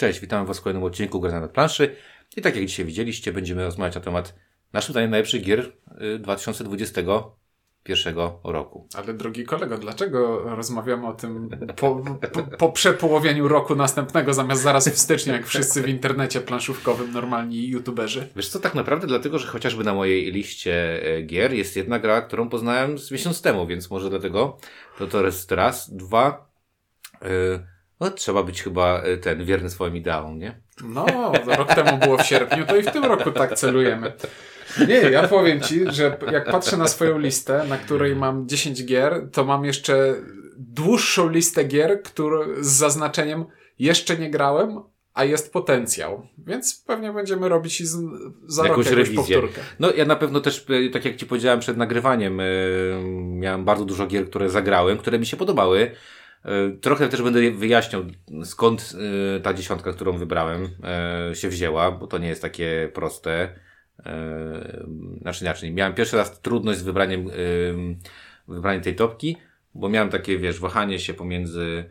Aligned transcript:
Cześć, 0.00 0.20
witamy 0.20 0.46
Was 0.46 0.58
w 0.58 0.62
kolejnym 0.62 0.84
odcinku 0.84 1.20
Gry 1.20 1.32
na 1.32 1.48
planszy. 1.48 1.96
I 2.36 2.42
tak 2.42 2.56
jak 2.56 2.64
dzisiaj 2.64 2.86
widzieliście, 2.86 3.32
będziemy 3.32 3.64
rozmawiać 3.64 3.94
na 3.94 4.00
temat 4.00 4.34
naszym 4.72 4.92
zdaniem 4.92 5.10
najlepszych 5.10 5.42
gier 5.42 5.72
y, 6.14 6.18
2021 6.18 8.14
roku. 8.44 8.88
Ale 8.94 9.14
drogi 9.14 9.44
kolego, 9.44 9.78
dlaczego 9.78 10.42
rozmawiamy 10.56 11.06
o 11.06 11.12
tym 11.12 11.50
po, 11.76 12.04
po, 12.32 12.42
po 12.42 12.72
przepołowieniu 12.72 13.48
roku 13.48 13.74
następnego, 13.74 14.34
zamiast 14.34 14.62
zaraz 14.62 14.88
w 14.88 14.98
styczniu, 14.98 15.32
jak 15.32 15.46
wszyscy 15.46 15.82
w 15.82 15.88
internecie 15.88 16.40
planszówkowym, 16.40 17.12
normalni 17.12 17.68
youtuberzy? 17.68 18.28
Wiesz 18.36 18.48
co, 18.48 18.60
tak 18.60 18.74
naprawdę 18.74 19.06
dlatego, 19.06 19.38
że 19.38 19.46
chociażby 19.46 19.84
na 19.84 19.94
mojej 19.94 20.32
liście 20.32 21.04
e, 21.16 21.22
gier 21.22 21.52
jest 21.52 21.76
jedna 21.76 21.98
gra, 21.98 22.22
którą 22.22 22.48
poznałem 22.48 22.98
z 22.98 23.10
miesiąc 23.10 23.42
temu, 23.42 23.66
więc 23.66 23.90
może 23.90 24.10
dlatego 24.10 24.58
to 24.98 25.06
to 25.06 25.24
jest 25.26 25.52
raz. 25.52 25.94
Dwa, 25.96 26.50
y, 27.22 27.79
no 28.00 28.10
trzeba 28.10 28.42
być 28.42 28.62
chyba 28.62 29.04
y, 29.04 29.18
ten, 29.18 29.44
wierny 29.44 29.70
swoim 29.70 29.96
ideałom, 29.96 30.38
nie? 30.38 30.60
No, 30.84 31.06
rok 31.46 31.74
temu 31.74 31.98
było 31.98 32.18
w 32.18 32.26
sierpniu, 32.26 32.66
to 32.66 32.76
i 32.76 32.82
w 32.82 32.90
tym 32.90 33.04
roku 33.04 33.30
tak 33.30 33.54
celujemy. 33.54 34.12
Nie, 34.88 34.94
ja 34.94 35.28
powiem 35.28 35.60
Ci, 35.60 35.84
że 35.90 36.18
jak 36.32 36.50
patrzę 36.50 36.76
na 36.76 36.88
swoją 36.88 37.18
listę, 37.18 37.64
na 37.68 37.78
której 37.78 38.16
mam 38.16 38.48
10 38.48 38.84
gier, 38.84 39.28
to 39.32 39.44
mam 39.44 39.64
jeszcze 39.64 40.14
dłuższą 40.56 41.28
listę 41.28 41.64
gier, 41.64 42.02
który, 42.02 42.64
z 42.64 42.68
zaznaczeniem 42.68 43.44
jeszcze 43.78 44.16
nie 44.18 44.30
grałem, 44.30 44.80
a 45.14 45.24
jest 45.24 45.52
potencjał. 45.52 46.26
Więc 46.38 46.84
pewnie 46.86 47.12
będziemy 47.12 47.48
robić 47.48 47.80
i 47.80 47.86
z, 47.86 47.96
za 48.46 48.62
Jakąś 48.62 48.86
rok 48.86 48.86
jakąś 48.86 49.08
rewizję. 49.08 49.16
powtórkę. 49.16 49.60
No 49.80 49.92
ja 49.96 50.04
na 50.04 50.16
pewno 50.16 50.40
też, 50.40 50.66
e, 50.86 50.90
tak 50.90 51.04
jak 51.04 51.16
Ci 51.16 51.26
powiedziałem 51.26 51.60
przed 51.60 51.76
nagrywaniem, 51.76 52.40
e, 52.40 52.44
miałem 53.16 53.64
bardzo 53.64 53.84
dużo 53.84 54.06
gier, 54.06 54.26
które 54.26 54.50
zagrałem, 54.50 54.98
które 54.98 55.18
mi 55.18 55.26
się 55.26 55.36
podobały. 55.36 55.90
E, 56.44 56.70
Trochę 56.70 57.08
też 57.08 57.22
będę 57.22 57.50
wyjaśniał, 57.50 58.02
skąd 58.44 58.92
e, 59.36 59.40
ta 59.40 59.54
dziesiątka, 59.54 59.92
którą 59.92 60.18
wybrałem, 60.18 60.68
e, 61.30 61.34
się 61.34 61.48
wzięła, 61.48 61.90
bo 61.90 62.06
to 62.06 62.18
nie 62.18 62.28
jest 62.28 62.42
takie 62.42 62.90
proste. 62.94 63.54
Znaczy 65.20 65.44
inaczej, 65.44 65.72
miałem 65.72 65.94
pierwszy 65.94 66.16
raz 66.16 66.40
trudność 66.40 66.78
z 66.78 66.82
wybraniem, 66.82 67.30
wybraniem 68.48 68.82
tej 68.82 68.96
topki, 68.96 69.36
bo 69.74 69.88
miałem 69.88 70.08
takie, 70.08 70.38
wiesz, 70.38 70.60
wahanie 70.60 70.98
się 70.98 71.14
pomiędzy 71.14 71.84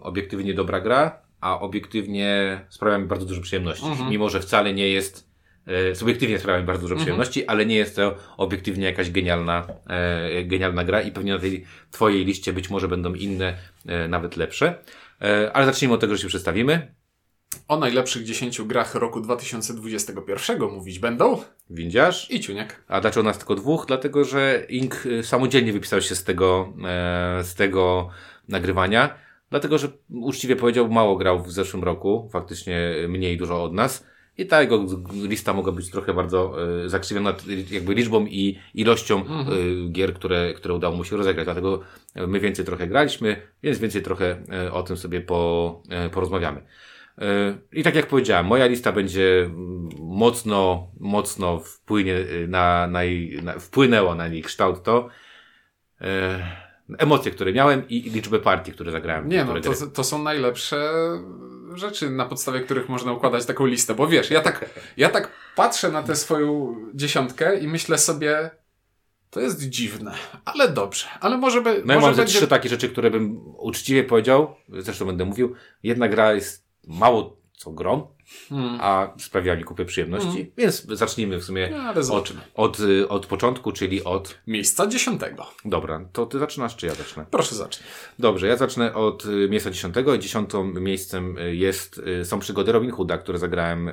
obiektywnie 0.00 0.54
dobra 0.54 0.80
gra, 0.80 1.22
a 1.40 1.60
obiektywnie 1.60 2.60
sprawia 2.68 2.98
mi 2.98 3.06
bardzo 3.06 3.26
dużo 3.26 3.40
przyjemności. 3.40 3.86
Mimo, 4.10 4.28
że 4.28 4.40
wcale 4.40 4.74
nie 4.74 4.88
jest, 4.88 5.29
subiektywnie 5.94 6.38
sprawia 6.38 6.60
mi 6.60 6.66
bardzo 6.66 6.82
dużo 6.82 6.96
przyjemności, 6.96 7.46
ale 7.46 7.66
nie 7.66 7.76
jest 7.76 7.96
to 7.96 8.16
obiektywnie 8.36 8.84
jakaś 8.84 9.10
genialna, 9.10 9.66
e, 9.86 10.44
genialna 10.44 10.84
gra 10.84 11.00
i 11.00 11.12
pewnie 11.12 11.32
na 11.32 11.38
tej 11.38 11.64
twojej 11.90 12.24
liście 12.24 12.52
być 12.52 12.70
może 12.70 12.88
będą 12.88 13.14
inne, 13.14 13.54
e, 13.86 14.08
nawet 14.08 14.36
lepsze. 14.36 14.78
E, 15.22 15.52
ale 15.52 15.66
zacznijmy 15.66 15.94
od 15.94 16.00
tego, 16.00 16.16
że 16.16 16.22
się 16.22 16.28
przedstawimy. 16.28 16.94
O 17.68 17.76
najlepszych 17.76 18.24
10 18.24 18.62
grach 18.62 18.94
roku 18.94 19.20
2021 19.20 20.70
mówić 20.70 20.98
będą 20.98 21.42
Windziarz. 21.70 22.30
i 22.30 22.40
Ciuniek. 22.40 22.84
A 22.88 23.00
dlaczego 23.00 23.24
nas 23.24 23.38
tylko 23.38 23.54
dwóch? 23.54 23.84
Dlatego, 23.86 24.24
że 24.24 24.66
Ink 24.68 25.06
y, 25.06 25.22
samodzielnie 25.22 25.72
wypisał 25.72 26.00
się 26.00 26.14
z 26.14 26.24
tego, 26.24 26.72
e, 26.84 27.44
z 27.44 27.54
tego 27.54 28.08
nagrywania. 28.48 29.14
Dlatego, 29.50 29.78
że 29.78 29.88
uczciwie 30.10 30.56
powiedział, 30.56 30.88
mało 30.88 31.16
grał 31.16 31.42
w 31.42 31.52
zeszłym 31.52 31.84
roku, 31.84 32.28
faktycznie 32.32 32.94
mniej 33.08 33.36
dużo 33.36 33.64
od 33.64 33.74
nas. 33.74 34.09
I 34.38 34.46
ta 34.46 34.60
jego 34.60 34.86
lista 35.22 35.52
mogła 35.52 35.72
być 35.72 35.90
trochę 35.90 36.14
bardzo 36.14 36.56
e, 36.84 36.88
zakrzywiona 36.88 37.34
jakby 37.70 37.94
liczbą 37.94 38.26
i 38.26 38.58
ilością 38.74 39.18
e, 39.18 39.24
gier, 39.92 40.14
które, 40.14 40.54
które 40.54 40.74
udało 40.74 40.96
mu 40.96 41.04
się 41.04 41.16
rozegrać. 41.16 41.46
Dlatego 41.46 41.80
my 42.14 42.40
więcej 42.40 42.64
trochę 42.64 42.86
graliśmy, 42.86 43.42
więc 43.62 43.78
więcej 43.78 44.02
trochę 44.02 44.42
e, 44.52 44.72
o 44.72 44.82
tym 44.82 44.96
sobie 44.96 45.20
po, 45.20 45.82
porozmawiamy. 46.12 46.62
I 47.72 47.82
tak 47.82 47.94
jak 47.94 48.06
powiedziałem, 48.06 48.46
moja 48.46 48.66
lista 48.66 48.92
będzie 48.92 49.50
mocno, 49.98 50.90
mocno 51.00 51.58
wpłynie 51.58 52.16
y, 52.16 52.46
na, 52.48 52.86
na, 52.86 53.04
jej, 53.04 53.42
na 53.42 53.58
wpłynęło 53.58 54.14
na 54.14 54.26
jej 54.26 54.42
kształt 54.42 54.82
to 54.82 55.08
emocje, 56.98 57.32
które 57.32 57.52
miałem 57.52 57.88
i, 57.88 58.06
i 58.06 58.10
liczbę 58.10 58.38
partii, 58.38 58.72
które 58.72 58.92
zagrałem. 58.92 59.28
Nie 59.28 59.44
no, 59.44 59.60
to, 59.60 59.86
to 59.86 60.04
są 60.04 60.22
najlepsze 60.22 60.90
rzeczy, 61.78 62.10
na 62.10 62.24
podstawie 62.24 62.60
których 62.60 62.88
można 62.88 63.12
układać 63.12 63.46
taką 63.46 63.66
listę, 63.66 63.94
bo 63.94 64.06
wiesz, 64.08 64.30
ja 64.30 64.40
tak, 64.40 64.70
ja 64.96 65.08
tak 65.08 65.30
patrzę 65.56 65.90
na 65.92 66.02
tę 66.02 66.16
swoją 66.16 66.76
dziesiątkę 66.94 67.58
i 67.58 67.68
myślę 67.68 67.98
sobie, 67.98 68.50
to 69.30 69.40
jest 69.40 69.68
dziwne, 69.68 70.14
ale 70.44 70.68
dobrze, 70.68 71.06
ale 71.20 71.38
może 71.38 71.62
by, 71.62 71.82
No 71.84 71.94
ja 71.94 72.00
mam 72.00 72.14
będzie... 72.14 72.38
trzy 72.38 72.48
takie 72.48 72.68
rzeczy, 72.68 72.88
które 72.88 73.10
bym 73.10 73.40
uczciwie 73.56 74.04
powiedział, 74.04 74.54
zresztą 74.68 75.06
będę 75.06 75.24
mówił. 75.24 75.54
Jedna 75.82 76.08
gra 76.08 76.32
jest 76.32 76.66
mało 76.86 77.40
co 77.56 77.70
grą, 77.70 78.14
Hmm. 78.48 78.78
a 78.80 79.12
sprawia 79.18 79.56
mi 79.56 79.64
kupę 79.64 79.84
przyjemności, 79.84 80.52
więc 80.56 80.86
zacznijmy 80.86 81.38
w 81.38 81.44
sumie 81.44 81.70
No, 81.70 82.14
od, 82.14 82.32
od, 82.54 82.80
y, 82.80 83.08
od 83.08 83.26
początku, 83.26 83.72
czyli 83.72 84.04
od... 84.04 84.38
Miejsca 84.46 84.86
dziesiątego. 84.86 85.46
Dobra, 85.64 86.08
to 86.12 86.26
ty 86.26 86.38
zaczynasz, 86.38 86.76
czy 86.76 86.86
ja 86.86 86.94
zacznę? 86.94 87.26
Proszę 87.30 87.54
zacznij. 87.54 87.88
Dobrze, 88.18 88.46
ja 88.46 88.56
zacznę 88.56 88.94
od 88.94 89.24
y, 89.24 89.48
miejsca 89.48 89.70
dziesiątego. 89.70 90.18
Dziesiątym 90.18 90.84
miejscem 90.84 91.38
y, 91.38 91.56
jest, 91.56 92.00
są 92.24 92.38
przygody 92.38 92.72
Robin 92.72 92.90
Hooda, 92.90 93.18
które 93.18 93.38
zagrałem 93.38 93.90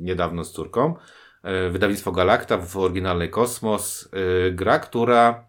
niedawno 0.00 0.44
z 0.44 0.52
córką. 0.52 0.94
Wydawnictwo 1.70 2.12
Galacta 2.12 2.58
w 2.58 2.76
oryginalnej 2.76 3.30
Kosmos. 3.30 4.08
Gra, 4.52 4.78
która 4.78 5.46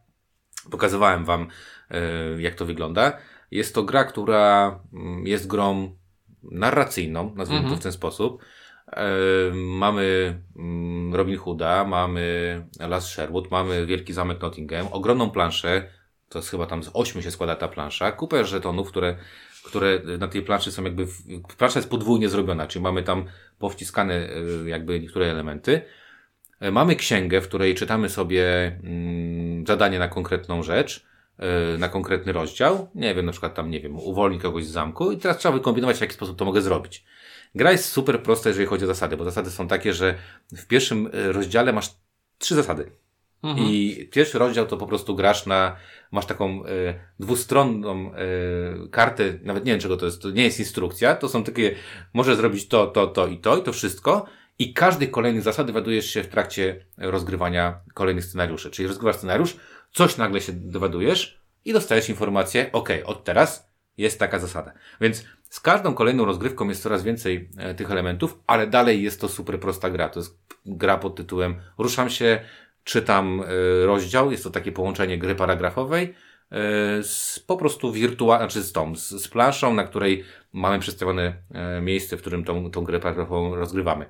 pokazywałem 0.71 1.25
wam, 1.25 1.47
jak 2.37 2.55
to 2.55 2.65
wygląda. 2.65 3.17
Jest 3.51 3.75
to 3.75 3.83
gra, 3.83 4.03
która 4.03 4.79
mm, 4.93 5.27
jest 5.27 5.47
grą 5.47 5.95
narracyjną, 6.43 7.33
nazwijmy 7.35 7.69
to 7.69 7.75
w 7.75 7.83
ten 7.83 7.91
sposób. 7.91 8.43
E, 8.87 9.05
Mamy 9.53 10.39
mm, 10.57 11.15
Robin 11.15 11.37
Hooda, 11.37 11.83
mamy 11.83 12.65
Las 12.79 13.07
Sherwood, 13.07 13.51
mamy 13.51 13.85
Wielki 13.85 14.13
Zamek 14.13 14.41
Nottingham, 14.41 14.87
ogromną 14.91 15.29
planszę, 15.29 15.87
to 16.29 16.39
jest 16.39 16.49
chyba 16.49 16.65
tam 16.65 16.83
z 16.83 16.91
ośmiu 16.93 17.21
się 17.21 17.31
składa 17.31 17.55
ta 17.55 17.67
plansza, 17.67 18.11
kupę 18.11 18.45
żetonów, 18.45 18.87
które, 18.87 19.17
które 19.63 20.01
na 20.19 20.27
tej 20.27 20.41
planszy 20.41 20.71
są 20.71 20.83
jakby, 20.83 21.05
w, 21.05 21.23
plansza 21.57 21.79
jest 21.79 21.89
podwójnie 21.89 22.29
zrobiona, 22.29 22.67
czyli 22.67 22.83
mamy 22.83 23.03
tam 23.03 23.25
powciskane 23.59 24.13
e, 24.13 24.69
jakby 24.69 24.99
niektóre 24.99 25.25
elementy. 25.31 25.81
E, 26.59 26.71
Mamy 26.71 26.95
księgę, 26.95 27.41
w 27.41 27.47
której 27.47 27.75
czytamy 27.75 28.09
sobie 28.09 28.65
mm, 28.83 29.67
zadanie 29.67 29.99
na 29.99 30.07
konkretną 30.07 30.63
rzecz, 30.63 31.05
na 31.77 31.89
konkretny 31.89 32.33
rozdział. 32.33 32.87
Nie 32.95 33.15
wiem, 33.15 33.25
na 33.25 33.31
przykład 33.31 33.55
tam, 33.55 33.69
nie 33.69 33.79
wiem, 33.79 33.95
uwolnić 33.95 34.41
kogoś 34.41 34.65
z 34.65 34.71
zamku 34.71 35.11
i 35.11 35.17
teraz 35.17 35.37
trzeba 35.37 35.57
wykombinować, 35.57 35.97
w 35.97 36.01
jaki 36.01 36.13
sposób 36.13 36.37
to 36.37 36.45
mogę 36.45 36.61
zrobić. 36.61 37.05
Gra 37.55 37.71
jest 37.71 37.85
super 37.85 38.23
prosta, 38.23 38.49
jeżeli 38.49 38.67
chodzi 38.67 38.83
o 38.83 38.87
zasady, 38.87 39.17
bo 39.17 39.23
zasady 39.23 39.51
są 39.51 39.67
takie, 39.67 39.93
że 39.93 40.15
w 40.51 40.67
pierwszym 40.67 41.09
e, 41.13 41.31
rozdziale 41.31 41.73
masz 41.73 41.95
trzy 42.37 42.55
zasady. 42.55 42.91
I 43.57 44.09
pierwszy 44.11 44.39
rozdział 44.39 44.65
to 44.67 44.77
po 44.77 44.87
prostu 44.87 45.15
grasz 45.15 45.45
na, 45.45 45.75
masz 46.11 46.25
taką 46.25 46.65
e, 46.65 46.93
dwustronną 47.19 48.11
e, 48.13 48.17
kartę, 48.91 49.23
nawet 49.43 49.65
nie 49.65 49.71
wiem 49.71 49.81
czego 49.81 49.97
to 49.97 50.05
jest, 50.05 50.21
to 50.21 50.29
nie 50.29 50.43
jest 50.43 50.59
instrukcja, 50.59 51.15
to 51.15 51.29
są 51.29 51.43
takie, 51.43 51.75
możesz 52.13 52.37
zrobić 52.37 52.67
to, 52.67 52.87
to, 52.87 53.07
to 53.07 53.27
i 53.27 53.37
to 53.37 53.57
i 53.57 53.63
to 53.63 53.73
wszystko 53.73 54.25
i 54.59 54.73
każdy 54.73 55.07
kolejny 55.07 55.41
zasad 55.41 55.67
dowiadujesz 55.67 56.05
się 56.05 56.23
w 56.23 56.27
trakcie 56.27 56.85
rozgrywania 56.97 57.79
kolejnych 57.93 58.25
scenariuszy. 58.25 58.71
Czyli 58.71 58.87
rozgrywasz 58.87 59.15
scenariusz, 59.15 59.55
coś 59.91 60.17
nagle 60.17 60.41
się 60.41 60.53
dowiadujesz 60.53 61.41
i 61.65 61.73
dostajesz 61.73 62.09
informację, 62.09 62.71
ok, 62.71 62.89
od 63.05 63.23
teraz 63.23 63.71
jest 63.97 64.19
taka 64.19 64.39
zasada. 64.39 64.73
Więc 65.01 65.25
z 65.49 65.59
każdą 65.59 65.93
kolejną 65.93 66.25
rozgrywką 66.25 66.69
jest 66.69 66.83
coraz 66.83 67.03
więcej 67.03 67.49
e, 67.57 67.75
tych 67.75 67.91
elementów, 67.91 68.39
ale 68.47 68.67
dalej 68.67 69.03
jest 69.03 69.21
to 69.21 69.29
super 69.29 69.59
prosta 69.59 69.89
gra. 69.89 70.09
To 70.09 70.19
jest 70.19 70.39
gra 70.65 70.97
pod 70.97 71.15
tytułem 71.15 71.55
Ruszam 71.77 72.09
się, 72.09 72.41
czytam 72.83 73.41
e, 73.41 73.85
rozdział. 73.85 74.31
Jest 74.31 74.43
to 74.43 74.49
takie 74.49 74.71
połączenie 74.71 75.17
gry 75.17 75.35
paragrafowej 75.35 76.03
e, 76.03 77.03
z 77.03 77.43
po 77.47 77.57
prostu 77.57 77.91
wirtualną, 77.91 78.45
znaczy 78.45 78.63
z 78.63 78.71
tą, 78.71 78.95
z, 78.95 79.09
z 79.09 79.27
planszą, 79.27 79.73
na 79.73 79.83
której 79.83 80.23
mamy 80.53 80.79
przedstawione 80.79 81.33
e, 81.51 81.81
miejsce, 81.81 82.17
w 82.17 82.21
którym 82.21 82.43
tą, 82.43 82.71
tą 82.71 82.83
grę 82.83 82.99
paragrafową 82.99 83.55
rozgrywamy. 83.55 84.05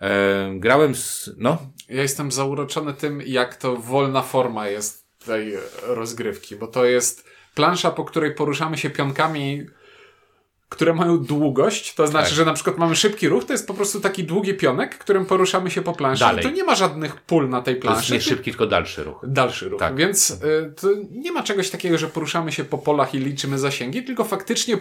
E, 0.00 0.52
grałem 0.54 0.94
z, 0.94 1.30
no, 1.38 1.58
Ja 1.88 2.02
jestem 2.02 2.32
zauroczony 2.32 2.94
tym, 2.94 3.22
jak 3.26 3.56
to 3.56 3.76
wolna 3.76 4.22
forma 4.22 4.68
jest 4.68 5.05
tej 5.26 5.52
rozgrywki, 5.82 6.56
bo 6.56 6.66
to 6.66 6.84
jest 6.84 7.24
plansza, 7.54 7.90
po 7.90 8.04
której 8.04 8.34
poruszamy 8.34 8.78
się 8.78 8.90
pionkami, 8.90 9.66
które 10.68 10.94
mają 10.94 11.18
długość, 11.18 11.94
to 11.94 12.06
znaczy, 12.06 12.28
Tak. 12.28 12.36
że 12.36 12.44
na 12.44 12.52
przykład 12.52 12.78
mamy 12.78 12.96
szybki 12.96 13.28
ruch, 13.28 13.44
to 13.44 13.52
jest 13.52 13.66
po 13.66 13.74
prostu 13.74 14.00
taki 14.00 14.24
długi 14.24 14.54
pionek, 14.54 14.98
którym 14.98 15.26
poruszamy 15.26 15.70
się 15.70 15.82
po 15.82 15.92
planszy. 15.92 16.20
Dalej. 16.20 16.44
I 16.44 16.48
to 16.48 16.54
nie 16.54 16.64
ma 16.64 16.74
żadnych 16.74 17.20
pól 17.20 17.48
na 17.48 17.62
tej 17.62 17.74
to 17.74 17.88
jest 17.88 17.94
planszy. 17.94 18.12
nie 18.12 18.20
szybki, 18.20 18.50
tylko 18.50 18.66
dalszy 18.66 19.04
ruch. 19.04 19.20
Dalszy 19.26 19.68
ruch. 19.68 19.80
Tak. 19.80 19.96
Więc 19.96 20.30
y, 20.30 20.74
to 20.80 20.88
nie 21.10 21.32
ma 21.32 21.42
czegoś 21.42 21.70
takiego, 21.70 21.98
że 21.98 22.06
poruszamy 22.06 22.52
się 22.52 22.64
po 22.64 22.78
polach 22.78 23.14
i 23.14 23.18
liczymy 23.18 23.58
zasięgi, 23.58 24.04
tylko 24.04 24.24
faktycznie 24.24 24.76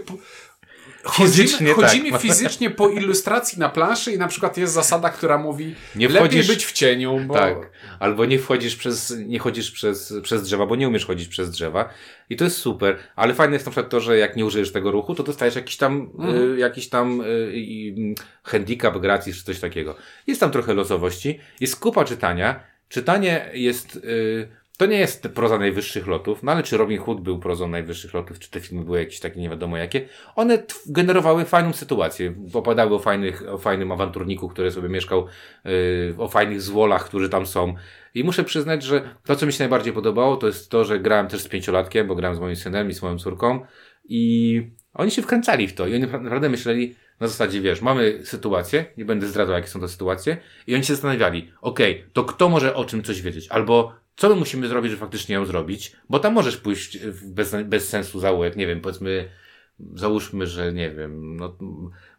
Chodzimy, 1.05 2.11
tak. 2.11 2.21
fizycznie 2.21 2.69
po 2.69 2.89
ilustracji 2.89 3.59
na 3.59 3.69
planszy 3.69 4.11
i 4.11 4.17
na 4.17 4.27
przykład 4.27 4.57
jest 4.57 4.73
zasada, 4.73 5.09
która 5.09 5.37
mówi 5.37 5.75
Nie 5.95 6.07
lepiej 6.07 6.21
wchodzisz- 6.21 6.47
być 6.47 6.65
w 6.65 6.71
cieniu, 6.71 7.19
bo 7.27 7.33
Tak. 7.33 7.55
Albo 7.99 8.25
nie 8.25 8.39
wchodzisz 8.39 8.75
przez, 8.75 9.13
nie 9.25 9.39
chodzisz 9.39 9.71
przez, 9.71 10.13
przez 10.23 10.43
drzewa, 10.43 10.65
bo 10.65 10.75
nie 10.75 10.87
umiesz 10.87 11.05
chodzić 11.05 11.27
przez 11.27 11.49
drzewa. 11.51 11.89
I 12.29 12.35
to 12.35 12.43
jest 12.43 12.57
super. 12.57 12.97
Ale 13.15 13.33
fajne 13.33 13.53
jest 13.53 13.65
na 13.65 13.71
przykład 13.71 13.89
to, 13.91 13.99
że 13.99 14.17
jak 14.17 14.35
nie 14.35 14.45
użyjesz 14.45 14.71
tego 14.71 14.91
ruchu, 14.91 15.15
to 15.15 15.23
dostajesz 15.23 15.55
jakiś 15.55 15.77
tam, 15.77 16.09
y, 16.55 16.59
jakiś 16.59 16.89
tam 16.89 17.21
y, 17.21 17.25
y, 17.25 18.15
handicap 18.43 18.97
gratis 18.97 19.37
czy 19.37 19.43
coś 19.43 19.59
takiego. 19.59 19.95
Jest 20.27 20.39
tam 20.39 20.51
trochę 20.51 20.73
losowości. 20.73 21.39
Jest 21.59 21.79
kupa 21.79 22.05
czytania. 22.05 22.59
Czytanie 22.89 23.49
jest, 23.53 23.95
y, 23.95 24.47
to 24.77 24.85
nie 24.85 24.97
jest 24.97 25.27
proza 25.27 25.57
najwyższych 25.57 26.07
lotów, 26.07 26.43
no 26.43 26.51
ale 26.51 26.63
czy 26.63 26.77
Robin 26.77 26.99
Hood 26.99 27.21
był 27.21 27.39
prozą 27.39 27.67
najwyższych 27.67 28.13
lotów, 28.13 28.39
czy 28.39 28.51
te 28.51 28.59
filmy 28.59 28.85
były 28.85 28.99
jakieś 28.99 29.19
takie 29.19 29.39
nie 29.39 29.49
wiadomo 29.49 29.77
jakie. 29.77 30.07
One 30.35 30.63
generowały 30.85 31.45
fajną 31.45 31.73
sytuację. 31.73 32.33
Opowiadały 32.53 32.95
o, 32.95 32.99
fajnych, 32.99 33.43
o 33.49 33.57
fajnym 33.57 33.91
awanturniku, 33.91 34.49
który 34.49 34.71
sobie 34.71 34.89
mieszkał, 34.89 35.27
y, 35.65 36.15
o 36.17 36.27
fajnych 36.27 36.61
zwolach, 36.61 37.05
którzy 37.05 37.29
tam 37.29 37.45
są. 37.45 37.73
I 38.13 38.23
muszę 38.23 38.43
przyznać, 38.43 38.83
że 38.83 39.15
to, 39.25 39.35
co 39.35 39.45
mi 39.45 39.53
się 39.53 39.63
najbardziej 39.63 39.93
podobało, 39.93 40.37
to 40.37 40.47
jest 40.47 40.69
to, 40.69 40.85
że 40.85 40.99
grałem 40.99 41.27
też 41.27 41.41
z 41.41 41.47
pięciolatkiem, 41.47 42.07
bo 42.07 42.15
grałem 42.15 42.37
z 42.37 42.39
moim 42.39 42.55
synem 42.55 42.89
i 42.89 42.93
z 42.93 43.01
moją 43.01 43.17
córką 43.17 43.65
i 44.09 44.61
oni 44.93 45.11
się 45.11 45.21
wkręcali 45.21 45.67
w 45.67 45.73
to 45.73 45.87
i 45.87 45.95
oni 45.95 46.03
napra- 46.03 46.21
naprawdę 46.21 46.49
myśleli 46.49 46.95
na 47.19 47.27
zasadzie, 47.27 47.61
wiesz, 47.61 47.81
mamy 47.81 48.19
sytuację, 48.23 48.85
nie 48.97 49.05
będę 49.05 49.27
zdradzał, 49.27 49.55
jakie 49.55 49.67
są 49.67 49.79
to 49.79 49.87
sytuacje 49.87 50.37
i 50.67 50.75
oni 50.75 50.83
się 50.83 50.93
zastanawiali, 50.93 51.51
okej, 51.61 52.05
to 52.13 52.23
kto 52.23 52.49
może 52.49 52.75
o 52.75 52.85
czym 52.85 53.03
coś 53.03 53.21
wiedzieć, 53.21 53.47
albo 53.47 53.93
co 54.15 54.29
my 54.29 54.35
musimy 54.35 54.67
zrobić, 54.67 54.91
żeby 54.91 54.99
faktycznie 54.99 55.35
ją 55.35 55.45
zrobić, 55.45 55.95
bo 56.09 56.19
tam 56.19 56.33
możesz 56.33 56.57
pójść 56.57 56.97
w 56.97 57.31
bez, 57.31 57.55
bez 57.65 57.89
sensu 57.89 58.19
zaułek, 58.19 58.55
nie 58.55 58.67
wiem, 58.67 58.81
powiedzmy, 58.81 59.29
załóżmy, 59.95 60.47
że 60.47 60.73
nie 60.73 60.91
wiem, 60.91 61.37
no, 61.37 61.55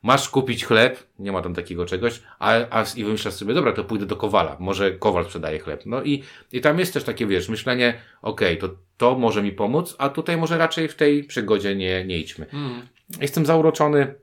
masz 0.02 0.28
kupić 0.28 0.64
chleb, 0.64 1.06
nie 1.18 1.32
ma 1.32 1.42
tam 1.42 1.54
takiego 1.54 1.86
czegoś, 1.86 2.22
a, 2.38 2.52
a 2.70 2.84
i 2.96 3.04
wymyślasz 3.04 3.34
sobie, 3.34 3.54
dobra, 3.54 3.72
to 3.72 3.84
pójdę 3.84 4.06
do 4.06 4.16
Kowala, 4.16 4.56
może 4.60 4.92
Kowal 4.92 5.24
sprzedaje 5.24 5.58
chleb. 5.58 5.82
No 5.86 6.02
i, 6.02 6.22
i 6.52 6.60
tam 6.60 6.78
jest 6.78 6.92
też 6.92 7.04
takie, 7.04 7.26
wiesz, 7.26 7.48
myślenie, 7.48 7.94
okej, 8.22 8.58
to 8.58 8.68
to 8.96 9.18
może 9.18 9.42
mi 9.42 9.52
pomóc, 9.52 9.96
a 9.98 10.08
tutaj 10.08 10.36
może 10.36 10.58
raczej 10.58 10.88
w 10.88 10.94
tej 10.94 11.24
przygodzie 11.24 11.76
nie, 11.76 12.04
nie 12.04 12.18
idźmy. 12.18 12.46
Mm. 12.52 12.82
Jestem 13.20 13.46
zauroczony, 13.46 14.14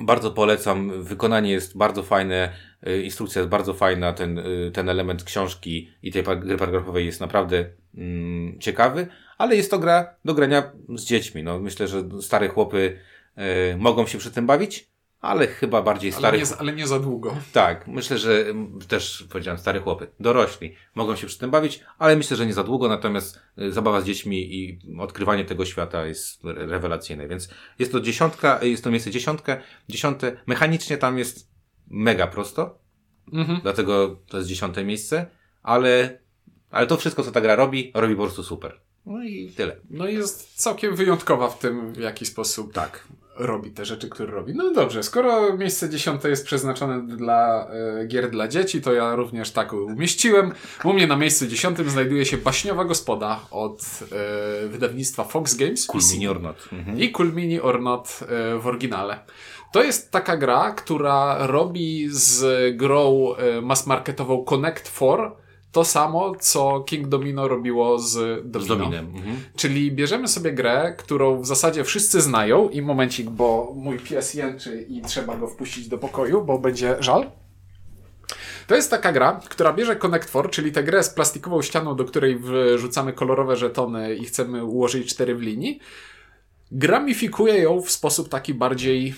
bardzo 0.00 0.30
polecam, 0.30 1.02
wykonanie 1.02 1.50
jest 1.50 1.76
bardzo 1.76 2.02
fajne, 2.02 2.52
y, 2.88 3.02
instrukcja 3.02 3.40
jest 3.40 3.50
bardzo 3.50 3.74
fajna, 3.74 4.12
ten, 4.12 4.38
y, 4.38 4.70
ten 4.74 4.88
element 4.88 5.24
książki 5.24 5.90
i 6.02 6.12
tej 6.12 6.22
gry 6.22 6.56
paragrafowej 6.56 7.06
jest 7.06 7.20
naprawdę 7.20 7.64
mm, 7.94 8.60
ciekawy, 8.60 9.06
ale 9.38 9.56
jest 9.56 9.70
to 9.70 9.78
gra 9.78 10.14
do 10.24 10.34
grania 10.34 10.72
z 10.88 11.04
dziećmi. 11.04 11.42
No, 11.42 11.58
myślę, 11.58 11.88
że 11.88 12.08
stare 12.20 12.48
chłopy 12.48 12.98
y, 13.72 13.76
mogą 13.76 14.06
się 14.06 14.18
przy 14.18 14.30
tym 14.30 14.46
bawić, 14.46 14.90
ale 15.20 15.46
chyba 15.46 15.82
bardziej 15.82 16.10
Ale, 16.10 16.18
stare 16.18 16.38
nie, 16.38 16.44
ale 16.58 16.72
nie 16.72 16.86
za 16.86 16.98
długo. 17.00 17.36
tak, 17.52 17.88
myślę, 17.88 18.18
że 18.18 18.44
też 18.88 19.26
powiedziałem 19.30 19.58
stare 19.58 19.80
chłopy, 19.80 20.06
dorośli 20.20 20.74
mogą 20.94 21.16
się 21.16 21.26
przy 21.26 21.38
tym 21.38 21.50
bawić, 21.50 21.84
ale 21.98 22.16
myślę, 22.16 22.36
że 22.36 22.46
nie 22.46 22.52
za 22.54 22.64
długo, 22.64 22.88
natomiast 22.88 23.40
y, 23.62 23.72
zabawa 23.72 24.00
z 24.00 24.04
dziećmi 24.04 24.54
i 24.54 24.80
odkrywanie 25.00 25.44
tego 25.44 25.64
świata 25.64 26.06
jest 26.06 26.44
re- 26.44 26.66
rewelacyjne, 26.66 27.28
więc 27.28 27.48
jest 27.78 27.92
to 27.92 28.00
dziesiątka, 28.00 28.60
y, 28.62 28.68
jest 28.68 28.84
to 28.84 28.90
miejsce 28.90 29.10
dziesiątkę, 29.10 29.60
dziesiąte, 29.88 30.36
mechanicznie 30.46 30.98
tam 30.98 31.18
jest 31.18 31.50
mega 31.90 32.26
prosto, 32.26 32.78
Mhm. 33.32 33.60
dlatego 33.62 34.16
to 34.28 34.36
jest 34.36 34.48
dziesiąte 34.48 34.84
miejsce, 34.84 35.26
ale, 35.62 36.18
ale 36.70 36.86
to 36.86 36.96
wszystko, 36.96 37.22
co 37.22 37.32
ta 37.32 37.40
gra 37.40 37.56
robi, 37.56 37.92
robi 37.94 38.14
po 38.16 38.22
prostu 38.22 38.42
super. 38.42 38.80
No 39.06 39.22
i 39.24 39.48
tyle. 39.56 39.76
No 39.90 40.08
i 40.08 40.14
jest 40.14 40.54
całkiem 40.62 40.96
wyjątkowa 40.96 41.48
w 41.50 41.58
tym, 41.58 41.92
w 41.92 41.96
jaki 41.98 42.26
sposób 42.26 42.72
Tak. 42.72 43.08
Robi 43.38 43.70
te 43.70 43.84
rzeczy, 43.84 44.08
które 44.08 44.32
robi. 44.32 44.54
No 44.54 44.72
dobrze, 44.72 45.02
skoro 45.02 45.56
miejsce 45.56 45.90
dziesiąte 45.90 46.30
jest 46.30 46.46
przeznaczone 46.46 47.06
dla 47.06 47.66
e, 48.00 48.06
gier 48.06 48.30
dla 48.30 48.48
dzieci, 48.48 48.82
to 48.82 48.92
ja 48.92 49.16
również 49.16 49.50
tak 49.50 49.72
umieściłem. 49.72 50.52
U 50.84 50.92
mnie 50.92 51.06
na 51.06 51.16
miejscu 51.16 51.46
dziesiątym 51.46 51.90
znajduje 51.90 52.24
się 52.24 52.36
Baśniowa 52.36 52.84
Gospoda 52.84 53.40
od 53.50 53.80
e, 54.64 54.68
wydawnictwa 54.68 55.24
Fox 55.24 55.54
Games. 55.54 55.86
Cool 55.86 56.02
mini 56.12 56.28
or 56.28 56.40
not. 56.40 56.68
Mhm. 56.72 56.98
I 56.98 57.12
Cool 57.12 57.32
Mini 57.32 57.60
or 57.60 57.80
Not 57.82 58.20
e, 58.22 58.58
w 58.58 58.66
oryginale. 58.66 59.18
To 59.72 59.82
jest 59.82 60.10
taka 60.10 60.36
gra, 60.36 60.70
która 60.70 61.46
robi 61.46 62.08
z 62.10 62.76
grą 62.76 63.34
e, 63.34 63.60
mass-marketową 63.60 64.44
Connect 64.44 64.94
4 64.96 65.30
to 65.72 65.84
samo, 65.84 66.34
co 66.40 66.80
King 66.80 67.08
Domino 67.08 67.48
robiło 67.48 67.98
z 67.98 68.14
Domino. 68.50 68.74
Z 68.74 68.78
Dominem. 68.78 69.06
Mhm. 69.06 69.36
Czyli 69.56 69.92
bierzemy 69.92 70.28
sobie 70.28 70.52
grę, 70.52 70.94
którą 70.98 71.40
w 71.40 71.46
zasadzie 71.46 71.84
wszyscy 71.84 72.20
znają 72.20 72.68
i 72.68 72.82
momencik, 72.82 73.30
bo 73.30 73.72
mój 73.76 73.98
pies 73.98 74.34
jęczy 74.34 74.86
i 74.88 75.02
trzeba 75.02 75.36
go 75.36 75.48
wpuścić 75.48 75.88
do 75.88 75.98
pokoju, 75.98 76.44
bo 76.44 76.58
będzie 76.58 76.96
żal. 77.00 77.30
To 78.66 78.74
jest 78.74 78.90
taka 78.90 79.12
gra, 79.12 79.40
która 79.48 79.72
bierze 79.72 79.96
Connect 79.96 80.28
4, 80.28 80.48
czyli 80.48 80.72
tę 80.72 80.82
grę 80.82 81.02
z 81.02 81.10
plastikową 81.10 81.62
ścianą, 81.62 81.96
do 81.96 82.04
której 82.04 82.38
wrzucamy 82.76 83.12
kolorowe 83.12 83.56
żetony 83.56 84.14
i 84.14 84.24
chcemy 84.24 84.64
ułożyć 84.64 85.10
cztery 85.10 85.34
w 85.34 85.40
linii. 85.40 85.80
Gramifikuje 86.72 87.58
ją 87.58 87.80
w 87.80 87.90
sposób 87.90 88.28
taki 88.28 88.54
bardziej 88.54 89.14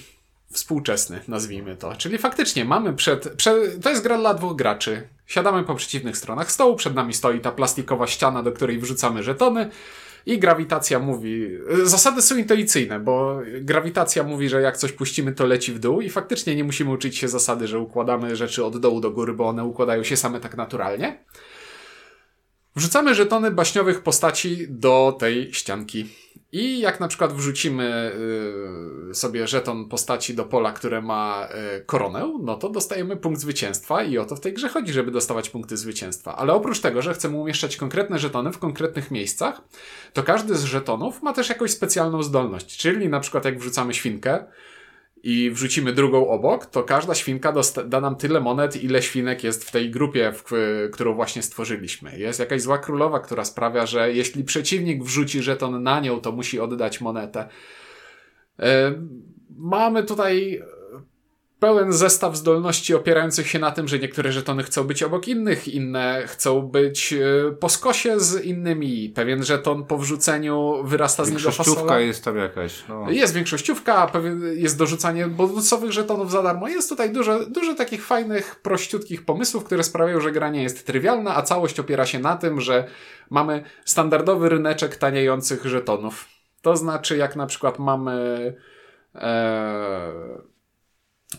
współczesny, 0.52 1.20
nazwijmy 1.28 1.76
to. 1.76 1.96
Czyli 1.96 2.18
faktycznie 2.18 2.64
mamy 2.64 2.92
przed, 2.92 3.28
przed. 3.36 3.82
To 3.82 3.90
jest 3.90 4.02
gra 4.02 4.18
dla 4.18 4.34
dwóch 4.34 4.56
graczy. 4.56 5.08
Siadamy 5.26 5.64
po 5.64 5.74
przeciwnych 5.74 6.16
stronach 6.16 6.52
stołu, 6.52 6.76
przed 6.76 6.94
nami 6.94 7.14
stoi 7.14 7.40
ta 7.40 7.52
plastikowa 7.52 8.06
ściana, 8.06 8.42
do 8.42 8.52
której 8.52 8.78
wrzucamy 8.78 9.22
żetony. 9.22 9.70
I 10.26 10.38
grawitacja 10.38 10.98
mówi. 10.98 11.48
Zasady 11.82 12.22
są 12.22 12.36
intuicyjne, 12.36 13.00
bo 13.00 13.40
grawitacja 13.60 14.22
mówi, 14.22 14.48
że 14.48 14.60
jak 14.60 14.76
coś 14.76 14.92
puścimy, 14.92 15.32
to 15.32 15.46
leci 15.46 15.72
w 15.72 15.78
dół, 15.78 16.00
i 16.00 16.10
faktycznie 16.10 16.56
nie 16.56 16.64
musimy 16.64 16.90
uczyć 16.90 17.18
się 17.18 17.28
zasady, 17.28 17.66
że 17.66 17.78
układamy 17.78 18.36
rzeczy 18.36 18.64
od 18.64 18.78
dołu 18.78 19.00
do 19.00 19.10
góry, 19.10 19.32
bo 19.32 19.48
one 19.48 19.64
układają 19.64 20.04
się 20.04 20.16
same 20.16 20.40
tak 20.40 20.56
naturalnie. 20.56 21.24
Wrzucamy 22.76 23.14
żetony 23.14 23.50
baśniowych 23.50 24.02
postaci 24.02 24.66
do 24.68 25.16
tej 25.18 25.54
ścianki. 25.54 26.08
I 26.52 26.80
jak 26.80 27.00
na 27.00 27.08
przykład 27.08 27.32
wrzucimy 27.32 28.12
y, 29.10 29.14
sobie 29.14 29.46
żeton 29.46 29.88
postaci 29.88 30.34
do 30.34 30.44
pola, 30.44 30.72
które 30.72 31.02
ma 31.02 31.48
y, 31.78 31.84
koronę, 31.84 32.38
no 32.42 32.56
to 32.56 32.68
dostajemy 32.68 33.16
punkt 33.16 33.40
zwycięstwa 33.40 34.02
i 34.02 34.18
o 34.18 34.24
to 34.24 34.36
w 34.36 34.40
tej 34.40 34.52
grze 34.52 34.68
chodzi, 34.68 34.92
żeby 34.92 35.10
dostawać 35.10 35.50
punkty 35.50 35.76
zwycięstwa. 35.76 36.36
Ale 36.36 36.52
oprócz 36.52 36.80
tego, 36.80 37.02
że 37.02 37.14
chcemy 37.14 37.36
umieszczać 37.36 37.76
konkretne 37.76 38.18
żetony 38.18 38.52
w 38.52 38.58
konkretnych 38.58 39.10
miejscach, 39.10 39.62
to 40.12 40.22
każdy 40.22 40.56
z 40.56 40.64
żetonów 40.64 41.22
ma 41.22 41.32
też 41.32 41.48
jakąś 41.48 41.70
specjalną 41.70 42.22
zdolność. 42.22 42.76
Czyli 42.76 43.08
na 43.08 43.20
przykład 43.20 43.44
jak 43.44 43.58
wrzucamy 43.58 43.94
świnkę, 43.94 44.44
i 45.22 45.50
wrzucimy 45.50 45.92
drugą 45.92 46.28
obok, 46.28 46.66
to 46.66 46.82
każda 46.82 47.14
świnka 47.14 47.54
da 47.86 48.00
nam 48.00 48.16
tyle 48.16 48.40
monet, 48.40 48.82
ile 48.82 49.02
świnek 49.02 49.44
jest 49.44 49.64
w 49.64 49.70
tej 49.70 49.90
grupie, 49.90 50.32
w, 50.32 50.44
którą 50.92 51.14
właśnie 51.14 51.42
stworzyliśmy. 51.42 52.18
Jest 52.18 52.40
jakaś 52.40 52.62
zła 52.62 52.78
królowa, 52.78 53.20
która 53.20 53.44
sprawia, 53.44 53.86
że 53.86 54.12
jeśli 54.12 54.44
przeciwnik 54.44 55.04
wrzuci 55.04 55.42
żeton 55.42 55.82
na 55.82 56.00
nią, 56.00 56.20
to 56.20 56.32
musi 56.32 56.60
oddać 56.60 57.00
monetę. 57.00 57.48
E, 58.58 58.94
mamy 59.56 60.04
tutaj 60.04 60.62
pełen 61.60 61.92
zestaw 61.92 62.36
zdolności 62.36 62.94
opierających 62.94 63.48
się 63.48 63.58
na 63.58 63.70
tym, 63.70 63.88
że 63.88 63.98
niektóre 63.98 64.32
żetony 64.32 64.62
chcą 64.62 64.84
być 64.84 65.02
obok 65.02 65.28
innych, 65.28 65.68
inne 65.68 66.22
chcą 66.26 66.62
być 66.62 67.12
e, 67.12 67.52
po 67.52 67.68
skosie 67.68 68.20
z 68.20 68.44
innymi. 68.44 69.08
Pewien 69.08 69.44
żeton 69.44 69.84
po 69.84 69.98
wrzuceniu 69.98 70.82
wyrasta 70.84 71.24
z 71.24 71.30
niego 71.30 71.50
fasola. 71.50 72.00
Jest 72.00 72.24
tam 72.24 72.36
jakaś. 72.36 72.84
No. 72.88 73.10
Jest 73.10 73.34
większościówka, 73.34 74.12
jest 74.54 74.78
dorzucanie 74.78 75.26
bonusowych 75.26 75.92
żetonów 75.92 76.30
za 76.30 76.42
darmo. 76.42 76.68
Jest 76.68 76.88
tutaj 76.88 77.12
dużo, 77.12 77.44
dużo 77.46 77.74
takich 77.74 78.06
fajnych, 78.06 78.56
prościutkich 78.56 79.24
pomysłów, 79.24 79.64
które 79.64 79.84
sprawiają, 79.84 80.20
że 80.20 80.32
gra 80.32 80.50
nie 80.50 80.62
jest 80.62 80.86
trywialna, 80.86 81.36
a 81.36 81.42
całość 81.42 81.80
opiera 81.80 82.06
się 82.06 82.18
na 82.18 82.36
tym, 82.36 82.60
że 82.60 82.84
mamy 83.30 83.64
standardowy 83.84 84.48
ryneczek 84.48 84.96
taniejących 84.96 85.66
żetonów. 85.66 86.28
To 86.62 86.76
znaczy, 86.76 87.16
jak 87.16 87.36
na 87.36 87.46
przykład 87.46 87.78
mamy. 87.78 88.54
E, 89.14 90.49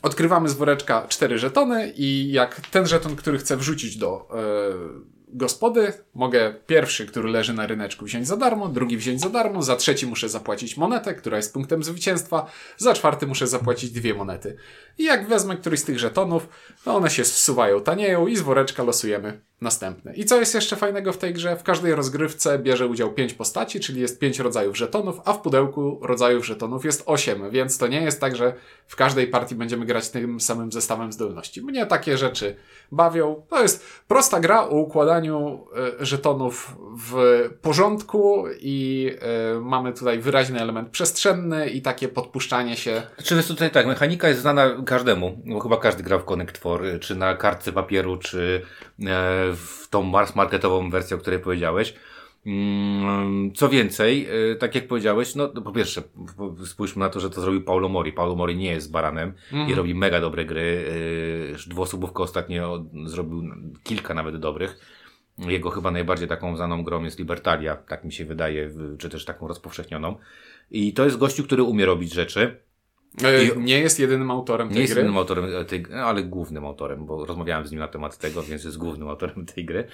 odkrywamy 0.01 0.49
z 0.49 0.53
woreczka 0.53 1.07
cztery 1.07 1.37
żetony, 1.37 1.93
i 1.95 2.31
jak 2.31 2.61
ten 2.61 2.87
żeton, 2.87 3.15
który 3.15 3.37
chcę 3.37 3.57
wrzucić 3.57 3.97
do 3.97 4.27
e, 4.33 5.11
gospody, 5.33 5.93
mogę 6.13 6.53
pierwszy, 6.67 7.05
który 7.05 7.29
leży 7.29 7.53
na 7.53 7.67
ryneczku, 7.67 8.05
wziąć 8.05 8.27
za 8.27 8.37
darmo, 8.37 8.67
drugi 8.67 8.97
wziąć 8.97 9.21
za 9.21 9.29
darmo, 9.29 9.63
za 9.63 9.75
trzeci 9.75 10.07
muszę 10.07 10.29
zapłacić 10.29 10.77
monetę, 10.77 11.15
która 11.15 11.37
jest 11.37 11.53
punktem 11.53 11.83
zwycięstwa, 11.83 12.51
za 12.77 12.93
czwarty 12.93 13.27
muszę 13.27 13.47
zapłacić 13.47 13.91
dwie 13.91 14.13
monety. 14.13 14.55
I 14.97 15.03
jak 15.03 15.27
wezmę 15.27 15.57
któryś 15.57 15.79
z 15.79 15.83
tych 15.83 15.99
żetonów, 15.99 16.47
to 16.83 16.95
one 16.95 17.09
się 17.09 17.25
zsuwają, 17.25 17.81
tanieją 17.81 18.27
i 18.27 18.35
z 18.35 18.41
woreczka 18.41 18.83
losujemy 18.83 19.41
następny. 19.61 20.13
I 20.13 20.25
co 20.25 20.39
jest 20.39 20.55
jeszcze 20.55 20.75
fajnego 20.75 21.13
w 21.13 21.17
tej 21.17 21.33
grze? 21.33 21.55
W 21.55 21.63
każdej 21.63 21.95
rozgrywce 21.95 22.59
bierze 22.59 22.87
udział 22.87 23.13
pięć 23.13 23.33
postaci, 23.33 23.79
czyli 23.79 24.01
jest 24.01 24.19
pięć 24.19 24.39
rodzajów 24.39 24.77
żetonów, 24.77 25.19
a 25.25 25.33
w 25.33 25.41
pudełku 25.41 25.99
rodzajów 26.01 26.45
żetonów 26.45 26.85
jest 26.85 27.03
osiem, 27.05 27.49
więc 27.51 27.77
to 27.77 27.87
nie 27.87 28.01
jest 28.01 28.21
tak, 28.21 28.35
że 28.35 28.53
w 28.87 28.95
każdej 28.95 29.27
partii 29.27 29.55
będziemy 29.55 29.85
grać 29.85 30.09
tym 30.09 30.39
samym 30.39 30.71
zestawem 30.71 31.11
zdolności. 31.11 31.61
Mnie 31.61 31.85
takie 31.85 32.17
rzeczy 32.17 32.55
bawią. 32.91 33.43
To 33.49 33.61
jest 33.61 33.85
prosta 34.07 34.39
gra 34.39 34.63
o 34.63 34.75
układaniu 34.75 35.67
y, 36.01 36.05
żetonów 36.05 36.75
w 36.97 37.15
porządku 37.61 38.45
i 38.59 39.09
y, 39.57 39.59
mamy 39.61 39.93
tutaj 39.93 40.19
wyraźny 40.19 40.61
element 40.61 40.89
przestrzenny 40.89 41.69
i 41.69 41.81
takie 41.81 42.07
podpuszczanie 42.07 42.75
się. 42.75 43.01
Czy 43.23 43.35
jest 43.35 43.47
tutaj 43.47 43.71
tak, 43.71 43.87
mechanika 43.87 44.27
jest 44.27 44.41
znana 44.41 44.83
każdemu, 44.85 45.37
bo 45.45 45.59
chyba 45.59 45.77
każdy 45.77 46.03
grał 46.03 46.19
w 46.19 46.25
Connect 46.25 46.55
4, 46.55 46.99
czy 46.99 47.15
na 47.15 47.35
kartce 47.35 47.71
papieru, 47.71 48.17
czy 48.17 48.61
e, 49.07 49.50
w 49.55 49.87
tą 49.89 50.03
mars 50.03 50.35
marketową 50.35 50.89
wersję, 50.89 51.17
o 51.17 51.19
której 51.19 51.39
powiedziałeś. 51.39 51.93
Mm, 52.45 53.53
co 53.53 53.69
więcej, 53.69 54.27
e, 54.51 54.55
tak 54.55 54.75
jak 54.75 54.87
powiedziałeś, 54.87 55.35
no 55.35 55.47
po 55.47 55.71
pierwsze, 55.71 56.01
spójrzmy 56.65 56.99
na 56.99 57.09
to, 57.09 57.19
że 57.19 57.29
to 57.29 57.41
zrobił 57.41 57.61
Paulo 57.61 57.89
Mori. 57.89 58.13
Paulo 58.13 58.35
Mori 58.35 58.55
nie 58.55 58.71
jest 58.71 58.91
baranem 58.91 59.33
mm. 59.53 59.69
i 59.69 59.73
robi 59.73 59.95
mega 59.95 60.21
dobre 60.21 60.45
gry. 60.45 60.85
E, 61.65 61.69
dwuosobówkę 61.69 62.23
ostatnio 62.23 62.85
zrobił 63.05 63.43
kilka 63.83 64.13
nawet 64.13 64.37
dobrych. 64.37 65.01
Jego 65.37 65.69
chyba 65.69 65.91
najbardziej 65.91 66.27
taką 66.27 66.55
znaną 66.57 66.83
grą 66.83 67.03
jest 67.03 67.19
Libertalia, 67.19 67.75
tak 67.75 68.03
mi 68.03 68.13
się 68.13 68.25
wydaje, 68.25 68.71
czy 68.97 69.09
też 69.09 69.25
taką 69.25 69.47
rozpowszechnioną. 69.47 70.15
I 70.71 70.93
to 70.93 71.05
jest 71.05 71.17
gościu, 71.17 71.43
który 71.43 71.63
umie 71.63 71.85
robić 71.85 72.13
rzeczy. 72.13 72.61
E, 73.23 73.43
I 73.43 73.59
nie 73.59 73.79
jest 73.79 73.99
jedynym 73.99 74.31
autorem 74.31 74.69
tej 74.69 74.77
nie 74.77 74.77
gry. 74.77 74.79
Nie 74.79 74.81
jest 74.81 74.97
jedynym 74.97 75.17
autorem 75.17 75.65
tej 75.67 75.81
gry, 75.81 75.95
ale 75.95 76.23
głównym 76.23 76.65
autorem, 76.65 77.05
bo 77.05 77.25
rozmawiałem 77.25 77.67
z 77.67 77.71
nim 77.71 77.79
na 77.79 77.87
temat 77.87 78.17
tego, 78.17 78.43
więc 78.43 78.63
jest 78.63 78.77
głównym 78.77 79.07
autorem 79.09 79.45
tej 79.55 79.65
gry. 79.65 79.87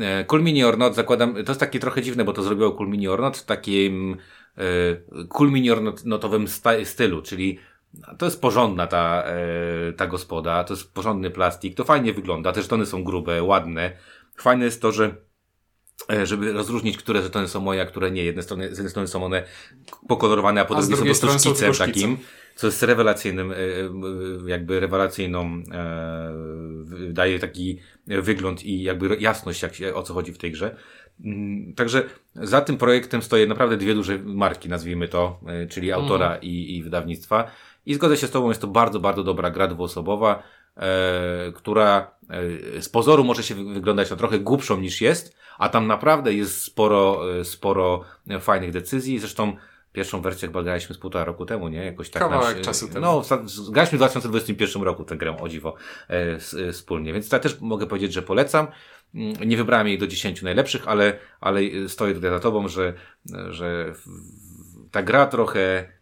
E, 0.00 0.24
cool 0.24 0.42
Mini 0.42 0.64
or 0.64 0.78
Not 0.78 0.94
zakładam, 0.94 1.32
to 1.32 1.50
jest 1.50 1.60
takie 1.60 1.80
trochę 1.80 2.02
dziwne, 2.02 2.24
bo 2.24 2.32
to 2.32 2.42
zrobiło 2.42 2.72
Cool 2.72 2.88
Mini 2.88 3.08
or 3.08 3.20
Not 3.20 3.36
w 3.36 3.44
takim 3.44 4.16
e, 4.58 5.24
Cool 5.28 5.52
Mini 5.52 5.70
or 5.70 5.82
Notowym 6.04 6.46
stylu, 6.84 7.22
czyli 7.22 7.58
to 8.18 8.26
jest 8.26 8.40
porządna 8.40 8.86
ta, 8.86 9.24
ta 9.96 10.06
gospoda, 10.06 10.64
to 10.64 10.74
jest 10.74 10.94
porządny 10.94 11.30
plastik, 11.30 11.74
to 11.74 11.84
fajnie 11.84 12.12
wygląda, 12.12 12.52
te 12.52 12.62
żetony 12.62 12.86
są 12.86 13.04
grube, 13.04 13.42
ładne. 13.42 13.92
Fajne 14.36 14.64
jest 14.64 14.82
to, 14.82 14.92
że 14.92 15.14
żeby 16.24 16.52
rozróżnić, 16.52 16.98
które 16.98 17.22
żetony 17.22 17.48
są 17.48 17.60
moje, 17.60 17.82
a 17.82 17.86
które 17.86 18.10
nie. 18.10 18.24
Jedne 18.24 18.42
strony, 18.42 18.66
z 18.66 18.70
jednej 18.70 18.90
strony 18.90 19.08
są 19.08 19.24
one 19.24 19.44
pokolorowane, 20.08 20.60
a 20.60 20.64
po 20.64 20.74
drugiej 20.74 21.14
są 21.14 21.20
po 21.20 21.26
prostu 21.26 21.38
szkicem 21.38 21.74
takim 21.74 22.18
co 22.54 22.66
jest 22.66 22.82
rewelacyjnym, 22.82 23.52
e, 23.52 23.54
e, 23.56 23.58
jakby 24.46 24.80
rewelacyjną, 24.80 25.62
e, 25.72 26.32
daje 27.12 27.38
taki 27.38 27.78
wygląd 28.06 28.64
i 28.64 28.82
jakby 28.82 29.16
jasność, 29.20 29.62
jak 29.62 29.74
się, 29.74 29.94
o 29.94 30.02
co 30.02 30.14
chodzi 30.14 30.32
w 30.32 30.38
tej 30.38 30.52
grze. 30.52 30.76
Mm, 31.24 31.74
także 31.74 32.02
za 32.34 32.60
tym 32.60 32.76
projektem 32.76 33.22
stoją 33.22 33.46
naprawdę 33.46 33.76
dwie 33.76 33.94
duże 33.94 34.18
marki, 34.18 34.68
nazwijmy 34.68 35.08
to, 35.08 35.40
czyli 35.70 35.92
autora 35.92 36.26
mhm. 36.26 36.42
i, 36.42 36.76
i 36.76 36.82
wydawnictwa. 36.82 37.50
I 37.86 37.94
zgodzę 37.94 38.16
się 38.16 38.26
z 38.26 38.30
Tobą, 38.30 38.48
jest 38.48 38.60
to 38.60 38.66
bardzo, 38.66 39.00
bardzo 39.00 39.24
dobra 39.24 39.50
gra 39.50 39.66
dwuosobowa, 39.66 40.42
e, 40.76 41.52
która 41.54 42.10
e, 42.76 42.82
z 42.82 42.88
pozoru 42.88 43.24
może 43.24 43.42
się 43.42 43.54
wyglądać 43.54 44.10
na 44.10 44.16
trochę 44.16 44.38
głupszą 44.38 44.80
niż 44.80 45.00
jest, 45.00 45.36
a 45.58 45.68
tam 45.68 45.86
naprawdę 45.86 46.34
jest 46.34 46.62
sporo, 46.62 47.20
sporo 47.44 48.04
fajnych 48.40 48.72
decyzji. 48.72 49.18
Zresztą 49.18 49.56
Pierwszą 49.92 50.20
wersję 50.20 50.48
chyba 50.48 50.62
graliśmy 50.62 50.94
z 50.94 50.98
półtora 50.98 51.24
roku 51.24 51.46
temu, 51.46 51.68
nie? 51.68 51.84
Jakoś 51.84 52.10
tak. 52.10 52.22
Kawałek 52.22 52.56
nasz, 52.56 52.64
czasu 52.64 52.88
temu. 52.88 53.00
No, 53.00 53.22
graliśmy 53.70 53.98
w 53.98 54.00
2021 54.00 54.82
roku 54.82 55.04
tę 55.04 55.16
grę, 55.16 55.36
o 55.40 55.48
dziwo, 55.48 55.74
e, 56.10 56.38
e, 56.68 56.72
wspólnie. 56.72 57.12
Więc 57.12 57.32
ja 57.32 57.38
też 57.38 57.60
mogę 57.60 57.86
powiedzieć, 57.86 58.12
że 58.12 58.22
polecam. 58.22 58.66
Mm, 59.14 59.48
nie 59.48 59.56
wybrałem 59.56 59.88
jej 59.88 59.98
do 59.98 60.06
10 60.06 60.42
najlepszych, 60.42 60.88
ale, 60.88 61.18
ale 61.40 61.60
stoję 61.88 62.14
tutaj 62.14 62.30
za 62.30 62.40
tobą, 62.40 62.68
że, 62.68 62.94
że 63.50 63.94
ta 64.90 65.02
gra 65.02 65.26
trochę 65.26 65.92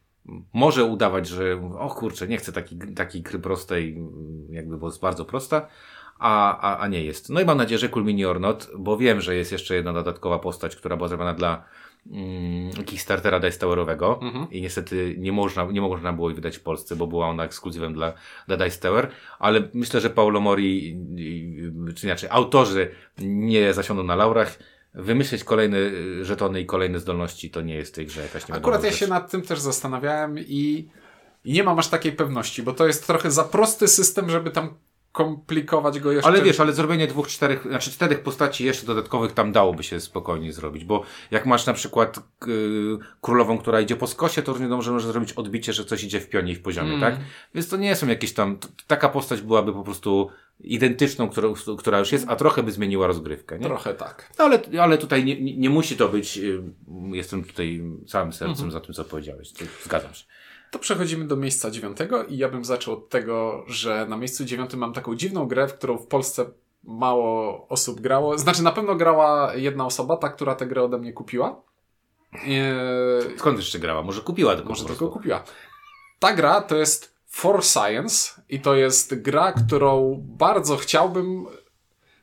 może 0.52 0.84
udawać, 0.84 1.28
że 1.28 1.70
o 1.78 1.90
kurczę, 1.90 2.28
nie 2.28 2.36
chcę 2.36 2.52
takiej 2.52 2.78
taki 2.96 3.22
gry 3.22 3.38
prostej, 3.38 4.02
jakby, 4.50 4.76
bo 4.76 4.86
jest 4.86 5.00
bardzo 5.00 5.24
prosta, 5.24 5.68
a, 6.18 6.58
a, 6.58 6.78
a 6.78 6.88
nie 6.88 7.04
jest. 7.04 7.30
No 7.30 7.40
i 7.40 7.44
mam 7.44 7.58
nadzieję, 7.58 7.78
że 7.78 7.88
Cool 7.88 8.04
Mini 8.04 8.24
or 8.24 8.40
Not, 8.40 8.70
bo 8.78 8.96
wiem, 8.96 9.20
że 9.20 9.36
jest 9.36 9.52
jeszcze 9.52 9.74
jedna 9.74 9.92
dodatkowa 9.92 10.38
postać, 10.38 10.76
która 10.76 10.96
była 10.96 11.08
zrobiona 11.08 11.34
dla 11.34 11.64
mm, 12.10 12.84
Kickstartera 12.84 13.40
Dice 13.40 13.58
Towerowego 13.58 14.20
mhm. 14.22 14.50
i 14.50 14.62
niestety 14.62 15.14
nie 15.18 15.32
można, 15.32 15.64
nie 15.64 15.80
można 15.80 16.12
było 16.12 16.28
jej 16.28 16.36
wydać 16.36 16.56
w 16.56 16.62
Polsce, 16.62 16.96
bo 16.96 17.06
była 17.06 17.28
ona 17.28 17.44
ekskluzywem 17.44 17.94
dla, 17.94 18.12
dla 18.46 18.56
Dice 18.56 18.80
Tower, 18.80 19.10
ale 19.38 19.68
myślę, 19.74 20.00
że 20.00 20.10
Paulo 20.10 20.40
Mori, 20.40 20.98
czy 21.96 22.06
inaczej, 22.06 22.28
autorzy 22.32 22.90
nie 23.18 23.74
zasiądą 23.74 24.02
na 24.02 24.16
laurach, 24.16 24.58
wymyśleć 24.94 25.44
kolejne 25.44 25.78
żetony 26.22 26.60
i 26.60 26.66
kolejne 26.66 27.00
zdolności 27.00 27.50
to 27.50 27.60
nie 27.60 27.74
jest 27.74 27.92
w 27.92 27.94
tej 27.94 28.06
grze 28.06 28.22
jakaś 28.22 28.50
Akurat 28.50 28.84
ja 28.84 28.92
się 28.92 29.06
nad 29.06 29.30
tym 29.30 29.42
też 29.42 29.60
zastanawiałem 29.60 30.38
i, 30.38 30.88
i 31.44 31.52
nie 31.52 31.64
mam 31.64 31.78
aż 31.78 31.88
takiej 31.88 32.12
pewności, 32.12 32.62
bo 32.62 32.72
to 32.72 32.86
jest 32.86 33.06
trochę 33.06 33.30
za 33.30 33.44
prosty 33.44 33.88
system, 33.88 34.30
żeby 34.30 34.50
tam 34.50 34.74
komplikować 35.12 36.00
go 36.00 36.12
jeszcze. 36.12 36.28
Ale 36.28 36.42
wiesz, 36.42 36.60
ale 36.60 36.72
zrobienie 36.72 37.06
dwóch, 37.06 37.28
czterech, 37.28 37.62
znaczy 37.62 37.90
czterech 37.90 38.22
postaci 38.22 38.64
jeszcze 38.64 38.86
dodatkowych 38.86 39.32
tam 39.32 39.52
dałoby 39.52 39.82
się 39.82 40.00
spokojnie 40.00 40.52
zrobić, 40.52 40.84
bo 40.84 41.02
jak 41.30 41.46
masz 41.46 41.66
na 41.66 41.72
przykład 41.72 42.20
yy, 42.46 42.98
królową, 43.20 43.58
która 43.58 43.80
idzie 43.80 43.96
po 43.96 44.06
skosie, 44.06 44.42
to 44.42 44.52
równie 44.52 44.68
dobrze 44.68 44.92
może 44.92 45.08
zrobić 45.08 45.32
odbicie, 45.32 45.72
że 45.72 45.84
coś 45.84 46.04
idzie 46.04 46.20
w 46.20 46.28
pionie 46.28 46.52
i 46.52 46.56
w 46.56 46.62
poziomie, 46.62 46.94
mm. 46.94 47.00
tak? 47.00 47.24
Więc 47.54 47.68
to 47.68 47.76
nie 47.76 47.96
są 47.96 48.06
jakieś 48.06 48.32
tam, 48.32 48.58
taka 48.86 49.08
postać 49.08 49.40
byłaby 49.40 49.72
po 49.72 49.82
prostu 49.82 50.30
identyczną, 50.60 51.28
która, 51.28 51.48
która 51.78 51.98
już 51.98 52.12
jest, 52.12 52.24
a 52.28 52.36
trochę 52.36 52.62
by 52.62 52.72
zmieniła 52.72 53.06
rozgrywkę, 53.06 53.58
nie? 53.58 53.66
Trochę 53.66 53.94
tak. 53.94 54.32
No, 54.38 54.44
ale, 54.44 54.60
ale 54.80 54.98
tutaj 54.98 55.24
nie, 55.24 55.56
nie 55.56 55.70
musi 55.70 55.96
to 55.96 56.08
być, 56.08 56.36
yy, 56.36 56.62
jestem 57.12 57.44
tutaj 57.44 57.82
całym 58.06 58.32
sercem 58.32 58.68
-hmm. 58.68 58.72
za 58.72 58.80
tym, 58.80 58.94
co 58.94 59.04
powiedziałeś, 59.04 59.52
zgadzam 59.84 60.14
się. 60.14 60.24
To 60.70 60.78
przechodzimy 60.78 61.24
do 61.24 61.36
miejsca 61.36 61.70
dziewiątego 61.70 62.24
i 62.24 62.36
ja 62.36 62.48
bym 62.48 62.64
zaczął 62.64 62.94
od 62.94 63.08
tego, 63.08 63.64
że 63.66 64.06
na 64.08 64.16
miejscu 64.16 64.44
dziewiątym 64.44 64.80
mam 64.80 64.92
taką 64.92 65.14
dziwną 65.14 65.46
grę, 65.46 65.68
w 65.68 65.74
którą 65.74 65.98
w 65.98 66.06
Polsce 66.06 66.46
mało 66.84 67.66
osób 67.68 68.00
grało. 68.00 68.38
Znaczy 68.38 68.62
na 68.62 68.72
pewno 68.72 68.94
grała 68.94 69.54
jedna 69.54 69.86
osoba, 69.86 70.16
ta, 70.16 70.28
która 70.28 70.54
tę 70.54 70.66
grę 70.66 70.82
ode 70.82 70.98
mnie 70.98 71.12
kupiła. 71.12 71.62
Eee... 72.32 73.38
Skąd 73.38 73.58
jeszcze 73.58 73.78
grała? 73.78 74.02
Może 74.02 74.20
kupiła 74.20 74.54
tylko 74.54 74.68
Może 74.68 74.84
tylko 74.84 75.08
kupiła. 75.08 75.44
Ta 76.18 76.32
gra 76.32 76.60
to 76.60 76.76
jest 76.76 77.14
For 77.26 77.64
Science 77.64 78.42
i 78.48 78.60
to 78.60 78.74
jest 78.74 79.22
gra, 79.22 79.52
którą 79.52 80.20
bardzo 80.20 80.76
chciałbym 80.76 81.46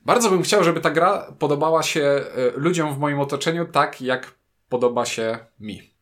bardzo 0.06 0.30
bym 0.30 0.42
chciał, 0.42 0.64
żeby 0.64 0.82
ta 0.82 0.92
gra 0.92 1.32
podobała 1.40 1.84
się 1.84 2.02
e, 2.02 2.26
ludziom 2.56 2.96
w 2.96 2.98
moim 2.98 3.20
otoczeniu 3.20 3.66
tak, 3.66 4.02
jak 4.02 4.34
podoba 4.70 5.06
się 5.06 5.38
mi. 5.60 5.95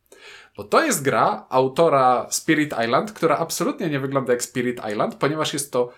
Bo 0.57 0.63
to 0.63 0.83
jest 0.83 1.03
gra 1.03 1.45
autora 1.50 2.27
Spirit 2.29 2.74
Island, 2.83 3.12
która 3.12 3.38
absolutnie 3.38 3.89
nie 3.89 4.00
wygląda 4.00 4.33
jak 4.33 4.43
Spirit 4.43 4.81
Island, 4.91 5.15
ponieważ 5.15 5.53
jest 5.53 5.72
to 5.72 5.89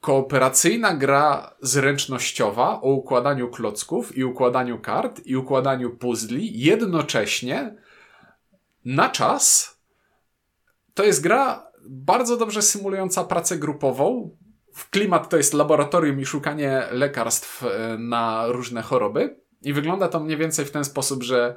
kooperacyjna 0.00 0.94
gra 0.94 1.54
zręcznościowa 1.60 2.80
o 2.80 2.88
układaniu 2.88 3.48
klocków 3.48 4.16
i 4.16 4.24
układaniu 4.24 4.78
kart 4.78 5.20
i 5.26 5.36
układaniu 5.36 5.90
puzli 5.90 6.60
jednocześnie 6.60 7.74
na 8.84 9.08
czas. 9.08 9.76
To 10.94 11.04
jest 11.04 11.22
gra 11.22 11.70
bardzo 11.88 12.36
dobrze 12.36 12.62
symulująca 12.62 13.24
pracę 13.24 13.58
grupową. 13.58 14.36
Klimat 14.90 15.28
to 15.28 15.36
jest 15.36 15.54
laboratorium 15.54 16.20
i 16.20 16.26
szukanie 16.26 16.82
lekarstw 16.90 17.64
e, 17.64 17.98
na 17.98 18.46
różne 18.46 18.82
choroby. 18.82 19.40
I 19.62 19.72
wygląda 19.72 20.08
to 20.08 20.20
mniej 20.20 20.36
więcej 20.36 20.64
w 20.64 20.70
ten 20.70 20.84
sposób, 20.84 21.22
że 21.22 21.56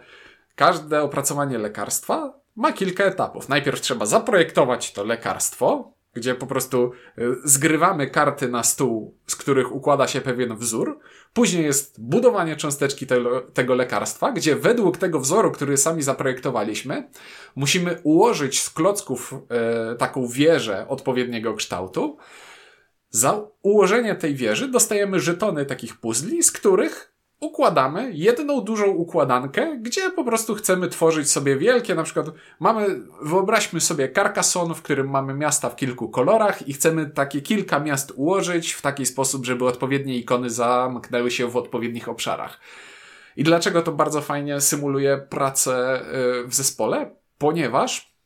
każde 0.58 1.02
opracowanie 1.02 1.58
lekarstwa 1.58 2.40
ma 2.56 2.74
kilka 2.74 3.04
etapów. 3.04 3.50
Najpierw 3.50 3.82
trzeba 3.82 4.06
zaprojektować 4.06 4.94
to 4.94 5.04
lekarstwo, 5.04 5.94
gdzie 6.14 6.36
po 6.36 6.48
prostu 6.48 6.92
y, 7.20 7.36
zgrywamy 7.44 8.10
karty 8.10 8.50
na 8.50 8.64
stół, 8.64 9.18
z 9.28 9.36
których 9.36 9.76
układa 9.76 10.08
się 10.08 10.22
pewien 10.22 10.58
wzór. 10.58 11.00
Później 11.34 11.64
jest 11.64 12.02
budowanie 12.02 12.56
cząsteczki 12.56 13.08
tego, 13.08 13.42
tego 13.42 13.76
lekarstwa, 13.76 14.32
gdzie 14.32 14.56
według 14.56 14.98
tego 14.98 15.20
wzoru, 15.20 15.52
który 15.52 15.78
sami 15.78 16.04
zaprojektowaliśmy, 16.04 17.10
musimy 17.56 18.00
ułożyć 18.04 18.62
z 18.62 18.70
klocków 18.70 19.34
e, 19.50 19.96
taką 19.96 20.28
wieżę 20.28 20.86
odpowiedniego 20.88 21.54
kształtu. 21.54 22.18
Za 23.10 23.48
ułożenie 23.62 24.16
tej 24.16 24.36
wieży 24.36 24.68
dostajemy 24.68 25.20
żetony 25.20 25.66
takich 25.66 26.00
puzli, 26.00 26.44
z 26.44 26.52
których 26.52 27.17
układamy 27.40 28.12
jedną 28.14 28.62
dużą 28.62 28.86
układankę, 28.88 29.78
gdzie 29.82 30.12
po 30.12 30.24
prostu 30.24 30.56
chcemy 30.56 30.88
tworzyć 30.88 31.32
sobie 31.32 31.58
wielkie, 31.58 31.96
na 31.96 32.04
przykład 32.04 32.28
mamy, 32.60 33.02
wyobraźmy 33.22 33.82
sobie 33.82 34.12
Carcassonne, 34.12 34.76
w 34.76 34.82
którym 34.82 35.10
mamy 35.10 35.34
miasta 35.34 35.70
w 35.70 35.76
kilku 35.76 36.10
kolorach 36.10 36.68
i 36.68 36.74
chcemy 36.74 37.10
takie 37.10 37.42
kilka 37.42 37.80
miast 37.80 38.12
ułożyć 38.16 38.74
w 38.74 38.82
taki 38.82 39.06
sposób, 39.06 39.46
żeby 39.46 39.66
odpowiednie 39.66 40.18
ikony 40.18 40.50
zamknęły 40.50 41.32
się 41.32 41.48
w 41.48 41.58
odpowiednich 41.58 42.10
obszarach. 42.10 42.60
I 43.36 43.44
dlaczego 43.44 43.82
to 43.82 43.92
bardzo 43.92 44.22
fajnie 44.22 44.62
symuluje 44.62 45.18
pracę 45.30 46.02
y, 46.44 46.48
w 46.48 46.56
zespole? 46.56 47.12
Ponieważ 47.38 48.18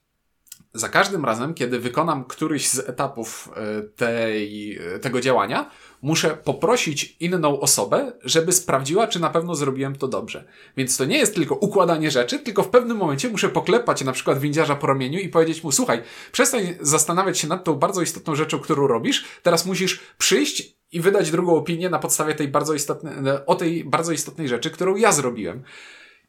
za 0.74 0.90
każdym 0.90 1.26
razem, 1.26 1.54
kiedy 1.54 1.80
wykonam 1.80 2.26
któryś 2.26 2.70
z 2.70 2.80
etapów 2.80 3.50
e, 3.56 3.82
tej, 3.82 4.80
tego 5.02 5.22
działania, 5.22 5.70
muszę 6.02 6.38
poprosić 6.44 7.16
inną 7.20 7.60
osobę, 7.60 8.12
żeby 8.24 8.52
sprawdziła, 8.52 9.08
czy 9.08 9.20
na 9.20 9.30
pewno 9.30 9.56
zrobiłem 9.56 9.96
to 9.96 10.08
dobrze. 10.08 10.44
Więc 10.78 10.98
to 10.98 11.06
nie 11.06 11.18
jest 11.18 11.36
tylko 11.36 11.56
układanie 11.56 12.12
rzeczy, 12.12 12.40
tylko 12.40 12.64
w 12.64 12.70
pewnym 12.70 12.98
momencie 12.98 13.30
muszę 13.30 13.50
poklepać 13.50 14.04
na 14.04 14.12
przykład 14.12 14.40
windziarza 14.40 14.76
po 14.76 14.88
ramieniu 14.88 15.20
i 15.20 15.30
powiedzieć 15.30 15.64
mu, 15.64 15.72
słuchaj, 15.72 16.04
przestań 16.32 16.76
zastanawiać 16.82 17.40
się 17.40 17.48
nad 17.48 17.64
tą 17.64 17.74
bardzo 17.74 18.02
istotną 18.02 18.36
rzeczą, 18.36 18.60
którą 18.60 18.88
robisz, 18.88 19.26
teraz 19.44 19.66
musisz 19.66 20.00
przyjść 20.18 20.76
i 20.92 21.02
wydać 21.02 21.32
drugą 21.32 21.56
opinię 21.56 21.90
na 21.90 22.00
podstawie 22.00 22.36
tej 22.36 22.48
bardzo 22.48 22.74
istotnej, 22.74 23.14
o 23.46 23.56
tej 23.56 23.84
bardzo 23.84 24.12
istotnej 24.12 24.48
rzeczy, 24.48 24.70
którą 24.70 24.96
ja 24.96 25.12
zrobiłem. 25.12 25.64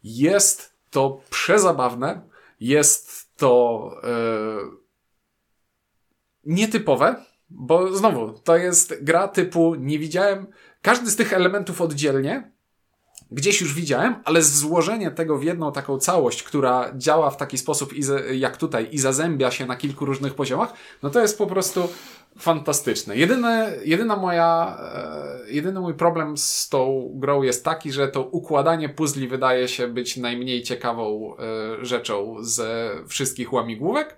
Jest 0.05 0.75
to 0.91 1.21
przezabawne, 1.31 2.21
jest 2.61 3.37
to 3.37 3.91
yy, 4.02 4.83
nietypowe, 6.45 7.25
bo 7.54 7.97
znowu, 7.97 8.32
to 8.32 8.56
jest 8.56 9.04
gra 9.04 9.28
typu 9.28 9.75
nie 9.75 9.99
widziałem, 9.99 10.47
każdy 10.82 11.11
z 11.11 11.16
tych 11.16 11.32
elementów 11.32 11.80
oddzielnie 11.80 12.52
gdzieś 13.32 13.61
już 13.61 13.75
widziałem, 13.75 14.14
ale 14.25 14.42
złożenie 14.42 15.11
tego 15.11 15.38
w 15.38 15.44
jedną 15.44 15.73
taką 15.73 15.99
całość, 15.99 16.42
która 16.42 16.92
działa 16.97 17.30
w 17.30 17.37
taki 17.37 17.59
sposób 17.59 17.92
jak 18.32 18.56
tutaj 18.56 18.88
i 18.92 18.99
zazębia 18.99 19.50
się 19.50 19.66
na 19.66 19.76
kilku 19.76 20.04
różnych 20.04 20.35
poziomach, 20.35 20.73
no 21.02 21.11
to 21.11 21.21
jest 21.21 21.38
po 21.38 21.47
prostu 21.47 21.88
fantastyczne. 22.38 23.16
Jedyne, 23.16 23.73
jedyna 23.85 24.16
moja, 24.16 24.78
e, 24.94 25.50
jedyny 25.50 25.80
mój 25.80 25.94
problem 25.94 26.37
z 26.37 26.68
tą 26.68 27.11
grą 27.14 27.42
jest 27.42 27.64
taki, 27.64 27.92
że 27.92 28.09
to 28.09 28.23
układanie 28.23 28.88
puzli 28.88 29.28
wydaje 29.28 29.68
się 29.68 29.88
być 29.88 30.16
najmniej 30.16 30.62
ciekawą 30.62 31.35
e, 31.37 31.85
rzeczą 31.85 32.37
ze 32.40 32.90
wszystkich 33.09 33.52
łamigłówek, 33.52 34.16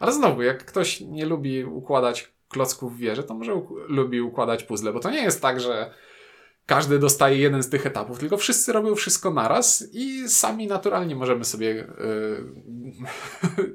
ale 0.00 0.12
znowu, 0.12 0.42
jak 0.42 0.64
ktoś 0.64 1.00
nie 1.00 1.26
lubi 1.26 1.64
układać 1.64 2.32
klocków 2.52 2.96
w 2.96 2.98
wieży, 2.98 3.22
to 3.22 3.34
może 3.34 3.62
lubi 3.88 4.20
układać 4.20 4.64
puzzle, 4.64 4.92
bo 4.92 5.00
to 5.00 5.10
nie 5.10 5.22
jest 5.22 5.42
tak, 5.42 5.60
że 5.60 5.94
każdy 6.66 6.98
dostaje 6.98 7.38
jeden 7.38 7.62
z 7.62 7.68
tych 7.68 7.86
etapów, 7.86 8.18
tylko 8.18 8.36
wszyscy 8.36 8.72
robią 8.72 8.94
wszystko 8.94 9.30
naraz 9.30 9.88
i 9.92 10.28
sami 10.28 10.66
naturalnie 10.66 11.16
możemy 11.16 11.44
sobie 11.44 11.68
yy, 11.68 11.86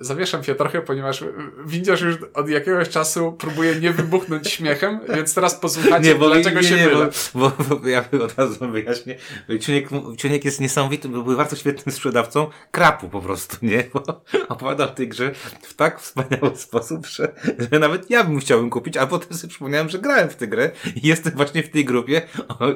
Zawieszam 0.00 0.44
się 0.44 0.54
trochę, 0.54 0.82
ponieważ 0.82 1.24
windziarz 1.66 2.00
już 2.00 2.16
od 2.34 2.48
jakiegoś 2.48 2.88
czasu 2.88 3.32
próbuje 3.32 3.74
nie 3.74 3.90
wybuchnąć 3.90 4.48
śmiechem, 4.50 5.00
więc 5.14 5.34
teraz 5.34 5.54
posłuchajcie, 5.54 6.08
nie, 6.08 6.14
bo, 6.14 6.30
dlaczego 6.30 6.60
nie, 6.60 6.68
się 6.68 6.76
nie, 6.76 6.86
mylę. 6.86 7.08
Bo, 7.34 7.52
bo, 7.68 7.76
bo 7.76 7.88
ja 7.88 8.04
od 8.24 8.38
razu 8.38 8.70
wyjaśnię. 8.70 9.16
Ciuniek, 9.60 9.88
Ciuniek 10.16 10.44
jest 10.44 10.60
niesamowitym, 10.60 11.12
był 11.12 11.36
bardzo 11.36 11.56
świetnym 11.56 11.94
sprzedawcą 11.94 12.50
krapu 12.70 13.08
po 13.08 13.20
prostu, 13.20 13.56
nie? 13.62 13.84
Bo 13.94 14.24
opowiadał 14.48 14.88
o 14.88 14.90
tej 14.90 15.08
grze 15.08 15.32
w 15.62 15.74
tak 15.74 16.00
wspaniały 16.00 16.56
sposób, 16.56 17.06
że, 17.06 17.34
że 17.72 17.78
nawet 17.78 18.10
ja 18.10 18.24
bym 18.24 18.40
chciał 18.40 18.70
kupić, 18.70 18.96
a 18.96 19.06
potem 19.06 19.38
sobie 19.38 19.50
przypomniałem, 19.50 19.88
że 19.88 19.98
grałem 19.98 20.28
w 20.28 20.36
tę 20.36 20.46
grę 20.46 20.70
i 20.96 21.08
jestem 21.08 21.32
właśnie 21.32 21.62
w 21.62 21.70
tej 21.70 21.84
grupie 21.84 22.22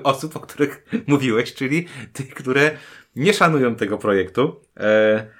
osób, 0.03 0.37
o 0.37 0.41
których 0.41 0.85
mówiłeś, 1.07 1.55
czyli 1.55 1.87
tych, 2.13 2.35
które 2.35 2.71
nie 3.17 3.35
szanują 3.35 3.75
tego 3.75 3.99
projektu. 3.99 4.61
E, 4.77 5.36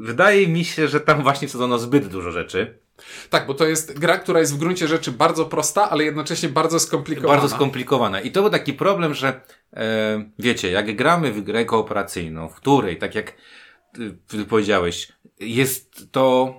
wydaje 0.00 0.48
mi 0.48 0.64
się, 0.64 0.88
że 0.88 1.00
tam 1.00 1.22
właśnie 1.22 1.48
wsadzono 1.48 1.78
zbyt 1.78 2.08
dużo 2.08 2.30
rzeczy. 2.30 2.78
Tak, 3.30 3.46
bo 3.46 3.54
to 3.54 3.66
jest 3.66 3.98
gra, 3.98 4.18
która 4.18 4.40
jest 4.40 4.54
w 4.54 4.58
gruncie 4.58 4.88
rzeczy 4.88 5.12
bardzo 5.12 5.46
prosta, 5.46 5.90
ale 5.90 6.04
jednocześnie 6.04 6.48
bardzo 6.48 6.80
skomplikowana. 6.80 7.40
Bardzo 7.40 7.56
skomplikowana. 7.56 8.20
I 8.20 8.30
to 8.30 8.40
był 8.40 8.50
taki 8.50 8.72
problem, 8.72 9.14
że 9.14 9.40
e, 9.72 10.30
wiecie, 10.38 10.70
jak 10.70 10.96
gramy 10.96 11.32
w 11.32 11.42
grę 11.42 11.64
kooperacyjną, 11.64 12.48
w 12.48 12.54
której, 12.54 12.98
tak 12.98 13.14
jak 13.14 13.34
ty 14.26 14.44
powiedziałeś, 14.44 15.12
jest 15.40 16.12
to 16.12 16.54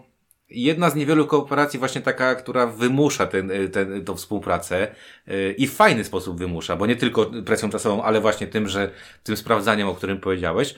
jedna 0.50 0.90
z 0.90 0.96
niewielu 0.96 1.28
kooperacji 1.28 1.80
właśnie 1.80 2.02
taka, 2.02 2.36
która 2.36 2.68
wymusza 2.68 3.26
ten, 3.28 3.52
ten, 3.72 4.06
tą 4.06 4.16
współpracę 4.16 4.88
e, 5.28 5.52
i 5.52 5.68
w 5.68 5.74
fajny 5.74 6.04
sposób 6.04 6.38
wymusza, 6.38 6.76
bo 6.76 6.86
nie 6.86 6.96
tylko 6.96 7.32
presją 7.46 7.70
czasową, 7.70 8.04
ale 8.04 8.22
właśnie 8.22 8.48
tym, 8.48 8.68
że 8.68 8.92
tym 9.24 9.38
sprawdzaniem, 9.38 9.88
o 9.88 9.96
którym 9.96 10.20
powiedziałeś 10.20 10.76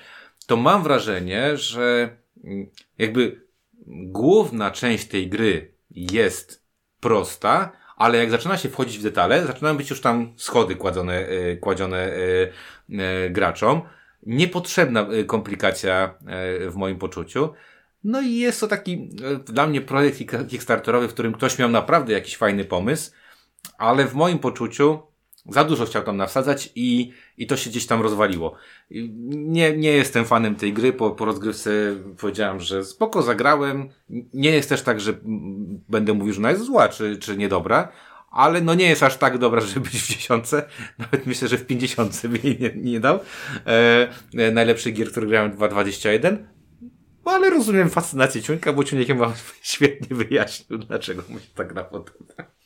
to 0.51 0.57
mam 0.57 0.83
wrażenie, 0.83 1.57
że 1.57 2.17
mm, 2.43 2.67
jakby 2.97 3.45
główna 3.87 4.71
część 4.71 5.07
tej 5.07 5.29
gry 5.29 5.73
jest 5.91 6.63
prosta, 6.99 7.71
ale 7.97 8.17
jak 8.17 8.31
zaczyna 8.31 8.57
się 8.57 8.69
wchodzić 8.69 8.99
w 8.99 9.03
detale, 9.03 9.47
zaczynają 9.47 9.77
być 9.77 9.89
już 9.89 10.01
tam 10.01 10.33
schody 10.37 10.75
kładzone, 10.75 11.13
e, 11.13 11.57
kładzione 11.57 11.97
e, 11.97 12.17
e, 12.89 13.29
graczom. 13.29 13.81
Niepotrzebna 14.25 15.07
komplikacja 15.27 16.13
w 16.67 16.75
moim 16.75 16.97
poczuciu. 16.97 17.53
No 18.03 18.21
i 18.21 18.35
jest 18.35 18.59
to 18.59 18.67
taki 18.67 19.09
dla 19.45 19.67
mnie 19.67 19.81
projekt 19.81 20.19
kickstarterowy, 20.49 21.07
w 21.07 21.13
którym 21.13 21.33
ktoś 21.33 21.59
miał 21.59 21.69
naprawdę 21.69 22.13
jakiś 22.13 22.37
fajny 22.37 22.65
pomysł, 22.65 23.11
ale 23.77 24.05
w 24.05 24.13
moim 24.13 24.39
poczuciu 24.39 24.99
za 25.49 25.63
dużo 25.63 25.85
chciał 25.85 26.03
tam 26.03 26.17
nawsadzać 26.17 26.71
i, 26.75 27.13
i 27.37 27.47
to 27.47 27.57
się 27.57 27.69
gdzieś 27.69 27.87
tam 27.87 28.01
rozwaliło. 28.01 28.55
Nie, 29.29 29.77
nie 29.77 29.91
jestem 29.91 30.25
fanem 30.25 30.55
tej 30.55 30.73
gry, 30.73 30.93
po, 30.93 31.11
po 31.11 31.25
rozgrywce 31.25 31.71
powiedziałem, 32.19 32.59
że 32.59 32.85
spoko 32.85 33.21
zagrałem. 33.21 33.89
Nie 34.33 34.51
jest 34.51 34.69
też 34.69 34.81
tak, 34.81 35.01
że 35.01 35.13
będę 35.89 36.13
mówił, 36.13 36.33
że 36.33 36.39
ona 36.39 36.51
jest 36.51 36.63
zła 36.63 36.89
czy, 36.89 37.17
czy 37.17 37.37
niedobra, 37.37 37.91
ale 38.31 38.61
no 38.61 38.73
nie 38.73 38.89
jest 38.89 39.03
aż 39.03 39.17
tak 39.17 39.37
dobra, 39.37 39.61
żeby 39.67 39.79
być 39.79 40.01
w 40.01 40.07
dziesiątce. 40.07 40.63
Nawet 40.97 41.25
myślę, 41.25 41.47
że 41.47 41.57
w 41.57 41.65
pięćdziesiątce 41.65 42.29
by 42.29 42.39
jej 42.43 42.59
nie, 42.59 42.91
nie 42.91 42.99
dał. 42.99 43.19
E, 43.67 44.07
e 44.37 44.51
najlepszy 44.51 44.91
gier, 44.91 45.11
który 45.11 45.27
grałem 45.27 45.51
2.21. 45.51 46.37
No 47.25 47.31
ale 47.31 47.49
rozumiem 47.49 47.89
fascynację 47.89 48.41
Ciuńka, 48.41 48.73
bo 48.73 48.83
Ciuńkiem 48.83 49.19
świetnie 49.61 50.17
wyjaśnił, 50.17 50.77
dlaczego 50.79 51.23
mu 51.29 51.39
się 51.39 51.47
tak 51.55 51.73
gra 51.73 51.83
podoba. 51.83 52.60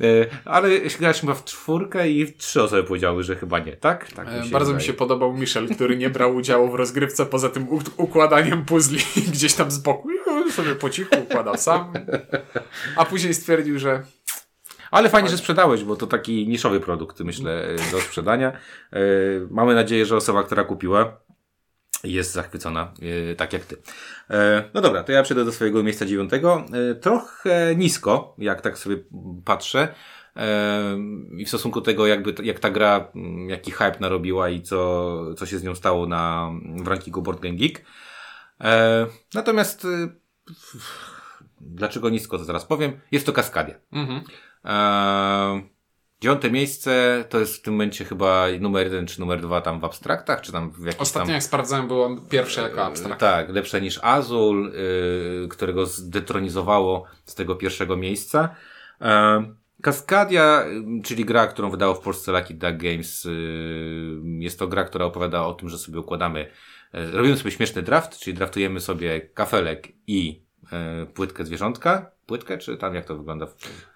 E, 0.00 0.26
ale 0.44 0.68
graliśmy 0.98 1.34
w 1.34 1.44
czwórkę 1.44 2.08
i 2.08 2.32
trzy 2.32 2.62
osoby 2.62 2.84
powiedziały, 2.84 3.22
że 3.22 3.36
chyba 3.36 3.58
nie, 3.58 3.76
tak? 3.76 4.12
tak 4.12 4.26
mi 4.26 4.34
e, 4.34 4.36
Bardzo 4.38 4.58
wydaje. 4.58 4.74
mi 4.74 4.82
się 4.82 4.92
podobał 4.92 5.32
Michel, 5.32 5.68
który 5.74 5.96
nie 5.96 6.10
brał 6.10 6.36
udziału 6.36 6.70
w 6.70 6.74
rozgrywce 6.74 7.26
poza 7.26 7.48
tym 7.48 7.66
układaniem 7.96 8.64
puzli 8.64 8.98
gdzieś 9.32 9.54
tam 9.54 9.70
z 9.70 9.78
boku. 9.78 10.08
I 10.48 10.52
sobie 10.52 10.74
po 10.74 10.90
cichu 10.90 11.10
układał 11.22 11.56
sam. 11.56 11.92
A 12.96 13.04
później 13.04 13.34
stwierdził, 13.34 13.78
że 13.78 14.02
ale 14.90 15.08
fajnie, 15.08 15.28
że 15.28 15.38
sprzedałeś, 15.38 15.84
bo 15.84 15.96
to 15.96 16.06
taki 16.06 16.48
niszowy 16.48 16.80
produkt, 16.80 17.20
myślę, 17.20 17.68
do 17.92 18.00
sprzedania. 18.00 18.52
E, 18.92 18.98
mamy 19.50 19.74
nadzieję, 19.74 20.06
że 20.06 20.16
osoba, 20.16 20.42
która 20.42 20.64
kupiła, 20.64 21.16
jest 22.12 22.32
zachwycona, 22.32 22.92
e, 23.32 23.34
tak 23.34 23.52
jak 23.52 23.64
ty. 23.64 23.76
E, 24.30 24.70
no 24.74 24.80
dobra, 24.80 25.04
to 25.04 25.12
ja 25.12 25.22
przejdę 25.22 25.44
do 25.44 25.52
swojego 25.52 25.82
miejsca 25.82 26.06
dziewiątego. 26.06 26.64
E, 26.90 26.94
trochę 26.94 27.76
nisko, 27.76 28.34
jak 28.38 28.60
tak 28.60 28.78
sobie 28.78 28.96
patrzę. 29.44 29.94
I 31.38 31.44
w 31.44 31.48
stosunku 31.48 31.80
do 31.80 31.84
tego, 31.84 32.06
jakby, 32.06 32.34
jak 32.42 32.60
ta 32.60 32.70
gra, 32.70 33.12
jaki 33.46 33.70
hype 33.70 33.96
narobiła 34.00 34.48
i 34.48 34.62
co, 34.62 35.34
co 35.34 35.46
się 35.46 35.58
z 35.58 35.62
nią 35.62 35.74
stało 35.74 36.06
na, 36.06 36.50
w 36.84 36.88
rankingu 36.88 37.22
Board 37.22 37.40
Game 37.40 37.54
Geek. 37.54 37.84
Natomiast 39.34 39.86
dlaczego 41.60 42.10
nisko, 42.10 42.38
to 42.38 42.44
zaraz 42.44 42.64
powiem. 42.64 43.00
Jest 43.12 43.26
to 43.26 43.32
Kaskadia. 43.32 43.74
Mhm. 43.92 44.20
Dziewiąte 46.26 46.50
miejsce 46.50 47.24
to 47.28 47.38
jest 47.38 47.56
w 47.56 47.62
tym 47.62 47.74
momencie 47.74 48.04
chyba 48.04 48.46
numer 48.60 48.86
jeden 48.86 49.06
czy 49.06 49.20
numer 49.20 49.40
dwa 49.40 49.60
tam 49.60 49.80
w 49.80 49.84
abstraktach, 49.84 50.40
czy 50.40 50.52
tam 50.52 50.70
w 50.70 50.84
jakimś 50.84 51.00
Ostatnio 51.00 51.26
tam... 51.26 51.34
jak 51.34 51.42
sprawdzałem 51.42 51.88
było 51.88 52.16
pierwsze 52.30 52.62
jako 52.62 52.84
abstrakt. 52.84 53.20
Tak, 53.20 53.48
lepsze 53.48 53.80
niż 53.80 54.00
Azul, 54.02 54.72
yy, 55.42 55.48
którego 55.48 55.86
zdetronizowało 55.86 57.04
z 57.24 57.34
tego 57.34 57.56
pierwszego 57.56 57.96
miejsca. 57.96 58.54
Yy, 59.00 59.06
Kaskadia, 59.82 60.64
czyli 61.04 61.24
gra, 61.24 61.46
którą 61.46 61.70
wydało 61.70 61.94
w 61.94 62.00
Polsce 62.00 62.32
Lucky 62.32 62.54
Duck 62.54 62.76
Games, 62.76 63.24
yy, 63.24 64.20
jest 64.38 64.58
to 64.58 64.68
gra, 64.68 64.84
która 64.84 65.04
opowiada 65.04 65.46
o 65.46 65.54
tym, 65.54 65.68
że 65.68 65.78
sobie 65.78 66.00
układamy, 66.00 66.50
yy, 66.92 67.10
robimy 67.10 67.36
sobie 67.36 67.50
śmieszny 67.50 67.82
draft, 67.82 68.18
czyli 68.18 68.36
draftujemy 68.36 68.80
sobie 68.80 69.20
kafelek 69.20 69.88
i 70.06 70.42
yy, 71.00 71.06
płytkę 71.06 71.44
zwierzątka 71.44 72.15
płytkę, 72.26 72.58
czy 72.58 72.76
tam 72.76 72.94
jak 72.94 73.04
to 73.04 73.16
wygląda? 73.16 73.46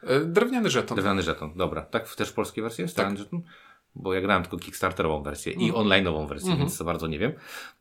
E, 0.02 0.20
drewniany 0.20 0.70
żeton. 0.70 0.96
Drewniany 0.96 1.22
żeton, 1.22 1.52
dobra. 1.56 1.82
Tak 1.82 2.14
też 2.14 2.28
w 2.28 2.32
polskiej 2.32 2.62
wersji 2.62 2.82
jest? 2.82 2.96
Tak. 2.96 3.18
Żeton? 3.18 3.42
Bo 3.94 4.14
ja 4.14 4.20
grałem 4.20 4.42
tylko 4.42 4.56
kickstarterową 4.58 5.22
wersję 5.22 5.52
i 5.52 5.68
mhm. 5.68 5.86
online'ową 5.86 6.28
wersję, 6.28 6.46
mm 6.46 6.58
-hmm. 6.58 6.60
więc 6.60 6.78
to 6.78 6.84
bardzo 6.84 7.06
nie 7.06 7.18
wiem. 7.18 7.32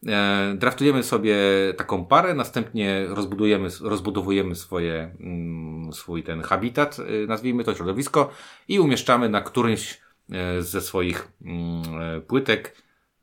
E, 0.08 0.54
draftujemy 0.58 1.04
sobie 1.04 1.38
taką 1.78 2.06
parę, 2.06 2.34
następnie 2.34 3.06
rozbudujemy, 3.08 3.70
rozbudowujemy 3.82 4.56
swoje, 4.56 5.16
mm, 5.20 5.94
swój 5.94 6.24
ten 6.24 6.42
habitat, 6.42 7.00
y, 7.00 7.28
nazwijmy 7.28 7.64
to 7.64 7.76
środowisko 7.76 8.30
i 8.68 8.80
umieszczamy 8.80 9.30
na 9.30 9.42
którymś 9.42 10.02
e, 10.32 10.62
ze 10.62 10.82
swoich 10.82 11.32
mm, 11.42 11.82
e, 12.02 12.22
płytek 12.22 12.76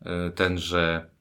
e, 0.03 0.31
tenże 0.31 1.11
E, 1.11 1.16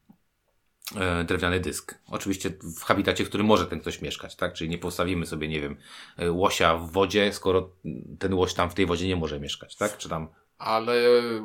drewniany 1.24 1.60
dysk. 1.60 1.98
Oczywiście 2.10 2.50
w 2.78 2.82
habitacie, 2.82 3.24
w 3.24 3.28
którym 3.28 3.46
może 3.46 3.66
ten 3.66 3.80
ktoś 3.80 4.02
mieszkać, 4.02 4.36
tak? 4.36 4.52
Czyli 4.52 4.70
nie 4.70 4.78
postawimy 4.78 5.26
sobie, 5.26 5.48
nie 5.48 5.60
wiem, 5.60 5.76
e, 6.16 6.32
łosia 6.32 6.76
w 6.76 6.90
wodzie, 6.90 7.32
skoro 7.32 7.70
ten 8.18 8.34
łoś 8.34 8.54
tam 8.54 8.70
w 8.70 8.74
tej 8.74 8.86
wodzie 8.86 9.08
nie 9.08 9.16
może 9.16 9.40
mieszkać, 9.40 9.76
tak? 9.76 9.98
Czy 9.98 10.08
tam 10.08 10.28
Ale 10.58 10.94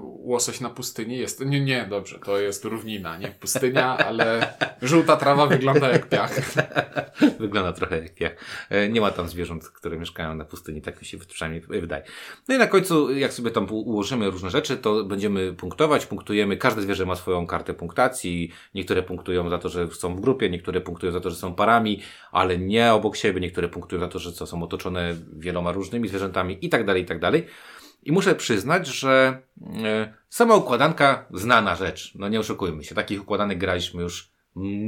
łosoś 0.01 0.59
na 0.61 0.69
pustyni 0.69 1.17
jest. 1.17 1.45
Nie, 1.45 1.61
nie, 1.61 1.85
dobrze, 1.89 2.19
to 2.19 2.39
jest 2.39 2.65
równina, 2.65 3.17
nie 3.17 3.27
pustynia, 3.27 3.97
ale 3.97 4.53
żółta 4.81 5.17
trawa 5.17 5.47
wygląda 5.47 5.89
jak 5.89 6.09
piach. 6.09 6.39
Wygląda 7.39 7.73
trochę 7.73 8.01
jak 8.03 8.15
piach. 8.15 8.31
E, 8.69 8.89
Nie 8.89 9.01
ma 9.01 9.11
tam 9.11 9.27
zwierząt, 9.29 9.69
które 9.69 9.97
mieszkają 9.97 10.35
na 10.35 10.45
pustyni, 10.45 10.81
tak 10.81 11.01
mi 11.01 11.07
się 11.07 11.17
przynajmniej 11.17 11.61
wydaje. 11.81 12.03
No 12.47 12.55
i 12.55 12.57
na 12.57 12.67
końcu, 12.67 13.13
jak 13.17 13.33
sobie 13.33 13.51
tam 13.51 13.67
ułożymy 13.71 14.29
różne 14.31 14.49
rzeczy, 14.49 14.77
to 14.77 15.03
będziemy 15.03 15.53
punktować, 15.53 16.05
punktujemy. 16.05 16.57
Każde 16.57 16.81
zwierzę 16.81 17.05
ma 17.05 17.15
swoją 17.15 17.47
kartę 17.47 17.73
punktacji. 17.73 18.51
Niektóre 18.75 19.03
punktują 19.03 19.49
za 19.49 19.57
to, 19.57 19.69
że 19.69 19.87
są 19.87 20.15
w 20.15 20.21
grupie, 20.21 20.49
niektóre 20.49 20.81
punktują 20.81 21.11
za 21.11 21.19
to, 21.19 21.29
że 21.29 21.35
są 21.35 21.55
parami, 21.55 22.01
ale 22.31 22.57
nie 22.57 22.93
obok 22.93 23.15
siebie. 23.15 23.41
Niektóre 23.41 23.69
punktują 23.69 24.01
za 24.01 24.07
to, 24.07 24.19
że 24.19 24.31
są 24.31 24.63
otoczone 24.63 25.15
wieloma 25.33 25.71
różnymi 25.71 26.07
zwierzętami 26.07 26.57
i 26.61 26.69
tak 26.69 26.85
dalej, 26.85 27.03
i 27.03 27.05
tak 27.05 27.19
dalej. 27.19 27.45
I 28.03 28.11
muszę 28.11 28.35
przyznać, 28.35 28.87
że 28.87 29.41
e, 29.83 30.13
sama 30.29 30.55
układanka 30.55 31.25
znana 31.33 31.75
rzecz. 31.75 32.11
No 32.15 32.29
nie 32.29 32.39
oszukujmy 32.39 32.83
się. 32.83 32.95
Takich 32.95 33.21
układanek 33.21 33.57
graliśmy 33.57 34.01
już 34.01 34.31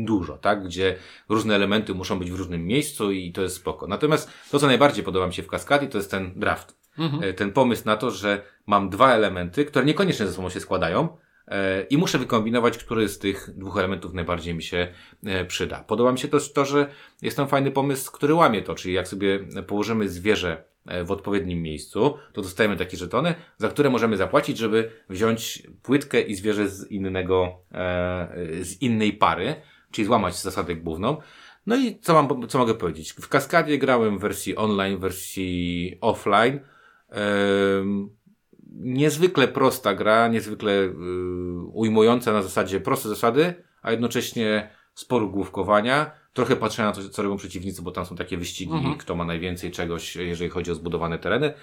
dużo, 0.06 0.38
tak? 0.38 0.64
Gdzie 0.64 0.96
różne 1.30 1.56
elementy 1.56 1.94
muszą 1.94 2.20
być 2.20 2.32
w 2.32 2.36
różnym 2.36 2.66
miejscu 2.66 3.12
i 3.12 3.32
to 3.32 3.42
jest 3.42 3.56
spoko. 3.56 3.88
Natomiast 3.88 4.30
to, 4.52 4.60
co 4.60 4.68
najbardziej 4.68 5.04
podoba 5.04 5.28
mi 5.28 5.34
się 5.34 5.44
w 5.44 5.48
Kaskadii, 5.48 5.90
to 5.90 5.98
jest 5.98 6.12
ten 6.12 6.34
draft. 6.36 6.78
E, 7.22 7.34
Ten 7.34 7.52
pomysł 7.52 7.84
na 7.86 7.98
to, 7.98 8.12
że 8.12 8.42
mam 8.68 8.90
dwa 8.90 9.14
elementy, 9.14 9.66
które 9.66 9.86
niekoniecznie 9.86 10.28
ze 10.28 10.34
sobą 10.34 10.50
się 10.50 10.60
składają 10.60 11.18
e, 11.48 11.84
i 11.84 11.98
muszę 11.98 12.18
wykombinować, 12.18 12.78
który 12.78 13.10
z 13.10 13.20
tych 13.20 13.50
dwóch 13.56 13.78
elementów 13.78 14.14
najbardziej 14.14 14.56
mi 14.56 14.64
się 14.64 14.88
przyda. 15.48 15.84
Podoba 15.84 16.12
mi 16.12 16.20
się 16.20 16.28
też 16.28 16.54
to, 16.54 16.66
że 16.66 16.88
jest 17.22 17.38
tam 17.38 17.48
fajny 17.48 17.72
pomysł, 17.72 18.12
który 18.12 18.34
łamie 18.34 18.62
to, 18.62 18.76
czyli 18.76 18.94
jak 18.94 19.08
sobie 19.08 19.40
położymy 19.68 20.10
zwierzę 20.10 20.64
w 21.06 21.12
odpowiednim 21.12 21.62
miejscu, 21.62 22.18
to 22.34 22.42
dostajemy 22.42 22.78
takie 22.78 22.98
żetony, 22.98 23.36
za 23.58 23.70
które 23.70 23.90
możemy 23.90 24.18
zapłacić, 24.18 24.58
żeby 24.58 24.92
wziąć 25.10 25.64
płytkę 25.84 26.22
i 26.22 26.36
zwierzę 26.36 26.70
z 26.70 26.92
innego, 26.92 27.60
e, 27.72 28.28
z 28.62 28.82
innej 28.82 29.14
pary, 29.14 29.56
czyli 29.92 30.06
złamać 30.06 30.36
zasadę 30.36 30.76
główną. 30.76 31.18
No 31.66 31.76
i 31.76 32.00
co 32.00 32.14
mam, 32.14 32.48
co 32.48 32.58
mogę 32.58 32.74
powiedzieć? 32.74 33.14
W 33.14 33.28
Kaskadzie 33.28 33.78
grałem 33.78 34.18
w 34.18 34.22
wersji 34.22 34.56
online, 34.56 34.98
wersji 34.98 35.98
offline. 36.02 36.60
Niezwykle 38.76 39.48
prosta 39.48 39.94
gra, 39.94 40.28
niezwykle 40.28 40.72
y, 40.72 40.94
ujmująca 41.74 42.34
na 42.34 42.42
zasadzie 42.42 42.80
proste 42.80 43.10
zasady, 43.10 43.64
a 43.82 43.92
jednocześnie 43.92 44.70
sporo 44.94 45.28
główkowania. 45.28 46.12
Trochę 46.34 46.56
patrzenia 46.56 46.90
na 46.90 46.96
to, 46.96 47.10
co 47.10 47.24
robią 47.24 47.38
przeciwnicy, 47.38 47.82
bo 47.82 47.92
tam 47.92 48.06
są 48.06 48.16
takie 48.16 48.38
wyścigi, 48.38 48.72
kto 49.00 49.16
ma 49.16 49.26
najwięcej 49.26 49.72
czegoś, 49.72 50.16
jeżeli 50.16 50.50
chodzi 50.50 50.72
o 50.72 50.76
zbudowane 50.76 51.20
tereny. 51.20 51.54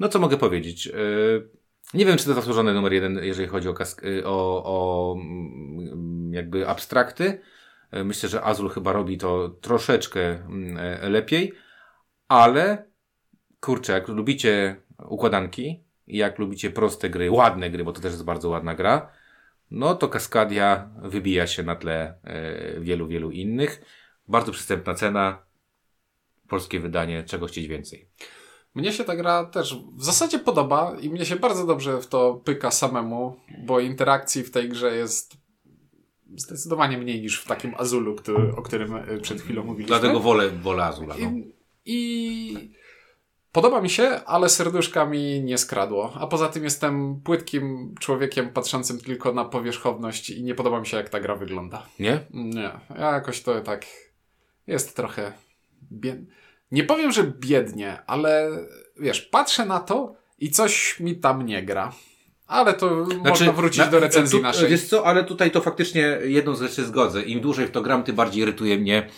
No 0.00 0.08
co 0.08 0.18
mogę 0.18 0.36
powiedzieć? 0.36 0.86
Y, 0.86 1.48
nie 1.94 2.06
wiem, 2.06 2.16
czy 2.16 2.24
to 2.24 2.34
zasłużony 2.34 2.74
numer 2.74 2.92
jeden, 2.92 3.20
jeżeli 3.22 3.48
chodzi 3.48 3.68
o, 3.68 3.72
kask- 3.72 4.06
y, 4.06 4.26
o, 4.26 4.62
o 4.64 5.16
mm, 5.20 6.34
jakby 6.34 6.68
abstrakty. 6.68 7.40
Y, 7.96 8.04
Myślę, 8.04 8.28
że 8.28 8.42
Azul 8.42 8.68
chyba 8.68 8.92
robi 8.92 9.18
to 9.18 9.48
troszeczkę 9.48 10.20
mm, 10.20 10.78
e, 10.78 11.08
lepiej, 11.08 11.52
ale 12.28 12.90
kurczę, 13.60 13.92
jak 13.92 14.08
lubicie 14.08 14.76
układanki 15.08 15.84
jak 16.06 16.38
lubicie 16.38 16.70
proste 16.70 17.10
gry, 17.10 17.30
ładne 17.30 17.70
gry, 17.70 17.84
bo 17.84 17.92
to 17.92 18.00
też 18.00 18.12
jest 18.12 18.24
bardzo 18.24 18.48
ładna 18.48 18.74
gra, 18.74 19.10
no 19.70 19.94
to 19.94 20.08
Kaskadia 20.08 20.90
wybija 21.02 21.46
się 21.46 21.62
na 21.62 21.76
tle 21.76 22.14
e, 22.24 22.80
wielu, 22.80 23.06
wielu 23.06 23.30
innych. 23.30 23.82
Bardzo 24.28 24.52
przystępna 24.52 24.94
cena, 24.94 25.42
polskie 26.48 26.80
wydanie, 26.80 27.22
czego 27.22 27.46
chcieć 27.46 27.68
więcej. 27.68 28.08
Mnie 28.74 28.92
się 28.92 29.04
ta 29.04 29.16
gra 29.16 29.44
też 29.44 29.76
w 29.96 30.04
zasadzie 30.04 30.38
podoba 30.38 30.96
i 31.00 31.10
mnie 31.10 31.26
się 31.26 31.36
bardzo 31.36 31.66
dobrze 31.66 32.00
w 32.00 32.06
to 32.06 32.34
pyka 32.44 32.70
samemu, 32.70 33.36
bo 33.66 33.80
interakcji 33.80 34.42
w 34.42 34.50
tej 34.50 34.68
grze 34.68 34.96
jest 34.96 35.36
zdecydowanie 36.36 36.98
mniej 36.98 37.20
niż 37.20 37.40
w 37.40 37.46
takim 37.46 37.74
Azulu, 37.78 38.14
który, 38.14 38.56
o 38.56 38.62
którym 38.62 38.96
y, 38.96 39.20
przed 39.20 39.40
chwilą 39.40 39.64
mówiliśmy. 39.64 39.98
Dlatego 39.98 40.20
wolę, 40.20 40.50
wolę 40.50 40.84
Azula. 40.84 41.14
No. 41.20 41.26
I, 41.26 41.52
I 41.86 42.70
podoba 43.52 43.80
mi 43.80 43.90
się, 43.90 44.04
ale 44.26 44.48
serduszka 44.48 45.06
mi 45.06 45.40
nie 45.40 45.58
skradło. 45.58 46.12
A 46.14 46.26
poza 46.26 46.48
tym 46.48 46.64
jestem 46.64 47.20
płytkim 47.24 47.94
człowiekiem 48.00 48.48
patrzącym 48.48 49.00
tylko 49.00 49.32
na 49.32 49.44
powierzchowność 49.44 50.30
i 50.30 50.44
nie 50.44 50.54
podoba 50.54 50.80
mi 50.80 50.86
się, 50.86 50.96
jak 50.96 51.08
ta 51.08 51.20
gra 51.20 51.36
wygląda. 51.36 51.86
Nie? 51.98 52.20
Nie, 52.30 52.70
ja 52.98 53.12
jakoś 53.12 53.42
to 53.42 53.60
tak 53.60 53.86
jest 54.66 54.96
trochę. 54.96 55.32
Nie 56.72 56.84
powiem, 56.84 57.12
że 57.12 57.24
biednie, 57.24 57.98
ale 58.06 58.50
wiesz, 59.00 59.20
patrzę 59.20 59.66
na 59.66 59.80
to 59.80 60.16
i 60.38 60.50
coś 60.50 61.00
mi 61.00 61.16
tam 61.16 61.46
nie 61.46 61.62
gra. 61.62 61.92
Ale 62.46 62.74
to 62.74 63.06
można 63.24 63.52
wrócić 63.52 63.74
Znaczy, 63.76 63.90
na- 63.90 63.92
do 63.92 64.00
recenzji 64.00 64.38
tu, 64.38 64.42
naszej. 64.42 64.68
Wiesz 64.68 64.88
co, 64.88 65.06
ale 65.06 65.24
tutaj 65.24 65.50
to 65.50 65.60
faktycznie 65.60 66.18
jedną 66.24 66.54
z 66.54 66.60
rzeczy 66.60 66.84
zgodzę. 66.84 67.22
Im 67.22 67.40
dłużej 67.40 67.66
w 67.66 67.70
to 67.70 67.82
gram, 67.82 68.02
tym 68.02 68.16
bardziej 68.16 68.42
irytuje 68.42 68.78
mnie 68.78 69.08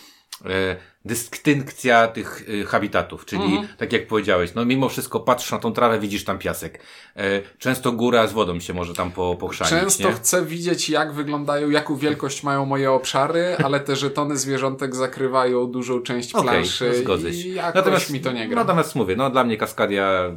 dystynkcja 1.05 2.07
tych 2.07 2.43
e, 2.61 2.65
habitatów. 2.65 3.25
Czyli, 3.25 3.43
Mhm. 3.43 3.67
tak 3.77 3.93
jak 3.93 4.07
powiedziałeś, 4.07 4.53
no 4.55 4.65
mimo 4.65 4.89
wszystko 4.89 5.19
patrzysz 5.19 5.51
na 5.51 5.59
tą 5.59 5.73
trawę, 5.73 5.99
widzisz 5.99 6.23
tam 6.25 6.39
piasek. 6.39 6.79
E, 7.15 7.41
często 7.57 7.91
góra 7.91 8.27
z 8.27 8.33
wodą 8.33 8.59
się 8.59 8.73
może 8.73 8.93
tam 8.93 9.11
po, 9.11 9.35
pochrzanić, 9.35 9.69
Często 9.83 10.07
nie? 10.09 10.13
chcę 10.15 10.45
widzieć, 10.45 10.89
jak 10.89 11.13
wyglądają, 11.13 11.69
jaką 11.69 11.95
wielkość 11.95 12.43
mają 12.43 12.65
moje 12.65 12.91
obszary, 12.91 13.55
ale 13.63 13.79
te 13.79 13.95
żetony 13.95 14.37
zwierzątek 14.37 14.95
zakrywają 14.95 15.65
dużą 15.65 16.01
część 16.01 16.31
planszy 16.31 16.89
no 16.93 16.95
zgodzę 16.95 17.29
i 17.29 17.53
jakoś 17.53 18.09
mi 18.09 18.19
to 18.19 18.31
nie 18.31 18.47
gra. 18.47 18.61
Natomiast 18.63 18.95
mówię, 18.95 19.15
no 19.15 19.29
dla 19.29 19.43
mnie 19.43 19.57
Kaskadia 19.57 20.31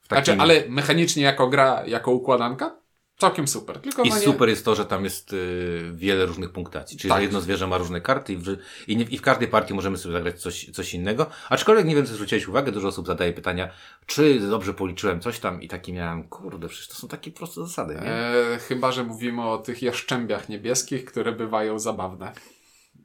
w 0.00 0.08
takim... 0.08 0.24
Znaczy, 0.24 0.40
ale 0.40 0.68
mechanicznie 0.68 1.22
jako 1.22 1.48
gra, 1.48 1.82
jako 1.86 2.10
układanka, 2.10 2.76
całkiem 3.24 3.48
super. 3.48 3.78
Tylko 3.80 4.02
I 4.02 4.08
no 4.08 4.14
nie... 4.14 4.20
super 4.20 4.48
jest 4.48 4.64
to, 4.64 4.74
że 4.74 4.86
tam 4.86 5.04
jest 5.04 5.32
y, 5.32 5.90
wiele 5.94 6.26
różnych 6.26 6.50
punktacji. 6.50 6.98
Czyli 6.98 7.08
Tak. 7.08 7.18
że 7.18 7.22
jedno 7.22 7.40
zwierzę 7.40 7.66
ma 7.66 7.78
różne 7.78 8.00
karty 8.00 8.32
i 8.32 8.36
w, 8.36 8.56
i, 8.88 8.96
nie, 8.96 9.04
i 9.04 9.18
w 9.18 9.22
każdej 9.22 9.48
partii 9.48 9.74
możemy 9.74 9.98
sobie 9.98 10.12
zagrać 10.12 10.40
coś, 10.40 10.70
coś 10.70 10.94
innego. 10.94 11.26
Aczkolwiek 11.50 11.86
nie 11.86 11.94
wiem, 11.94 12.06
czy 12.06 12.12
zwróciłeś 12.12 12.48
uwagę, 12.48 12.72
dużo 12.72 12.88
osób 12.88 13.06
zadaje 13.06 13.32
pytania, 13.32 13.68
czy 14.06 14.40
dobrze 14.40 14.74
policzyłem 14.74 15.20
coś 15.20 15.38
tam 15.38 15.62
i 15.62 15.68
taki 15.68 15.92
miałem, 15.92 16.24
kurde, 16.24 16.68
przecież 16.68 16.88
to 16.88 16.94
są 16.94 17.08
takie 17.08 17.30
proste 17.30 17.60
zasady, 17.60 17.94
nie? 17.94 18.02
E, 18.02 18.58
chyba, 18.68 18.92
że 18.92 19.04
mówimy 19.04 19.42
o 19.42 19.58
tych 19.58 19.82
jaszczębiach 19.82 20.48
niebieskich, 20.48 21.04
które 21.04 21.32
bywają 21.32 21.78
zabawne 21.78 22.32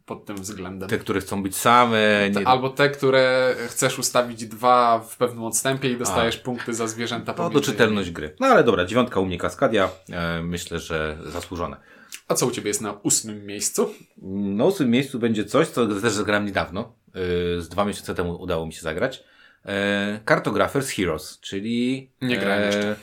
pod 0.09 0.25
tym 0.25 0.37
względem. 0.37 0.89
Te, 0.89 0.97
które 0.97 1.19
chcą 1.19 1.43
być 1.43 1.55
same. 1.55 2.29
Nie, 2.29 2.47
albo 2.47 2.69
te, 2.69 2.89
które 2.89 3.55
chcesz 3.67 3.99
ustawić 3.99 4.45
dwa 4.45 4.99
w 4.99 5.17
pewnym 5.17 5.43
odstępie 5.43 5.91
i 5.91 5.97
dostajesz 5.97 6.37
punkty 6.37 6.73
za 6.73 6.87
zwierzęta 6.87 7.33
to 7.33 7.37
pomiędzy 7.37 7.53
do 7.53 7.65
czytelność 7.65 8.11
gry. 8.11 8.35
No 8.39 8.47
ale 8.47 8.63
dobra, 8.63 8.85
dziewiątka 8.85 9.19
u 9.19 9.25
mnie 9.25 9.37
Kaskadia. 9.37 9.89
E, 10.09 10.41
myślę, 10.43 10.79
że 10.79 11.17
zasłużone. 11.25 11.77
A 12.27 12.33
co 12.33 12.47
u 12.47 12.51
ciebie 12.51 12.67
jest 12.67 12.81
na 12.81 12.93
ósmym 12.93 13.45
miejscu? 13.45 13.93
Na 14.57 14.65
ósmym 14.65 14.89
miejscu 14.89 15.19
będzie 15.19 15.45
coś, 15.45 15.67
co 15.67 15.87
też 15.87 16.13
zagrałem 16.13 16.45
niedawno. 16.45 16.93
Yy, 17.15 17.61
z 17.61 17.69
dwa 17.69 17.85
miesiące 17.85 18.15
temu 18.15 18.41
udało 18.41 18.65
mi 18.65 18.73
się 18.73 18.81
zagrać. 18.81 19.23
Yy, 19.65 19.71
Cartographers 20.27 20.89
Heroes, 20.89 21.39
czyli... 21.39 22.11
Nie 22.21 22.37
grałem 22.37 22.65
jeszcze. 22.65 22.95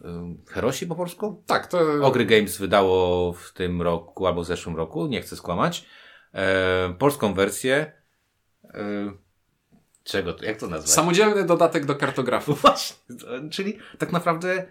yy, 0.00 0.10
Herosi 0.46 0.86
po 0.86 0.94
polsku? 0.94 1.42
Tak, 1.46 1.66
to 1.66 1.78
Ogry 2.02 2.26
Games 2.26 2.58
wydało 2.58 3.32
w 3.32 3.52
tym 3.52 3.82
roku 3.82 4.26
albo 4.26 4.42
w 4.42 4.46
zeszłym 4.46 4.76
roku, 4.76 5.06
nie 5.06 5.20
chcę 5.20 5.36
skłamać. 5.36 5.86
Yy, 6.34 6.40
polską 6.98 7.34
wersję. 7.34 7.92
Yy, 8.64 9.12
czego 10.04 10.32
to? 10.32 10.44
Jak 10.44 10.56
to 10.56 10.66
nazwać? 10.66 10.90
samodzielny 10.90 11.44
dodatek 11.44 11.84
do 11.84 11.94
kartografu. 11.94 12.54
Właśnie. 12.62 12.96
Czyli 13.50 13.78
tak 13.98 14.12
naprawdę 14.12 14.64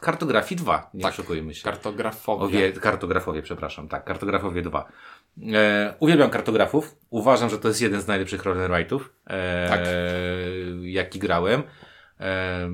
kartografii 0.00 0.56
2. 0.56 0.90
Nie 0.94 1.02
Tak. 1.02 1.12
oszukujmy 1.12 1.54
się. 1.54 1.64
Kartografowie. 1.64 2.44
Owie, 2.44 2.72
kartografowie, 2.72 3.42
przepraszam, 3.42 3.88
tak, 3.88 4.04
kartografowie 4.04 4.62
2. 4.62 4.88
E, 5.54 5.94
uwielbiam 6.00 6.30
kartografów. 6.30 6.96
Uważam, 7.10 7.50
że 7.50 7.58
to 7.58 7.68
jest 7.68 7.80
jeden 7.82 8.00
z 8.00 8.06
najlepszych 8.06 8.42
roll'n'rightów, 8.42 9.00
e, 9.26 9.68
Tak. 9.68 9.80
jaki 10.82 11.18
grałem. 11.18 11.62
E, 12.20 12.68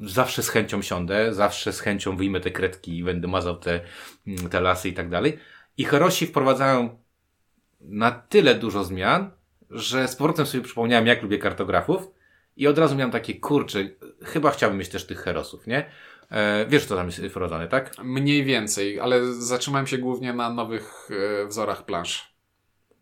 zawsze 0.00 0.42
z 0.42 0.48
chęcią 0.48 0.82
siądę, 0.82 1.34
zawsze 1.34 1.72
z 1.72 1.80
chęcią 1.80 2.16
wyjmę 2.16 2.40
te 2.40 2.50
kredki 2.50 2.98
i 2.98 3.04
będę 3.04 3.28
mazał 3.28 3.56
te, 3.56 3.80
mm, 4.26 4.48
te 4.48 4.60
lasy 4.60 4.88
i 4.88 4.92
tak 4.92 5.08
dalej. 5.08 5.38
I 5.76 5.84
Herosi 5.84 6.26
wprowadzają 6.26 6.98
na 7.80 8.10
tyle 8.10 8.54
dużo 8.54 8.84
zmian, 8.84 9.30
że 9.70 10.08
z 10.08 10.16
powrotem 10.16 10.46
sobie 10.46 10.64
przypomniałem, 10.64 11.06
jak 11.06 11.22
lubię 11.22 11.38
kartografów 11.38 12.08
i 12.56 12.66
od 12.66 12.78
razu 12.78 12.96
miałem 12.96 13.10
takie, 13.10 13.34
kurczę, 13.34 13.78
chyba 14.22 14.50
chciałbym 14.50 14.78
mieć 14.78 14.88
też 14.88 15.06
tych 15.06 15.18
herosów, 15.18 15.66
nie? 15.66 15.90
E, 16.30 16.66
wiesz, 16.66 16.86
co 16.86 16.96
tam 16.96 17.06
jest 17.06 17.22
wprowadzane, 17.30 17.68
tak? 17.68 17.92
Mniej 18.04 18.44
więcej, 18.44 19.00
ale 19.00 19.32
zatrzymałem 19.32 19.86
się 19.86 19.98
głównie 19.98 20.32
na 20.32 20.50
nowych 20.50 21.08
e, 21.42 21.46
wzorach 21.46 21.84
plansz. 21.84 22.29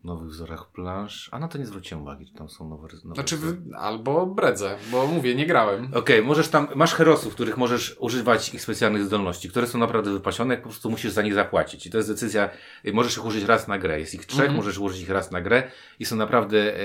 Nowych 0.03 0.29
wzorach 0.29 0.71
plansz. 0.71 1.29
A 1.33 1.39
na 1.39 1.47
to 1.47 1.57
nie 1.57 1.65
zwróciłem 1.65 2.01
uwagi, 2.01 2.25
czy 2.25 2.33
tam 2.33 2.49
są 2.49 2.69
nowe, 2.69 2.87
nowe 3.03 3.15
Znaczy, 3.15 3.37
wzory. 3.37 3.57
albo 3.77 4.25
bredzę, 4.25 4.75
bo 4.91 5.07
mówię, 5.07 5.35
nie 5.35 5.45
grałem. 5.45 5.91
Okej, 5.93 6.23
możesz 6.23 6.47
tam, 6.47 6.67
masz 6.75 6.93
herosów, 6.93 7.33
których 7.33 7.57
możesz 7.57 7.95
używać 7.99 8.53
ich 8.53 8.61
specjalnych 8.61 9.03
zdolności, 9.03 9.49
które 9.49 9.67
są 9.67 9.77
naprawdę 9.77 10.11
wypasione, 10.11 10.57
po 10.57 10.63
prostu 10.63 10.89
musisz 10.89 11.11
za 11.11 11.21
nich 11.21 11.33
zapłacić. 11.33 11.87
I 11.87 11.89
to 11.89 11.97
jest 11.97 12.09
decyzja, 12.09 12.49
y, 12.85 12.93
możesz 12.93 13.17
ich 13.17 13.25
użyć 13.25 13.43
raz 13.43 13.67
na 13.67 13.79
grę. 13.79 13.99
Jest 13.99 14.13
ich 14.13 14.25
trzech, 14.25 14.39
Mhm. 14.39 14.55
możesz 14.57 14.77
użyć 14.77 15.01
ich 15.01 15.09
raz 15.09 15.31
na 15.31 15.41
grę 15.41 15.71
i 15.99 16.05
są 16.05 16.15
naprawdę 16.15 16.57
e, 16.57 16.79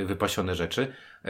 e, 0.00 0.04
wypasione 0.04 0.54
rzeczy. 0.54 0.92
E, 1.24 1.28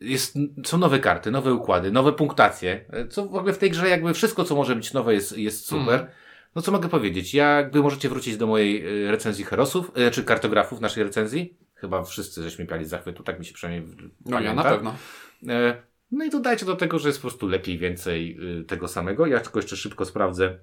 jest, 0.00 0.34
są 0.64 0.78
nowe 0.78 0.98
karty, 0.98 1.30
nowe 1.30 1.54
układy, 1.54 1.90
nowe 1.90 2.12
punktacje. 2.12 2.84
Co 3.10 3.26
w 3.26 3.34
ogóle 3.34 3.52
w 3.52 3.58
tej 3.58 3.70
grze 3.70 3.88
jakby 3.88 4.14
wszystko, 4.14 4.44
co 4.44 4.54
może 4.54 4.76
być 4.76 4.92
nowe 4.92 5.14
jest, 5.14 5.38
jest 5.38 5.66
super. 5.66 6.00
Mm. 6.00 6.12
No 6.58 6.62
co 6.62 6.72
mogę 6.72 6.88
powiedzieć? 6.88 7.34
Jakby 7.34 7.82
możecie 7.82 8.08
wrócić 8.08 8.36
do 8.36 8.46
mojej 8.46 9.04
e, 9.06 9.10
recenzji 9.10 9.44
herosów, 9.44 9.92
e, 9.94 10.10
czy 10.10 10.24
kartografów 10.24 10.80
naszej 10.80 11.04
recenzji. 11.04 11.56
Chyba 11.74 12.04
wszyscy 12.04 12.42
żeśmy 12.42 12.66
piali 12.66 12.84
z 12.84 12.88
zachwytu, 12.88 13.22
tak 13.22 13.38
mi 13.38 13.44
się 13.44 13.54
przynajmniej 13.54 13.96
No 14.24 14.30
pamięta. 14.30 14.42
ja 14.42 14.54
na 14.54 14.62
pewno. 14.62 14.94
E, 15.48 15.82
no 16.10 16.24
i 16.24 16.30
dodajcie 16.30 16.66
do 16.66 16.76
tego, 16.76 16.98
że 16.98 17.08
jest 17.08 17.18
po 17.18 17.28
prostu 17.28 17.46
lepiej, 17.48 17.78
więcej 17.78 18.38
tego 18.66 18.88
samego. 18.88 19.26
Ja 19.26 19.40
tylko 19.40 19.58
jeszcze 19.58 19.76
szybko 19.76 20.04
sprawdzę. 20.04 20.58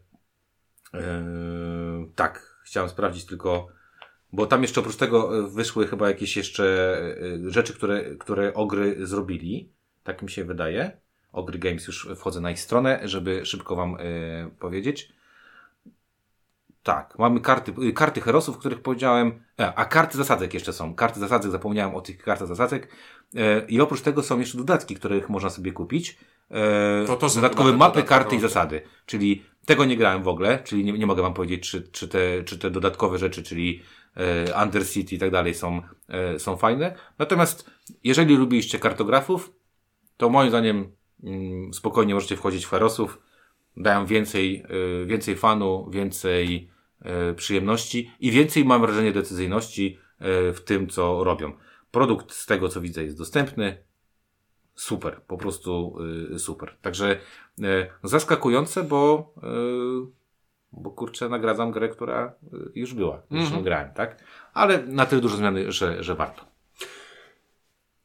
tak, 2.16 2.58
chciałem 2.66 2.90
sprawdzić 2.90 3.26
tylko, 3.26 3.68
bo 4.34 4.46
tam 4.46 4.62
jeszcze 4.62 4.80
oprócz 4.82 4.96
tego 4.96 5.50
wyszły 5.50 5.88
chyba 5.88 6.08
jakieś 6.08 6.38
jeszcze 6.38 6.98
rzeczy, 7.48 7.74
które, 7.74 8.16
które 8.16 8.54
ogry 8.54 9.08
zrobili. 9.08 9.70
Tak 10.04 10.22
mi 10.22 10.30
się 10.30 10.44
wydaje. 10.44 10.98
Ogry 11.32 11.60
Games 11.60 11.88
już 11.88 12.10
wchodzę 12.16 12.42
na 12.42 12.52
ich 12.52 12.60
stronę, 12.60 13.00
żeby 13.04 13.46
szybko 13.46 13.76
Wam 13.76 13.98
powiedzieć. 14.60 15.15
Tak, 16.86 17.20
mamy 17.20 17.40
karty, 17.40 17.74
y, 17.84 17.94
karty 17.94 18.22
herosów, 18.22 18.58
których 18.58 18.82
powiedziałem, 18.82 19.44
a, 19.58 19.64
e, 19.64 19.76
a 19.76 19.86
karty 19.86 20.18
zasadzek 20.18 20.54
jeszcze 20.54 20.74
są. 20.74 20.96
Karty 20.96 21.20
zasadzek, 21.20 21.52
zapomniałem 21.52 21.96
o 21.96 22.02
tych 22.02 22.18
kartach 22.18 22.48
zasadzek. 22.48 22.96
E, 23.36 23.66
I 23.68 23.82
oprócz 23.82 24.02
tego 24.02 24.24
są 24.24 24.40
jeszcze 24.40 24.58
dodatki, 24.58 24.96
których 24.96 25.30
można 25.30 25.50
sobie 25.50 25.72
kupić. 25.72 26.18
E, 26.52 27.06
to, 27.08 27.16
to 27.16 27.30
dodatkowe 27.30 27.74
mapy, 27.74 28.04
karty 28.04 28.36
i 28.36 28.40
zasady. 28.40 28.82
Czyli 29.06 29.44
tego 29.66 29.86
nie 29.86 29.98
grałem 29.98 30.24
w 30.24 30.28
ogóle, 30.28 30.60
czyli 30.64 30.84
nie, 30.84 30.94
nie 30.94 31.06
mogę 31.06 31.22
wam 31.22 31.34
powiedzieć, 31.34 31.70
czy, 31.70 31.82
czy, 31.82 32.08
te, 32.08 32.44
czy 32.44 32.60
te 32.60 32.72
dodatkowe 32.72 33.18
rzeczy, 33.18 33.44
czyli 33.44 33.82
Undercity 34.64 35.16
i 35.16 35.20
tak 35.20 35.32
dalej 35.32 35.54
są, 35.54 35.82
są 36.38 36.58
fajne. 36.58 36.96
Natomiast 37.20 37.72
jeżeli 38.04 38.36
lubiliście 38.36 38.80
kartografów, 38.80 39.52
to 40.18 40.30
moim 40.30 40.50
zdaniem 40.50 40.92
mm, 41.24 41.74
spokojnie 41.74 42.14
możecie 42.14 42.36
wchodzić 42.36 42.66
w 42.66 42.70
herosów. 42.70 43.22
Dają 43.78 44.06
więcej, 44.06 44.64
e, 45.04 45.06
więcej 45.06 45.36
fanu, 45.36 45.90
więcej 45.90 46.75
przyjemności 47.36 48.12
i 48.20 48.32
więcej 48.32 48.66
mam 48.66 48.82
wrażenie 48.82 49.12
decyzyjności 49.12 50.00
e, 50.20 50.54
w 50.54 50.62
tym, 50.62 50.88
co 50.88 51.24
robią. 51.24 51.54
Produkt 51.92 52.32
z 52.32 52.46
tego, 52.46 52.70
co 52.70 52.82
widzę, 52.82 53.04
jest 53.04 53.18
dostępny. 53.18 53.78
Super, 54.76 55.22
po 55.28 55.38
prostu 55.38 55.98
e, 56.36 56.40
super. 56.40 56.76
Także 56.82 57.20
zaskakujące, 58.04 58.84
bo, 58.84 59.34
bo 60.72 60.92
kurczę, 60.92 61.30
nagradzam 61.30 61.72
grę, 61.72 61.90
która 61.90 62.34
już 62.76 62.94
była, 62.94 63.22
już 63.32 63.50
-hmm. 63.50 63.64
grałem, 63.64 63.94
tak? 63.94 64.24
Ale 64.54 64.84
na 64.88 65.06
tyle 65.06 65.22
dużo 65.22 65.38
zmiany, 65.38 65.72
że, 65.72 66.04
że 66.04 66.16
warto. 66.16 66.56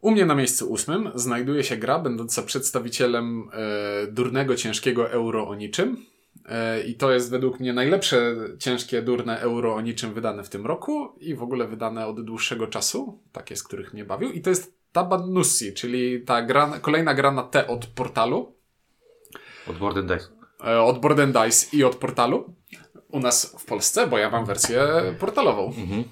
U 0.00 0.10
mnie 0.10 0.26
na 0.26 0.34
miejscu 0.34 0.72
ósmym 0.72 1.10
znajduje 1.14 1.64
się 1.64 1.76
gra 1.76 1.98
będąca 1.98 2.42
przedstawicielem 2.42 3.48
e, 3.52 4.06
durnego, 4.06 4.56
ciężkiego 4.56 5.10
euro 5.10 5.48
o 5.48 5.54
niczym. 5.54 6.06
E, 6.48 6.82
I 6.82 6.94
to 6.94 7.12
jest 7.12 7.30
według 7.30 7.60
mnie 7.60 7.72
najlepsze 7.72 8.36
ciężkie, 8.58 9.02
durne 9.02 9.40
euro 9.40 9.74
o 9.74 9.80
niczym 9.80 10.14
wydane 10.14 10.44
w 10.44 10.48
tym 10.48 10.66
roku 10.66 11.12
i 11.18 11.34
w 11.34 11.42
ogóle 11.42 11.68
wydane 11.68 12.06
od 12.06 12.24
dłuższego 12.24 12.66
czasu, 12.66 13.22
takie 13.32 13.56
z 13.56 13.62
których 13.62 13.92
mnie 13.92 14.04
bawił. 14.04 14.32
I 14.32 14.40
to 14.40 14.50
jest 14.50 14.80
Tabanussi, 14.92 15.74
czyli 15.74 16.22
ta 16.22 16.42
gra, 16.42 16.78
kolejna 16.80 17.14
gra 17.14 17.30
na 17.30 17.42
T 17.42 17.66
od 17.66 17.86
portalu. 17.86 18.54
Od 19.66 19.78
Board 19.78 19.98
Dice. 19.98 20.28
E, 20.64 20.82
od 20.82 20.98
Board 20.98 21.20
Dice 21.20 21.76
i 21.76 21.84
od 21.84 21.96
portalu. 21.96 22.54
U 23.08 23.20
nas 23.20 23.56
w 23.58 23.64
Polsce, 23.64 24.06
bo 24.06 24.18
ja 24.18 24.30
mam 24.30 24.44
wersję 24.44 24.86
portalową. 25.18 25.66
Mhm. 25.66 26.04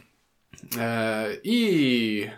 E, 0.78 1.26
I 1.44 2.30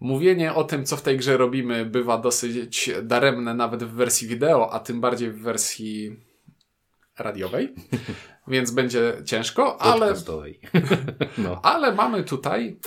mówienie 0.00 0.54
o 0.54 0.64
tym, 0.64 0.84
co 0.84 0.96
w 0.96 1.02
tej 1.02 1.16
grze 1.16 1.36
robimy, 1.36 1.84
bywa 1.86 2.18
dosyć 2.18 2.90
daremne 3.02 3.54
nawet 3.54 3.84
w 3.84 3.94
wersji 3.94 4.28
wideo, 4.28 4.72
a 4.72 4.80
tym 4.80 5.00
bardziej 5.00 5.30
w 5.30 5.42
wersji 5.42 6.16
radiowej, 7.18 7.74
więc 8.48 8.70
będzie 8.70 9.12
ciężko, 9.24 9.82
ale, 9.82 10.14
no. 11.38 11.60
ale 11.72 11.94
mamy 11.94 12.24
tutaj 12.24 12.78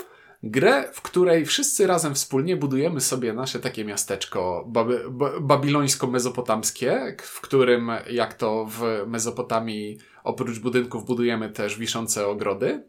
grę, 0.44 0.90
w 0.94 1.02
której 1.02 1.46
wszyscy 1.46 1.88
razem 1.88 2.16
wspólnie 2.16 2.58
budujemy 2.58 3.02
sobie 3.02 3.34
nasze 3.34 3.60
takie 3.60 3.86
miasteczko 3.86 4.66
baby, 4.68 5.04
babilońsko-mezopotamskie, 5.42 7.16
w 7.22 7.42
którym, 7.42 7.92
jak 8.10 8.34
to 8.34 8.66
w 8.70 9.08
Mezopotamii, 9.08 9.98
oprócz 10.24 10.60
budynków 10.60 11.06
budujemy 11.06 11.50
też 11.50 11.78
wiszące 11.78 12.28
ogrody. 12.28 12.84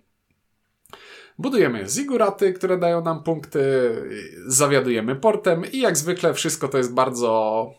Budujemy 1.39 1.89
ziguraty, 1.89 2.53
które 2.53 2.79
dają 2.79 3.05
nam 3.05 3.23
punkty, 3.23 3.61
zawiadujemy 4.47 5.17
portem 5.17 5.63
i 5.73 5.79
jak 5.79 5.97
zwykle 5.97 6.35
wszystko 6.35 6.69
to 6.69 6.79
jest 6.79 6.95
bardzo 6.95 7.71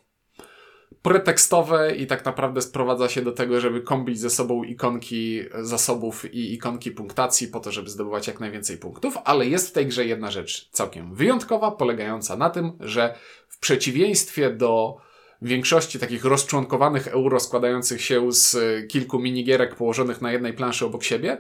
pretekstowe 1.10 1.95
i 1.95 2.08
tak 2.08 2.26
naprawdę 2.26 2.62
sprowadza 2.62 3.10
się 3.10 3.22
do 3.22 3.32
tego, 3.32 3.60
żeby 3.60 3.82
kombić 3.82 4.19
ze 4.19 4.30
sobą 4.30 4.63
ikonki 4.63 5.41
zasobów 5.62 6.34
i 6.34 6.54
ikonki 6.54 6.91
punktacji 6.91 7.48
po 7.48 7.60
to, 7.60 7.72
żeby 7.72 7.89
zdobywać 7.89 8.28
jak 8.28 8.39
najwięcej 8.39 8.78
punktów, 8.78 9.17
ale 9.26 9.45
jest 9.48 9.69
w 9.69 9.72
tej 9.72 9.88
grze 9.88 10.06
jedna 10.06 10.32
rzecz 10.32 10.69
całkiem 10.72 11.15
wyjątkowa, 11.15 11.72
polegająca 11.72 12.38
na 12.38 12.50
tym, 12.50 12.72
że 12.80 13.15
w 13.48 13.60
przeciwieństwie 13.60 14.50
do 14.50 14.98
większości 15.41 16.00
takich 16.00 16.26
rozczłonkowanych 16.26 17.08
euro 17.08 17.39
składających 17.39 18.02
się 18.02 18.32
z 18.32 18.58
kilku 18.88 19.19
minigierek 19.19 19.76
położonych 19.76 20.22
na 20.22 20.32
jednej 20.32 20.54
planszy 20.54 20.86
obok 20.86 21.04
siebie, 21.04 21.38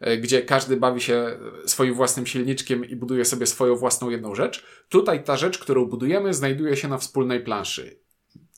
e, 0.00 0.16
gdzie 0.16 0.42
każdy 0.42 0.76
bawi 0.76 1.00
się 1.00 1.38
swoim 1.66 1.94
własnym 1.94 2.26
silniczkiem 2.26 2.84
i 2.84 2.96
buduje 2.96 3.24
sobie 3.24 3.46
swoją 3.46 3.76
własną 3.76 4.10
jedną 4.10 4.34
rzecz. 4.34 4.64
Tutaj 4.88 5.24
ta 5.24 5.36
rzecz, 5.36 5.58
którą 5.58 5.84
budujemy, 5.86 6.34
znajduje 6.34 6.76
się 6.76 6.88
na 6.88 6.98
wspólnej 6.98 7.40
planszy 7.40 8.07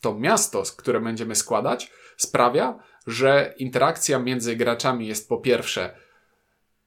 to 0.01 0.15
miasto, 0.15 0.63
które 0.77 1.01
będziemy 1.01 1.35
składać, 1.35 1.91
sprawia, 2.17 2.79
że 3.07 3.55
interakcja 3.59 4.19
między 4.19 4.57
graczami 4.57 5.07
jest 5.07 5.29
po 5.29 5.39
pierwsze 5.39 5.97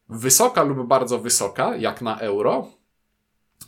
wysoka 0.10 0.63
lub 0.63 0.88
bardzo 0.88 1.19
wysoka, 1.19 1.76
jak 1.76 2.02
na 2.02 2.19
euro, 2.19 2.67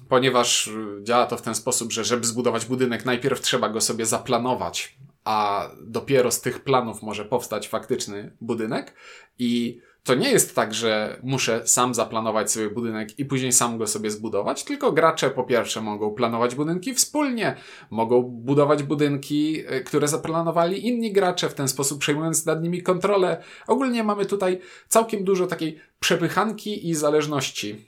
ponieważ 0.10 0.68
y, 0.68 1.00
działa 1.04 1.26
to 1.26 1.38
w 1.38 1.42
ten 1.42 1.56
sposób, 1.56 1.92
że 1.92 2.04
żeby 2.04 2.26
zbudować 2.28 2.66
budynek, 2.66 3.06
najpierw 3.06 3.42
trzeba 3.42 3.70
go 3.70 3.82
sobie 3.82 4.06
zaplanować, 4.06 4.98
a 5.24 5.70
dopiero 5.82 6.32
z 6.32 6.42
tych 6.42 6.64
planów 6.64 7.02
może 7.02 7.26
powstać 7.26 7.68
faktyczny 7.68 8.38
budynek 8.42 8.94
i 9.40 9.82
to 10.06 10.16
nie 10.16 10.32
jest 10.32 10.56
tak, 10.56 10.74
że 10.74 11.20
muszę 11.24 11.62
sam 11.68 11.94
zaplanować 11.94 12.52
sobie 12.52 12.70
budynek 12.70 13.20
i 13.20 13.26
później 13.26 13.52
sam 13.52 13.78
go 13.78 13.88
sobie 13.88 14.12
zbudować, 14.12 14.64
tylko 14.64 14.92
gracze 14.92 15.30
po 15.30 15.44
pierwsze 15.44 15.82
mogą 15.82 16.12
planować 16.12 16.56
budynki 16.56 16.94
wspólnie, 16.94 17.56
mogą 17.90 18.22
budować 18.24 18.84
budynki, 18.84 19.64
e, 19.68 19.82
które 19.82 20.08
zaplanowali 20.08 20.88
inni 20.88 21.12
gracze, 21.12 21.50
w 21.50 21.54
ten 21.54 21.68
sposób 21.68 22.00
przejmując 22.00 22.46
nad 22.46 22.64
nimi 22.64 22.84
kontrolę. 22.84 23.44
Ogólnie 23.68 24.04
mamy 24.04 24.26
tutaj 24.26 24.60
całkiem 24.88 25.24
dużo 25.24 25.48
takiej 25.48 25.80
przepychanki 26.00 26.90
i 26.90 26.96
zależności 26.96 27.86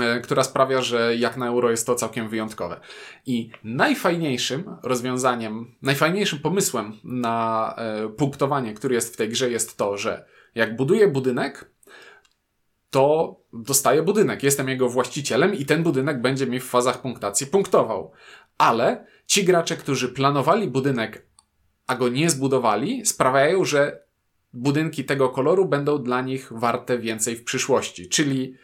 e, 0.00 0.20
która 0.20 0.44
sprawia, 0.44 0.82
że 0.82 1.16
jak 1.16 1.36
na 1.36 1.46
euro 1.46 1.70
jest 1.70 1.86
to 1.86 1.94
całkiem 1.94 2.28
wyjątkowe. 2.28 2.80
I 3.26 3.50
najfajniejszym 3.64 4.76
rozwiązaniem, 4.82 5.74
najfajniejszym 5.82 6.38
pomysłem 6.38 6.92
na 7.04 7.74
e, 7.78 8.08
punktowanie, 8.08 8.74
który 8.74 8.94
jest 8.94 9.14
w 9.14 9.16
tej 9.16 9.28
grze, 9.28 9.50
jest 9.50 9.76
to, 9.76 9.96
że 9.96 10.33
jak 10.54 10.76
buduję 10.76 11.08
budynek, 11.08 11.70
to 12.90 13.36
dostaję 13.52 14.02
budynek. 14.02 14.42
Jestem 14.42 14.68
jego 14.68 14.88
właścicielem 14.88 15.54
i 15.54 15.66
ten 15.66 15.82
budynek 15.82 16.20
będzie 16.20 16.46
mi 16.46 16.60
w 16.60 16.64
fazach 16.64 17.02
punktacji 17.02 17.46
punktował. 17.46 18.12
Ale 18.58 19.06
ci 19.26 19.44
gracze, 19.44 19.76
którzy 19.76 20.08
planowali 20.08 20.68
budynek, 20.68 21.26
a 21.86 21.94
go 21.94 22.08
nie 22.08 22.30
zbudowali, 22.30 23.06
sprawiają, 23.06 23.64
że 23.64 24.04
budynki 24.52 25.04
tego 25.04 25.28
koloru 25.28 25.68
będą 25.68 26.02
dla 26.02 26.22
nich 26.22 26.52
warte 26.52 26.98
więcej 26.98 27.36
w 27.36 27.44
przyszłości. 27.44 28.08
Czyli 28.08 28.56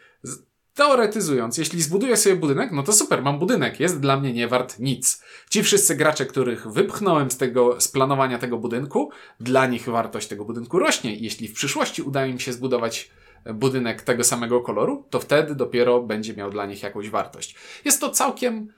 Teoretyzując, 0.81 1.57
jeśli 1.57 1.81
zbuduję 1.81 2.17
sobie 2.17 2.35
budynek, 2.35 2.71
no 2.71 2.83
to 2.83 2.93
super, 2.93 3.21
mam 3.21 3.39
budynek, 3.39 3.79
jest 3.79 3.99
dla 3.99 4.19
mnie 4.19 4.33
nie 4.33 4.47
wart 4.47 4.79
nic. 4.79 5.23
Ci 5.49 5.63
wszyscy 5.63 5.95
gracze, 5.95 6.25
których 6.25 6.67
wypchnąłem 6.71 7.31
z 7.31 7.37
tego, 7.37 7.81
z 7.81 7.87
planowania 7.87 8.37
tego 8.37 8.57
budynku, 8.57 9.11
dla 9.39 9.67
nich 9.67 9.89
wartość 9.89 10.27
tego 10.27 10.45
budynku 10.45 10.79
rośnie. 10.79 11.15
Jeśli 11.15 11.47
w 11.47 11.53
przyszłości 11.53 12.01
uda 12.01 12.25
im 12.25 12.39
się 12.39 12.53
zbudować 12.53 13.11
budynek 13.53 14.01
tego 14.01 14.23
samego 14.23 14.61
koloru, 14.61 15.05
to 15.09 15.19
wtedy 15.19 15.55
dopiero 15.55 16.01
będzie 16.03 16.33
miał 16.33 16.49
dla 16.49 16.65
nich 16.65 16.83
jakąś 16.83 17.09
wartość. 17.09 17.55
Jest 17.85 18.01
to 18.01 18.09
całkiem 18.09 18.73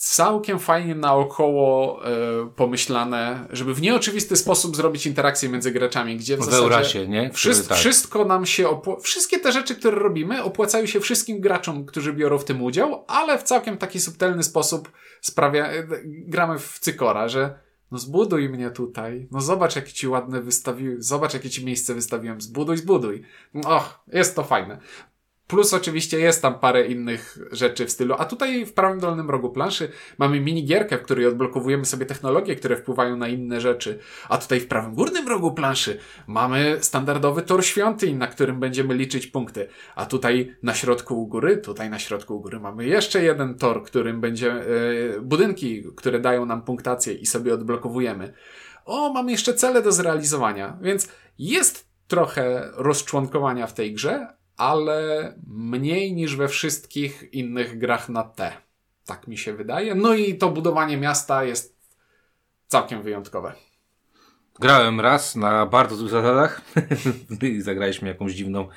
całkiem 0.00 0.58
fajnie 0.58 0.94
naokoło 0.94 2.00
y, 2.08 2.50
pomyślane, 2.56 3.46
żeby 3.50 3.74
w 3.74 3.82
nieoczywisty 3.82 4.36
sposób 4.36 4.76
zrobić 4.76 5.06
interakcję 5.06 5.48
między 5.48 5.70
graczami, 5.70 6.16
gdzie 6.16 6.36
w, 6.36 6.40
w 6.40 6.44
zasadzie 6.44 6.62
Eurasie, 6.62 7.08
nie? 7.08 7.30
Wszystko, 7.32 7.68
tak. 7.68 7.78
wszystko 7.78 8.24
nam 8.24 8.46
się 8.46 8.80
wszystkie 9.02 9.38
te 9.38 9.52
rzeczy, 9.52 9.76
które 9.76 9.98
robimy, 9.98 10.42
opłacają 10.42 10.86
się 10.86 11.00
wszystkim 11.00 11.40
graczom, 11.40 11.86
którzy 11.86 12.12
biorą 12.12 12.38
w 12.38 12.44
tym 12.44 12.62
udział, 12.62 13.04
ale 13.08 13.38
w 13.38 13.42
całkiem 13.42 13.76
taki 13.76 14.00
subtelny 14.00 14.42
sposób 14.42 14.92
sprawia, 15.20 15.72
y, 15.72 15.88
gramy 16.04 16.58
w 16.58 16.78
cykora, 16.78 17.28
że 17.28 17.58
no 17.90 17.98
zbuduj 17.98 18.48
mnie 18.48 18.70
tutaj, 18.70 19.28
no 19.30 19.40
zobacz 19.40 19.76
jakie 19.76 19.92
ci 19.92 20.08
ładne 20.08 20.40
wystawiłem, 20.40 21.02
zobacz 21.02 21.34
jakie 21.34 21.50
ci 21.50 21.64
miejsce 21.64 21.94
wystawiłem, 21.94 22.40
zbuduj, 22.40 22.76
zbuduj. 22.76 23.22
Och, 23.64 24.04
jest 24.12 24.36
to 24.36 24.44
fajne. 24.44 24.78
Plus 25.50 25.74
oczywiście 25.74 26.18
jest 26.18 26.42
tam 26.42 26.58
parę 26.58 26.86
innych 26.86 27.38
rzeczy 27.52 27.86
w 27.86 27.90
stylu, 27.90 28.14
a 28.18 28.24
tutaj 28.24 28.66
w 28.66 28.72
prawym 28.72 29.00
dolnym 29.00 29.30
rogu 29.30 29.50
planszy 29.50 29.88
mamy 30.18 30.40
minigierkę, 30.40 30.98
w 30.98 31.02
której 31.02 31.26
odblokowujemy 31.26 31.84
sobie 31.84 32.06
technologie, 32.06 32.56
które 32.56 32.76
wpływają 32.76 33.16
na 33.16 33.28
inne 33.28 33.60
rzeczy. 33.60 33.98
A 34.28 34.38
tutaj 34.38 34.60
w 34.60 34.68
prawym 34.68 34.94
górnym 34.94 35.28
rogu 35.28 35.52
planszy 35.52 35.98
mamy 36.26 36.78
standardowy 36.80 37.42
tor 37.42 37.64
świątyń, 37.64 38.16
na 38.16 38.26
którym 38.26 38.60
będziemy 38.60 38.94
liczyć 38.94 39.26
punkty. 39.26 39.68
A 39.96 40.06
tutaj 40.06 40.56
na 40.62 40.74
środku 40.74 41.22
u 41.22 41.26
góry, 41.26 41.56
tutaj 41.56 41.90
na 41.90 41.98
środku 41.98 42.36
u 42.36 42.40
góry 42.40 42.60
mamy 42.60 42.86
jeszcze 42.86 43.22
jeden 43.22 43.54
tor, 43.54 43.82
którym 43.82 44.20
będzie 44.20 44.46
yy, 44.46 45.20
budynki, 45.22 45.84
które 45.96 46.20
dają 46.20 46.46
nam 46.46 46.62
punktację 46.62 47.14
i 47.14 47.26
sobie 47.26 47.54
odblokowujemy. 47.54 48.32
O, 48.84 49.12
mamy 49.12 49.32
jeszcze 49.32 49.54
cele 49.54 49.82
do 49.82 49.92
zrealizowania, 49.92 50.78
więc 50.82 51.08
jest 51.38 51.88
trochę 52.08 52.70
rozczłonkowania 52.74 53.66
w 53.66 53.74
tej 53.74 53.94
grze, 53.94 54.39
ale 54.60 55.32
mniej 55.46 56.12
niż 56.12 56.36
we 56.36 56.48
wszystkich 56.48 57.32
innych 57.32 57.78
grach 57.78 58.08
na 58.08 58.22
T. 58.22 58.52
Tak 59.06 59.28
mi 59.28 59.38
się 59.38 59.54
wydaje. 59.54 59.94
No 59.94 60.14
i 60.14 60.34
to 60.34 60.50
budowanie 60.50 60.96
miasta 60.96 61.44
jest 61.44 61.78
całkiem 62.66 63.02
wyjątkowe. 63.02 63.52
Grałem 64.60 65.00
raz 65.00 65.36
na 65.36 65.66
bardzo 65.66 65.96
złych 65.96 66.10
zasadach 66.10 66.60
i 67.42 67.60
zagraliśmy 67.60 68.08
jakąś 68.08 68.32
dziwną, 68.32 68.68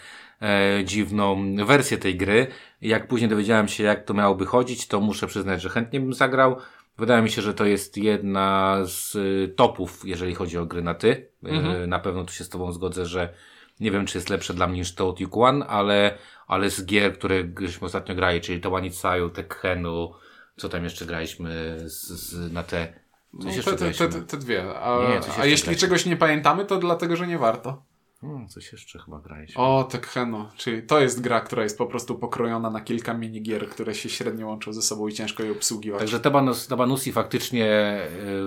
e, 0.42 0.82
dziwną 0.86 1.56
wersję 1.66 1.98
tej 1.98 2.16
gry. 2.16 2.48
Jak 2.82 3.08
później 3.08 3.30
dowiedziałem 3.30 3.68
się, 3.68 3.84
jak 3.84 4.04
to 4.06 4.14
miałoby 4.14 4.46
chodzić, 4.46 4.88
to 4.88 5.02
muszę 5.02 5.28
przyznać, 5.28 5.62
że 5.62 5.70
chętnie 5.70 6.00
bym 6.00 6.14
zagrał. 6.14 6.58
Wydaje 6.98 7.22
mi 7.22 7.30
się, 7.30 7.42
że 7.42 7.54
to 7.54 7.66
jest 7.66 7.98
jedna 7.98 8.78
z 8.84 9.18
topów, 9.56 10.02
jeżeli 10.06 10.36
chodzi 10.36 10.58
o 10.58 10.66
gry 10.66 10.82
na 10.82 10.94
ty. 10.94 11.30
E, 11.46 11.50
mhm. 11.50 11.90
Na 11.90 12.00
pewno 12.00 12.24
tu 12.24 12.34
się 12.34 12.44
z 12.44 12.50
Tobą 12.50 12.72
zgodzę, 12.72 13.06
że 13.06 13.34
nie 13.80 13.92
wiem, 13.92 14.06
czy 14.06 14.18
jest 14.18 14.30
lepsze 14.30 14.54
dla 14.54 14.68
mnie 14.68 14.80
niż 14.80 14.96
to 14.96 15.14
Duke 15.14 15.40
One, 15.40 15.68
ale, 15.68 16.18
ale 16.48 16.70
z 16.70 16.86
gier, 16.86 17.14
które 17.14 17.44
żeśmy 17.62 17.88
ostatnio 17.88 18.16
grali, 18.16 18.42
czyli 18.42 18.62
Tawanicaju, 18.62 19.30
Tekkenu, 19.30 20.14
co 20.58 20.70
tam 20.70 20.84
jeszcze 20.84 21.06
graliśmy 21.06 21.80
z, 21.90 22.08
z, 22.10 22.54
na 22.54 22.64
te... 22.64 22.94
No, 23.34 23.52
te, 23.66 23.92
te, 23.94 24.10
te, 24.10 24.22
te, 24.22 24.38
dwie. 24.38 24.80
A, 24.80 25.00
nie, 25.00 25.16
a 25.16 25.46
jeśli 25.46 25.64
graliśmy. 25.64 25.76
czegoś 25.76 26.06
nie 26.06 26.18
pamiętamy, 26.18 26.66
to 26.66 26.78
dlatego, 26.78 27.16
że 27.16 27.28
nie 27.28 27.38
warto. 27.38 27.84
Hmm, 28.22 28.48
coś 28.48 28.72
jeszcze 28.72 29.00
chyba 29.00 29.20
graliśmy. 29.20 29.62
O, 29.62 29.84
Tekkenu, 29.84 30.46
czyli 30.58 30.84
to 30.84 31.00
jest 31.00 31.22
gra, 31.22 31.42
która 31.42 31.64
jest 31.64 31.78
po 31.78 31.86
prostu 31.86 32.16
pokrojona 32.16 32.70
na 32.70 32.82
kilka 32.82 33.14
minigier, 33.14 33.70
które 33.70 33.96
się 33.96 34.10
średnio 34.10 34.48
łączą 34.48 34.74
ze 34.74 34.82
sobą 34.82 35.08
i 35.08 35.14
ciężko 35.14 35.44
je 35.44 35.52
obsługiwać. 35.52 36.00
Także 36.00 36.20
Tabanus, 36.20 36.68
Tabanusi 36.68 37.12
faktycznie 37.12 37.98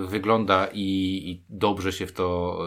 y, 0.03 0.07
wygląda 0.07 0.67
i, 0.73 0.83
i, 1.25 1.43
dobrze 1.49 1.93
się 1.93 2.07
w 2.07 2.11
to 2.11 2.59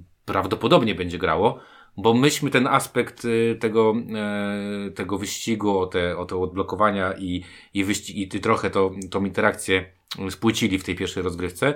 y, 0.00 0.04
prawdopodobnie 0.24 0.94
będzie 0.94 1.18
grało 1.18 1.60
bo 1.96 2.14
myśmy 2.14 2.50
ten 2.50 2.66
aspekt 2.66 3.24
y, 3.24 3.56
tego, 3.60 3.94
e, 4.14 4.90
tego 4.90 5.18
wyścigu, 5.18 5.78
o 5.78 5.86
te, 5.86 6.16
o 6.16 6.24
te 6.24 6.36
odblokowania 6.36 7.12
i, 7.18 7.44
i, 7.74 7.84
wyścig, 7.84 8.16
i 8.16 8.40
trochę 8.40 8.70
to, 8.70 8.90
tą 9.10 9.24
interakcję 9.24 9.92
spłycili 10.30 10.78
w 10.78 10.84
tej 10.84 10.94
pierwszej 10.94 11.22
rozgrywce. 11.22 11.74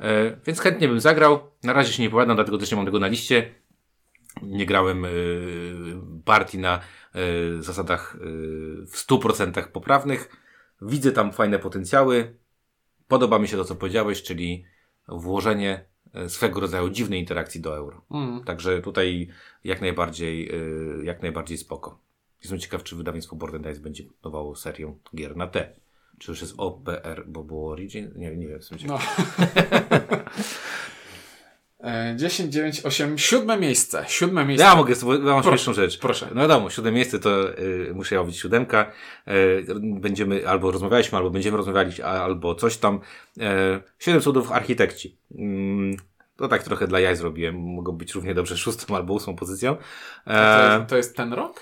E, 0.00 0.36
więc 0.46 0.60
chętnie 0.60 0.88
bym 0.88 1.00
zagrał. 1.00 1.40
Na 1.62 1.72
razie 1.72 1.92
się 1.92 2.02
nie 2.02 2.10
powiadam, 2.10 2.36
dlatego 2.36 2.58
też 2.58 2.70
nie 2.70 2.76
mam 2.76 2.86
tego 2.86 2.98
na 2.98 3.06
liście. 3.06 3.54
Nie 4.42 4.66
grałem 4.66 5.04
y, 5.04 5.10
partii 6.24 6.58
na 6.58 6.80
zasadach 7.60 8.16
w 8.86 9.06
100% 9.08 9.68
poprawnych. 9.68 10.36
Widzę 10.82 11.12
tam 11.12 11.32
fajne 11.32 11.58
potencjały. 11.58 12.36
Podoba 13.08 13.38
mi 13.38 13.48
się 13.48 13.56
to, 13.56 13.64
co 13.64 13.76
powiedziałeś, 13.76 14.22
czyli 14.22 14.64
włożenie 15.08 15.74
E, 15.74 15.89
swego 16.28 16.60
rodzaju 16.60 16.90
dziwnej 16.90 17.20
interakcji 17.20 17.60
do 17.60 17.76
euro. 17.76 18.02
Mm. 18.10 18.44
Także 18.44 18.82
tutaj 18.82 19.28
jak 19.64 19.80
najbardziej, 19.80 20.50
e, 20.50 21.04
jak 21.04 21.22
najbardziej 21.22 21.58
spoko. 21.58 21.98
Jestem 22.42 22.58
ciekaw, 22.58 22.82
czy 22.82 22.96
wydawnictwo 22.96 23.36
Dice 23.36 23.80
będzie 23.80 24.04
budowało 24.04 24.56
serię 24.56 24.94
gier 25.16 25.36
na 25.36 25.46
T. 25.46 25.72
Czy 26.18 26.30
już 26.30 26.40
jest 26.40 26.54
OPR, 26.56 27.24
bo 27.26 27.44
było 27.44 27.70
Origin? 27.70 28.12
Nie, 28.16 28.36
nie 28.36 28.46
wiem, 28.46 28.56
jestem 28.56 28.78
ciekaw. 28.78 29.26
No. 29.38 30.16
10, 32.16 32.52
9, 32.52 32.80
8, 32.84 33.18
siódme 33.18 33.56
miejsce. 33.56 34.04
Siódme 34.08 34.44
miejsce. 34.44 34.66
Ja 34.66 34.76
mogę, 34.76 34.94
ja 35.12 35.18
mam 35.18 35.42
śmieszną 35.42 35.72
rzecz. 35.72 35.98
Proszę. 35.98 36.28
No 36.34 36.40
wiadomo, 36.40 36.70
siódme 36.70 36.92
miejsce 36.92 37.18
to 37.18 37.58
y, 37.58 37.92
muszę 37.94 38.14
ja 38.14 38.20
mówić 38.20 38.38
siódemka. 38.38 38.92
Y, 39.28 39.64
będziemy, 39.80 40.48
albo 40.48 40.70
rozmawialiśmy, 40.70 41.18
albo 41.18 41.30
będziemy 41.30 41.56
rozmawiali, 41.56 42.02
albo 42.02 42.54
coś 42.54 42.76
tam. 42.76 43.00
Y, 43.36 43.40
siedem 43.98 44.20
cudów 44.20 44.52
architekci. 44.52 45.16
Y, 45.32 45.36
to 46.36 46.48
tak 46.48 46.62
trochę 46.62 46.86
dla 46.86 47.00
jaj 47.00 47.16
zrobiłem. 47.16 47.54
Mogą 47.56 47.92
być 47.92 48.14
równie 48.14 48.34
dobrze 48.34 48.56
szóstą 48.56 48.94
albo 48.96 49.14
ósmą 49.14 49.36
pozycją. 49.36 49.76
to, 50.24 50.32
jest, 50.32 50.90
to 50.90 50.96
jest 50.96 51.16
ten 51.16 51.32
rok? 51.32 51.60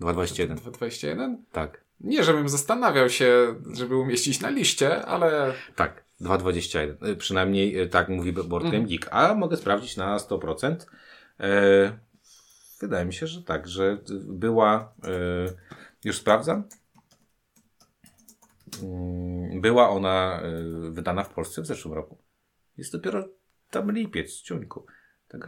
2021. 0.00 0.56
2021? 0.56 1.44
Tak. 1.52 1.84
Nie, 2.00 2.24
żebym 2.24 2.48
zastanawiał 2.48 3.10
się, 3.10 3.54
żeby 3.74 3.96
umieścić 3.96 4.40
na 4.40 4.50
liście, 4.50 5.06
ale... 5.06 5.52
Tak. 5.76 6.09
2,21. 6.20 7.08
Y, 7.08 7.16
przynajmniej 7.16 7.80
y, 7.80 7.88
tak 7.88 8.08
mówi 8.08 8.32
Board 8.32 8.64
Game 8.64 8.86
Geek. 8.86 9.08
A 9.10 9.34
mogę 9.34 9.56
sprawdzić 9.56 9.96
na 9.96 10.18
100%. 10.18 10.76
E, 11.40 11.98
wydaje 12.80 13.04
mi 13.04 13.14
się, 13.14 13.26
że 13.26 13.42
tak, 13.42 13.68
że 13.68 13.98
była, 14.24 14.94
e, 15.04 15.10
już 16.04 16.16
sprawdzam, 16.16 16.64
mm, 18.82 19.60
była 19.60 19.88
ona 19.88 20.42
wydana 20.90 21.24
w 21.24 21.34
Polsce 21.34 21.62
w 21.62 21.66
zeszłym 21.66 21.94
roku. 21.94 22.18
Jest 22.76 22.92
dopiero 22.92 23.28
tam 23.70 23.92
lipiec, 23.92 24.40
ciuńku. 24.40 24.86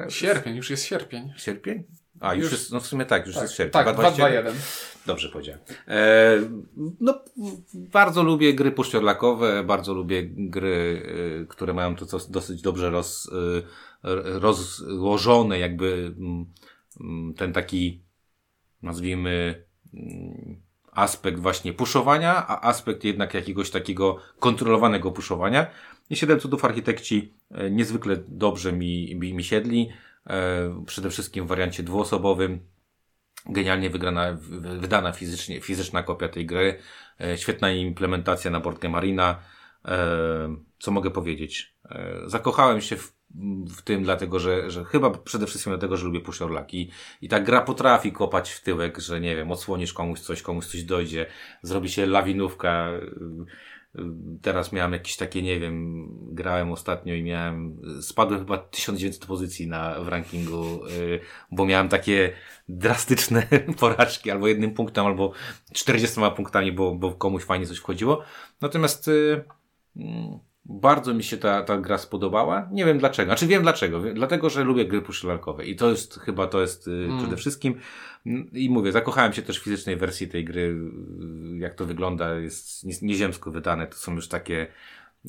Sierpień, 0.08 0.56
już 0.56 0.70
jest 0.70 0.85
sierpień. 0.85 1.32
Sierpień? 1.37 1.85
A, 2.22 2.35
już, 2.35 2.42
już 2.42 2.52
jest, 2.52 2.72
no 2.72 2.80
w 2.80 2.87
sumie 2.87 3.04
tak, 3.04 3.26
już 3.26 3.35
tak, 3.35 3.42
jest 3.42 3.54
sierpień. 3.54 3.72
Tak, 3.72 3.94
221. 3.94 4.54
Dobrze 5.06 5.28
powiedziałem. 5.28 5.61
E, 5.88 6.38
no, 7.00 7.14
bardzo 7.74 8.22
lubię 8.22 8.54
gry 8.54 8.72
puszczorlakowe, 8.72 9.64
bardzo 9.64 9.94
lubię 9.94 10.22
gry, 10.26 11.02
y, 11.42 11.46
które 11.48 11.74
mają 11.74 11.96
to 11.96 12.06
dosyć 12.28 12.62
dobrze 12.62 12.90
roz, 12.90 13.26
y, 13.26 13.62
rozłożone, 14.38 15.58
jakby 15.58 16.14
y, 17.00 17.35
ten 17.37 17.52
taki, 17.52 18.02
nazwijmy, 18.82 19.64
aspekt 20.92 21.40
właśnie 21.40 21.72
puszowania, 21.72 22.46
a 22.46 22.68
aspekt 22.68 23.04
jednak 23.04 23.35
jakiegoś 23.35 23.70
takiego 23.70 24.16
kontrolowanego 24.38 25.11
puszowania. 25.11 25.66
I 26.11 26.16
Siedem 26.16 26.40
Cudów 26.40 26.64
Architekci 26.64 27.35
niezwykle 27.70 28.16
dobrze 28.28 28.72
mi, 28.72 29.16
mi, 29.16 29.35
mi 29.35 29.44
siedli. 29.44 29.88
E, 30.26 30.85
przede 30.87 31.11
wszystkim 31.11 31.44
w 31.44 31.48
wariancie 31.48 31.82
dwuosobowym. 31.82 32.61
Genialnie 33.46 33.90
wygrana, 33.90 34.38
wydana 34.78 35.12
fizycznie, 35.12 35.61
fizyczna 35.61 36.02
kopia 36.02 36.28
tej 36.28 36.46
gry. 36.46 36.78
E, 37.20 37.38
świetna 37.38 37.72
implementacja 37.72 38.50
na 38.50 38.61
Board 38.61 38.85
Marina. 38.85 39.38
E, 39.85 40.56
co 40.78 40.90
mogę 40.90 41.11
powiedzieć? 41.11 41.76
Zakochałem 42.26 42.80
się 42.80 42.96
w, 42.96 43.12
w 43.76 43.82
tym, 43.82 44.02
dlatego 44.02 44.38
że, 44.38 44.70
że 44.70 44.85
chyba 44.85 45.11
przede 45.11 45.46
wszystkim 45.46 45.72
dlatego, 45.72 45.96
że 45.96 46.06
lubię 46.06 46.20
puszorlaki. 46.20 46.90
I 47.22 47.28
ta 47.28 47.40
gra 47.40 47.61
potrafi 47.61 48.12
kopać 48.12 48.50
w 48.50 48.62
tyłek, 48.62 48.98
że 48.98 49.20
nie 49.20 49.37
wiem, 49.37 49.52
odsłonisz 49.52 49.92
komuś 49.92 50.20
coś, 50.20 50.42
komuś 50.42 50.66
coś 50.66 50.82
dojdzie, 50.82 51.26
zrobi 51.62 51.88
się 51.88 52.06
lawinówka, 52.06 52.88
Teraz 54.42 54.72
miałem 54.72 54.92
jakieś 54.92 55.16
takie, 55.16 55.42
nie 55.42 55.61
wiem, 55.61 56.09
grałem 56.35 56.72
ostatnio 56.72 57.14
i 57.14 57.22
miałem, 57.22 57.76
spadłem 58.02 58.40
chyba 58.40 58.59
1900 58.59 59.26
pozycji 59.26 59.66
na, 59.66 60.00
w 60.00 60.09
rankingu, 60.09 60.87
y, 60.87 61.20
bo 61.50 61.66
miałem 61.66 61.88
takie 61.88 62.33
drastyczne 62.68 63.46
porażki, 63.81 64.31
albo 64.31 64.48
jednym 64.48 64.74
punktem, 64.74 65.07
albo 65.07 65.33
40 65.72 66.20
punktami, 66.37 66.72
bo, 66.72 66.94
bo 66.94 67.12
komuś 67.12 67.44
fajnie 67.44 67.66
coś 67.66 67.78
wchodziło. 67.78 68.22
Natomiast 68.61 69.09
y, 69.09 69.44
mm, 69.96 70.38
bardzo 70.64 71.14
mi 71.14 71.24
się 71.24 71.37
ta, 71.37 71.62
ta 71.62 71.78
gra 71.78 71.98
spodobała. 71.98 72.68
Nie 72.72 72.85
wiem 72.85 72.98
dlaczego. 72.98 73.28
Znaczy 73.28 73.46
wiem 73.46 73.62
dlaczego. 73.62 74.00
Dlatego, 74.14 74.50
że 74.50 74.64
lubię 74.64 74.85
gry 74.87 75.02
puszczelarkowe. 75.02 75.64
I 75.64 75.76
to 75.76 75.90
jest 75.90 76.20
chyba 76.20 76.46
to 76.46 76.61
jest 76.61 76.88
y, 76.88 76.90
mm. 76.90 77.18
przede 77.18 77.37
wszystkim. 77.37 77.81
I 78.52 78.70
mówię, 78.70 78.92
zakochałem 78.92 79.32
się 79.32 79.42
też 79.42 79.61
w 79.61 79.64
fizycznej 79.64 79.96
wersji 79.96 80.28
tej 80.28 80.44
gry. 80.44 80.76
Jak 81.58 81.74
to 81.74 81.87
wygląda, 81.87 82.35
jest 82.35 83.02
nieziemsko 83.02 83.50
wydane. 83.50 83.87
To 83.87 83.96
są 83.96 84.14
już 84.14 84.28
takie 84.28 84.66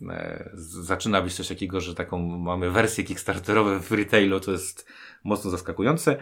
e, 0.10 0.49
zaczyna 0.63 1.21
być 1.21 1.34
coś 1.34 1.47
takiego, 1.47 1.82
że 1.82 1.95
taką 1.95 2.19
mamy 2.38 2.71
wersję 2.71 3.03
kickstarterową 3.03 3.79
w 3.79 3.91
retailu, 3.91 4.39
to 4.39 4.51
jest 4.51 4.88
mocno 5.23 5.51
zaskakujące. 5.51 6.17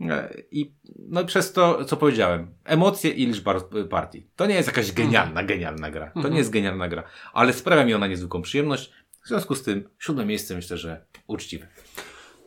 E, 0.00 0.34
I 0.50 0.72
no 0.98 1.24
przez 1.24 1.52
to, 1.52 1.84
co 1.84 1.96
powiedziałem, 1.96 2.54
emocje 2.64 3.10
i 3.10 3.26
liczba 3.26 3.60
partii. 3.90 4.26
To 4.36 4.46
nie 4.46 4.54
jest 4.54 4.68
jakaś 4.68 4.92
genialna, 4.92 5.42
genialna 5.42 5.90
gra. 5.90 6.10
To 6.22 6.28
nie 6.28 6.38
jest 6.38 6.50
genialna 6.50 6.88
gra, 6.88 7.02
ale 7.32 7.52
sprawia 7.52 7.84
mi 7.84 7.94
ona 7.94 8.06
niezwykłą 8.06 8.42
przyjemność. 8.42 8.92
W 9.24 9.28
związku 9.28 9.54
z 9.54 9.62
tym, 9.62 9.88
siódme 9.98 10.26
miejsce 10.26 10.54
myślę, 10.54 10.76
że 10.76 11.04
uczciwe. 11.26 11.66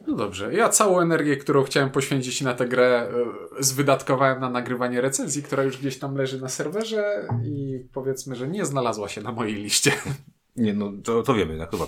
No 0.07 0.15
dobrze. 0.15 0.53
Ja 0.53 0.69
całą 0.69 0.99
energię, 0.99 1.37
którą 1.37 1.63
chciałem 1.63 1.89
poświęcić 1.89 2.41
na 2.41 2.53
tę 2.53 2.67
grę, 2.67 3.09
e, 3.59 3.63
zwydatkowałem 3.63 4.39
na 4.39 4.49
nagrywanie 4.49 5.01
recenzji, 5.01 5.43
która 5.43 5.63
już 5.63 5.77
gdzieś 5.77 5.99
tam 5.99 6.15
leży 6.15 6.41
na 6.41 6.49
serwerze 6.49 7.27
i 7.45 7.79
powiedzmy, 7.93 8.35
że 8.35 8.47
nie 8.47 8.65
znalazła 8.65 9.09
się 9.09 9.21
na 9.21 9.31
mojej 9.31 9.55
liście. 9.55 9.91
Nie, 10.55 10.73
no 10.73 10.91
to, 11.03 11.23
to 11.23 11.33
wiemy, 11.33 11.57
no 11.57 11.67
chyba. 11.67 11.85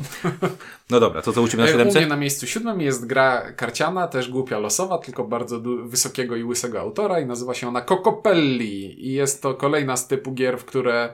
No 0.89 0.99
dobra, 0.99 1.21
to 1.21 1.33
co 1.33 1.41
u 1.41 1.47
Ciebie 1.47 1.63
na 1.63 1.69
E, 1.69 1.71
U 1.71 1.73
siódemce? 1.77 1.99
mnie 1.99 2.07
na 2.07 2.15
miejscu 2.15 2.47
siódmym 2.47 2.81
jest 2.81 3.05
gra 3.05 3.51
karciana, 3.51 4.07
też 4.07 4.29
głupia 4.29 4.59
losowa, 4.59 4.97
tylko 4.97 5.23
bardzo 5.23 5.61
wysokiego 5.83 6.35
i 6.35 6.43
łysego 6.43 6.79
autora 6.79 7.19
i 7.19 7.25
nazywa 7.25 7.53
się 7.53 7.67
ona 7.67 7.81
Cocopelli 7.81 9.07
i 9.07 9.13
jest 9.13 9.41
to 9.41 9.53
kolejna 9.53 9.97
z 9.97 10.07
typu 10.07 10.31
gier, 10.31 10.57
w 10.59 10.65
które 10.65 11.13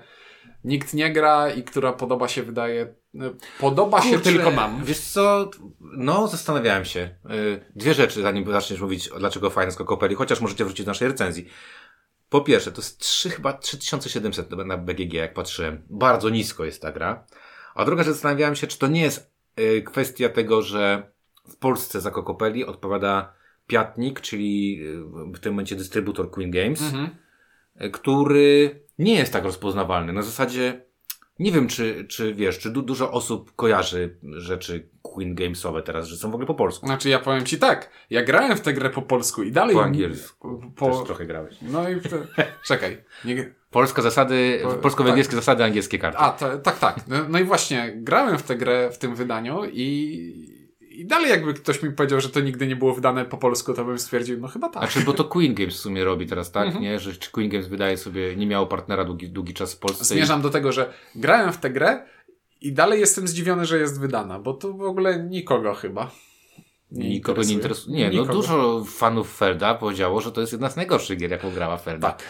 nikt 0.63 0.93
nie 0.93 1.13
gra 1.13 1.49
i 1.53 1.63
która 1.63 1.93
podoba 1.93 2.27
się, 2.27 2.43
wydaje, 2.43 2.81
e, 3.15 3.29
podoba 3.59 4.01
się 4.01 4.09
Kurczę, 4.09 4.23
tylko 4.31 4.51
nam. 4.51 4.83
Wiesz 4.83 4.99
co, 4.99 5.49
no 5.81 6.27
zastanawiałem 6.27 6.85
się. 6.85 7.15
Y, 7.31 7.65
Dwie 7.75 7.93
rzeczy, 7.93 8.21
zanim 8.21 8.51
zaczniesz 8.51 8.81
mówić, 8.81 9.09
dlaczego 9.19 9.49
fajne 9.49 9.71
z 9.71 9.75
Kokopeli, 9.75 10.15
chociaż 10.15 10.41
możecie 10.41 10.65
wrócić 10.65 10.85
do 10.85 10.89
naszej 10.89 11.07
recenzji. 11.07 11.49
Po 12.29 12.41
pierwsze, 12.41 12.71
to 12.71 12.81
jest 12.81 12.99
3, 12.99 13.29
chyba 13.29 13.53
3700 13.53 14.51
na 14.51 14.77
BGG, 14.77 15.13
jak 15.13 15.33
patrzyłem. 15.33 15.81
Bardzo 15.89 16.29
nisko 16.29 16.65
jest 16.65 16.81
ta 16.81 16.91
gra. 16.91 17.25
A 17.75 17.85
druga 17.85 18.03
rzecz, 18.03 18.13
zastanawiałem 18.13 18.55
się, 18.55 18.67
czy 18.67 18.79
to 18.79 18.87
nie 18.87 19.01
jest 19.01 19.31
y, 19.59 19.81
kwestia 19.81 20.29
tego, 20.29 20.61
że 20.61 21.11
w 21.49 21.55
Polsce 21.57 22.01
za 22.01 22.11
Kokopeli 22.11 22.65
odpowiada 22.65 23.33
Piatnik, 23.67 24.21
czyli 24.21 24.79
y, 24.83 25.33
w 25.35 25.39
tym 25.39 25.53
momencie 25.53 25.75
dystrybutor 25.75 26.31
Queen 26.31 26.51
Games, 26.51 26.81
Mhm. 26.81 27.09
który 27.91 28.79
nie 28.99 29.15
jest 29.15 29.33
tak 29.33 29.43
rozpoznawalny. 29.43 30.13
Na 30.13 30.21
zasadzie 30.21 30.89
nie 31.39 31.51
wiem, 31.51 31.67
czy, 31.67 32.05
czy 32.09 32.33
wiesz, 32.33 32.59
czy 32.59 32.69
du 32.69 32.81
dużo 32.81 33.11
osób 33.11 33.55
kojarzy 33.55 34.19
rzeczy 34.23 34.89
Queen 35.01 35.35
Gamesowe 35.35 35.81
teraz, 35.81 36.07
że 36.07 36.17
są 36.17 36.31
w 36.31 36.33
ogóle 36.33 36.47
po 36.47 36.53
polsku. 36.53 36.85
Znaczy 36.85 37.09
ja 37.09 37.19
powiem 37.19 37.45
ci 37.45 37.59
tak, 37.59 37.89
ja 38.09 38.23
grałem 38.23 38.57
w 38.57 38.61
tę 38.61 38.73
grę 38.73 38.89
po 38.89 39.01
polsku 39.01 39.43
i 39.43 39.51
dalej... 39.51 39.75
Po 39.75 39.83
angielsku. 39.83 40.61
Po... 40.75 40.89
Też 40.89 41.05
trochę 41.05 41.25
grałeś. 41.25 41.57
No 41.61 41.89
i... 41.89 41.95
Czekaj. 42.67 43.03
Nie... 43.25 43.53
Polska 43.71 44.01
zasady, 44.01 44.59
Po- 44.63 44.73
polsko-węgierskie 44.73 45.35
zasady, 45.35 45.63
angielskie 45.63 45.99
karty. 45.99 46.17
A, 46.17 46.31
to, 46.31 46.57
tak, 46.57 46.79
tak. 46.79 47.07
No, 47.07 47.15
no 47.29 47.39
i 47.39 47.43
właśnie, 47.43 47.93
grałem 47.95 48.37
w 48.37 48.43
tę 48.43 48.55
grę 48.55 48.89
w 48.91 48.97
tym 48.97 49.15
wydaniu 49.15 49.65
i, 49.65 50.58
i 50.99 51.05
dalej 51.05 51.29
jakby 51.29 51.53
ktoś 51.53 51.83
mi 51.83 51.91
powiedział, 51.91 52.21
że 52.21 52.29
to 52.29 52.39
nigdy 52.39 52.67
nie 52.67 52.75
było 52.75 52.93
wydane 52.95 53.25
po 53.25 53.37
polsku, 53.37 53.73
to 53.73 53.85
bym 53.85 53.99
stwierdził, 53.99 54.39
no 54.39 54.47
chyba 54.47 54.69
tak. 54.69 54.83
Znaczy, 54.91 55.05
bo 55.05 55.13
to 55.13 55.23
Queen 55.25 55.53
Games 55.53 55.73
w 55.75 55.79
sumie 55.79 56.03
robi 56.03 56.27
teraz, 56.27 56.51
tak? 56.51 56.65
Mhm. 56.67 56.83
Nie? 56.83 56.99
Że 56.99 57.13
czy 57.15 57.31
Queen 57.31 57.49
Games 57.49 57.67
wydaje 57.67 57.97
sobie, 57.97 58.35
nie 58.35 58.47
miało 58.47 58.67
partnera 58.67 59.05
długi, 59.05 59.29
długi 59.29 59.53
czas 59.53 59.73
w 59.73 59.79
Polsce. 59.79 60.03
i- 60.03 60.07
Zmierzam 60.17 60.41
do 60.41 60.49
tego, 60.49 60.71
że 60.71 60.93
grałem 61.15 61.53
w 61.53 61.57
tę 61.57 61.69
grę 61.69 62.05
i 62.61 62.73
dalej 62.73 62.99
jestem 62.99 63.27
zdziwiony, 63.27 63.65
że 63.65 63.79
jest 63.79 63.99
wydana, 63.99 64.39
bo 64.39 64.53
to 64.53 64.73
w 64.73 64.81
ogóle 64.81 65.23
nikogo 65.23 65.73
chyba. 65.73 66.11
Nikogo 66.91 67.41
nie 67.43 67.53
interesuje. 67.53 67.97
Nie, 67.97 68.05
no 68.05 68.11
Nikogo. 68.11 68.33
dużo 68.33 68.83
fanów 68.87 69.35
Felda 69.37 69.75
powiedziało, 69.75 70.21
że 70.21 70.31
to 70.31 70.41
jest 70.41 70.53
jedna 70.53 70.69
z 70.69 70.75
najgorszych 70.75 71.17
gier, 71.19 71.31
jaką 71.31 71.51
grała 71.51 71.77
Felda. 71.77 72.11
Tak. 72.11 72.23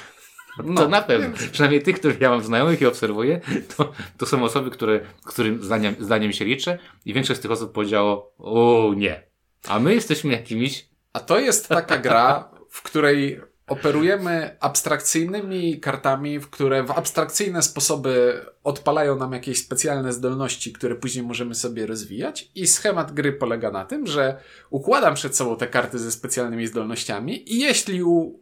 To 0.57 0.63
No, 0.63 0.87
na 0.87 1.01
pewno. 1.01 1.27
więc- 1.37 1.51
Przynajmniej 1.51 1.81
tych, 1.83 1.99
których 1.99 2.21
ja 2.21 2.29
mam 2.29 2.43
znajomych 2.43 2.81
i 2.81 2.85
obserwuję, 2.85 3.41
to, 3.77 3.91
to 4.17 4.25
są 4.25 4.43
osoby, 4.43 4.71
które, 4.71 4.99
którym 5.25 5.63
zdaniem, 5.63 5.95
zdaniem 5.99 6.33
się 6.33 6.45
liczę 6.45 6.77
i 7.05 7.13
większość 7.13 7.39
z 7.39 7.41
tych 7.41 7.51
osób 7.51 7.71
powiedziało, 7.71 8.33
o 8.37 8.93
nie. 8.97 9.23
A 9.67 9.79
my 9.79 9.93
jesteśmy 9.93 10.31
jakimiś 10.31 10.89
A 11.13 11.19
to 11.19 11.39
jest 11.39 11.67
taka 11.67 11.97
gra, 11.97 12.49
w 12.69 12.81
której 12.81 13.41
operujemy 13.67 14.57
abstrakcyjnymi 14.59 15.79
kartami, 15.79 16.39
w 16.39 16.49
które 16.49 16.83
w 16.83 16.91
abstrakcyjne 16.91 17.61
sposoby 17.61 18.41
odpalają 18.63 19.15
nam 19.15 19.33
jakieś 19.33 19.59
specjalne 19.59 20.13
zdolności, 20.13 20.73
które 20.73 20.95
później 20.95 21.25
możemy 21.25 21.55
sobie 21.55 21.85
rozwijać. 21.85 22.51
I 22.55 22.67
schemat 22.67 23.13
gry 23.13 23.33
polega 23.33 23.71
na 23.71 23.85
tym, 23.85 24.07
że 24.07 24.37
układam 24.69 25.15
przed 25.15 25.35
sobą 25.35 25.57
te 25.57 25.67
karty 25.67 25.99
ze 25.99 26.11
specjalnymi 26.11 26.67
zdolnościami 26.67 27.53
i 27.53 27.59
jeśli 27.59 28.03
u, 28.03 28.39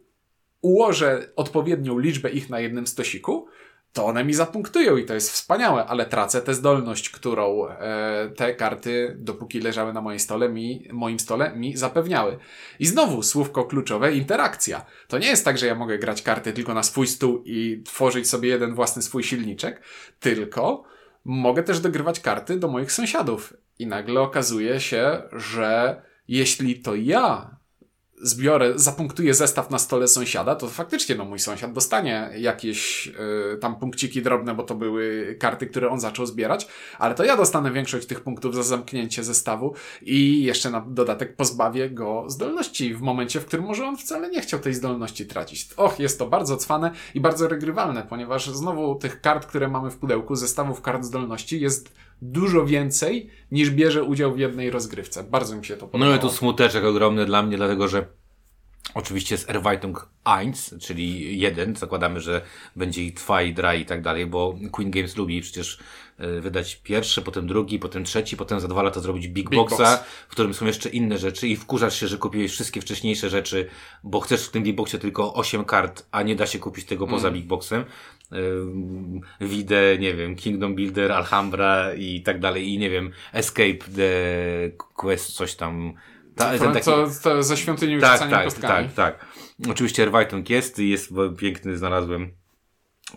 ułożę 0.62 1.28
odpowiednią 1.36 1.98
liczbę 1.98 2.30
ich 2.30 2.50
na 2.50 2.60
jednym 2.60 2.86
stosiku, 2.86 3.48
to 3.92 4.06
one 4.06 4.24
mi 4.24 4.34
zapunktują 4.34 4.96
i 4.96 5.04
to 5.04 5.14
jest 5.14 5.30
wspaniałe, 5.30 5.86
ale 5.86 6.06
tracę 6.06 6.42
tę 6.42 6.54
zdolność, 6.54 7.10
którą 7.10 7.68
e, 7.68 8.30
te 8.36 8.54
karty, 8.54 9.16
dopóki 9.18 9.60
leżały 9.60 9.92
na 9.92 10.00
moim 10.00 10.18
stole, 10.18 10.48
mi, 10.48 10.88
moim 10.92 11.18
stole, 11.18 11.56
mi 11.56 11.76
zapewniały. 11.76 12.38
I 12.78 12.86
znowu 12.86 13.22
słówko 13.22 13.64
kluczowe, 13.64 14.14
interakcja. 14.14 14.86
To 15.08 15.18
nie 15.18 15.26
jest 15.26 15.44
tak, 15.44 15.58
że 15.58 15.66
ja 15.66 15.74
mogę 15.74 15.98
grać 15.98 16.22
karty 16.22 16.52
tylko 16.52 16.74
na 16.74 16.82
swój 16.82 17.06
stół 17.06 17.42
i 17.44 17.82
tworzyć 17.84 18.28
sobie 18.28 18.48
jeden 18.48 18.74
własny 18.74 19.02
swój 19.02 19.22
silniczek, 19.22 19.82
tylko 20.20 20.84
mogę 21.24 21.62
też 21.62 21.80
dogrywać 21.80 22.20
karty 22.20 22.56
do 22.56 22.68
moich 22.68 22.92
sąsiadów. 22.92 23.54
I 23.78 23.86
nagle 23.86 24.20
okazuje 24.20 24.80
się, 24.80 25.22
że 25.32 26.02
jeśli 26.28 26.80
to 26.80 26.94
ja 26.94 27.57
zbiorę, 28.20 28.72
zapunktuję 28.76 29.34
zestaw 29.34 29.70
na 29.70 29.78
stole 29.78 30.08
sąsiada, 30.08 30.54
to 30.54 30.68
faktycznie 30.68 31.14
no 31.14 31.24
mój 31.24 31.38
sąsiad 31.38 31.72
dostanie 31.72 32.30
jakieś 32.36 33.06
y, 33.54 33.58
tam 33.58 33.76
punkciki 33.76 34.22
drobne, 34.22 34.54
bo 34.54 34.62
to 34.62 34.74
były 34.74 35.36
karty, 35.40 35.66
które 35.66 35.90
on 35.90 36.00
zaczął 36.00 36.26
zbierać, 36.26 36.68
ale 36.98 37.14
to 37.14 37.24
ja 37.24 37.36
dostanę 37.36 37.72
większość 37.72 38.06
tych 38.06 38.20
punktów 38.20 38.54
za 38.54 38.62
zamknięcie 38.62 39.24
zestawu 39.24 39.74
i 40.02 40.42
jeszcze 40.42 40.70
na 40.70 40.80
dodatek 40.80 41.36
pozbawię 41.36 41.90
go 41.90 42.24
zdolności 42.28 42.94
w 42.94 43.00
momencie, 43.00 43.40
w 43.40 43.46
którym 43.46 43.66
może 43.66 43.86
on 43.86 43.96
wcale 43.96 44.30
nie 44.30 44.40
chciał 44.40 44.60
tej 44.60 44.74
zdolności 44.74 45.26
tracić. 45.26 45.68
Och, 45.76 46.00
jest 46.00 46.18
to 46.18 46.26
bardzo 46.26 46.56
cwane 46.56 46.90
i 47.14 47.20
bardzo 47.20 47.48
regrywalne, 47.48 48.02
ponieważ 48.02 48.50
znowu 48.50 48.94
tych 48.94 49.20
kart, 49.20 49.46
które 49.46 49.68
mamy 49.68 49.90
w 49.90 49.96
pudełku, 49.96 50.36
zestawów 50.36 50.82
kart 50.82 51.04
zdolności 51.04 51.60
jest 51.60 51.92
dużo 52.22 52.66
więcej 52.66 53.30
niż 53.50 53.70
bierze 53.70 54.04
udział 54.04 54.34
w 54.34 54.38
jednej 54.38 54.70
rozgrywce. 54.70 55.24
Bardzo 55.24 55.56
mi 55.56 55.64
się 55.64 55.76
to 55.76 55.86
podobało. 55.86 56.10
No 56.12 56.16
i 56.16 56.20
tu 56.20 56.30
smuteczek 56.30 56.84
ogromny 56.84 57.26
dla 57.26 57.42
mnie, 57.42 57.56
dlatego 57.56 57.88
że 57.88 58.06
oczywiście 58.94 59.34
jest 59.34 59.50
Erweiterung 59.50 60.08
1, 60.26 60.80
czyli 60.80 61.38
jeden. 61.40 61.76
Zakładamy, 61.76 62.20
że 62.20 62.42
będzie 62.76 63.04
i 63.04 63.12
trwa 63.12 63.42
i 63.42 63.54
dra 63.54 63.74
i 63.74 63.84
tak 63.86 64.02
dalej, 64.02 64.26
bo 64.26 64.58
Queen 64.72 64.90
Games 64.90 65.16
lubi 65.16 65.40
przecież 65.40 65.78
e, 66.18 66.40
wydać 66.40 66.76
pierwszy, 66.76 67.22
potem 67.22 67.46
drugi, 67.46 67.78
potem 67.78 68.04
trzeci, 68.04 68.36
potem 68.36 68.60
za 68.60 68.68
dwa 68.68 68.82
lata 68.82 69.00
zrobić 69.00 69.28
Big, 69.28 69.50
Big 69.50 69.60
Boxa, 69.60 69.76
Box. 69.76 70.00
w 70.28 70.30
którym 70.30 70.54
są 70.54 70.66
jeszcze 70.66 70.88
inne 70.88 71.18
rzeczy 71.18 71.48
i 71.48 71.56
wkurzasz 71.56 72.00
się, 72.00 72.08
że 72.08 72.18
kupiłeś 72.18 72.52
wszystkie 72.52 72.80
wcześniejsze 72.80 73.30
rzeczy, 73.30 73.68
bo 74.04 74.20
chcesz 74.20 74.46
w 74.46 74.50
tym 74.50 74.62
Big 74.62 74.76
Boxie 74.76 74.98
tylko 74.98 75.34
8 75.34 75.64
kart, 75.64 76.06
a 76.10 76.22
nie 76.22 76.36
da 76.36 76.46
się 76.46 76.58
kupić 76.58 76.84
tego 76.84 77.06
poza 77.06 77.30
Big 77.30 77.46
Boxem. 77.46 77.84
Ym, 78.32 79.20
Widzę, 79.40 79.98
nie 79.98 80.14
wiem, 80.14 80.36
Kingdom 80.36 80.74
Builder, 80.74 81.12
Alhambra 81.12 81.94
i 81.94 82.22
tak 82.22 82.40
dalej 82.40 82.68
i 82.68 82.78
nie 82.78 82.90
wiem, 82.90 83.10
Escape 83.32 83.78
the 83.96 84.12
Quest, 84.76 85.32
coś 85.32 85.54
tam. 85.54 85.92
Ta, 86.34 86.58
To, 86.58 86.72
to, 86.80 87.06
to 87.22 87.42
ze 87.42 87.56
świątynią 87.56 88.00
tak, 88.00 88.30
tak, 88.30 88.44
kostkami. 88.44 88.88
tak, 88.88 89.16
tak. 89.18 89.26
Oczywiście 89.70 90.02
Erweiterung 90.02 90.50
jest 90.50 90.78
i 90.78 90.88
jest 90.88 91.10
piękny, 91.38 91.76
znalazłem 91.76 92.30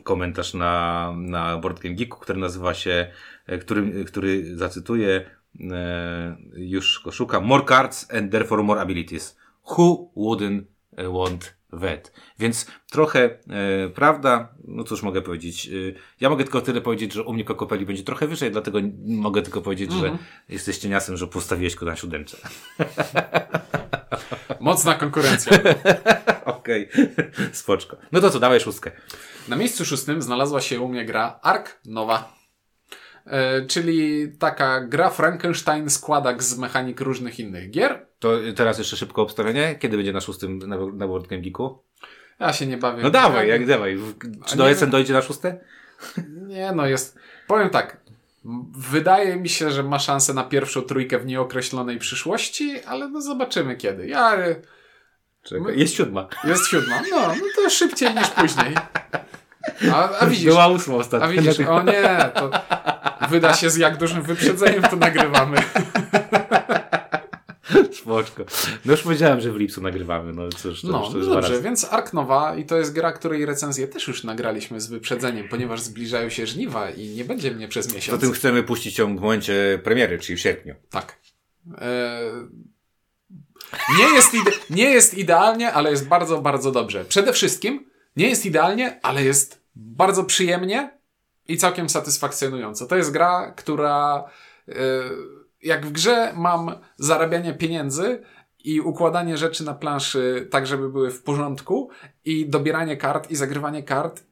komentarz 0.04 0.54
na, 0.54 1.14
na 1.18 1.58
Board 1.58 1.80
Game 1.82 1.96
Geeku, 1.96 2.20
który 2.20 2.40
nazywa 2.40 2.74
się, 2.74 3.12
e, 3.48 3.58
który, 3.58 4.06
który 4.06 4.58
zacytuję, 4.58 5.30
e, 5.72 6.38
już 6.56 7.02
go 7.06 7.12
szukam, 7.12 7.46
More 7.46 7.64
cards 7.66 8.14
and 8.14 8.32
therefore 8.32 8.64
more 8.64 8.82
abilities. 8.82 9.38
Who 9.78 10.12
wouldn't 10.18 10.62
e, 10.98 11.10
want 11.10 11.56
that? 11.72 12.12
Więc 12.40 12.66
trochę 12.92 13.20
e, 13.24 13.90
prawda, 13.90 14.54
no 14.68 14.84
cóż 14.84 15.04
mogę 15.04 15.22
powiedzieć. 15.22 15.68
E, 15.68 15.72
ja 16.22 16.30
mogę 16.30 16.44
tylko 16.44 16.62
tyle 16.62 16.82
powiedzieć, 16.82 17.14
że 17.14 17.24
u 17.24 17.34
mnie 17.34 17.44
Kokopeli 17.44 17.86
będzie 17.86 18.04
trochę 18.04 18.28
wyżej, 18.28 18.52
dlatego 18.52 18.80
mogę 19.06 19.42
tylko 19.42 19.62
powiedzieć, 19.62 19.92
że 19.92 20.18
jesteś 20.50 20.78
cieniasem, 20.78 21.18
że 21.18 21.28
postawiłeś 21.28 21.76
go 21.76 21.86
na 21.86 21.96
siódemce. 21.96 22.38
Mocna 24.60 24.96
konkurencja. 24.96 25.58
Okej, 26.46 26.90
spoczko. 27.52 27.98
No 28.12 28.22
to 28.22 28.30
co, 28.30 28.40
dawaj 28.40 28.60
szóstkę. 28.60 28.92
Na 29.48 29.56
miejscu 29.56 29.86
szóstym 29.86 30.22
znalazła 30.22 30.62
się 30.62 30.82
u 30.82 30.88
mnie 30.88 31.06
gra 31.06 31.40
Ark 31.42 31.80
Nowa. 31.86 32.41
E, 33.26 33.66
czyli 33.66 34.32
taka 34.40 34.82
gra 34.82 35.10
Frankenstein 35.10 35.90
składak 35.90 36.44
z 36.44 36.58
mechanik 36.58 37.02
różnych 37.02 37.40
innych 37.40 37.70
gier. 37.72 38.06
To 38.20 38.32
teraz 38.56 38.78
jeszcze 38.78 38.98
szybko 38.98 39.22
obstawienie. 39.22 39.76
Kiedy 39.80 39.98
będzie 39.98 40.14
na 40.14 40.22
szóstym 40.22 40.58
na, 40.60 40.78
na 40.94 41.08
World 41.08 41.28
Game 41.28 41.42
Geeku? 41.42 41.84
Ja 42.40 42.54
się 42.54 42.68
nie 42.68 42.78
bawię. 42.78 43.04
No 43.04 43.10
dawaj, 43.10 43.48
Ja- 43.48 43.54
jak 43.54 43.68
dawaj. 43.68 43.98
Czy 44.46 44.58
do 44.58 44.66
wiem. 44.76 44.90
dojdzie 44.90 45.14
na 45.14 45.22
szóste? 45.22 45.60
Nie, 46.48 46.72
no 46.72 46.86
jest. 46.88 47.20
Powiem 47.48 47.70
tak. 47.70 48.02
Wydaje 48.92 49.36
mi 49.36 49.50
się, 49.50 49.72
że 49.72 49.84
ma 49.84 50.00
szansę 50.00 50.34
na 50.34 50.44
pierwszą 50.44 50.82
trójkę 50.82 51.20
w 51.20 51.26
nieokreślonej 51.26 51.98
przyszłości, 51.98 52.84
ale 52.84 53.10
no 53.10 53.22
zobaczymy 53.22 53.76
kiedy. 53.76 54.08
Ja. 54.08 54.36
e, 54.38 54.56
Czekaj, 55.44 55.80
jest 55.80 55.94
siódma. 55.96 56.28
Jest 56.44 56.68
siódma. 56.68 57.02
No, 57.12 57.28
no 57.28 57.44
to 57.56 57.70
szybciej 57.70 58.16
niż 58.16 58.28
później. 58.30 58.76
A, 59.94 60.10
a 60.20 60.26
widzisz, 60.26 60.46
Była 60.46 60.68
ósma 60.68 60.96
ostatnio. 60.96 61.28
a 61.28 61.30
widzisz, 61.32 61.60
o 61.60 61.84
nie, 61.84 62.30
to 62.36 62.52
wyda 63.32 63.54
się 63.54 63.70
z 63.70 63.78
jak 63.78 63.98
dużym 63.98 64.22
wyprzedzeniem 64.22 64.82
to 64.84 64.96
nagrywamy. 64.96 65.58
Spoczko. 68.02 68.46
No 68.86 68.92
już 68.92 69.02
powiedziałem, 69.02 69.42
że 69.42 69.52
w 69.52 69.56
lipcu 69.56 69.82
nagrywamy. 69.82 70.34
No 70.34 70.50
cóż, 70.50 70.82
to 70.82 70.88
No, 70.88 71.00
już, 71.04 71.12
to 71.14 71.18
no 71.18 71.26
dobrze, 71.36 71.50
razy. 71.50 71.64
więc 71.64 71.94
Ark 71.94 72.14
Nowa 72.14 72.56
i 72.56 72.66
to 72.66 72.78
jest 72.78 72.94
gra, 72.94 73.12
której 73.12 73.46
recenzję 73.46 73.88
też 73.88 74.08
już 74.08 74.24
nagraliśmy 74.24 74.82
z 74.82 74.88
wyprzedzeniem, 74.88 75.48
ponieważ 75.50 75.82
zbliżają 75.82 76.30
się 76.30 76.48
żniwa 76.48 76.90
i 76.90 77.10
nie 77.10 77.26
będzie 77.26 77.52
mnie 77.52 77.68
przez 77.68 77.94
miesiąc. 77.96 78.20
Zatem 78.22 78.34
chcemy 78.36 78.64
puścić 78.64 78.98
ją 78.98 79.18
w 79.18 79.22
momencie 79.22 79.80
premiery, 79.84 80.20
czyli 80.20 80.38
w 80.38 80.40
sierpniu. 80.42 80.76
Tak. 80.90 81.20
E... 81.78 82.22
Nie, 83.98 84.04
jest 84.16 84.34
ide- 84.34 84.60
nie 84.70 84.90
jest 84.90 85.18
idealnie, 85.18 85.74
ale 85.74 85.92
jest 85.92 86.08
bardzo, 86.08 86.42
bardzo 86.42 86.72
dobrze. 86.72 87.06
Przede 87.06 87.34
wszystkim 87.34 87.86
nie 88.16 88.30
jest 88.30 88.46
idealnie, 88.46 89.00
ale 89.04 89.24
jest 89.24 89.62
bardzo 89.76 90.24
przyjemnie 90.24 91.01
i 91.52 91.58
całkiem 91.58 91.90
satysfakcjonująco. 91.90 92.86
To 92.86 92.96
jest 92.96 93.12
gra, 93.12 93.52
która 93.58 94.24
yy, 94.68 94.76
jak 95.62 95.86
w 95.86 95.92
grze 95.92 96.34
mam 96.36 96.72
zarabianie 96.98 97.54
pieniędzy 97.54 98.22
i 98.64 98.82
układanie 98.82 99.38
rzeczy 99.38 99.64
na 99.64 99.74
planszy 99.74 100.48
tak, 100.52 100.68
żeby 100.68 100.90
były 100.90 101.12
w 101.12 101.24
porządku 101.24 101.90
i 102.26 102.50
dobieranie 102.50 102.98
kart 102.98 103.32
i 103.32 103.36
zagrywanie 103.36 103.84
kart 103.84 104.24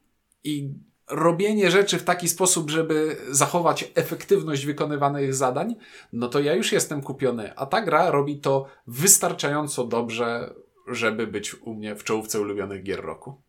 i 0.43 0.74
robienie 1.09 1.72
rzeczy 1.72 1.97
w 1.97 2.03
taki 2.03 2.30
sposób, 2.30 2.70
żeby 2.70 3.17
zachować 3.30 3.91
efektywność 3.95 4.65
wykonywanych 4.65 5.36
zadań, 5.36 5.76
no 6.13 6.28
to 6.28 6.39
ja 6.39 6.53
już 6.53 6.72
jestem 6.72 7.01
kupiony. 7.01 7.55
A 7.55 7.65
ta 7.65 7.82
gra 7.82 8.11
robi 8.11 8.39
to 8.39 8.65
wystarczająco 8.88 9.88
dobrze, 9.88 10.53
żeby 10.88 11.28
być 11.28 11.55
u 11.55 11.74
mnie 11.74 11.95
w 11.95 12.03
czołówce 12.03 12.41
ulubionych 12.41 12.84
gier 12.84 13.01
roku. 13.01 13.41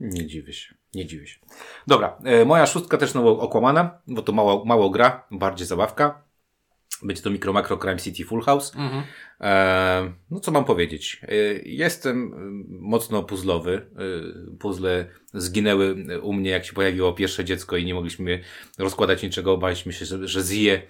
Nie 0.00 0.26
dziwię 0.26 0.52
się, 0.52 0.74
nie 0.96 1.06
dziwię 1.06 1.26
się. 1.26 1.38
Dobra, 1.86 2.18
e, 2.24 2.44
moja 2.44 2.66
szóstka 2.66 2.98
też 2.98 3.10
znowu 3.10 3.40
okłamana, 3.40 3.98
bo 4.06 4.22
to 4.22 4.32
mało, 4.32 4.64
mało 4.64 4.90
gra, 4.90 5.26
bardziej 5.30 5.66
zabawka. 5.66 6.26
Będzie 7.02 7.22
to 7.22 7.30
Micro 7.30 7.52
Macro 7.52 7.76
Crime 7.76 7.98
City 7.98 8.24
Full 8.24 8.42
House. 8.42 8.72
Mhm. 8.76 9.02
E, 9.40 10.12
no 10.30 10.40
co 10.40 10.50
mam 10.50 10.64
powiedzieć? 10.64 11.20
E, 11.22 11.34
jestem 11.64 12.32
e, 12.32 12.36
mocno 12.68 13.22
puzzlowy. 13.22 13.86
E, 14.52 14.56
puzzle 14.58 15.06
zginęły 15.34 15.96
u 16.22 16.32
mnie, 16.32 16.50
jak 16.50 16.64
się 16.64 16.72
pojawiło 16.72 17.12
pierwsze 17.12 17.44
dziecko 17.44 17.76
i 17.76 17.84
nie 17.84 17.94
mogliśmy 17.94 18.40
rozkładać 18.78 19.22
niczego. 19.22 19.52
Obaliśmy 19.52 19.92
się, 19.92 20.04
że, 20.04 20.28
że 20.28 20.42
zje 20.42 20.82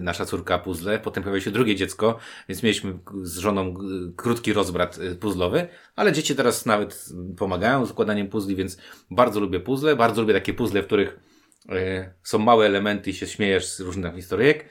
nasza 0.00 0.26
córka 0.26 0.58
puzzle. 0.58 0.98
Potem 0.98 1.22
pojawiło 1.22 1.44
się 1.44 1.50
drugie 1.50 1.76
dziecko, 1.76 2.18
więc 2.48 2.62
mieliśmy 2.62 2.98
z 3.22 3.38
żoną 3.38 3.68
e, 3.68 3.74
krótki 4.16 4.52
rozbrat 4.52 4.98
e, 4.98 5.14
puzzlowy, 5.14 5.68
ale 5.96 6.12
dzieci 6.12 6.34
teraz 6.34 6.66
nawet 6.66 7.08
pomagają 7.36 7.86
z 7.86 7.90
układaniem 7.90 8.28
puzli, 8.28 8.56
więc 8.56 8.78
bardzo 9.10 9.40
lubię 9.40 9.60
puzzle. 9.60 9.96
Bardzo 9.96 10.20
lubię 10.20 10.34
takie 10.34 10.54
puzzle, 10.54 10.82
w 10.82 10.86
których 10.86 11.20
e, 11.68 12.14
są 12.22 12.38
małe 12.38 12.66
elementy 12.66 13.10
i 13.10 13.14
się 13.14 13.26
śmiejesz 13.26 13.66
z 13.66 13.80
różnych 13.80 14.14
historyjek. 14.14 14.68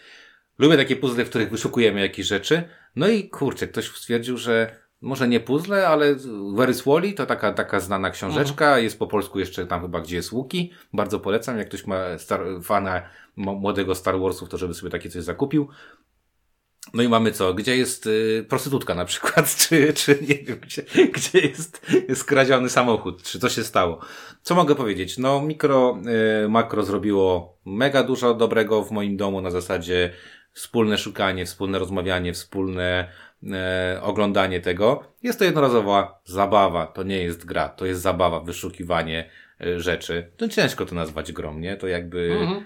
Lubię 0.60 0.78
takie 0.78 0.96
puzzle, 0.96 1.26
w 1.26 1.30
których 1.30 1.52
wyszukujemy 1.52 2.02
jakieś 2.02 2.26
rzeczy. 2.26 2.64
No 2.96 3.08
i 3.08 3.30
kurczę, 3.30 3.68
ktoś 3.68 3.88
stwierdził, 3.88 4.38
że 4.38 4.87
może 5.02 5.28
nie 5.28 5.40
puzzle, 5.40 5.88
ale 5.88 6.16
Where 6.56 6.72
is 6.72 6.82
Wally 6.82 7.14
to 7.14 7.26
taka, 7.26 7.54
taka 7.54 7.80
znana 7.80 8.10
książeczka. 8.10 8.80
Jest 8.80 9.00
po 9.00 9.08
polsku 9.08 9.40
jeszcze 9.40 9.68
tam 9.68 9.82
chyba, 9.82 10.02
gdzie 10.02 10.16
jest 10.16 10.32
Łuki. 10.32 10.72
Bardzo 10.94 11.20
polecam. 11.20 11.58
Jak 11.58 11.68
ktoś 11.68 11.86
ma 11.86 12.18
star, 12.18 12.42
fana 12.64 13.02
młodego 13.36 13.96
Star 13.96 14.20
Warsów, 14.20 14.50
to 14.50 14.58
żeby 14.58 14.74
sobie 14.74 14.90
takie 14.90 15.10
coś 15.10 15.24
zakupił. 15.24 15.68
No 16.94 17.04
i 17.04 17.10
mamy 17.10 17.32
co? 17.32 17.54
Gdzie 17.54 17.78
jest 17.78 18.08
y, 18.08 18.46
prostytutka 18.50 18.96
na 18.96 19.06
przykład? 19.06 19.56
Czy, 19.68 19.94
czy 19.94 20.18
nie 20.22 20.36
wiem, 20.36 20.60
gdzie, 20.60 20.84
gdzie 21.14 21.40
jest, 21.40 21.92
jest 22.10 22.24
kradziony 22.24 22.70
samochód? 22.70 23.24
Czy 23.24 23.40
co 23.40 23.50
się 23.50 23.64
stało? 23.64 24.00
Co 24.42 24.56
mogę 24.56 24.76
powiedzieć? 24.76 25.18
No, 25.18 25.42
mikro, 25.42 25.98
y, 26.46 26.50
makro 26.50 26.84
zrobiło 26.84 27.58
mega 27.66 28.04
dużo 28.04 28.34
dobrego 28.34 28.84
w 28.84 28.92
moim 28.92 29.18
domu 29.18 29.42
na 29.42 29.52
zasadzie 29.52 30.14
wspólne 30.54 30.98
szukanie, 30.98 31.46
wspólne 31.46 31.80
rozmawianie, 31.80 32.34
wspólne 32.34 33.12
e, 33.44 34.00
oglądanie 34.02 34.62
tego. 34.62 35.04
Jest 35.24 35.40
to 35.40 35.46
jednorazowa 35.46 36.22
zabawa, 36.26 36.88
to 36.88 37.04
nie 37.04 37.24
jest 37.24 37.46
gra, 37.46 37.70
to 37.70 37.86
jest 37.86 38.02
zabawa, 38.02 38.40
wyszukiwanie 38.40 39.30
e, 39.62 39.80
rzeczy. 39.80 40.32
To 40.38 40.48
ciężko 40.48 40.86
to 40.86 40.96
nazwać 40.96 41.32
grą, 41.32 41.60
nie? 41.60 41.78
To 41.78 41.88
jakby... 41.88 42.38
Mhm. 42.42 42.66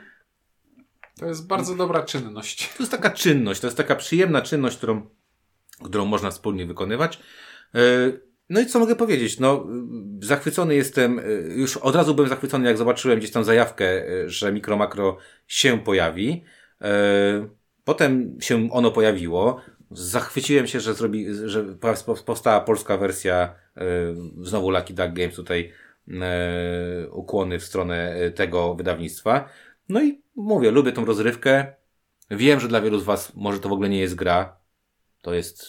To 1.19 1.25
jest 1.25 1.47
bardzo 1.47 1.75
dobra 1.75 2.03
czynność. 2.03 2.69
To 2.77 2.83
jest 2.83 2.91
taka 2.91 3.09
czynność, 3.09 3.61
to 3.61 3.67
jest 3.67 3.77
taka 3.77 3.95
przyjemna 3.95 4.41
czynność, 4.41 4.77
którą, 4.77 5.09
którą 5.83 6.05
można 6.05 6.31
wspólnie 6.31 6.65
wykonywać. 6.65 7.19
E, 7.75 7.79
No 8.49 8.59
i 8.59 8.65
co 8.65 8.79
mogę 8.79 8.95
powiedzieć? 8.95 9.39
No, 9.39 9.67
y, 10.21 10.25
zachwycony 10.25 10.75
jestem, 10.75 11.19
y, 11.19 11.53
już 11.55 11.77
od 11.77 11.95
razu 11.95 12.15
byłem 12.15 12.29
zachwycony, 12.29 12.67
jak 12.67 12.77
zobaczyłem 12.77 13.19
gdzieś 13.19 13.31
tam 13.31 13.43
zajawkę, 13.43 14.09
y, 14.09 14.29
że 14.29 14.51
Mikro 14.51 14.77
Makro 14.77 15.17
się 15.47 15.79
pojawi. 15.79 16.43
E, 16.81 17.47
Potem 17.83 18.37
się 18.41 18.69
ono 18.71 18.91
pojawiło. 18.91 19.61
Zachwyciłem 19.91 20.67
się, 20.67 20.79
że 20.79 20.93
zrobi, 20.93 21.27
że 21.45 21.63
powstała 22.25 22.59
polska 22.59 22.97
wersja, 22.97 23.55
e, 23.77 23.83
znowu 24.41 24.69
Lucky 24.69 24.93
Duck 24.93 25.13
Games 25.13 25.35
tutaj 25.35 25.71
e, 26.07 27.09
ukłony 27.11 27.59
w 27.59 27.63
stronę 27.63 28.13
e, 28.13 28.31
tego 28.31 28.75
wydawnictwa. 28.75 29.49
No 29.89 30.03
i 30.03 30.21
mówię, 30.35 30.71
lubię 30.71 30.91
tą 30.91 31.05
rozrywkę. 31.05 31.73
Wiem, 32.31 32.59
że 32.59 32.67
dla 32.67 32.81
wielu 32.81 32.99
z 32.99 33.03
Was 33.03 33.35
może 33.35 33.59
to 33.59 33.69
w 33.69 33.71
ogóle 33.71 33.89
nie 33.89 33.99
jest 33.99 34.15
gra. 34.15 34.57
To 35.21 35.33
jest. 35.33 35.65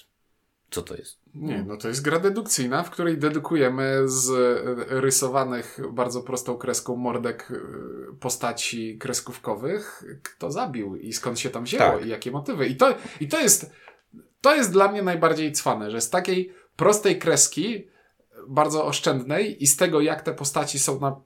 Co 0.71 0.83
to 0.83 0.97
jest? 0.97 1.19
Nie, 1.35 1.63
no 1.63 1.77
to 1.77 1.89
jest 1.89 2.03
gra 2.03 2.19
dedukcyjna, 2.19 2.83
w 2.83 2.91
której 2.91 3.19
dedukujemy 3.19 4.03
z 4.05 4.31
e, 4.31 5.01
rysowanych 5.01 5.81
bardzo 5.93 6.23
prostą 6.23 6.57
kreską 6.57 6.97
mordek 6.97 7.53
postaci 8.21 8.99
kreskówkowych, 8.99 10.05
kto 10.23 10.51
zabił 10.51 10.97
i 10.97 11.13
skąd 11.13 11.41
się 11.41 11.51
tam 11.51 11.65
wzięło 11.65 11.93
Tak. 11.93 12.07
i 12.07 12.09
jakie 12.09 12.31
motywy. 12.31 12.67
I 12.67 12.77
to, 12.77 12.95
I 13.21 13.29
to 13.29 13.41
jest 13.41 13.71
to 14.43 14.55
jest 14.55 14.73
dla 14.73 14.89
mnie 14.89 15.03
najbardziej 15.03 15.53
cwane, 15.53 15.91
że 15.91 16.01
z 16.01 16.11
takiej 16.11 16.53
prostej 16.77 17.19
kreski, 17.19 17.89
bardzo 18.49 18.87
oszczędnej 18.87 19.63
i 19.63 19.67
z 19.67 19.77
tego 19.77 20.01
jak 20.01 20.23
te 20.23 20.35
postaci 20.35 20.79
są 20.79 21.01
na 21.01 21.21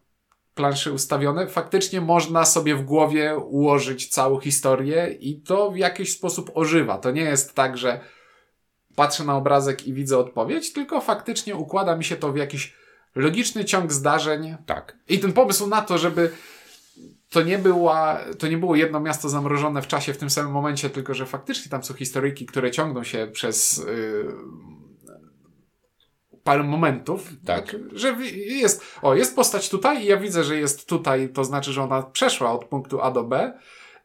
planszy 0.54 0.92
ustawione, 0.92 1.46
faktycznie 1.46 2.00
można 2.00 2.44
sobie 2.44 2.74
w 2.74 2.82
głowie 2.82 3.36
ułożyć 3.36 4.08
całą 4.08 4.40
historię 4.40 5.16
i 5.20 5.40
to 5.40 5.70
w 5.70 5.76
jakiś 5.76 6.12
sposób 6.12 6.50
ożywa. 6.54 6.98
To 6.98 7.10
nie 7.10 7.22
jest 7.22 7.54
tak, 7.54 7.78
że 7.78 8.00
patrzę 8.94 9.24
na 9.24 9.36
obrazek 9.36 9.86
i 9.86 9.92
widzę 9.92 10.18
odpowiedź, 10.18 10.72
tylko 10.72 11.00
faktycznie 11.00 11.56
układa 11.56 11.96
mi 11.96 12.04
się 12.04 12.16
to 12.16 12.32
w 12.32 12.36
jakiś 12.36 12.74
logiczny 13.14 13.64
ciąg 13.64 13.92
zdarzeń. 13.92 14.56
Tak. 14.66 14.96
I 15.08 15.18
ten 15.18 15.32
pomysł 15.32 15.66
na 15.66 15.82
to, 15.82 15.98
żeby 15.98 16.30
to 17.30 17.42
nie, 17.42 17.58
była, 17.58 18.20
to 18.38 18.48
nie 18.48 18.58
było 18.58 18.76
jedno 18.76 19.00
miasto 19.00 19.28
zamrożone 19.28 19.82
w 19.82 19.86
czasie 19.86 20.12
w 20.12 20.18
tym 20.18 20.30
samym 20.30 20.52
momencie, 20.52 20.90
tylko 20.90 21.14
że 21.14 21.26
faktycznie 21.26 21.70
tam 21.70 21.84
są 21.84 21.94
historyjki, 21.94 22.46
które 22.46 22.70
ciągną 22.70 23.04
się 23.04 23.28
przez 23.32 23.78
yy, 23.78 24.34
parę 26.44 26.62
momentów. 26.62 27.30
Tak. 27.46 27.76
Że 27.92 28.16
wi- 28.16 28.58
jest, 28.60 28.84
o, 29.02 29.14
jest 29.14 29.36
postać 29.36 29.68
tutaj 29.68 30.02
i 30.02 30.06
ja 30.06 30.16
widzę, 30.16 30.44
że 30.44 30.56
jest 30.56 30.88
tutaj, 30.88 31.28
to 31.28 31.44
znaczy, 31.44 31.72
że 31.72 31.82
ona 31.82 32.02
przeszła 32.02 32.52
od 32.52 32.64
punktu 32.64 33.00
A 33.00 33.10
do 33.10 33.24
B. 33.24 33.58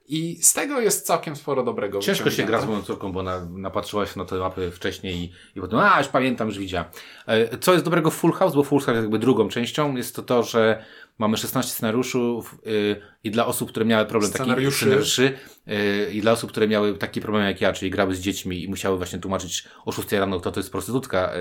I 0.07 0.43
z 0.43 0.53
tego 0.53 0.79
jest 0.79 1.05
całkiem 1.05 1.35
sporo 1.35 1.63
dobrego. 1.63 1.99
Ciężko 1.99 2.31
się 2.31 2.43
gra 2.43 2.61
z 2.61 2.65
moją 2.67 2.81
córką, 2.81 3.11
bo 3.11 3.19
ona 3.19 3.47
napatrzyła 3.51 4.05
się 4.05 4.19
na 4.19 4.25
te 4.25 4.35
mapy 4.35 4.71
wcześniej 4.71 5.15
i, 5.15 5.31
i 5.55 5.61
potem, 5.61 5.79
a 5.79 5.97
już 5.99 6.07
pamiętam, 6.07 6.47
już 6.47 6.57
widziałam. 6.59 6.87
E, 7.27 7.57
Co 7.57 7.73
jest 7.73 7.85
dobrego 7.85 8.11
w 8.11 8.15
Full 8.15 8.31
House, 8.31 8.55
bo 8.55 8.63
Full 8.63 8.79
House 8.79 8.87
jest 8.95 9.01
jakby 9.03 9.19
drugą 9.19 9.49
częścią, 9.49 9.95
jest 9.95 10.15
to 10.15 10.21
to, 10.23 10.43
że 10.43 10.85
mamy 11.21 11.37
16 11.37 11.71
scenariuszów 11.71 12.57
y, 12.67 13.01
i 13.23 13.31
dla 13.31 13.45
osób, 13.45 13.69
które 13.69 13.85
miały 13.85 14.05
problem 14.05 14.31
taki 14.31 14.43
Scenariuszy. 14.43 14.77
scenariuszy 14.77 15.33
y, 15.67 16.11
i 16.13 16.21
dla 16.21 16.31
osób, 16.31 16.51
które 16.51 16.67
miały 16.67 16.97
taki 16.97 17.21
problem 17.21 17.43
jak 17.45 17.61
ja, 17.61 17.73
czyli 17.73 17.91
grały 17.91 18.15
z 18.15 18.19
dziećmi 18.19 18.63
i 18.63 18.67
musiały 18.69 18.97
właśnie 18.97 19.19
tłumaczyć 19.19 19.67
o 19.85 19.91
6 19.91 20.11
rano, 20.11 20.39
kto 20.39 20.51
to 20.51 20.59
jest 20.59 20.71
prostytutka 20.71 21.31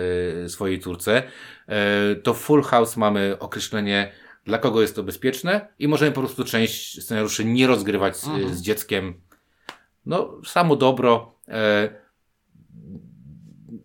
y, 0.45 0.49
swojej 0.49 0.81
córce, 0.81 1.23
y, 2.13 2.17
to 2.17 2.35
Full 2.35 2.63
House 2.63 2.97
mamy 2.97 3.37
określenie 3.39 4.13
dla 4.45 4.59
kogo 4.59 4.81
jest 4.81 4.97
to 4.97 5.03
bezpieczne 5.03 5.69
i 5.79 5.89
możemy 5.89 6.13
po 6.13 6.21
prostu 6.21 6.45
część 6.45 7.03
scenariuszy 7.03 7.45
nie 7.45 7.67
rozgrywać 7.67 8.17
z, 8.17 8.25
Mhm. 8.27 8.55
z 8.55 8.61
dzieckiem. 8.63 9.21
No, 10.07 10.41
samo 10.47 10.77
dobro. 10.77 11.35
E, 11.49 11.89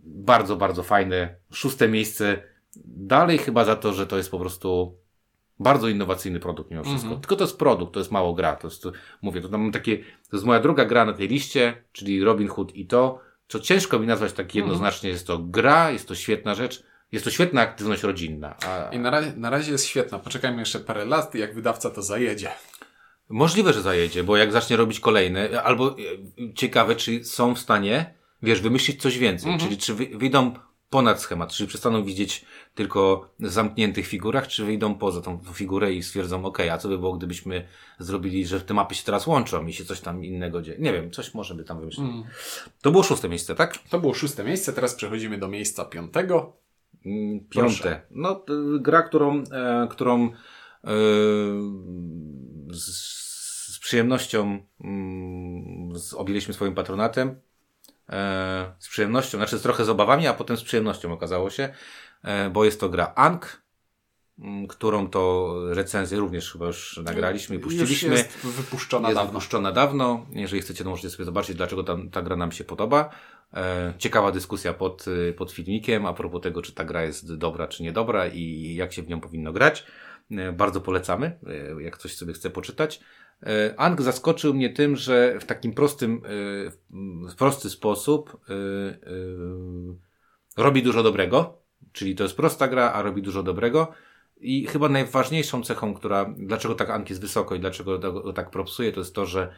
bardzo, 0.06 0.56
bardzo 0.56 0.84
fajne. 0.84 1.36
Szóste 1.54 1.88
miejsce. 1.90 2.44
Dalej 2.86 3.38
chyba 3.38 3.66
za 3.66 3.76
to, 3.76 3.94
że 3.94 4.08
to 4.08 4.18
jest 4.18 4.32
po 4.32 4.40
prostu 4.40 4.98
bardzo 5.60 5.88
innowacyjny 5.88 6.40
produkt 6.40 6.72
mimo 6.72 6.84
wszystko. 6.84 7.04
Mhm. 7.06 7.22
Tylko 7.22 7.36
to 7.36 7.44
jest 7.44 7.58
produkt, 7.58 7.94
to 7.94 8.00
jest 8.00 8.12
mało 8.12 8.34
gra. 8.34 8.56
To 8.56 8.68
jest, 8.68 8.84
to, 8.84 8.92
mówię, 9.22 9.42
to 9.42 9.58
mam 9.58 9.72
takie, 9.72 9.98
to 9.98 10.38
jest 10.38 10.46
moja 10.46 10.60
druga 10.60 10.86
gra 10.86 11.06
na 11.06 11.14
tej 11.14 11.28
liście, 11.28 11.84
czyli 11.92 12.24
Robin 12.24 12.48
Hood 12.48 12.76
i 12.76 12.88
to, 12.88 13.20
co 13.48 13.60
ciężko 13.60 14.00
mi 14.00 14.08
nazwać 14.08 14.34
tak 14.34 14.56
jednoznacznie. 14.56 15.10
Jest 15.10 15.28
to 15.28 15.38
gra, 15.38 15.92
jest 15.92 16.08
to 16.08 16.16
świetna 16.16 16.56
rzecz, 16.56 16.84
jest 17.12 17.26
to 17.26 17.32
świetna 17.32 17.62
aktywność 17.62 18.04
rodzinna. 18.04 18.56
A, 18.68 18.90
I 18.96 19.00
na 19.00 19.10
razie, 19.10 19.34
na 19.38 19.50
razie 19.50 19.72
jest 19.72 19.86
świetna. 19.86 20.20
Poczekajmy 20.20 20.60
jeszcze 20.60 20.80
parę 20.80 21.06
lat, 21.06 21.36
jak 21.36 21.56
wydawca 21.56 21.90
to 21.90 22.02
zajedzie. 22.02 22.52
Możliwe, 23.30 23.74
że 23.74 23.82
zajedzie, 23.82 24.24
bo 24.24 24.38
jak 24.38 24.52
zacznie 24.52 24.78
robić 24.78 25.00
kolejne, 25.00 25.64
albo 25.64 25.92
e, 25.92 26.54
ciekawe, 26.54 26.96
czy 26.96 27.24
są 27.24 27.56
w 27.56 27.60
stanie, 27.60 28.14
wiesz, 28.44 28.62
wymyślić 28.62 29.02
coś 29.02 29.18
więcej, 29.18 29.52
Mhm. 29.52 29.70
czyli 29.70 29.82
czy 29.82 29.94
wy, 29.94 30.06
wyjdą 30.18 30.54
ponad 30.96 31.22
schemat, 31.22 31.52
czy 31.52 31.68
przestaną 31.68 32.04
widzieć 32.04 32.46
tylko 32.76 33.30
zamkniętych 33.40 34.08
figurach, 34.08 34.48
czy 34.48 34.66
wyjdą 34.66 34.96
poza 34.96 35.22
tą 35.22 35.40
figurę 35.54 35.94
i 35.94 36.04
stwierdzą, 36.04 36.46
ok, 36.46 36.60
a 36.60 36.78
co 36.78 36.90
by 36.90 36.98
było, 36.98 37.14
gdybyśmy 37.18 37.68
zrobili, 38.00 38.46
że 38.46 38.62
te 38.62 38.74
mapy 38.74 38.96
się 38.96 39.04
teraz 39.04 39.28
łączą 39.28 39.68
i 39.68 39.74
się 39.74 39.86
coś 39.86 40.00
tam 40.00 40.26
innego 40.26 40.62
dzieje. 40.62 40.78
Nie 40.80 40.94
wiem, 40.94 41.12
coś 41.12 41.34
może 41.34 41.56
by 41.56 41.64
tam 41.64 41.80
wymyślić. 41.80 42.10
Mm. 42.10 42.24
To 42.82 42.92
było 42.92 43.04
szóste 43.04 43.30
miejsce, 43.30 43.56
tak? 43.56 43.78
To 43.90 44.00
było 44.00 44.14
szóste 44.14 44.44
miejsce, 44.44 44.74
teraz 44.74 44.96
przechodzimy 44.96 45.38
do 45.38 45.48
miejsca 45.48 45.86
piątego. 45.86 46.54
Mm, 47.06 47.40
Proszę. 47.40 47.84
Piąte. 47.84 48.02
No, 48.12 48.36
to 48.36 48.54
gra, 48.80 49.02
którą, 49.04 49.44
e, 49.52 49.88
którą 49.90 50.26
e, 50.26 50.30
z, 52.72 52.86
z 53.76 53.80
przyjemnością 53.80 54.60
mm, 54.84 55.94
objęliśmy 56.16 56.54
swoim 56.54 56.76
patronatem. 56.76 57.36
E, 58.10 58.74
z 58.80 58.90
przyjemnością, 58.90 59.38
znaczy 59.38 59.58
z 59.58 59.62
trochę 59.62 59.86
z 59.86 59.90
obawami, 59.90 60.28
a 60.28 60.34
potem 60.34 60.58
z 60.58 60.64
przyjemnością 60.64 61.14
okazało 61.14 61.50
się, 61.50 61.70
e, 62.24 62.50
bo 62.50 62.66
jest 62.66 62.80
to 62.80 62.90
gra 62.90 63.14
Ankh. 63.16 63.62
m, 64.40 64.68
którą 64.68 65.10
to 65.10 65.54
recenzję 65.70 66.20
również 66.20 66.52
chyba 66.52 66.66
już 66.66 67.00
nagraliśmy 67.06 67.56
i 67.56 67.60
puściliśmy. 67.60 68.10
Już 68.10 68.18
jest 68.18 68.38
wypuszczona 68.38 69.08
jest 69.10 69.20
dawno. 69.20 69.32
wypuszczona 69.32 69.72
dawno. 69.72 70.26
Jeżeli 70.32 70.62
chcecie, 70.62 70.84
to 70.84 70.90
możecie 70.90 71.10
sobie 71.10 71.26
zobaczyć, 71.26 71.58
dlaczego 71.58 71.84
ta, 71.84 71.98
ta 72.12 72.22
gra 72.22 72.36
nam 72.36 72.52
się 72.52 72.64
podoba. 72.64 73.10
E, 73.54 73.94
ciekawa 73.98 74.32
dyskusja 74.32 74.74
pod, 74.74 75.08
y, 75.08 75.34
pod 75.34 75.52
filmikiem 75.52 76.06
a 76.06 76.14
propos 76.14 76.42
tego, 76.42 76.62
czy 76.62 76.74
ta 76.74 76.86
gra 76.86 77.04
jest 77.04 77.36
dobra, 77.36 77.68
czy 77.68 77.84
niedobra 77.84 78.28
i 78.28 78.76
jak 78.76 78.94
się 78.94 79.02
w 79.02 79.08
nią 79.08 79.22
powinno 79.22 79.54
grać. 79.54 79.86
E, 80.32 80.52
bardzo 80.52 80.82
polecamy, 80.82 81.40
e, 81.78 81.84
jak 81.84 81.98
coś 81.98 82.16
sobie 82.16 82.34
chce 82.34 82.50
poczytać. 82.50 83.00
E, 83.44 83.80
Ang 83.80 84.02
zaskoczył 84.02 84.54
mnie 84.54 84.70
tym, 84.70 84.96
że 84.96 85.40
w 85.40 85.46
takim 85.46 85.74
prostym, 85.74 86.22
e, 86.26 86.72
w 87.30 87.36
prosty 87.38 87.70
sposób 87.70 88.38
e, 88.50 88.58
robi 90.58 90.84
dużo 90.84 91.04
dobrego. 91.04 91.58
Czyli 91.92 92.16
to 92.16 92.24
jest 92.24 92.38
prosta 92.38 92.68
gra, 92.68 92.92
a 92.92 93.02
robi 93.02 93.22
dużo 93.22 93.44
dobrego. 93.44 93.92
I 94.38 94.68
chyba 94.68 94.90
najważniejszą 94.90 95.64
cechą, 95.64 95.94
która, 95.94 96.34
dlaczego 96.38 96.76
tak 96.76 96.90
Ank 96.90 97.10
jest 97.10 97.22
wysoko 97.22 97.56
i 97.56 97.60
dlaczego 97.60 98.00
go 98.00 98.34
tak 98.34 98.50
propsuje, 98.50 98.92
to 98.92 99.00
jest 99.00 99.16
to, 99.16 99.26
że 99.26 99.54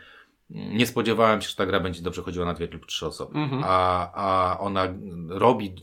nie 0.49 0.87
spodziewałem 0.87 1.41
się, 1.41 1.49
że 1.49 1.55
ta 1.55 1.65
gra 1.65 1.79
będzie 1.79 2.01
dobrze 2.01 2.21
chodziła 2.21 2.45
na 2.45 2.53
dwie 2.53 2.67
lub 2.67 2.85
trzy 2.85 3.07
osoby. 3.07 3.39
Mhm. 3.39 3.63
A, 3.65 4.11
a 4.13 4.59
ona 4.59 4.87
robi 5.29 5.75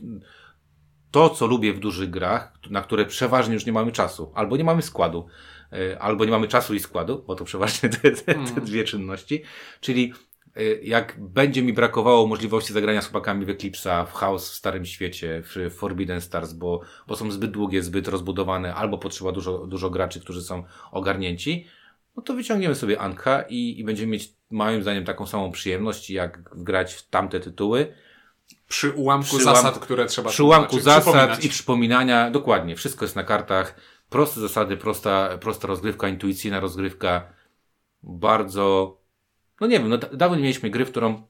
to, 1.11 1.29
co 1.29 1.47
lubię 1.47 1.73
w 1.73 1.79
dużych 1.79 2.09
grach, 2.09 2.53
na 2.69 2.81
które 2.81 3.05
przeważnie 3.05 3.53
już 3.53 3.65
nie 3.65 3.73
mamy 3.73 3.91
czasu, 3.91 4.31
albo 4.35 4.57
nie 4.57 4.63
mamy 4.63 4.81
składu, 4.81 5.27
albo 5.99 6.25
nie 6.25 6.31
mamy 6.31 6.47
czasu 6.47 6.73
i 6.73 6.79
składu, 6.79 7.23
bo 7.27 7.35
to 7.35 7.45
przeważnie 7.45 7.89
te, 7.89 7.97
te, 7.97 8.11
te 8.11 8.35
Mhm. 8.35 8.65
dwie 8.65 8.83
czynności. 8.83 9.43
Czyli 9.81 10.13
y, 10.57 10.79
jak 10.83 11.15
będzie 11.19 11.61
mi 11.63 11.73
brakowało 11.73 12.27
możliwości 12.27 12.73
zagrania 12.73 13.01
z 13.01 13.05
chłopakami 13.05 13.45
w 13.45 13.49
Eclipse'a, 13.49 14.05
w 14.05 14.13
Chaos 14.13 14.51
w 14.51 14.55
Starym 14.55 14.85
Świecie, 14.85 15.43
w 15.45 15.73
Forbidden 15.75 16.21
Stars, 16.21 16.53
bo, 16.53 16.81
bo 17.07 17.15
są 17.15 17.31
zbyt 17.31 17.51
długie, 17.51 17.83
zbyt 17.83 18.07
rozbudowane, 18.07 18.75
albo 18.75 18.97
potrzeba 18.97 19.31
dużo, 19.31 19.67
dużo 19.67 19.89
graczy, 19.89 20.19
którzy 20.19 20.41
są 20.41 20.63
ogarnięci, 20.91 21.67
no 22.15 22.23
to 22.23 22.33
wyciągniemy 22.33 22.75
sobie 22.75 22.99
Anka 22.99 23.41
i, 23.49 23.79
i 23.79 23.83
będziemy 23.83 24.11
mieć, 24.11 24.33
moim 24.51 24.81
zdaniem, 24.81 25.05
taką 25.05 25.27
samą 25.27 25.51
przyjemność, 25.51 26.09
jak 26.09 26.63
grać 26.63 26.93
w 26.93 27.09
tamte 27.09 27.39
tytuły. 27.39 27.93
Przy 28.67 28.91
ułamku 28.91 29.35
Przy 29.35 29.43
zasad, 29.43 29.79
które 29.79 30.05
trzeba 30.05 30.29
Przy 30.29 30.43
ułamku 30.43 30.71
znaczy, 30.79 30.83
zasad 30.83 31.03
przypominać. 31.03 31.45
i 31.45 31.49
przypominania, 31.49 32.31
dokładnie, 32.31 32.75
wszystko 32.75 33.05
jest 33.05 33.15
na 33.15 33.23
kartach, 33.23 33.75
proste 34.09 34.39
zasady, 34.39 34.77
prosta, 34.77 35.37
prosta 35.37 35.67
rozgrywka, 35.67 36.07
intuicyjna 36.07 36.59
rozgrywka, 36.59 37.33
bardzo, 38.03 38.97
no 39.61 39.67
nie 39.67 39.79
wiem, 39.79 39.89
no 39.89 39.97
da- 39.97 40.09
dawno 40.09 40.35
nie 40.37 40.41
mieliśmy 40.43 40.69
gry, 40.69 40.85
w 40.85 40.91
którą 40.91 41.21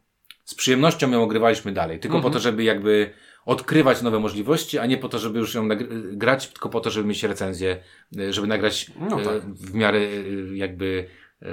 z 0.46 0.56
przyjemnością 0.56 1.12
ją 1.12 1.24
ogrywaliśmy 1.24 1.72
dalej, 1.72 2.00
tylko 2.00 2.16
Mhm. 2.18 2.32
po 2.32 2.38
to, 2.40 2.44
żeby 2.44 2.64
jakby 2.64 3.14
odkrywać 3.46 4.02
nowe 4.02 4.20
możliwości, 4.20 4.80
a 4.80 4.86
nie 4.86 4.98
po 4.98 5.10
to, 5.10 5.20
żeby 5.20 5.40
już 5.40 5.54
ją 5.56 5.68
grać, 6.12 6.48
tylko 6.48 6.70
po 6.70 6.80
to, 6.82 6.90
żeby 6.90 7.08
mieć 7.08 7.24
recenzję, 7.24 7.84
y, 8.20 8.34
żeby 8.34 8.48
nagrać 8.48 8.92
No 9.10 9.22
e, 9.22 9.26
tak. 9.26 9.46
w 9.46 9.74
miarę 9.74 9.98
y, 10.00 10.50
jakby 10.56 11.08
e, 11.42 11.48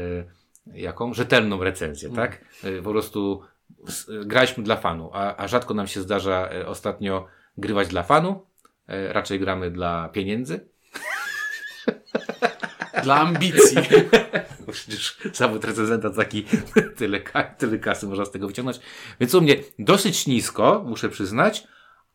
jaką? 0.75 1.15
Rzetelną 1.15 1.65
recenzję, 1.65 2.09
Mhm. 2.09 2.29
tak? 2.29 2.45
E, 2.65 2.83
Po 2.83 2.91
prostu 2.91 3.43
graliśmy 4.25 4.65
dla 4.65 4.77
fanu, 4.77 5.11
a, 5.13 5.37
a 5.37 5.49
rzadko 5.49 5.75
nam 5.75 5.87
się 5.87 6.01
zdarza 6.01 6.49
e, 6.53 6.67
ostatnio 6.67 7.27
grywać 7.59 7.89
dla 7.89 8.03
fanu, 8.03 8.47
e, 8.89 9.13
raczej 9.13 9.41
gramy 9.41 9.71
dla 9.71 10.09
pieniędzy. 10.09 10.69
Dla 13.03 13.21
ambicji. 13.21 13.77
Bo 14.67 14.73
przecież 14.73 15.19
zawód 15.33 15.65
recenzenta 15.65 16.11
taki 16.11 16.45
tyle, 16.99 17.21
tyle 17.59 17.79
kasy 17.79 18.07
można 18.07 18.25
z 18.25 18.31
tego 18.31 18.47
wyciągnąć. 18.47 18.81
Więc 19.21 19.35
u 19.35 19.41
mnie 19.41 19.57
dosyć 19.79 20.27
nisko, 20.27 20.85
muszę 20.87 21.09
przyznać, 21.09 21.67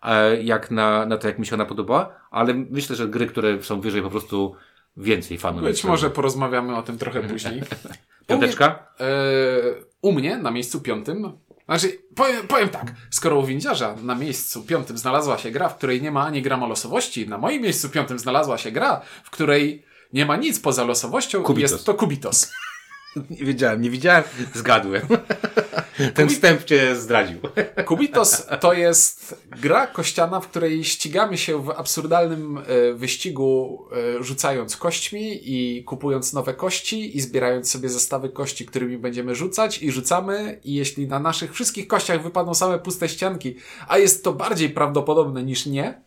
e, 0.04 0.44
jak 0.44 0.72
na, 0.72 1.06
na 1.06 1.18
to, 1.18 1.28
jak 1.28 1.40
mi 1.40 1.46
się 1.46 1.56
ona 1.56 1.66
podobała, 1.66 2.20
ale 2.32 2.54
myślę, 2.54 2.96
że 2.96 3.08
gry, 3.08 3.28
które 3.28 3.64
są 3.64 3.82
wyżej, 3.82 4.02
po 4.02 4.10
prostu 4.10 4.56
więcej 4.98 5.38
fanów. 5.38 5.64
Być 5.64 5.84
może 5.84 6.10
porozmawiamy 6.10 6.76
o 6.76 6.84
tym 6.84 6.98
trochę 6.98 7.22
później. 7.22 7.62
Piąteczka? 8.28 8.88
E, 9.00 9.06
u 10.02 10.12
mnie 10.12 10.38
na 10.38 10.52
miejscu 10.52 10.82
piątym. 10.82 11.38
Znaczy, 11.66 11.98
powiem, 12.16 12.48
powiem 12.48 12.70
tak, 12.70 12.92
skoro 13.10 13.40
u 13.40 13.44
windziarza 13.44 13.96
na 14.04 14.16
miejscu 14.16 14.64
piątym 14.64 14.98
znalazła 14.98 15.38
się 15.38 15.52
gra, 15.52 15.70
w 15.70 15.78
której 15.78 16.02
nie 16.02 16.12
ma 16.12 16.26
ani 16.26 16.42
grama 16.42 16.68
losowości, 16.68 17.30
na 17.30 17.38
moim 17.38 17.62
miejscu 17.62 17.90
piątym 17.90 18.20
znalazła 18.20 18.58
się 18.58 18.72
gra, 18.72 19.02
w 19.24 19.30
której 19.30 19.86
nie 20.14 20.26
ma 20.26 20.36
nic 20.36 20.60
poza 20.60 20.84
losowością, 20.84 21.44
Kubitos. 21.44 21.72
jest 21.72 21.86
to 21.86 21.94
Kubitos. 21.94 22.52
Nie 23.30 23.46
wiedziałem, 23.46 23.82
nie 23.82 23.90
widziałem, 23.90 24.24
zgadłem. 24.54 25.02
Ten 26.16 26.30
wstęp 26.30 26.64
cię 26.64 26.96
zdradził. 26.96 27.40
Kubitos 27.86 28.48
to 28.60 28.74
jest 28.74 29.44
gra 29.62 29.88
kościana, 29.88 30.40
w 30.40 30.48
której 30.48 30.84
ścigamy 30.84 31.38
się 31.38 31.64
w 31.64 31.70
absurdalnym 31.70 32.58
e, 32.58 32.94
wyścigu, 32.94 33.80
e, 34.20 34.24
rzucając 34.24 34.78
kośćmi 34.78 35.40
i 35.44 35.84
kupując 35.84 36.34
nowe 36.34 36.54
kości 36.54 37.18
i 37.18 37.22
zbierając 37.22 37.72
sobie 37.72 37.90
zestawy 37.90 38.30
kości, 38.30 38.66
którymi 38.66 38.98
będziemy 38.98 39.36
rzucać 39.36 39.84
i 39.84 39.92
rzucamy 39.92 40.60
i 40.64 40.74
jeśli 40.74 41.08
na 41.08 41.20
naszych 41.20 41.54
wszystkich 41.54 41.88
kościach 41.88 42.24
wypadną 42.24 42.54
same 42.54 42.80
puste 42.80 43.10
ścianki, 43.10 43.56
a 43.88 43.98
jest 43.98 44.24
to 44.24 44.34
bardziej 44.34 44.70
prawdopodobne 44.70 45.44
niż 45.44 45.66
nie, 45.66 46.02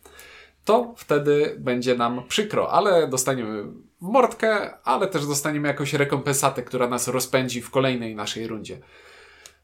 to 0.64 0.94
wtedy 0.96 1.56
będzie 1.58 1.94
nam 1.94 2.22
przykro, 2.28 2.72
ale 2.72 3.08
dostaniemy 3.08 3.64
w 4.00 4.04
mordkę, 4.04 4.78
ale 4.84 5.06
też 5.06 5.26
dostaniemy 5.26 5.68
jakąś 5.68 5.92
rekompensatę, 5.92 6.62
która 6.62 6.88
nas 6.88 7.08
rozpędzi 7.08 7.62
w 7.62 7.70
kolejnej 7.70 8.16
naszej 8.16 8.46
rundzie. 8.46 8.80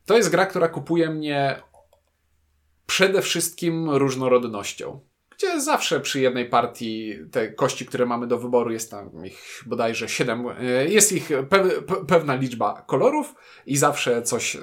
To 0.06 0.16
jest 0.16 0.30
gra, 0.30 0.46
która 0.46 0.68
kupuje 0.68 1.10
mnie 1.10 1.62
przede 2.86 3.22
wszystkim 3.22 3.90
różnorodnością. 3.90 5.00
Gdzie 5.38 5.60
zawsze 5.60 6.00
przy 6.00 6.20
jednej 6.20 6.48
partii 6.48 7.14
te 7.30 7.48
kości, 7.48 7.86
które 7.86 8.06
mamy 8.06 8.26
do 8.26 8.38
wyboru, 8.38 8.72
jest 8.72 8.90
tam 8.90 9.26
ich 9.26 9.62
bodajże 9.66 10.08
7, 10.08 10.44
jest 10.88 11.12
ich 11.12 11.28
pe 11.48 11.68
pe 11.68 12.04
pewna 12.06 12.34
liczba 12.34 12.84
kolorów 12.86 13.34
i 13.66 13.76
zawsze 13.76 14.22
coś, 14.22 14.56
e, 14.56 14.60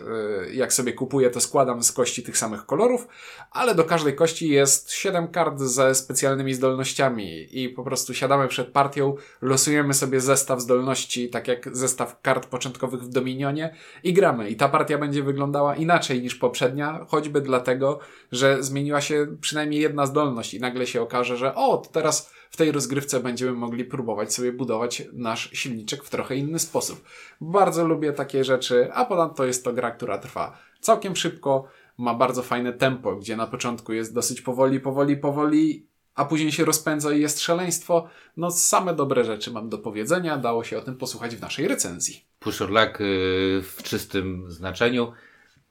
jak 0.54 0.74
sobie 0.74 0.94
kupuję, 0.94 1.30
to 1.30 1.42
składam 1.42 1.84
z 1.84 1.92
kości 1.92 2.24
tych 2.24 2.38
samych 2.38 2.66
kolorów, 2.66 3.08
ale 3.52 3.76
do 3.76 3.84
każdej 3.84 4.16
kości 4.16 4.50
jest 4.50 4.92
7 4.92 5.28
kart 5.28 5.60
ze 5.60 5.96
specjalnymi 5.96 6.54
zdolnościami 6.54 7.62
i 7.62 7.70
po 7.70 7.84
prostu 7.84 8.14
siadamy 8.14 8.48
przed 8.48 8.68
partią, 8.68 9.16
losujemy 9.42 9.94
sobie 9.94 10.22
zestaw 10.22 10.62
zdolności, 10.62 11.30
tak 11.30 11.48
jak 11.48 11.78
zestaw 11.78 12.22
kart 12.22 12.46
początkowych 12.46 13.02
w 13.02 13.10
Dominionie 13.10 13.76
i 14.04 14.14
gramy. 14.14 14.50
I 14.50 14.56
ta 14.56 14.70
partia 14.70 14.98
będzie 14.98 15.24
wyglądała 15.24 15.76
inaczej 15.76 16.22
niż 16.22 16.36
poprzednia, 16.36 17.06
choćby 17.08 17.42
dlatego, 17.42 18.00
że 18.32 18.64
zmieniła 18.64 19.02
się 19.02 19.28
przynajmniej 19.42 19.82
jedna 19.82 20.06
zdolność 20.06 20.54
nagle 20.64 20.88
się 20.88 21.02
okaże, 21.02 21.38
że 21.38 21.56
o, 21.56 21.78
teraz 21.92 22.34
w 22.50 22.58
tej 22.58 22.72
rozgrywce 22.72 23.20
będziemy 23.20 23.52
mogli 23.52 23.86
próbować 23.86 24.34
sobie 24.34 24.52
budować 24.52 25.04
nasz 25.14 25.50
silniczek 25.54 26.04
w 26.04 26.10
trochę 26.10 26.36
inny 26.36 26.60
sposób. 26.60 27.04
Bardzo 27.42 27.88
lubię 27.88 28.14
takie 28.14 28.44
rzeczy, 28.44 28.94
a 28.94 29.06
ponadto 29.06 29.46
jest 29.46 29.64
to 29.64 29.74
gra, 29.74 29.92
która 29.92 30.18
trwa 30.18 30.58
całkiem 30.84 31.16
szybko, 31.16 31.68
ma 31.98 32.14
bardzo 32.14 32.44
fajne 32.44 32.74
tempo, 32.74 33.16
gdzie 33.16 33.36
na 33.36 33.48
początku 33.48 33.94
jest 33.94 34.14
dosyć 34.14 34.42
powoli, 34.42 34.80
powoli, 34.80 35.18
powoli, 35.18 35.88
a 36.16 36.26
później 36.26 36.52
się 36.52 36.66
rozpędza 36.66 37.12
i 37.12 37.22
jest 37.22 37.40
szaleństwo. 37.40 38.08
No 38.38 38.52
same 38.52 38.94
dobre 38.94 39.24
rzeczy 39.24 39.52
mam 39.52 39.70
do 39.70 39.78
powiedzenia, 39.78 40.38
dało 40.38 40.64
się 40.64 40.78
o 40.78 40.82
tym 40.82 40.96
posłuchać 40.96 41.36
w 41.36 41.42
naszej 41.42 41.68
recenzji. 41.68 42.26
Pusher 42.40 42.70
Luck 42.70 43.02
y, 43.02 43.64
w 43.64 43.84
czystym 43.84 44.52
znaczeniu. 44.52 45.12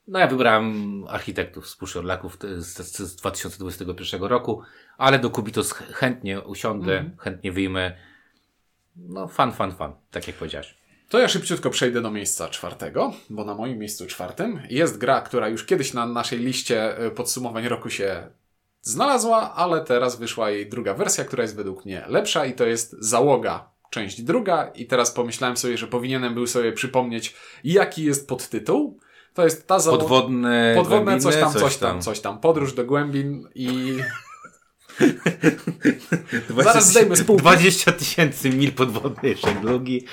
No 0.08 0.18
ja 0.18 0.26
wybrałem 0.26 1.04
architektów 1.08 1.68
z 1.68 1.76
Lucków 2.02 2.38
z, 2.58 2.66
z, 2.66 2.98
z 2.98 3.16
2021 3.16 4.22
roku, 4.22 4.62
ale 4.98 5.18
do 5.18 5.30
Kubitos 5.30 5.72
ch- 5.72 5.92
chętnie 5.92 6.40
usiądę, 6.40 6.92
Mhm. 6.98 7.16
chętnie 7.18 7.52
wyjmę. 7.52 7.96
No 8.96 9.28
fan, 9.28 9.52
fan, 9.52 9.72
fan, 9.72 9.92
tak 10.10 10.26
jak 10.26 10.36
powiedziałeś. 10.36 10.74
To 11.08 11.18
ja 11.18 11.28
szybciutko 11.28 11.70
przejdę 11.70 12.00
do 12.02 12.10
miejsca 12.10 12.48
czwartego, 12.48 13.12
bo 13.30 13.44
na 13.44 13.54
moim 13.54 13.78
miejscu 13.78 14.06
czwartym 14.06 14.60
jest 14.70 14.98
gra, 14.98 15.20
która 15.20 15.48
już 15.48 15.64
kiedyś 15.66 15.92
na 15.94 16.06
naszej 16.06 16.38
liście 16.38 17.04
y, 17.06 17.10
podsumowań 17.10 17.68
roku 17.68 17.90
się 17.90 18.26
znalazła, 18.82 19.54
ale 19.54 19.84
teraz 19.84 20.16
wyszła 20.18 20.50
jej 20.50 20.68
druga 20.68 20.94
wersja, 20.94 21.24
która 21.24 21.42
jest 21.42 21.56
według 21.56 21.84
mnie 21.84 22.04
lepsza 22.08 22.46
i 22.46 22.52
to 22.54 22.66
jest 22.66 22.96
Załoga, 22.98 23.70
część 23.90 24.22
druga 24.22 24.64
i 24.74 24.86
teraz 24.86 25.10
pomyślałem 25.10 25.56
sobie, 25.56 25.78
że 25.78 25.86
powinienem 25.86 26.34
był 26.34 26.46
sobie 26.46 26.72
przypomnieć, 26.72 27.34
jaki 27.64 28.04
jest 28.04 28.28
podtytuł. 28.28 29.00
To 29.34 29.44
jest 29.44 29.66
ta 29.66 29.78
załoga... 29.78 30.02
Podwodne, 30.02 30.72
Podwodne 30.76 31.04
głębiny, 31.04 31.32
coś 31.32 31.40
tam, 31.40 31.52
coś 31.52 31.76
tam, 31.76 32.02
coś 32.02 32.20
tam. 32.20 32.38
Podróż 32.38 32.72
do 32.72 32.84
głębin 32.84 33.48
i... 33.54 33.96
Zaraz 36.64 36.90
zdejmę 36.90 37.16
z 37.16 37.24
półki. 37.24 37.42
20 37.42 37.92
tysięcy 37.92 38.50
mil 38.50 38.72
podwodnej 38.72 39.36
żeglugi. 39.36 40.06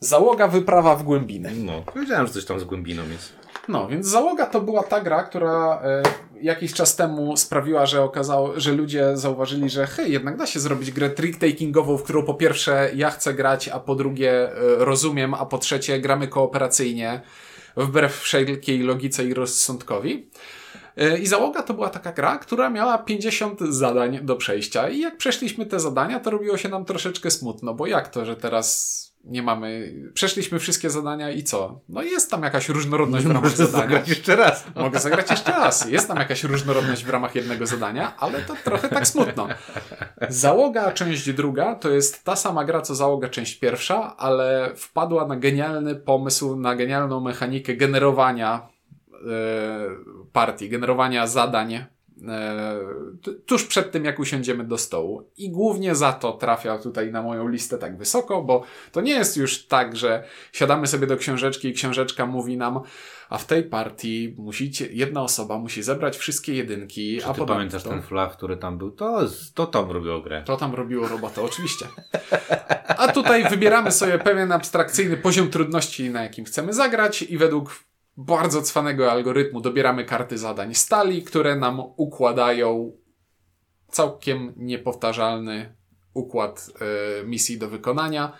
Załoga 0.00 0.48
wyprawa 0.48 0.96
w 0.96 1.02
głębiny. 1.02 1.52
No, 1.56 1.82
powiedziałem, 1.82 2.26
że 2.26 2.32
coś 2.32 2.44
tam 2.44 2.60
z 2.60 2.64
głębiną 2.64 3.02
jest. 3.08 3.32
No, 3.68 3.88
więc 3.88 4.06
załoga 4.06 4.46
to 4.46 4.60
była 4.60 4.82
ta 4.82 5.00
gra, 5.00 5.22
która 5.22 5.82
e, 5.84 6.02
jakiś 6.40 6.74
czas 6.74 6.96
temu 6.96 7.36
sprawiła, 7.36 7.86
że 7.86 8.02
okazało, 8.02 8.60
że 8.60 8.72
ludzie 8.72 9.16
zauważyli, 9.16 9.70
że 9.70 9.86
hej, 9.86 10.12
jednak 10.12 10.36
da 10.36 10.46
się 10.46 10.60
zrobić 10.60 10.90
grę 10.90 11.10
trick-takingową, 11.10 11.98
w 11.98 12.02
którą 12.02 12.22
po 12.22 12.34
pierwsze 12.34 12.90
ja 12.94 13.10
chcę 13.10 13.34
grać, 13.34 13.68
a 13.68 13.80
po 13.80 13.94
drugie 13.94 14.32
e, 14.32 14.54
rozumiem, 14.78 15.34
a 15.34 15.46
po 15.46 15.58
trzecie 15.58 16.00
gramy 16.00 16.28
kooperacyjnie, 16.28 17.20
wbrew 17.76 18.20
wszelkiej 18.20 18.78
logice 18.78 19.24
i 19.24 19.34
rozsądkowi. 19.34 20.26
E, 20.96 21.18
I 21.18 21.26
załoga 21.26 21.62
to 21.62 21.74
była 21.74 21.90
taka 21.90 22.12
gra, 22.12 22.38
która 22.38 22.70
miała 22.70 22.98
50 22.98 23.60
zadań 23.60 24.18
do 24.22 24.36
przejścia. 24.36 24.88
I 24.88 24.98
jak 24.98 25.16
przeszliśmy 25.16 25.66
te 25.66 25.80
zadania, 25.80 26.20
to 26.20 26.30
robiło 26.30 26.56
się 26.56 26.68
nam 26.68 26.84
troszeczkę 26.84 27.30
smutno, 27.30 27.74
bo 27.74 27.86
jak 27.86 28.08
to, 28.08 28.24
że 28.24 28.36
teraz 28.36 29.02
nie 29.24 29.42
mamy. 29.42 29.94
Przeszliśmy 30.14 30.58
wszystkie 30.58 30.90
zadania 30.90 31.30
i 31.30 31.42
co? 31.42 31.80
No 31.88 32.02
jest 32.02 32.30
tam 32.30 32.42
jakaś 32.42 32.68
różnorodność 32.68 33.24
w 33.24 33.28
ramach 33.28 33.42
Możesz 33.42 33.58
zadania. 33.58 33.82
zagrać 33.82 34.08
jeszcze 34.08 34.36
raz. 34.36 34.64
Mogę 34.76 34.98
zagrać 34.98 35.30
jeszcze 35.30 35.52
raz. 35.52 35.90
Jest 35.90 36.08
tam 36.08 36.16
jakaś 36.18 36.44
różnorodność 36.44 37.04
w 37.04 37.10
ramach 37.10 37.34
jednego 37.34 37.66
zadania, 37.66 38.16
ale 38.18 38.42
to 38.42 38.54
trochę 38.64 38.88
tak 38.88 39.06
smutno. 39.06 39.48
Załoga 40.28 40.92
część 40.92 41.32
druga 41.32 41.74
to 41.74 41.90
jest 41.90 42.24
ta 42.24 42.36
sama 42.36 42.64
gra, 42.64 42.80
co 42.80 42.94
załoga 42.94 43.28
część 43.28 43.58
pierwsza, 43.58 44.16
ale 44.16 44.72
wpadła 44.76 45.26
na 45.26 45.36
genialny 45.36 45.94
pomysł, 45.94 46.56
na 46.56 46.76
genialną 46.76 47.20
mechanikę 47.20 47.74
generowania 47.74 48.68
e, 49.12 49.18
partii, 50.32 50.68
generowania 50.68 51.26
zadań 51.26 51.74
e, 51.74 51.86
tuż 53.46 53.64
przed 53.64 53.92
tym, 53.92 54.04
jak 54.04 54.18
usiądziemy 54.18 54.64
do 54.64 54.78
stołu. 54.78 55.30
I 55.36 55.50
głównie 55.50 55.94
za 55.94 56.12
to 56.12 56.32
trafia 56.32 56.78
tutaj 56.78 57.12
na 57.12 57.22
moją 57.22 57.48
listę 57.48 57.78
tak 57.78 57.96
wysoko, 57.98 58.42
bo 58.42 58.64
to 58.92 59.00
nie 59.00 59.12
jest 59.12 59.36
już 59.36 59.66
tak, 59.66 59.96
że 59.96 60.24
siadamy 60.52 60.86
sobie 60.86 61.06
do 61.06 61.16
książeczki 61.16 61.68
i 61.68 61.72
książeczka 61.72 62.26
mówi 62.26 62.56
nam, 62.56 62.80
a 63.28 63.38
w 63.38 63.46
tej 63.46 63.62
partii 63.62 64.34
musicie, 64.38 64.86
jedna 64.90 65.22
osoba 65.22 65.58
musi 65.58 65.82
zebrać 65.82 66.16
wszystkie 66.16 66.54
jedynki, 66.54 67.18
Czy 67.20 67.26
a 67.26 67.34
ty 67.34 67.46
pamiętasz 67.46 67.82
to, 67.82 67.90
ten 67.90 68.02
flaw, 68.02 68.36
który 68.36 68.56
tam 68.56 68.78
był? 68.78 68.90
To, 68.90 69.20
to 69.54 69.66
Tom 69.66 69.90
robił 69.90 70.22
grę. 70.22 70.42
to 70.46 70.56
tam 70.56 70.74
robiło 70.74 71.08
robotę, 71.08 71.42
oczywiście. 71.42 71.86
A 72.88 73.12
tutaj 73.12 73.48
wybieramy 73.48 73.90
sobie 73.90 74.18
pewien 74.18 74.52
abstrakcyjny 74.52 75.16
poziom 75.16 75.50
trudności, 75.50 76.10
na 76.10 76.22
jakim 76.22 76.44
chcemy 76.44 76.72
zagrać 76.72 77.22
i 77.22 77.38
według 77.38 77.84
bardzo 78.16 78.62
cwanego 78.62 79.12
algorytmu 79.12 79.60
dobieramy 79.60 80.04
karty 80.04 80.38
zadań 80.38 80.74
stali, 80.74 81.22
które 81.22 81.56
nam 81.56 81.80
układają 81.96 82.92
całkiem 83.88 84.52
niepowtarzalny 84.56 85.74
układ 86.14 86.70
e, 87.20 87.24
misji 87.26 87.58
do 87.58 87.68
wykonania. 87.68 88.32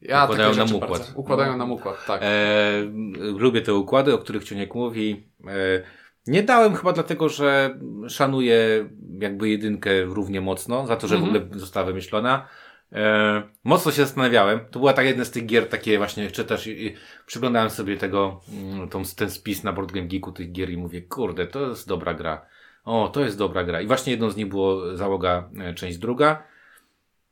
Ja 0.00 0.24
Układają 0.24 0.54
nam 0.54 0.74
układ. 0.74 0.90
Bardzo, 0.90 1.12
układają 1.14 1.56
nam 1.56 1.72
układ, 1.72 2.06
tak. 2.06 2.20
E, 2.24 2.72
lubię 3.16 3.62
te 3.62 3.74
układy, 3.74 4.14
o 4.14 4.18
których 4.18 4.44
Ciuniek 4.44 4.74
mówi. 4.74 5.30
E, 5.46 5.82
nie 6.26 6.42
dałem 6.42 6.74
chyba 6.74 6.92
dlatego, 6.92 7.28
że 7.28 7.78
szanuję 8.08 8.88
jakby 9.20 9.48
jedynkę 9.48 10.04
równie 10.04 10.40
mocno, 10.40 10.86
za 10.86 10.96
to, 10.96 11.08
że 11.08 11.14
Mhm. 11.14 11.32
w 11.32 11.36
ogóle 11.36 11.60
została 11.60 11.86
wymyślona. 11.86 12.48
E, 12.92 13.42
mocno 13.64 13.92
się 13.92 14.02
zastanawiałem. 14.02 14.60
To 14.70 14.78
była 14.78 14.92
tak 14.92 15.06
jedna 15.06 15.24
z 15.24 15.30
tych 15.30 15.46
gier, 15.46 15.68
takie 15.68 15.98
właśnie 15.98 16.30
czytasz 16.30 16.66
i, 16.66 16.86
i 16.86 16.94
przyglądałem 17.26 17.70
sobie 17.70 17.96
tego, 17.96 18.40
mm, 18.52 18.88
tą, 18.88 19.02
ten 19.16 19.30
spis 19.30 19.64
na 19.64 19.72
Board 19.72 19.92
Game 19.92 20.06
Geeku 20.06 20.32
tych 20.32 20.52
gier 20.52 20.70
i 20.70 20.76
mówię, 20.76 21.02
kurde, 21.02 21.46
to 21.46 21.68
jest 21.68 21.88
dobra 21.88 22.14
gra. 22.14 22.46
O, 22.84 23.08
to 23.08 23.20
jest 23.20 23.38
dobra 23.38 23.64
gra. 23.64 23.80
I 23.80 23.86
właśnie 23.86 24.10
jedną 24.12 24.30
z 24.30 24.36
nich 24.36 24.48
było 24.48 24.96
załoga 24.96 25.48
e, 25.60 25.74
część 25.74 25.98
druga. 25.98 26.42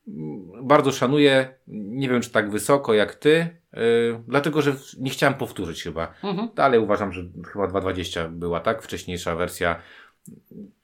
Mm, 0.09 0.67
Bardzo 0.67 0.93
szanuję. 0.93 1.55
Nie 1.69 2.09
wiem, 2.09 2.21
czy 2.21 2.31
tak 2.31 2.51
wysoko 2.51 2.95
jak 2.95 3.15
ty, 3.15 3.57
yy, 3.73 4.23
dlatego 4.29 4.63
że 4.63 4.75
nie 4.99 5.11
chciałem 5.11 5.35
powtórzyć 5.35 5.83
chyba. 5.83 6.15
Mhm. 6.23 6.49
Dalej 6.55 6.81
uważam, 6.81 7.13
że 7.13 7.23
chyba 7.53 7.67
2.20 7.67 8.31
była 8.31 8.61
tak, 8.61 8.83
wcześniejsza 8.83 9.37
wersja. 9.37 9.83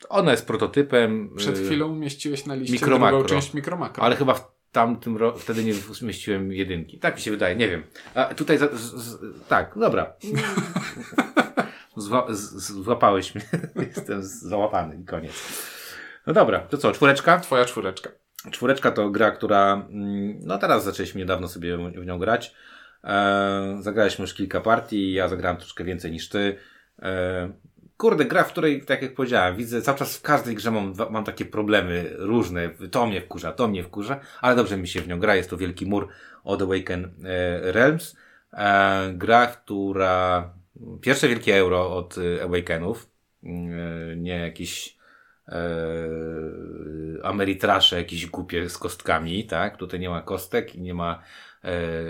Ona 0.08 0.30
jest 0.30 0.46
prototypem. 0.46 1.30
Przed 1.36 1.58
yy, 1.58 1.66
chwilą 1.66 1.92
umieściłeś 1.92 2.46
na 2.46 2.54
liście 2.54 2.72
Mikro 2.72 2.88
drugą 2.88 3.04
Makro. 3.04 3.24
część 3.24 3.54
Mikromakro. 3.54 4.02
Ale 4.02 4.16
chyba 4.16 4.34
w 4.34 4.55
tamtym 4.76 5.16
ro- 5.16 5.38
wtedy 5.38 5.64
nie 5.64 5.74
zmieściłem 5.74 6.52
jedynki. 6.52 6.98
Tak 6.98 7.14
mi 7.14 7.20
się 7.20 7.30
wydaje, 7.30 7.56
nie 7.56 7.68
wiem. 7.68 7.82
A 8.14 8.24
tutaj 8.24 8.58
za, 8.58 8.68
z, 8.68 8.80
z, 8.80 9.18
tak, 9.48 9.72
dobra. 9.76 10.12
Zła, 11.96 12.26
z, 12.30 12.40
z, 12.40 12.72
złapałeś 12.72 13.34
mnie. 13.34 13.44
Jestem 13.96 14.22
załapany 14.22 14.96
i 14.96 15.04
koniec. 15.04 15.32
No 16.26 16.32
dobra, 16.32 16.58
to 16.60 16.78
co, 16.78 16.92
czwóreczka? 16.92 17.38
Twoja 17.40 17.64
czwóreczka. 17.64 18.10
Czwóreczka 18.50 18.90
to 18.90 19.10
gra, 19.10 19.30
która, 19.30 19.72
mm, 19.72 20.38
no 20.42 20.58
teraz 20.58 20.84
zaczęliśmy 20.84 21.18
niedawno 21.20 21.48
sobie 21.48 21.76
w 21.76 22.06
nią 22.06 22.18
grać. 22.18 22.54
E, 23.04 23.78
zagraliśmy 23.80 24.22
już 24.22 24.34
kilka 24.34 24.60
partii, 24.60 25.12
ja 25.12 25.28
zagrałem 25.28 25.56
troszkę 25.56 25.84
więcej 25.84 26.12
niż 26.12 26.28
ty. 26.28 26.56
E, 27.02 27.52
kurde, 27.96 28.24
gra, 28.24 28.44
w 28.44 28.52
której, 28.52 28.82
tak 28.82 29.02
jak 29.02 29.14
powiedziałem, 29.14 29.56
widzę 29.56 29.82
cały 29.82 29.98
czas 29.98 30.16
w 30.16 30.22
każdej 30.22 30.54
grze 30.54 30.70
mam, 30.70 30.94
mam 31.10 31.24
takie 31.24 31.44
problemy 31.44 32.10
różne. 32.18 32.70
To 32.90 33.06
mnie 33.06 33.20
wkurza, 33.20 33.52
to 33.52 33.68
mnie 33.68 33.84
wkurza, 33.84 34.20
ale 34.40 34.56
dobrze 34.56 34.76
mi 34.76 34.88
się 34.88 35.00
w 35.00 35.08
nią 35.08 35.20
gra. 35.20 35.36
Jest 35.36 35.50
to 35.50 35.56
Wielki 35.56 35.86
Mur 35.86 36.08
od 36.44 36.62
Awaken 36.62 37.04
e, 37.04 37.72
Realms. 37.72 38.16
E, 38.52 39.12
gra, 39.14 39.46
która, 39.46 40.54
pierwsze 41.00 41.28
wielkie 41.28 41.56
euro 41.56 41.96
od 41.96 42.16
e, 42.18 42.44
Awakenów, 42.44 43.10
e, 43.44 43.48
nie 44.16 44.38
jakiś 44.38 44.96
Ameritrasze 47.22 47.96
jakieś 47.96 48.26
głupie 48.26 48.68
z 48.68 48.78
kostkami, 48.78 49.44
tak? 49.44 49.76
Tutaj 49.76 50.00
nie 50.00 50.10
ma 50.10 50.22
kostek 50.22 50.74
i 50.74 50.80
nie 50.80 50.94
ma, 50.94 51.22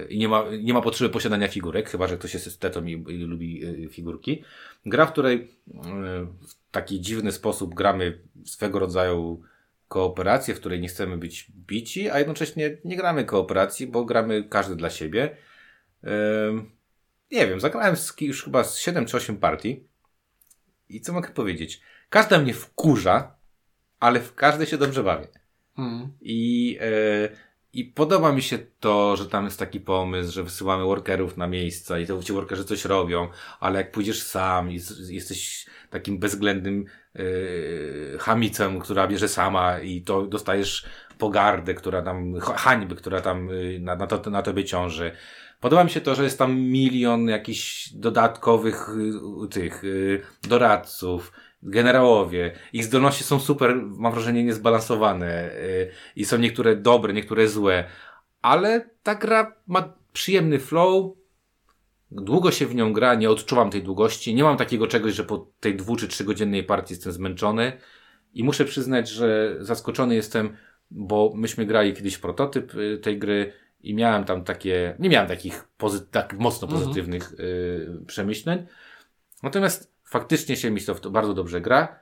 i 0.08 0.18
nie 0.18 0.28
ma, 0.28 0.44
nie 0.62 0.74
ma 0.74 0.80
potrzeby 0.80 1.10
posiadania 1.10 1.48
figurek, 1.48 1.90
chyba 1.90 2.08
że 2.08 2.18
ktoś 2.18 2.34
jest 2.34 2.46
estetą 2.46 2.84
i, 2.84 2.92
i 2.92 3.18
lubi 3.18 3.64
e, 3.64 3.88
figurki. 3.88 4.44
Gra, 4.86 5.06
w 5.06 5.12
której 5.12 5.34
e, 5.34 5.80
w 6.24 6.70
taki 6.70 7.00
dziwny 7.00 7.32
sposób 7.32 7.74
gramy 7.74 8.18
swego 8.44 8.78
rodzaju 8.78 9.42
kooperację, 9.88 10.54
w 10.54 10.60
której 10.60 10.80
nie 10.80 10.88
chcemy 10.88 11.18
być 11.18 11.52
bici, 11.66 12.10
a 12.10 12.18
jednocześnie 12.18 12.76
nie 12.84 12.96
gramy 12.96 13.24
kooperacji, 13.24 13.86
bo 13.86 14.04
gramy 14.04 14.44
każdy 14.44 14.76
dla 14.76 14.90
siebie. 14.90 15.36
E, 16.04 16.10
nie 17.32 17.46
wiem, 17.46 17.60
zagrałem 17.60 17.96
już 18.20 18.44
chyba 18.44 18.64
z 18.64 18.78
7 18.78 19.06
czy 19.06 19.16
8 19.16 19.36
partii 19.36 19.84
i 20.88 21.00
co 21.00 21.12
mogę 21.12 21.28
powiedzieć? 21.28 21.80
Każda 22.08 22.38
mnie 22.38 22.54
wkurza, 22.54 23.36
ale 24.00 24.20
w 24.20 24.34
każdej 24.34 24.66
się 24.66 24.78
dobrze 24.78 25.02
bawię. 25.02 25.28
Mhm. 25.78 26.12
I, 26.20 26.78
e, 26.80 27.28
I 27.76 27.84
podoba 27.84 28.32
mi 28.32 28.42
się 28.42 28.58
to, 28.80 29.16
że 29.16 29.26
tam 29.26 29.44
jest 29.44 29.58
taki 29.58 29.80
pomysł, 29.80 30.32
że 30.32 30.42
wysyłamy 30.42 30.84
workerów 30.84 31.36
na 31.36 31.46
miejsca 31.46 31.98
i 31.98 32.06
to 32.06 32.22
ci 32.22 32.32
workerzy 32.32 32.64
coś 32.64 32.84
robią, 32.84 33.28
ale 33.60 33.78
jak 33.78 33.92
pójdziesz 33.92 34.22
sam 34.22 34.70
i 34.70 34.80
jesteś 35.08 35.66
takim 35.90 36.18
bezwzględnym 36.18 36.84
e, 37.14 37.20
hamicem, 38.18 38.80
która 38.80 39.08
bierze 39.08 39.28
sama 39.28 39.78
i 39.80 40.02
to 40.02 40.26
dostajesz 40.26 40.86
pogardę, 41.18 41.74
która 41.74 42.02
tam, 42.02 42.40
ha- 42.40 42.56
hańby, 42.56 42.96
która 42.96 43.20
tam 43.20 43.50
y, 43.50 43.78
na, 43.80 43.96
na, 43.96 44.06
to, 44.06 44.30
na 44.30 44.42
tobie 44.42 44.64
ciąży. 44.64 45.12
Podoba 45.60 45.84
mi 45.84 45.90
się 45.90 46.00
to, 46.00 46.14
że 46.14 46.24
jest 46.24 46.38
tam 46.38 46.60
milion 46.60 47.28
jakichś 47.28 47.88
dodatkowych 47.92 48.88
y, 49.44 49.48
tych 49.48 49.84
y, 49.84 50.22
doradców, 50.48 51.32
generałowie. 51.70 52.52
Ich 52.72 52.84
zdolności 52.84 53.24
są 53.24 53.40
super, 53.40 53.76
mam 53.76 54.12
wrażenie, 54.12 54.44
niezbalansowane. 54.44 55.52
y, 55.52 55.90
I 56.16 56.24
są 56.24 56.38
niektóre 56.38 56.76
dobre, 56.76 57.12
niektóre 57.12 57.48
złe. 57.48 57.84
Ale 58.42 58.90
ta 59.02 59.14
gra 59.14 59.56
ma 59.66 59.94
przyjemny 60.12 60.58
flow. 60.58 61.16
Długo 62.10 62.50
się 62.50 62.66
w 62.66 62.74
nią 62.74 62.92
gra, 62.92 63.14
nie 63.14 63.30
odczuwam 63.30 63.70
tej 63.70 63.82
długości. 63.82 64.34
Nie 64.34 64.42
mam 64.42 64.56
takiego 64.56 64.86
czegoś, 64.86 65.14
że 65.14 65.24
po 65.24 65.50
tej 65.60 65.76
dwu 65.76 65.96
czy 65.96 66.08
trzygodzinnej 66.08 66.64
partii 66.64 66.94
jestem 66.94 67.12
zmęczony. 67.12 67.72
I 68.34 68.44
muszę 68.44 68.64
przyznać, 68.64 69.08
że 69.08 69.56
zaskoczony 69.60 70.14
jestem, 70.14 70.56
bo 70.90 71.32
myśmy 71.34 71.66
grali 71.66 71.94
kiedyś 71.94 72.18
prototyp 72.18 72.74
y, 72.74 72.98
tej 72.98 73.18
gry 73.18 73.52
i 73.80 73.94
miałem 73.94 74.24
tam 74.24 74.44
takie, 74.44 74.96
nie 74.98 75.08
miałem 75.08 75.28
takich 75.28 75.68
pozy- 75.78 76.06
tak 76.10 76.32
mocno 76.38 76.68
Mhm. 76.68 76.82
pozytywnych 76.84 77.32
y, 77.32 78.04
przemyśleń. 78.06 78.66
Natomiast 79.42 79.95
faktycznie 80.06 80.56
się 80.56 80.70
mi 80.70 80.80
to 80.80 80.94
w 80.94 81.00
to 81.00 81.10
bardzo 81.10 81.34
dobrze 81.34 81.60
gra. 81.60 81.98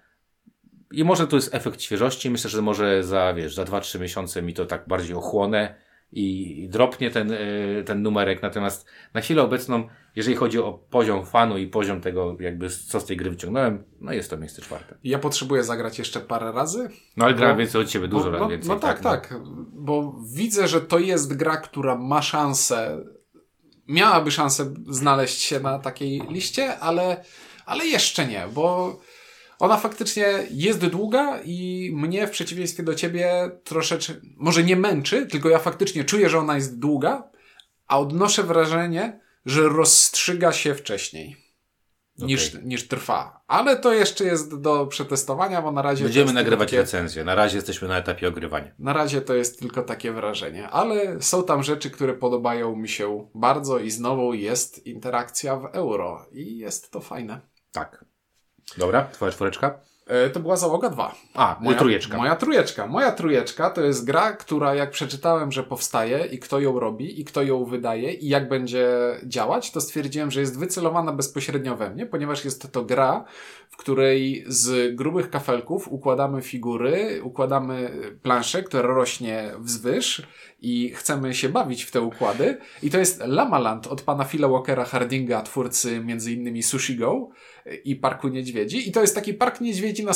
I 0.92 1.04
może 1.04 1.26
to 1.26 1.36
jest 1.36 1.54
efekt 1.54 1.82
świeżości. 1.82 2.30
Myślę, 2.30 2.50
że 2.50 2.62
może 2.62 3.04
za, 3.04 3.34
wiesz, 3.34 3.54
za 3.54 3.64
2-3 3.64 4.00
miesiące 4.00 4.42
mi 4.42 4.54
to 4.54 4.66
tak 4.66 4.88
bardziej 4.88 5.16
ochłonę 5.16 5.74
i, 6.12 6.68
dropnie 6.70 7.10
ten, 7.10 7.32
y, 7.32 7.82
ten 7.86 8.02
numerek. 8.02 8.42
Natomiast 8.42 8.86
na 9.14 9.20
chwilę 9.20 9.42
obecną, 9.42 9.88
jeżeli 10.16 10.36
chodzi 10.36 10.58
o 10.58 10.72
poziom 10.72 11.26
fanu 11.26 11.58
i 11.58 11.66
poziom 11.66 12.00
tego, 12.00 12.36
jakby 12.40 12.70
co 12.70 13.00
z 13.00 13.04
tej 13.04 13.16
gry 13.16 13.30
wyciągnąłem, 13.30 13.84
no 14.00 14.12
jest 14.12 14.30
to 14.30 14.36
miejsce 14.36 14.62
czwarte. 14.62 14.94
Ja 15.04 15.18
potrzebuję 15.18 15.64
zagrać 15.64 15.98
jeszcze 15.98 16.20
parę 16.20 16.52
razy. 16.52 16.88
No 17.16 17.24
ale 17.24 17.34
grałem 17.34 17.58
więcej 17.58 17.80
od 17.80 17.88
ciebie, 17.88 18.08
dużo 18.08 18.24
Bo- 18.24 18.30
lat 18.30 18.40
no, 18.40 18.48
więcej. 18.48 18.68
No 18.68 18.76
tak, 18.76 19.00
tak, 19.00 19.34
Bo 19.72 20.16
widzę, 20.34 20.68
że 20.68 20.80
to 20.80 20.98
jest 20.98 21.36
gra, 21.36 21.56
która 21.56 21.96
ma 21.96 22.22
szansę, 22.22 23.04
miałaby 23.88 24.30
szansę 24.30 24.74
znaleźć 24.88 25.40
się 25.40 25.60
na 25.60 25.78
takiej 25.78 26.22
liście, 26.30 26.78
ale, 26.78 27.24
ale 27.66 27.86
jeszcze 27.86 28.26
nie, 28.26 28.48
bo 28.52 28.96
ona 29.58 29.76
faktycznie 29.76 30.26
jest 30.50 30.86
długa 30.86 31.40
i 31.44 31.90
mnie 31.94 32.26
w 32.26 32.30
przeciwieństwie 32.30 32.82
do 32.82 32.94
ciebie 32.94 33.50
troszeczkę, 33.64 34.14
może 34.36 34.62
nie 34.62 34.76
męczy, 34.76 35.26
tylko 35.26 35.48
ja 35.48 35.58
faktycznie 35.58 36.04
czuję, 36.04 36.28
że 36.28 36.38
ona 36.38 36.54
jest 36.54 36.78
długa, 36.78 37.30
a 37.86 37.98
odnoszę 37.98 38.42
wrażenie, 38.42 39.20
że 39.46 39.68
rozstrzyga 39.68 40.52
się 40.52 40.74
wcześniej. 40.74 41.44
Niż, 42.18 42.54
niż 42.62 42.88
trwa. 42.88 43.40
Ale 43.46 43.76
to 43.76 43.92
jeszcze 43.92 44.24
jest 44.24 44.60
do 44.60 44.86
przetestowania, 44.86 45.62
bo 45.62 45.72
na 45.72 45.82
razie. 45.82 46.04
Będziemy 46.04 46.32
nagrywać 46.32 46.68
takie- 46.68 46.80
recenzję. 46.80 47.24
Na 47.24 47.34
razie 47.34 47.56
jesteśmy 47.56 47.88
na 47.88 47.98
etapie 47.98 48.28
ogrywania. 48.28 48.74
na 48.78 48.92
razie 48.92 49.20
to 49.20 49.34
jest 49.34 49.58
tylko 49.58 49.82
takie 49.82 50.12
wrażenie, 50.12 50.68
ale 50.68 51.22
są 51.22 51.44
tam 51.44 51.62
rzeczy, 51.62 51.90
które 51.90 52.14
podobają 52.14 52.76
mi 52.76 52.88
się 52.88 53.28
bardzo 53.34 53.78
i 53.78 53.90
znowu 53.90 54.34
jest 54.34 54.86
interakcja 54.86 55.56
w 55.56 55.64
euro 55.64 56.26
i 56.32 56.58
jest 56.58 56.90
to 56.90 57.00
fajne. 57.00 57.40
Tak. 57.74 58.04
Dobra, 58.78 59.04
twoja 59.12 59.32
czwóreczka? 59.32 59.80
E, 60.06 60.30
to 60.30 60.40
była 60.40 60.56
załoga 60.56 60.90
2. 60.90 61.14
A, 61.34 61.56
moja 61.60 61.78
trójeczka. 61.78 62.16
Moja 62.16 62.36
trójeczka. 62.36 62.86
Moja 62.86 63.12
trójeczka 63.12 63.70
to 63.70 63.80
jest 63.80 64.04
gra, 64.04 64.32
która 64.32 64.74
jak 64.74 64.90
przeczytałem, 64.90 65.52
że 65.52 65.62
powstaje 65.62 66.26
i 66.26 66.38
kto 66.38 66.60
ją 66.60 66.80
robi 66.80 67.20
i 67.20 67.24
kto 67.24 67.42
ją 67.42 67.64
wydaje 67.64 68.12
i 68.12 68.28
jak 68.28 68.48
będzie 68.48 68.88
działać, 69.26 69.70
to 69.70 69.80
stwierdziłem, 69.80 70.30
że 70.30 70.40
jest 70.40 70.58
wycelowana 70.58 71.12
bezpośrednio 71.12 71.76
we 71.76 71.90
mnie, 71.90 72.06
ponieważ 72.06 72.44
jest 72.44 72.72
to 72.72 72.84
gra, 72.84 73.24
w 73.70 73.76
której 73.76 74.44
z 74.46 74.94
grubych 74.96 75.30
kafelków 75.30 75.88
układamy 75.88 76.42
figury, 76.42 77.20
układamy 77.22 77.90
planszę, 78.22 78.62
która 78.62 78.88
rośnie 78.88 79.52
wzwyż 79.58 80.26
i 80.60 80.90
chcemy 80.94 81.34
się 81.34 81.48
bawić 81.48 81.84
w 81.84 81.90
te 81.90 82.00
układy. 82.00 82.58
I 82.82 82.90
to 82.90 82.98
jest 82.98 83.20
Lamaland 83.26 83.86
od 83.86 84.02
pana 84.02 84.24
Phila 84.24 84.48
Walkera 84.48 84.84
Hardinga, 84.84 85.42
twórcy 85.42 86.00
między 86.00 86.32
innymi 86.32 86.62
Sushi 86.62 86.96
Go 86.96 87.28
i 87.84 87.96
Parku 87.96 88.28
Niedźwiedzi. 88.28 88.88
I 88.88 88.92
to 88.92 89.00
jest 89.00 89.14
taki 89.14 89.34
park 89.34 89.60
niedźwiedzi 89.60 90.04
na, 90.04 90.12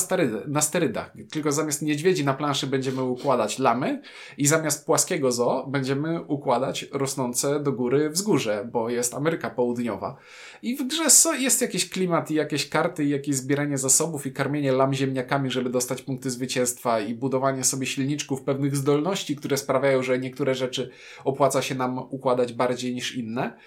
na 0.46 0.61
sterydach. 0.61 1.12
Tylko 1.30 1.53
zamiast 1.53 1.82
niedźwiedzi 1.82 2.24
na 2.24 2.34
planszy 2.34 2.66
będziemy 2.66 3.03
układać 3.03 3.59
lamy 3.59 4.03
i 4.38 4.46
zamiast 4.46 4.86
płaskiego 4.86 5.32
zoo 5.32 5.66
będziemy 5.66 6.22
układać 6.22 6.86
rosnące 6.92 7.61
do 7.61 7.72
góry 7.72 8.11
wzgórze, 8.11 8.68
bo 8.72 8.90
jest 8.90 9.14
Ameryka 9.14 9.51
Południowa. 9.51 10.16
I 10.62 10.76
w 10.76 10.86
grze 10.86 11.05
jest 11.38 11.62
jakiś 11.62 11.90
klimat 11.90 12.30
i 12.30 12.34
jakieś 12.34 12.68
karty 12.68 13.05
i 13.05 13.09
jakieś 13.09 13.36
zbieranie 13.36 13.78
zasobów 13.78 14.26
i 14.26 14.32
karmienie 14.32 14.72
lam 14.72 14.94
ziemniakami, 14.94 15.51
żeby 15.51 15.70
dostać 15.70 16.03
punkty 16.03 16.30
zwycięstwa 16.30 17.01
i 17.01 17.14
budowanie 17.14 17.64
sobie 17.64 17.86
silniczków 17.86 18.42
pewnych 18.42 18.76
zdolności, 18.76 19.36
które 19.36 19.57
sprawiają, 19.57 20.03
że 20.03 20.18
niektóre 20.18 20.55
rzeczy 20.55 20.90
opłaca 21.24 21.62
się 21.62 21.74
nam 21.74 21.99
układać 21.99 22.53
bardziej 22.53 22.94
niż 22.94 23.14
inne 23.14 23.59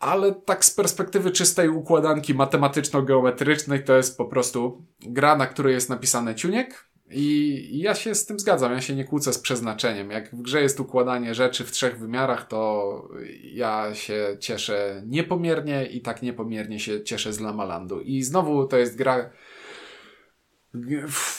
ale 0.00 0.34
tak 0.34 0.64
z 0.64 0.70
perspektywy 0.70 1.30
czystej 1.30 1.68
układanki 1.68 2.34
matematyczno-geometrycznej 2.34 3.84
to 3.84 3.96
jest 3.96 4.18
po 4.18 4.24
prostu 4.24 4.84
gra, 5.00 5.36
na 5.36 5.46
której 5.46 5.74
jest 5.74 5.90
napisane 5.90 6.34
ciuniek 6.34 6.90
i 7.10 7.78
ja 7.78 7.94
się 7.94 8.14
z 8.14 8.26
tym 8.26 8.38
zgadzam, 8.38 8.72
ja 8.72 8.80
się 8.80 8.94
nie 8.94 9.04
kłócę 9.04 9.32
z 9.32 9.38
przeznaczeniem. 9.38 10.10
Jak 10.10 10.36
w 10.36 10.42
grze 10.42 10.62
jest 10.62 10.80
układanie 10.80 11.34
rzeczy 11.34 11.64
w 11.64 11.70
trzech 11.70 11.98
wymiarach, 11.98 12.48
to 12.48 13.08
ja 13.42 13.94
się 13.94 14.36
cieszę 14.40 15.02
niepomiernie 15.06 15.86
i 15.86 16.00
tak 16.00 16.22
niepomiernie 16.22 16.80
się 16.80 17.02
cieszę 17.02 17.32
z 17.32 17.40
Lamalandu. 17.40 18.00
I 18.00 18.22
znowu 18.22 18.66
to 18.66 18.76
jest 18.76 18.96
gra, 18.96 19.30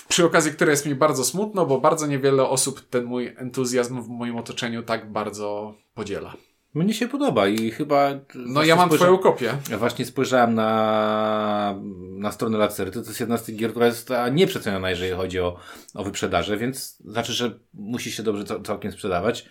przy 0.08 0.26
okazji 0.26 0.52
której 0.52 0.72
jest 0.72 0.86
mi 0.86 0.96
bardzo 0.96 1.24
smutno, 1.24 1.66
bo 1.66 1.82
bardzo 1.82 2.08
niewiele 2.08 2.50
osób 2.50 2.82
ten 2.90 3.06
mój 3.06 3.34
entuzjazm 3.38 4.02
w 4.02 4.08
moim 4.08 4.38
otoczeniu 4.38 4.84
tak 4.84 5.12
bardzo 5.12 5.76
podziela. 5.94 6.34
Mnie 6.74 6.94
się 6.94 7.08
podoba 7.08 7.48
i 7.48 7.72
chyba... 7.72 8.10
No 8.36 8.64
ja 8.64 8.76
mam 8.76 8.90
twoją 8.90 9.18
kopię. 9.18 9.54
Ja 9.70 9.78
właśnie 9.78 10.06
spojrzałem 10.06 10.56
na, 10.56 11.80
na 12.18 12.32
stronę 12.32 12.58
Lacerty, 12.58 13.02
to 13.02 13.08
jest 13.08 13.20
jedna 13.20 13.38
z 13.38 13.44
tych 13.44 13.56
gier, 13.56 13.72
która 13.72 13.86
jest 13.86 14.10
nieprzeceniona, 14.32 14.90
jeżeli 14.90 15.12
chodzi 15.12 15.40
o, 15.40 15.58
o 15.96 16.04
wyprzedaże, 16.04 16.58
więc 16.58 16.98
znaczy, 16.98 17.34
że 17.34 17.60
musi 17.74 18.12
się 18.12 18.24
dobrze 18.24 18.44
całkiem 18.64 18.92
sprzedawać. 18.92 19.50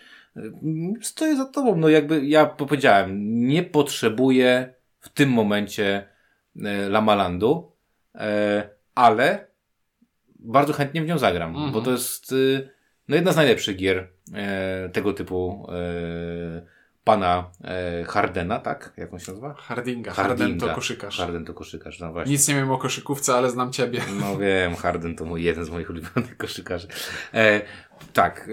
Stoję 1.02 1.36
za 1.36 1.44
tobą, 1.44 1.76
no 1.76 1.88
jakby 1.88 2.26
ja 2.26 2.46
powiedziałem, 2.46 3.36
nie 3.46 3.62
potrzebuję 3.62 4.74
w 5.00 5.08
tym 5.08 5.30
momencie 5.30 6.08
e, 6.64 6.88
Lamalandu, 6.88 7.72
e, 8.14 8.68
ale 8.94 9.46
bardzo 10.38 10.72
chętnie 10.72 11.02
w 11.02 11.06
nią 11.06 11.18
zagram, 11.18 11.50
mhm. 11.50 11.72
bo 11.72 11.80
to 11.80 11.90
jest 11.90 12.32
e, 12.32 12.68
no, 13.08 13.16
jedna 13.16 13.32
z 13.32 13.36
najlepszych 13.36 13.76
gier 13.76 14.08
tego 14.92 15.12
typu 15.12 15.66
pana 17.04 17.50
e, 17.64 18.04
Hardena, 18.04 18.58
tak? 18.58 18.92
Jak 18.96 19.12
on 19.12 19.18
się 19.18 19.32
nazywa? 19.32 19.54
Hardinga. 19.54 20.12
Hardinga. 20.12 20.38
Harden 20.38 20.58
to 20.58 20.74
koszykarz. 20.74 21.18
Harden 21.18 21.44
to 21.44 21.54
koszykarz, 21.54 22.00
no 22.00 22.12
właśnie. 22.12 22.32
Nic 22.32 22.48
nie 22.48 22.54
wiem 22.54 22.70
o 22.70 22.78
koszykówce, 22.78 23.34
ale 23.34 23.50
znam 23.50 23.72
ciebie. 23.72 24.00
No 24.20 24.38
wiem, 24.38 24.76
Harden 24.76 25.16
to 25.16 25.24
mój 25.24 25.42
jeden 25.42 25.64
z 25.64 25.70
moich 25.70 25.90
ulubionych 25.90 26.36
koszykarzy. 26.36 26.88
E, 27.34 27.60
tak, 28.12 28.50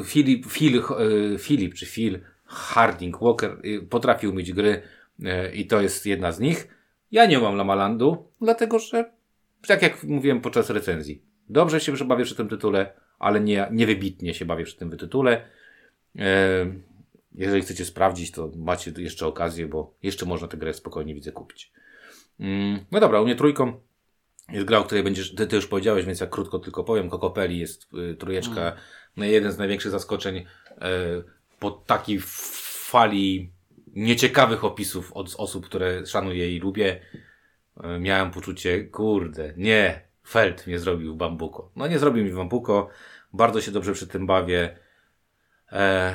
e, 0.00 0.04
Filip, 0.04 0.46
Phil, 0.46 0.78
e, 0.78 1.38
Filip 1.38 1.74
czy 1.74 1.86
Phil 1.86 2.20
Harding 2.44 3.20
Walker 3.20 3.50
e, 3.50 3.80
potrafił 3.80 4.32
mieć 4.32 4.52
gry 4.52 4.82
e, 5.24 5.52
i 5.52 5.66
to 5.66 5.80
jest 5.80 6.06
jedna 6.06 6.32
z 6.32 6.40
nich. 6.40 6.68
Ja 7.10 7.26
nie 7.26 7.38
mam 7.38 7.56
Lamalandu, 7.56 8.30
dlatego 8.40 8.78
że, 8.78 9.10
tak 9.66 9.82
jak 9.82 10.04
mówiłem 10.04 10.40
podczas 10.40 10.70
recenzji, 10.70 11.22
dobrze 11.48 11.80
się 11.80 11.92
bawię 12.04 12.24
przy 12.24 12.34
tym 12.34 12.48
tytule, 12.48 12.92
ale 13.18 13.40
nie, 13.40 13.68
nie 13.70 13.86
wybitnie 13.86 14.34
się 14.34 14.44
bawię 14.44 14.64
przy 14.64 14.76
tym 14.76 14.96
tytule. 14.96 15.48
E, 16.18 16.66
jeżeli 17.34 17.62
chcecie 17.62 17.84
sprawdzić, 17.84 18.30
to 18.30 18.50
macie 18.56 18.92
jeszcze 18.96 19.26
okazję, 19.26 19.66
bo 19.66 19.94
jeszcze 20.02 20.26
można 20.26 20.48
tę 20.48 20.56
grę 20.56 20.74
spokojnie 20.74 21.14
widzę 21.14 21.32
kupić. 21.32 21.72
Mm, 22.40 22.84
no 22.90 23.00
dobra, 23.00 23.20
u 23.20 23.24
mnie 23.24 23.36
trójką 23.36 23.80
jest 24.52 24.66
gra, 24.66 24.78
o 24.78 24.84
której 24.84 25.04
będziesz, 25.04 25.34
ty, 25.34 25.46
ty 25.46 25.56
już 25.56 25.66
powiedziałeś, 25.66 26.06
więc 26.06 26.20
ja 26.20 26.26
krótko 26.26 26.58
tylko 26.58 26.84
powiem. 26.84 27.10
Kokopeli 27.10 27.58
jest 27.58 27.88
y, 27.94 28.14
trójeczka, 28.14 28.60
mm. 28.60 28.74
no 29.16 29.24
jeden 29.24 29.52
z 29.52 29.58
największych 29.58 29.90
zaskoczeń 29.90 30.36
y, 30.36 30.44
po 31.58 31.70
takiej 31.70 32.18
fali 32.20 33.50
nieciekawych 33.94 34.64
opisów 34.64 35.12
od 35.12 35.34
osób, 35.38 35.66
które 35.66 36.06
szanuję 36.06 36.56
i 36.56 36.60
lubię. 36.60 37.00
Y, 37.96 38.00
miałem 38.00 38.30
poczucie, 38.30 38.84
kurde, 38.84 39.52
nie, 39.56 40.08
Feld 40.28 40.66
mnie 40.66 40.78
zrobił 40.78 41.14
w 41.14 41.16
Bambuko. 41.16 41.70
No 41.76 41.86
nie 41.86 41.98
zrobił 41.98 42.24
mi 42.24 42.30
w 42.30 42.36
Bambuko, 42.36 42.88
bardzo 43.32 43.60
się 43.60 43.70
dobrze 43.70 43.92
przy 43.92 44.06
tym 44.06 44.26
bawię. 44.26 44.76
E, 45.72 46.14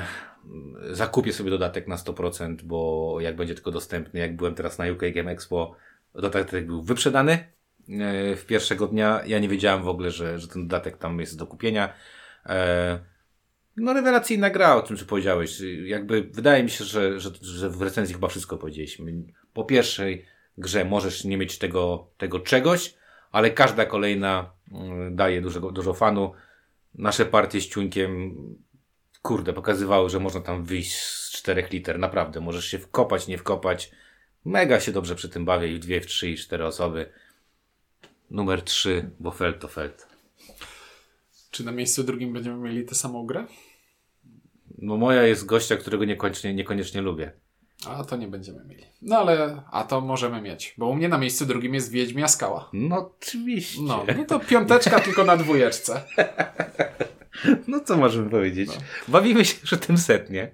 zakupię 0.90 1.32
sobie 1.32 1.50
dodatek 1.50 1.88
na 1.88 1.96
100%, 1.96 2.62
bo 2.62 3.16
jak 3.20 3.36
będzie 3.36 3.54
tylko 3.54 3.70
dostępny, 3.70 4.20
jak 4.20 4.36
byłem 4.36 4.54
teraz 4.54 4.78
na 4.78 4.84
UK 4.92 5.00
Game 5.14 5.30
Expo, 5.30 5.76
dodatek 6.14 6.66
był 6.66 6.82
wyprzedany 6.82 7.32
e, 7.32 8.36
w 8.36 8.46
pierwszego 8.46 8.86
dnia. 8.86 9.20
Ja 9.26 9.38
nie 9.38 9.48
wiedziałem 9.48 9.82
w 9.82 9.88
ogóle, 9.88 10.10
że, 10.10 10.38
że 10.38 10.48
ten 10.48 10.68
dodatek 10.68 10.96
tam 10.96 11.20
jest 11.20 11.38
do 11.38 11.46
kupienia. 11.46 11.94
E, 12.46 12.98
no 13.76 13.92
rewelacyjna 13.92 14.50
gra, 14.50 14.76
o 14.76 14.82
czym 14.82 14.96
ty 14.96 15.04
powiedziałeś. 15.04 15.62
Jakby 15.84 16.22
wydaje 16.22 16.62
mi 16.62 16.70
się, 16.70 16.84
że, 16.84 17.20
że, 17.20 17.30
że 17.42 17.70
w 17.70 17.82
recenzji 17.82 18.14
chyba 18.14 18.28
wszystko 18.28 18.58
powiedzieliśmy. 18.58 19.12
Po 19.52 19.64
pierwszej 19.64 20.26
grze 20.58 20.84
możesz 20.84 21.24
nie 21.24 21.36
mieć 21.36 21.58
tego, 21.58 22.06
tego 22.16 22.40
czegoś, 22.40 22.94
ale 23.32 23.50
każda 23.50 23.86
kolejna 23.86 24.50
mm, 24.72 25.16
daje 25.16 25.40
dużo, 25.40 25.60
dużo 25.60 25.94
fanu. 25.94 26.32
Nasze 26.94 27.26
partie 27.26 27.60
z 27.60 27.68
ciuńkiem 27.68 28.34
kurde, 29.24 29.52
pokazywały, 29.52 30.10
że 30.10 30.20
można 30.20 30.40
tam 30.40 30.64
wyjść 30.64 30.96
z 30.96 31.30
czterech 31.30 31.70
liter. 31.70 31.98
Naprawdę, 31.98 32.40
możesz 32.40 32.66
się 32.66 32.78
wkopać, 32.78 33.26
nie 33.26 33.38
wkopać. 33.38 33.90
Mega 34.44 34.80
się 34.80 34.92
dobrze 34.92 35.14
przy 35.14 35.28
tym 35.28 35.44
bawię 35.44 35.68
i 35.68 35.74
w 35.74 35.78
dwie, 35.78 36.00
w 36.00 36.06
trzy 36.06 36.30
i 36.30 36.36
cztery 36.36 36.66
osoby. 36.66 37.12
Numer 38.30 38.62
trzy, 38.62 39.10
bo 39.20 39.30
Feld 39.30 39.60
to 39.60 39.68
Feld. 39.68 40.06
Czy 41.50 41.64
na 41.64 41.72
miejscu 41.72 42.04
drugim 42.04 42.32
będziemy 42.32 42.56
mieli 42.56 42.84
tę 42.84 42.94
samą 42.94 43.26
grę? 43.26 43.46
No 44.78 44.96
moja 44.96 45.22
jest 45.22 45.46
gościa, 45.46 45.76
którego 45.76 46.04
niekoniecznie, 46.04 46.54
niekoniecznie 46.54 47.02
lubię. 47.02 47.32
A 47.86 48.04
to 48.04 48.16
nie 48.16 48.28
będziemy 48.28 48.64
mieli. 48.64 48.84
No 49.02 49.18
ale, 49.18 49.62
a 49.70 49.84
to 49.84 50.00
możemy 50.00 50.42
mieć. 50.42 50.74
Bo 50.78 50.86
u 50.86 50.94
mnie 50.94 51.08
na 51.08 51.18
miejscu 51.18 51.46
drugim 51.46 51.74
jest 51.74 51.90
Wiedźmia 51.90 52.28
Skała. 52.28 52.70
No 52.72 53.12
oczywiście. 53.18 53.82
No, 53.82 54.04
no 54.16 54.24
to 54.24 54.40
piąteczka 54.40 55.00
tylko 55.00 55.24
na 55.24 55.36
dwójeczce. 55.36 56.02
No 57.66 57.80
co 57.80 57.96
możemy 57.96 58.30
powiedzieć? 58.30 58.68
No. 58.68 58.82
Bawimy 59.08 59.44
się 59.44 59.54
już 59.62 59.80
tym 59.80 59.98
setnie. 59.98 60.50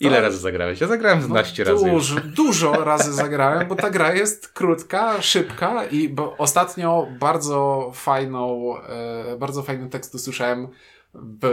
Ile 0.00 0.20
razy 0.20 0.38
zagrałeś? 0.38 0.80
Ja 0.80 0.86
zagrałem 0.86 1.20
12 1.20 1.64
no, 1.64 1.72
razy. 1.72 1.90
Dużo, 1.90 2.20
dużo 2.20 2.84
razy 2.84 3.12
zagrałem, 3.12 3.68
bo 3.68 3.74
ta 3.74 3.90
gra 3.90 4.14
jest 4.14 4.48
krótka, 4.48 5.22
szybka 5.22 5.84
i 5.84 6.08
bo 6.08 6.36
ostatnio 6.36 7.08
bardzo 7.18 7.90
fajną, 7.94 8.74
e, 8.82 9.36
bardzo 9.36 9.62
fajny 9.62 9.88
tekst 9.88 10.14
usłyszałem 10.14 10.68
w 11.14 11.46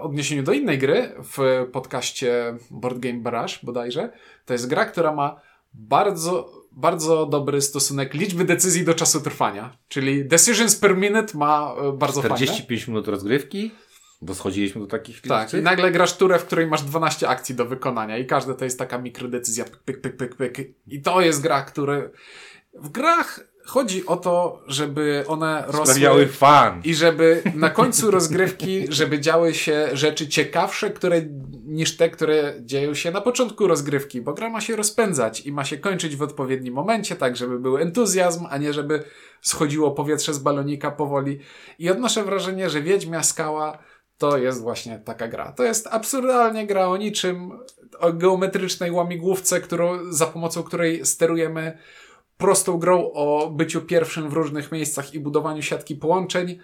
odniesieniu 0.00 0.42
do 0.42 0.52
innej 0.52 0.78
gry 0.78 1.14
w 1.18 1.66
podcaście 1.72 2.56
Board 2.70 2.98
Game 2.98 3.18
Barrage 3.18 3.54
bodajże. 3.62 4.12
To 4.46 4.52
jest 4.52 4.68
gra, 4.68 4.84
która 4.84 5.12
ma 5.12 5.40
bardzo, 5.74 6.52
bardzo 6.72 7.26
dobry 7.26 7.62
stosunek 7.62 8.14
liczby 8.14 8.44
decyzji 8.44 8.84
do 8.84 8.94
czasu 8.94 9.20
trwania. 9.20 9.76
Czyli 9.88 10.24
decisions 10.24 10.76
per 10.76 10.96
minute 10.96 11.38
ma 11.38 11.74
e, 11.88 11.92
bardzo 11.92 12.22
45 12.22 12.80
fajne. 12.80 12.92
minut 12.92 13.08
rozgrywki? 13.08 13.70
Bo 14.22 14.34
schodziliśmy 14.34 14.80
do 14.80 14.86
takich 14.86 15.20
Tak, 15.20 15.54
i 15.54 15.62
nagle 15.62 15.90
grasz 15.90 16.16
turę, 16.16 16.38
w 16.38 16.44
której 16.44 16.66
masz 16.66 16.82
12 16.82 17.28
akcji 17.28 17.54
do 17.54 17.66
wykonania 17.66 18.18
i 18.18 18.26
każda 18.26 18.54
to 18.54 18.64
jest 18.64 18.78
taka 18.78 18.98
mikrodecyzja, 18.98 19.64
pyk, 19.84 20.00
pyk, 20.00 20.16
pyk, 20.16 20.36
pyk. 20.36 20.58
I 20.86 21.02
to 21.02 21.20
jest 21.20 21.42
gra, 21.42 21.62
który... 21.62 22.10
W 22.74 22.88
grach 22.88 23.40
Chodzi 23.66 24.06
o 24.06 24.16
to, 24.16 24.62
żeby 24.66 25.24
one 25.26 25.64
rosły. 25.66 26.26
fan. 26.26 26.80
I 26.84 26.94
żeby 26.94 27.42
na 27.54 27.70
końcu 27.70 28.10
rozgrywki, 28.10 28.86
żeby 28.88 29.20
działy 29.20 29.54
się 29.54 29.88
rzeczy 29.92 30.28
ciekawsze, 30.28 30.90
które, 30.90 31.22
niż 31.64 31.96
te, 31.96 32.10
które 32.10 32.54
dzieją 32.60 32.94
się 32.94 33.10
na 33.10 33.20
początku 33.20 33.66
rozgrywki, 33.66 34.20
bo 34.20 34.34
gra 34.34 34.50
ma 34.50 34.60
się 34.60 34.76
rozpędzać 34.76 35.46
i 35.46 35.52
ma 35.52 35.64
się 35.64 35.78
kończyć 35.78 36.16
w 36.16 36.22
odpowiednim 36.22 36.74
momencie, 36.74 37.16
tak 37.16 37.36
żeby 37.36 37.58
był 37.58 37.78
entuzjazm, 37.78 38.46
a 38.50 38.58
nie 38.58 38.72
żeby 38.72 39.04
schodziło 39.40 39.90
powietrze 39.90 40.34
z 40.34 40.38
balonika 40.38 40.90
powoli. 40.90 41.38
I 41.78 41.90
odnoszę 41.90 42.24
wrażenie, 42.24 42.70
że 42.70 42.82
Wiedźmia 42.82 43.22
Skała 43.22 43.78
to 44.18 44.38
jest 44.38 44.62
właśnie 44.62 44.98
taka 44.98 45.28
gra. 45.28 45.52
To 45.52 45.64
jest 45.64 45.88
absurdalnie 45.90 46.66
gra 46.66 46.88
o 46.88 46.96
niczym, 46.96 47.58
o 47.98 48.12
geometrycznej 48.12 48.90
łamigłówce, 48.90 49.60
którą, 49.60 50.12
za 50.12 50.26
pomocą 50.26 50.62
której 50.62 51.06
sterujemy 51.06 51.78
prostą 52.42 52.78
grą 52.78 53.12
o 53.12 53.50
byciu 53.50 53.80
pierwszym 53.80 54.30
w 54.30 54.32
różnych 54.32 54.72
miejscach 54.72 55.14
i 55.14 55.20
budowaniu 55.20 55.62
siatki 55.62 55.96
połączeń. 55.96 56.58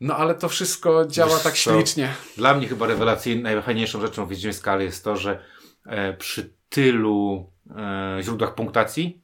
No 0.00 0.16
ale 0.16 0.34
to 0.34 0.48
wszystko 0.48 1.06
działa 1.06 1.34
Wiesz 1.34 1.42
tak 1.42 1.54
co? 1.54 1.74
ślicznie. 1.74 2.14
Dla 2.36 2.54
mnie 2.54 2.68
chyba 2.68 2.86
rewelacyjną, 2.86 3.42
najfajniejszą 3.42 4.00
rzeczą 4.00 4.26
w 4.26 4.28
Wiedźmie 4.28 4.52
Skali 4.52 4.84
jest 4.84 5.04
to, 5.04 5.16
że 5.16 5.44
e, 5.86 6.12
przy 6.12 6.54
tylu 6.68 7.50
e, 7.76 8.18
źródłach 8.22 8.54
punktacji, 8.54 9.20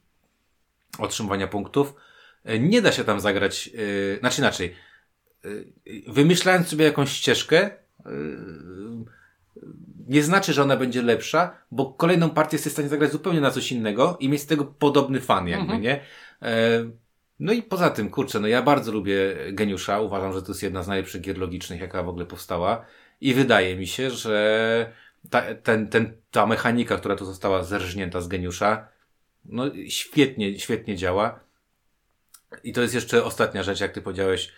otrzymywania 0.99 1.47
punktów, 1.47 1.93
e, 2.43 2.59
nie 2.59 2.81
da 2.81 2.91
się 2.91 3.03
tam 3.03 3.19
zagrać, 3.19 3.69
e, 4.15 4.19
znaczy 4.19 4.41
inaczej, 4.41 4.75
e, 5.45 5.49
wymyślając 6.07 6.67
sobie 6.67 6.85
jakąś 6.85 7.11
ścieżkę, 7.11 7.57
e, 7.65 7.71
nie 10.11 10.23
znaczy, 10.23 10.53
że 10.53 10.63
ona 10.63 10.77
będzie 10.77 11.01
lepsza, 11.01 11.57
bo 11.71 11.85
kolejną 11.93 12.29
partię 12.29 12.55
jesteś 12.55 12.71
w 12.71 12.75
stanie 12.75 12.89
zagrać 12.89 13.11
zupełnie 13.11 13.41
na 13.41 13.51
coś 13.51 13.71
innego 13.71 14.17
i 14.19 14.29
mieć 14.29 14.41
z 14.41 14.45
tego 14.45 14.65
podobny 14.65 15.21
fan 15.21 15.47
jakby, 15.47 15.63
Mhm. 15.63 15.81
nie? 15.81 16.01
E, 16.41 16.85
no 17.39 17.53
i 17.53 17.63
poza 17.63 17.89
tym, 17.89 18.09
kurczę, 18.09 18.39
no 18.39 18.47
ja 18.47 18.61
bardzo 18.61 18.91
lubię 18.91 19.35
Geniusza, 19.51 19.99
uważam, 19.99 20.33
że 20.33 20.41
to 20.41 20.51
jest 20.51 20.63
jedna 20.63 20.83
z 20.83 20.87
najlepszych 20.87 21.21
gier 21.21 21.37
logicznych, 21.37 21.81
jaka 21.81 22.03
w 22.03 22.09
ogóle 22.09 22.25
powstała 22.25 22.85
i 23.21 23.33
wydaje 23.33 23.75
mi 23.75 23.87
się, 23.87 24.09
że 24.09 24.93
ta, 25.29 25.55
ten, 25.55 25.87
ten, 25.87 26.13
ta 26.31 26.45
mechanika, 26.45 26.97
która 26.97 27.15
tu 27.15 27.25
została 27.25 27.63
zerżnięta 27.63 28.21
z 28.21 28.27
Geniusza, 28.27 28.87
no 29.45 29.63
świetnie, 29.87 30.59
świetnie 30.59 30.95
działa. 30.95 31.39
I 32.63 32.73
to 32.73 32.81
jest 32.81 32.93
jeszcze 32.93 33.23
ostatnia 33.23 33.63
rzecz, 33.63 33.79
jak 33.79 33.91
ty 33.91 34.01
powiedziałeś, 34.01 34.51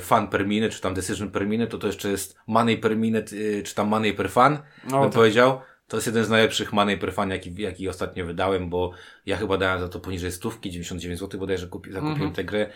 fan 0.00 0.28
per 0.28 0.46
minute, 0.46 0.70
czy 0.74 0.80
tam 0.80 0.94
decision 0.94 1.30
per 1.30 1.46
minute, 1.46 1.70
to 1.70 1.78
to 1.78 1.86
jeszcze 1.86 2.08
jest 2.10 2.36
money 2.46 2.76
per 2.78 2.96
minute, 2.96 3.36
czy 3.64 3.74
tam 3.74 3.88
money 3.88 4.12
per 4.14 4.30
fan, 4.30 4.58
No, 4.84 5.00
bym 5.00 5.10
tak. 5.10 5.14
powiedział. 5.14 5.60
To 5.88 5.96
jest 5.96 6.06
jeden 6.06 6.24
z 6.24 6.28
najlepszych 6.30 6.72
money 6.72 6.98
per 6.98 7.12
fan, 7.14 7.30
jaki, 7.30 7.54
jaki 7.62 7.88
ostatnio 7.88 8.26
wydałem, 8.26 8.70
bo 8.70 8.92
ja 9.26 9.36
chyba 9.36 9.56
dałem 9.56 9.80
za 9.80 9.88
to 9.88 10.00
poniżej 10.00 10.32
stówki, 10.32 10.70
99 10.70 11.20
zł 11.20 11.40
bodajże 11.40 11.66
kupi, 11.66 11.92
zakupiłem 11.92 12.16
Mhm. 12.16 12.32
tę 12.32 12.44
grę. 12.44 12.70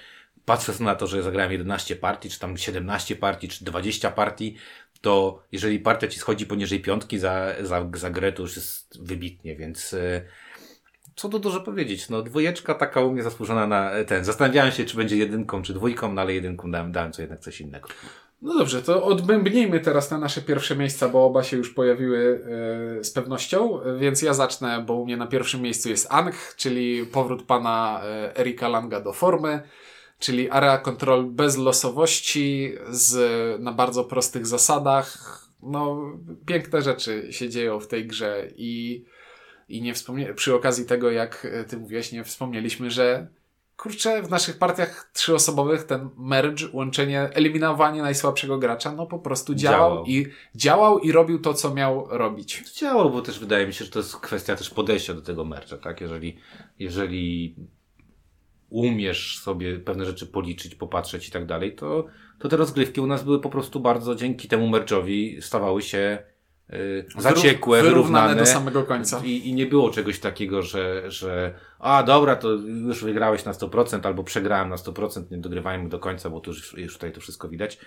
Patrząc 0.45 0.81
na 0.81 0.95
to, 0.95 1.07
że 1.07 1.23
zagrałem 1.23 1.53
11 1.53 1.97
partii, 1.97 2.31
czy 2.31 2.39
tam 2.41 2.57
17 2.57 3.17
partii, 3.17 3.49
czy 3.49 3.65
20 3.65 4.11
partii, 4.11 4.57
to 5.01 5.43
jeżeli 5.53 5.79
partia 5.81 6.09
ci 6.09 6.19
schodzi 6.19 6.47
poniżej 6.47 6.81
piątki 6.81 7.19
za, 7.19 7.47
za, 7.63 7.91
za 7.95 8.11
grę, 8.11 8.33
to 8.33 8.43
już 8.43 8.57
jest 8.57 9.03
wybitnie, 9.03 9.57
więc 9.57 9.95
e, 9.95 10.23
co 11.17 11.29
tu 11.29 11.39
dużo 11.39 11.61
powiedzieć. 11.61 12.09
No 12.09 12.23
dwójeczka 12.23 12.75
taka 12.75 13.01
u 13.01 13.13
mnie 13.13 13.23
zasłużona 13.23 13.67
na 13.67 13.91
e, 13.91 14.05
ten. 14.05 14.25
Zastanawiałem 14.25 14.73
się, 14.73 14.85
czy 14.85 14.97
będzie 14.97 15.17
jedynką, 15.17 15.63
czy 15.63 15.75
dwójką, 15.75 16.13
no 16.13 16.21
ale 16.21 16.35
jedynką 16.35 16.71
dałem, 16.71 16.93
dałem 16.93 17.13
co 17.13 17.23
jednak 17.23 17.41
coś 17.41 17.61
innego. 17.61 17.89
No 18.43 18.59
dobrze, 18.59 18.83
to 18.83 19.05
odbębnijmy 19.05 19.81
teraz 19.81 20.11
na 20.11 20.19
nasze 20.19 20.43
pierwsze 20.43 20.77
miejsca, 20.77 21.09
bo 21.09 21.27
oba 21.27 21.43
się 21.43 21.57
już 21.57 21.71
pojawiły 21.71 22.45
e, 23.01 23.05
z 23.05 23.11
pewnością, 23.11 23.81
więc 23.99 24.23
ja 24.23 24.35
zacznę, 24.35 24.85
bo 24.87 24.95
u 24.95 25.05
mnie 25.05 25.17
na 25.17 25.27
pierwszym 25.27 25.63
miejscu 25.63 25.89
jest 25.89 26.07
Ang, 26.11 26.35
czyli 26.57 27.07
powrót 27.07 27.43
pana 27.43 28.01
e, 28.05 28.37
Erika 28.37 28.69
Langa 28.69 29.01
do 29.01 29.13
formy, 29.13 29.63
czyli 30.19 30.51
area 30.51 30.79
control 30.79 31.25
bez 31.25 31.57
losowości, 31.57 32.75
z, 32.91 33.61
na 33.61 33.73
bardzo 33.73 34.05
prostych 34.05 34.47
zasadach. 34.47 35.39
No, 35.63 36.13
piękne 36.47 36.83
rzeczy 36.83 37.33
się 37.33 37.49
dzieją 37.49 37.81
w 37.81 37.87
tej 37.87 38.07
grze 38.07 38.49
i, 38.57 39.05
i 39.69 39.83
nie 39.83 39.95
wspomnie, 39.95 40.35
przy 40.35 40.55
okazji 40.55 40.87
tego, 40.87 41.11
jak 41.11 41.47
e, 41.53 41.65
ty 41.65 41.77
mówiłeś, 41.77 42.13
nie 42.13 42.25
wspomnieliśmy, 42.25 42.91
że 42.91 43.27
kurczę, 43.77 44.23
w 44.23 44.31
naszych 44.31 44.59
partiach 44.59 45.11
trzyosobowych 45.13 45.85
ten 45.85 46.11
merge, 46.17 46.69
łączenie, 46.73 47.21
eliminowanie 47.21 48.03
najsłabszego 48.03 48.59
gracza, 48.59 48.93
no 48.93 49.07
po 49.07 49.19
prostu 49.19 49.55
działał, 49.55 49.91
Działał. 49.91 50.05
i 50.07 50.27
działał 50.55 50.99
i 50.99 51.13
robił 51.13 51.39
to, 51.39 51.55
co 51.55 51.75
miał 51.75 52.07
robić. 52.11 52.63
Działo, 52.79 53.11
bo 53.11 53.23
też 53.23 53.39
wydaje 53.39 53.67
mi 53.67 53.73
się, 53.73 53.85
że 53.85 53.91
to 53.91 53.99
jest 53.99 54.17
kwestia 54.17 54.57
też 54.57 54.71
podejścia 54.71 55.15
do 55.15 55.23
tego 55.23 55.45
mercza, 55.45 55.79
tak? 55.79 56.01
Jeżeli, 56.01 56.37
jeżeli 56.79 57.55
umiesz 58.71 59.39
sobie 59.39 59.79
pewne 59.79 60.05
rzeczy 60.05 60.27
policzyć, 60.27 60.75
popatrzeć 60.75 61.29
i 61.29 61.31
tak 61.31 61.47
dalej, 61.47 61.75
to, 61.75 62.07
to 62.39 62.49
te 62.49 62.57
rozgrywki 62.57 63.01
u 63.01 63.07
nas 63.07 63.25
były 63.25 63.41
po 63.41 63.51
prostu 63.51 63.81
bardzo 63.81 64.15
dzięki 64.15 64.49
temu 64.49 64.69
merczowi 64.69 65.43
stawały 65.43 65.83
się 65.83 66.23
zaciekłe, 67.19 67.83
wyrównane. 67.83 68.37
do 68.37 68.47
samego 68.47 68.85
końca. 68.85 69.21
I, 69.25 69.49
I 69.49 69.55
nie 69.55 69.67
było 69.67 69.91
czegoś 69.91 70.19
takiego, 70.19 70.63
że, 70.63 71.11
że 71.11 71.55
a 71.79 72.03
dobra, 72.03 72.37
to 72.37 72.51
już 72.87 73.05
wygrałeś 73.05 73.45
na 73.45 73.53
100% 73.53 74.07
albo 74.07 74.25
przegrałem 74.25 74.69
na 74.69 74.77
100%, 74.77 75.31
nie 75.31 75.39
dogrywajmy 75.39 75.89
do 75.89 75.99
końca, 75.99 76.31
bo 76.31 76.41
tu 76.41 76.51
już, 76.51 76.79
już 76.79 76.95
tutaj 76.95 77.13
to 77.13 77.21
wszystko 77.21 77.49
widać. 77.49 77.79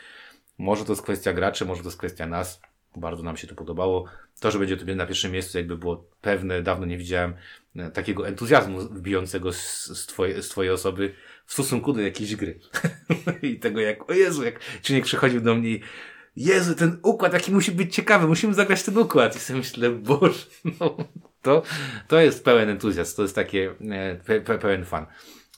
Może 0.57 0.85
to 0.85 0.91
jest 0.91 1.01
kwestia 1.01 1.33
graczy, 1.33 1.65
może 1.65 1.81
to 1.81 1.87
jest 1.87 1.97
kwestia 1.97 2.27
nas. 2.27 2.61
Bardzo 2.95 3.23
nam 3.23 3.37
się 3.37 3.47
to 3.47 3.55
podobało. 3.55 4.05
To, 4.39 4.51
że 4.51 4.59
będzie 4.59 4.77
to 4.77 4.95
na 4.95 5.05
pierwszym 5.05 5.31
miejscu, 5.31 5.57
jakby 5.57 5.77
było 5.77 6.07
pewne, 6.21 6.61
dawno 6.61 6.85
nie 6.85 6.97
widziałem 6.97 7.33
e, 7.75 7.91
takiego 7.91 8.27
entuzjazmu 8.27 8.79
wbijącego 8.79 9.53
z, 9.53 9.85
z, 9.85 10.05
twoje, 10.05 10.41
z 10.41 10.49
twojej 10.49 10.71
osoby 10.71 11.13
w 11.45 11.53
stosunku 11.53 11.93
do 11.93 12.01
jakiejś 12.01 12.35
gry. 12.35 12.59
I 13.41 13.59
tego 13.59 13.79
jak, 13.79 14.09
o 14.09 14.13
Jezu, 14.13 14.43
jak 14.43 14.59
człowiek 14.81 15.05
przychodził 15.05 15.41
do 15.41 15.55
mnie 15.55 15.79
Jezu, 16.37 16.75
ten 16.75 16.99
układ 17.03 17.33
jaki 17.33 17.51
musi 17.51 17.71
być 17.71 17.95
ciekawy, 17.95 18.27
musimy 18.27 18.53
zagrać 18.53 18.83
ten 18.83 18.97
układ. 18.97 19.35
I 19.35 19.39
sobie 19.39 19.59
myślę, 19.59 19.89
Boże, 19.89 20.45
no, 20.79 20.97
to, 21.41 21.63
to 22.07 22.19
jest 22.19 22.45
pełen 22.45 22.69
entuzjazm, 22.69 23.15
to 23.15 23.21
jest 23.21 23.35
takie 23.35 23.73
e, 23.91 24.15
pe, 24.15 24.41
pe, 24.41 24.57
pełen 24.57 24.85
fan. 24.85 25.05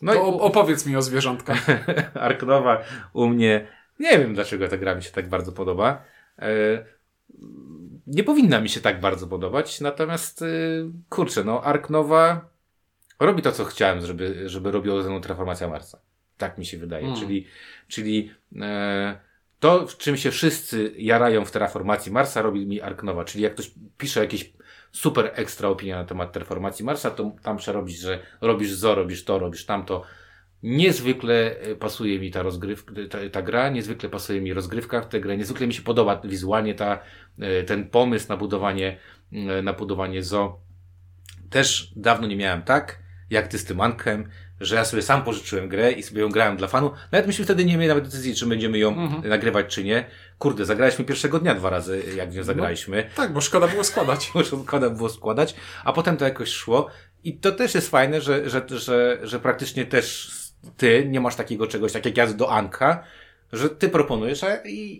No 0.02 0.14
To 0.14 0.20
i 0.20 0.40
opowiedz 0.40 0.86
mi 0.86 0.96
o 0.96 1.02
zwierzątkach. 1.02 1.66
Arknowa 2.14 2.84
u 3.14 3.28
mnie, 3.28 3.68
nie 4.00 4.20
wiem 4.20 4.34
dlaczego 4.34 4.68
ta 4.68 4.78
gra 4.78 4.96
mi 4.96 5.04
się 5.04 5.12
tak 5.12 5.30
bardzo 5.30 5.52
podoba. 5.52 6.04
E, 6.40 6.86
nie 8.08 8.24
powinna 8.24 8.62
mi 8.62 8.70
się 8.70 8.82
tak 8.82 9.00
bardzo 9.00 9.28
podobać, 9.28 9.82
natomiast 9.82 10.42
e, 10.42 10.46
kurczę, 11.10 11.44
no 11.44 11.64
Arknowa 11.64 12.50
robi 13.20 13.42
to, 13.42 13.52
co 13.52 13.66
chciałem, 13.66 14.06
żeby, 14.06 14.50
żeby 14.50 14.72
robiło 14.72 15.04
ze 15.04 15.10
mną 15.10 15.22
Transformacja 15.22 15.68
Marsa. 15.68 16.00
Tak 16.38 16.58
mi 16.58 16.66
się 16.66 16.78
wydaje. 16.78 17.06
Mm. 17.06 17.20
Czyli, 17.20 17.48
czyli 17.88 18.32
e, 18.62 19.29
to, 19.60 19.88
w 19.88 19.98
czym 19.98 20.18
się 20.18 20.32
wszyscy 20.32 20.94
jarają 20.98 21.46
w 21.46 21.52
Terraformacji 21.52 22.12
Marsa, 22.12 22.42
robi 22.42 22.68
mi 22.68 22.82
Arknowa. 22.82 23.26
Czyli 23.26 23.44
jak 23.44 23.54
ktoś 23.54 23.72
pisze 23.98 24.20
jakieś 24.20 24.54
super 24.92 25.32
ekstra 25.34 25.70
opinia 25.70 25.96
na 25.96 26.06
temat 26.06 26.32
Terraformacji 26.32 26.86
Marsa, 26.86 27.12
to 27.12 27.32
tam 27.44 27.58
przerobić, 27.58 28.00
że 28.00 28.20
robisz 28.42 28.72
zo, 28.72 28.96
robisz 28.96 29.24
to, 29.24 29.40
robisz 29.40 29.66
tamto. 29.66 30.04
Niezwykle 30.64 31.60
e, 31.60 31.76
pasuje 31.76 32.20
mi 32.20 32.32
ta 32.32 32.42
rozgrywka, 32.42 32.94
ta, 33.10 33.18
ta 33.32 33.42
gra, 33.42 33.70
niezwykle 33.70 34.10
pasuje 34.10 34.42
mi 34.42 34.54
rozgrywka 34.54 35.02
w 35.02 35.08
tę 35.08 35.20
grę, 35.20 35.38
niezwykle 35.38 35.68
mi 35.68 35.74
się 35.74 35.82
podoba 35.82 36.22
wizualnie 36.24 36.76
ta, 36.76 37.00
e, 37.40 37.64
ten 37.64 37.90
pomysł 37.90 38.30
na 38.30 38.38
budowanie, 38.38 38.98
e, 39.32 39.62
na 39.62 39.74
budowanie 39.74 40.24
zo. 40.24 40.60
Też 41.50 41.94
dawno 41.96 42.28
nie 42.28 42.36
miałem 42.36 42.62
tak, 42.62 43.00
jak 43.30 43.48
ty 43.48 43.58
z 43.60 43.66
tym 43.66 43.82
Ankiem, 43.82 44.30
że 44.60 44.76
ja 44.76 44.86
sobie 44.86 45.02
sam 45.02 45.24
pożyczyłem 45.24 45.70
grę 45.70 45.92
i 45.92 46.04
sobie 46.04 46.22
ją 46.22 46.30
grałem 46.30 46.58
dla 46.58 46.68
fanu. 46.68 46.92
Nawet 47.12 47.28
myśmy 47.28 47.46
wtedy 47.46 47.66
nie 47.66 47.78
mieli 47.78 47.88
nawet 47.88 48.04
decyzji, 48.04 48.36
czy 48.36 48.46
będziemy 48.46 48.78
ją 48.78 48.90
Mhm. 48.90 49.30
nagrywać, 49.30 49.66
czy 49.76 49.84
nie. 49.84 50.06
Kurde, 50.40 50.66
zagraliśmy 50.66 51.06
pierwszego 51.06 51.40
dnia 51.40 51.56
dwa 51.56 51.70
razy, 51.70 52.04
jak 52.16 52.32
w 52.32 52.36
nią 52.36 52.44
zagraliśmy. 52.44 53.10
tak, 53.16 53.34
bo 53.34 53.42
szkoda 53.42 53.68
było 53.68 53.84
składać. 53.84 54.32
Muszę 54.36 54.64
składa 54.64 54.90
było 54.90 55.10
składać, 55.10 55.56
a 55.84 55.94
potem 55.94 56.18
to 56.18 56.26
jakoś 56.26 56.50
szło. 56.50 56.88
I 57.24 57.38
to 57.38 57.52
też 57.52 57.76
jest 57.76 57.90
fajne, 57.90 58.22
że, 58.22 58.50
że, 58.50 58.62
że, 58.70 59.18
że 59.24 59.40
praktycznie 59.40 59.86
też 59.86 60.32
ty 60.78 61.06
nie 61.10 61.20
masz 61.22 61.36
takiego 61.36 61.68
czegoś, 61.68 61.92
tak 61.92 62.06
jak 62.06 62.18
ja 62.18 62.28
do 62.28 62.52
Anka, 62.52 63.04
że 63.54 63.70
ty 63.70 63.90
proponujesz, 63.90 64.44
a 64.44 64.48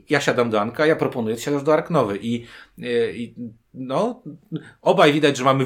ja 0.10 0.22
siadam 0.22 0.50
do 0.50 0.62
Anka, 0.62 0.86
ja 0.86 0.96
proponuję, 0.96 1.36
ty 1.36 1.42
siadasz 1.42 1.64
do 1.64 1.74
Arknowy. 1.74 2.18
I, 2.22 2.46
i, 2.78 2.86
i 3.16 3.34
no, 3.74 4.24
obaj 4.82 5.14
widać, 5.14 5.38
że 5.38 5.44
mamy 5.44 5.66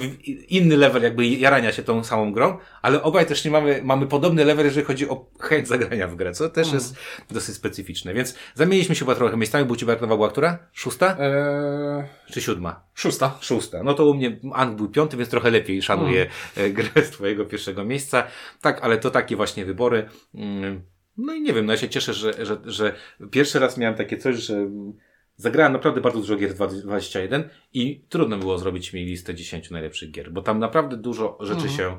inny 0.50 0.78
level 0.78 1.04
jakby 1.04 1.26
jarania 1.28 1.72
się 1.72 1.84
tą 1.84 2.04
samą 2.04 2.32
grą, 2.32 2.58
ale 2.82 3.04
obaj 3.04 3.26
też 3.26 3.46
nie 3.46 3.52
mamy, 3.52 3.82
mamy 3.84 4.08
podobny 4.08 4.46
level, 4.46 4.66
jeżeli 4.66 4.86
chodzi 4.86 5.10
o 5.10 5.26
chęć 5.40 5.68
zagrania 5.68 6.08
w 6.08 6.16
grę, 6.16 6.32
co 6.34 6.50
też 6.50 6.68
Mhm. 6.68 6.84
jest 6.84 6.96
dosyć 7.32 7.56
specyficzne. 7.56 8.14
Więc 8.14 8.36
zamieniliśmy 8.56 8.96
się 8.96 9.00
chyba 9.00 9.16
trochę 9.16 9.38
miejscami, 9.38 9.66
bo 9.66 9.74
u 9.74 9.76
ciebie 9.76 9.96
była 9.96 10.30
która? 10.30 10.58
Szósta? 10.74 11.18
Eee, 11.20 12.04
Czy 12.32 12.42
siódma? 12.42 12.84
szósta. 12.94 13.38
Szósta. 13.42 13.84
No 13.84 13.94
to 13.94 14.06
u 14.06 14.14
mnie 14.14 14.40
Ang 14.54 14.78
był 14.78 14.90
piąty, 14.90 15.18
więc 15.18 15.30
trochę 15.30 15.52
lepiej 15.52 15.82
szanuję 15.82 16.28
Mm. 16.58 16.74
grę 16.74 16.90
z 17.06 17.10
twojego 17.10 17.46
pierwszego 17.46 17.84
miejsca. 17.86 18.24
Tak, 18.62 18.80
ale 18.84 18.98
to 18.98 19.12
takie 19.12 19.36
właśnie 19.36 19.66
wybory. 19.66 20.10
Mm, 20.36 20.82
No 21.18 21.34
i 21.34 21.42
nie 21.42 21.54
wiem, 21.54 21.66
no 21.66 21.74
ja 21.74 21.78
się 21.78 21.90
cieszę, 21.90 22.14
że, 22.14 22.46
że, 22.46 22.58
że 22.66 22.94
pierwszy 23.32 23.60
raz 23.60 23.78
miałem 23.78 23.96
takie 23.98 24.18
coś, 24.18 24.36
że 24.36 24.54
mm, 24.56 24.94
zagrałem 25.36 25.74
naprawdę 25.74 26.02
bardzo 26.02 26.20
dużo 26.20 26.36
gier 26.36 26.54
21 26.54 27.50
i 27.74 28.06
trudno 28.10 28.38
było 28.38 28.58
zrobić 28.58 28.94
mi 28.94 29.06
listę 29.06 29.36
10 29.36 29.72
najlepszych 29.72 30.12
gier, 30.12 30.32
bo 30.32 30.42
tam 30.42 30.60
naprawdę 30.60 30.98
dużo 30.98 31.38
rzeczy 31.42 31.68
Mhm. 31.68 31.78
się 31.78 31.98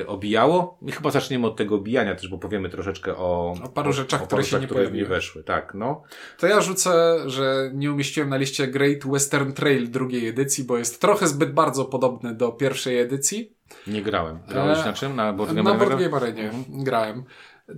e, 0.00 0.06
obijało 0.06 0.78
i 0.86 0.92
chyba 0.92 1.10
zaczniemy 1.10 1.46
od 1.46 1.56
tego 1.56 1.74
obijania 1.74 2.14
też, 2.14 2.28
bo 2.28 2.38
powiemy 2.38 2.68
troszeczkę 2.68 3.16
o, 3.16 3.54
O 3.64 3.68
paru 3.68 3.92
rzeczach, 3.92 4.26
które 4.26 4.44
się 4.44 4.60
nie 4.60 4.66
które 4.66 4.80
pojawiły. 4.80 5.08
weszły. 5.08 5.44
Tak, 5.44 5.74
no. 5.74 6.02
To 6.38 6.46
ja 6.46 6.60
rzucę, 6.60 7.16
że 7.26 7.70
nie 7.74 7.92
umieściłem 7.92 8.28
na 8.28 8.36
liście 8.36 8.66
Great 8.66 9.06
Western 9.06 9.52
Trail 9.52 9.90
drugiej 9.90 10.28
edycji, 10.28 10.64
bo 10.64 10.78
jest 10.78 11.00
trochę 11.00 11.26
zbyt 11.26 11.52
bardzo 11.52 11.84
podobny 11.84 12.34
do 12.34 12.52
pierwszej 12.52 12.98
edycji. 12.98 13.52
Nie 13.86 14.02
grałem. 14.02 14.38
Grałeś 14.48 14.78
E, 14.78 14.84
na 14.84 14.92
czym? 14.92 15.16
Na 15.16 15.32
Board 15.32 15.52
Na 15.52 15.62
Game 15.62 15.78
Board 15.78 15.92
Arena? 15.92 16.10
Game 16.10 16.16
Arenie 16.16 16.50
grałem. 16.68 17.24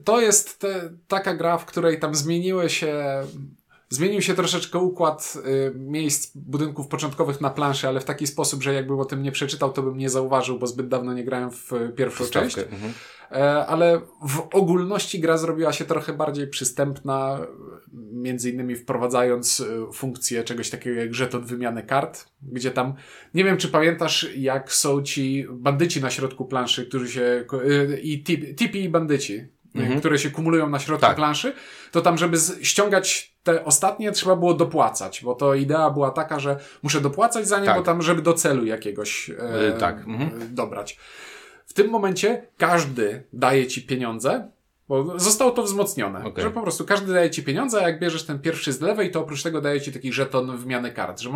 To 0.05 0.21
jest 0.21 0.59
te, 0.59 0.91
taka 1.09 1.35
gra, 1.35 1.59
w 1.59 1.67
której 1.67 1.99
tam 2.01 2.15
zmieniły 2.15 2.71
się 2.71 2.95
Zmienił 3.93 4.23
się 4.23 4.35
troszeczkę 4.35 4.79
układ 4.79 5.35
y, 5.47 5.79
miejsc 5.79 6.37
budynków 6.37 6.89
początkowych 6.89 7.41
na 7.41 7.51
planszy, 7.51 7.89
ale 7.89 8.01
w 8.01 8.05
taki 8.05 8.27
sposób, 8.27 8.63
że 8.63 8.75
jakbym 8.75 8.99
o 8.99 9.05
tym 9.05 9.23
nie 9.23 9.33
przeczytał, 9.33 9.73
to 9.73 9.83
bym 9.83 9.99
nie 9.99 10.11
zauważył, 10.11 10.59
bo 10.59 10.67
zbyt 10.67 10.89
dawno 10.89 11.13
nie 11.13 11.25
grałem 11.25 11.51
w 11.51 11.73
y, 11.73 11.93
pierwszą 11.97 12.25
część. 12.25 12.59
Mhm. 12.59 12.93
E, 13.33 13.67
ale 13.67 14.01
w 14.29 14.49
ogólności 14.53 15.21
gra 15.21 15.39
zrobiła 15.39 15.73
się 15.73 15.85
trochę 15.85 16.13
bardziej 16.13 16.47
przystępna, 16.47 17.47
między 18.13 18.51
innymi 18.51 18.77
wprowadzając 18.77 19.61
e, 19.61 19.93
funkcję 19.93 20.45
czegoś 20.45 20.71
takiego 20.71 21.01
jak 21.01 21.15
żeton 21.15 21.45
wymiany 21.45 21.83
kart, 21.83 22.27
gdzie 22.43 22.71
tam, 22.71 22.95
nie 23.35 23.45
wiem 23.45 23.57
czy 23.57 23.69
pamiętasz, 23.69 24.31
jak 24.37 24.73
są 24.73 25.03
ci 25.03 25.47
bandyci 25.51 26.01
na 26.01 26.11
środku 26.11 26.45
planszy, 26.45 26.87
którzy 26.87 27.09
się, 27.09 27.23
e, 27.23 28.01
i 28.01 28.25
tipi 28.57 28.85
i 28.85 28.89
bandyci, 28.89 29.47
mhm. 29.75 30.01
które 30.01 30.19
się 30.19 30.31
kumulują 30.31 30.69
na 30.69 30.79
środku 30.79 31.07
tak. 31.07 31.17
planszy, 31.17 31.53
to 31.93 32.01
tam, 32.01 32.19
żeby 32.19 32.37
ściągać 32.63 33.35
te 33.43 33.65
ostatnie, 33.65 34.13
trzeba 34.13 34.37
było 34.37 34.55
dopłacać, 34.55 35.21
bo 35.25 35.35
to 35.35 35.55
idea 35.55 35.91
była 35.91 36.11
taka, 36.11 36.41
że 36.41 36.57
muszę 36.83 37.01
dopłacać 37.01 37.49
za 37.49 37.61
nie, 37.61 37.67
tak. 37.67 37.77
bo 37.77 37.83
tam, 37.83 38.03
żeby 38.03 38.23
do 38.23 38.35
celu 38.35 38.65
jakiegoś 38.65 39.31
e, 39.31 39.73
tak. 39.73 39.99
mhm. 39.99 40.55
dobrać. 40.55 40.99
W 41.67 41.73
tym 41.73 41.91
momencie 41.91 42.47
każdy 42.59 43.23
daje 43.33 43.67
ci 43.67 43.83
pieniądze, 43.83 44.49
bo 44.89 45.19
zostało 45.19 45.51
to 45.51 45.63
wzmocnione, 45.63 46.25
okay. 46.25 46.45
że 46.45 46.51
po 46.51 46.63
prostu 46.63 46.85
każdy 46.85 47.13
daje 47.13 47.31
ci 47.31 47.43
pieniądze, 47.43 47.79
a 47.79 47.89
jak 47.89 48.01
bierzesz 48.01 48.25
ten 48.25 48.39
pierwszy 48.39 48.73
z 48.73 48.81
lewej, 48.81 49.11
to 49.11 49.21
oprócz 49.21 49.43
tego 49.43 49.61
daje 49.61 49.81
ci 49.81 49.93
taki 49.93 50.13
żeton 50.13 50.57
wymiany 50.57 50.93
kart, 50.93 51.21
że 51.21 51.31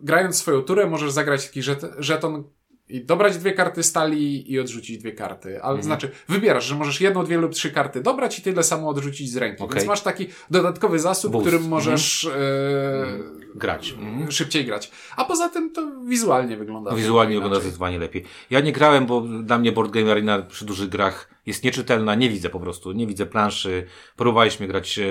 grając 0.00 0.36
swoją 0.36 0.62
turę 0.62 0.86
możesz 0.86 1.12
zagrać 1.12 1.46
taki 1.46 1.62
żeton 1.98 2.44
i 2.90 3.04
dobrać 3.04 3.38
dwie 3.38 3.52
karty 3.52 3.82
stali 3.82 4.52
i 4.52 4.60
odrzucić 4.60 4.98
dwie 4.98 5.12
karty. 5.12 5.48
Ale 5.62 5.70
mhm. 5.70 5.82
znaczy, 5.82 6.10
wybierasz, 6.28 6.64
że 6.64 6.74
możesz 6.74 7.00
jedną, 7.00 7.24
dwie 7.24 7.38
lub 7.38 7.52
trzy 7.52 7.70
karty 7.70 8.00
dobrać 8.02 8.38
i 8.38 8.42
tyle 8.42 8.62
samo 8.62 8.88
odrzucić 8.88 9.30
z 9.30 9.36
ręki. 9.36 9.62
Okay. 9.62 9.76
Więc 9.76 9.88
masz 9.88 10.00
taki 10.00 10.26
dodatkowy 10.50 10.98
zasób, 10.98 11.32
Boost. 11.32 11.46
którym 11.46 11.68
możesz 11.68 12.24
mhm. 12.24 12.42
e, 12.42 13.58
grać. 13.58 13.94
Mhm. 13.98 14.32
Szybciej 14.32 14.64
grać. 14.64 14.90
A 15.16 15.24
poza 15.24 15.48
tym 15.48 15.72
to 15.72 15.90
wizualnie 16.06 16.56
wygląda. 16.56 16.94
Wizualnie 16.94 17.34
wygląda 17.34 17.60
zdecydowanie 17.60 17.98
lepiej. 17.98 18.24
Ja 18.50 18.60
nie 18.60 18.72
grałem, 18.72 19.06
bo 19.06 19.20
dla 19.20 19.58
mnie 19.58 19.72
Board 19.72 19.90
Game 19.90 20.10
Arena 20.10 20.42
przy 20.42 20.64
dużych 20.64 20.88
grach 20.88 21.28
jest 21.46 21.64
nieczytelna. 21.64 22.14
Nie 22.14 22.30
widzę 22.30 22.48
po 22.48 22.60
prostu. 22.60 22.92
Nie 22.92 23.06
widzę 23.06 23.26
planszy. 23.26 23.86
Próbowaliśmy 24.16 24.66
grać 24.66 24.98
e, 24.98 25.02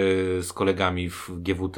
z 0.43 0.53
kolegami 0.53 1.09
w 1.09 1.30
GWT 1.30 1.77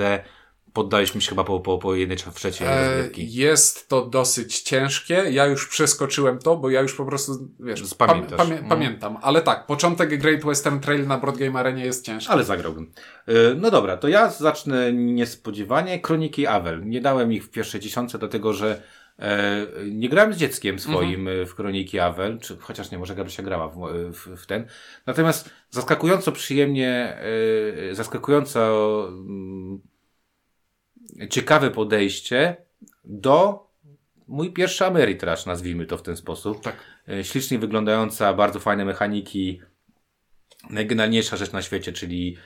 poddaliśmy 0.73 1.21
się 1.21 1.29
chyba 1.29 1.43
po, 1.43 1.59
po, 1.59 1.77
po 1.77 1.95
jednej 1.95 2.17
w 2.17 2.35
trzeciej 2.35 2.67
e, 2.67 3.09
Jest 3.17 3.89
to 3.89 4.05
dosyć 4.05 4.61
ciężkie. 4.61 5.25
Ja 5.31 5.45
już 5.45 5.67
przeskoczyłem 5.67 6.39
to, 6.39 6.57
bo 6.57 6.69
ja 6.69 6.81
już 6.81 6.93
po 6.93 7.05
prostu, 7.05 7.31
wiesz, 7.59 7.95
Pamiętasz. 7.97 8.37
Pamię 8.37 8.57
mm. 8.57 8.69
pamiętam. 8.69 9.17
Ale 9.21 9.41
tak, 9.41 9.65
początek 9.65 10.17
Great 10.17 10.43
Western 10.45 10.79
Trail 10.79 11.07
na 11.07 11.17
Broad 11.17 11.37
Game 11.37 11.59
Arenie 11.59 11.85
jest 11.85 12.05
ciężki. 12.05 12.31
Ale 12.31 12.43
zagrałbym. 12.43 12.91
E, 13.27 13.33
no 13.55 13.71
dobra, 13.71 13.97
to 13.97 14.07
ja 14.07 14.29
zacznę 14.29 14.93
niespodziewanie. 14.93 15.99
Kroniki 15.99 16.47
Avel. 16.47 16.85
Nie 16.85 17.01
dałem 17.01 17.33
ich 17.33 17.45
w 17.45 17.49
pierwszej 17.49 17.81
dziesiątce, 17.81 18.17
dlatego 18.17 18.53
że 18.53 18.81
e, 19.19 19.67
nie 19.85 20.09
grałem 20.09 20.33
z 20.33 20.37
dzieckiem 20.37 20.79
swoim 20.79 21.27
mhm. 21.27 21.47
w 21.47 21.55
Kroniki 21.55 21.99
Avel, 21.99 22.39
czy 22.39 22.57
chociaż 22.57 22.91
nie, 22.91 22.97
może 22.97 23.15
Gabrysia 23.15 23.43
grała 23.43 23.67
w, 23.67 23.77
w, 24.11 24.41
w 24.41 24.45
ten. 24.45 24.65
Natomiast 25.05 25.49
zaskakująco 25.69 26.31
przyjemnie, 26.31 27.17
zaskakująco 27.91 29.07
mm, 29.07 29.81
ciekawe 31.29 31.71
podejście 31.71 32.55
do 33.05 33.67
mój 34.27 34.53
pierwszy 34.53 34.85
Ameritrash, 34.85 35.45
nazwijmy 35.45 35.85
to 35.85 35.97
w 35.97 36.01
ten 36.01 36.17
sposób. 36.17 36.61
Tak. 36.61 36.75
E, 37.09 37.23
ślicznie 37.23 37.59
wyglądająca, 37.59 38.33
bardzo 38.33 38.59
fajne 38.59 38.85
mechaniki. 38.85 39.61
Najgenialniejsza 40.69 41.37
rzecz 41.37 41.51
na 41.51 41.61
świecie, 41.61 41.93
czyli 41.93 42.37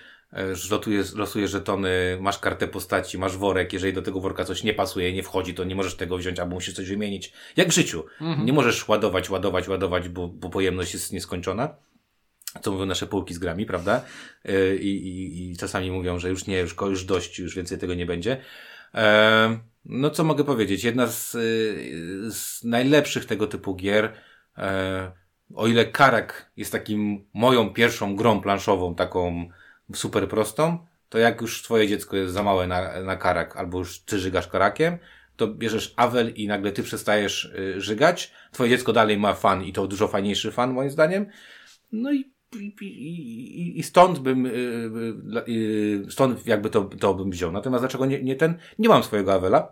losujesz, 0.71 1.13
losujesz 1.13 1.51
żetony, 1.51 2.17
masz 2.21 2.39
kartę 2.39 2.67
postaci, 2.67 3.17
masz 3.17 3.37
worek, 3.37 3.73
jeżeli 3.73 3.93
do 3.93 4.01
tego 4.01 4.19
worka 4.19 4.45
coś 4.45 4.63
nie 4.63 4.73
pasuje, 4.73 5.13
nie 5.13 5.23
wchodzi, 5.23 5.53
to 5.53 5.63
nie 5.63 5.75
możesz 5.75 5.95
tego 5.95 6.17
wziąć, 6.17 6.39
albo 6.39 6.55
musisz 6.55 6.73
coś 6.73 6.89
wymienić. 6.89 7.33
Jak 7.57 7.67
w 7.67 7.73
życiu. 7.73 8.03
Mhm. 8.21 8.45
Nie 8.45 8.53
możesz 8.53 8.87
ładować, 8.87 9.29
ładować, 9.29 9.67
ładować, 9.67 10.09
bo, 10.09 10.27
bo 10.27 10.49
pojemność 10.49 10.93
jest 10.93 11.13
nieskończona 11.13 11.75
co 12.61 12.71
mówią 12.71 12.85
nasze 12.85 13.07
półki 13.07 13.33
z 13.33 13.39
grami, 13.39 13.65
prawda? 13.65 14.05
E, 14.45 14.75
I, 14.75 15.07
i, 15.07 15.51
i 15.51 15.57
czasami 15.57 15.91
mówią, 15.91 16.19
że 16.19 16.29
już 16.29 16.47
nie, 16.47 16.59
już, 16.59 16.75
już 16.81 17.05
dość, 17.05 17.39
już 17.39 17.55
więcej 17.55 17.77
tego 17.77 17.93
nie 17.93 18.05
będzie. 18.05 18.41
E, 18.93 19.59
no 19.85 20.09
co 20.09 20.23
mogę 20.23 20.43
powiedzieć? 20.43 20.83
Jedna 20.83 21.07
z, 21.07 21.35
y, 21.35 22.31
z 22.31 22.63
najlepszych 22.63 23.25
tego 23.25 23.47
typu 23.47 23.75
gier, 23.75 24.13
e, 24.57 25.11
o 25.55 25.67
ile 25.67 25.85
Karak 25.85 26.51
jest 26.57 26.71
takim 26.71 27.25
moją 27.33 27.73
pierwszą 27.73 28.15
grą 28.15 28.41
planszową, 28.41 28.95
taką 28.95 29.49
super 29.93 30.29
prostą, 30.29 30.85
to 31.09 31.17
jak 31.17 31.41
już 31.41 31.63
twoje 31.63 31.87
dziecko 31.87 32.17
jest 32.17 32.33
za 32.33 32.43
małe 32.43 32.67
na, 32.67 33.01
na 33.01 33.15
karak, 33.15 33.57
albo 33.57 33.77
już 33.77 33.99
ty 33.99 34.19
żygasz 34.19 34.47
karakiem, 34.47 34.97
to 35.35 35.47
bierzesz 35.47 35.93
Avel 35.97 36.33
i 36.35 36.47
nagle 36.47 36.71
ty 36.71 36.83
przestajesz 36.83 37.45
y, 37.45 37.81
żygać, 37.81 38.31
twoje 38.51 38.69
dziecko 38.69 38.93
dalej 38.93 39.17
ma 39.17 39.33
fan 39.33 39.63
i 39.63 39.73
to 39.73 39.87
dużo 39.87 40.07
fajniejszy 40.07 40.51
fan 40.51 40.73
moim 40.73 40.89
zdaniem. 40.89 41.25
No 41.91 42.13
i 42.13 42.34
i, 42.61 42.85
i, 42.85 43.79
i 43.79 43.83
stąd 43.83 44.19
bym, 44.19 44.45
y, 44.45 44.49
y, 44.49 45.51
y, 45.51 46.05
stąd 46.09 46.47
jakby 46.47 46.69
to, 46.69 46.83
to 46.83 47.13
bym 47.13 47.31
wziął. 47.31 47.51
Natomiast 47.51 47.81
dlaczego 47.81 48.05
nie, 48.05 48.23
nie 48.23 48.35
ten? 48.35 48.57
Nie 48.79 48.89
mam 48.89 49.03
swojego 49.03 49.33
Avela 49.33 49.71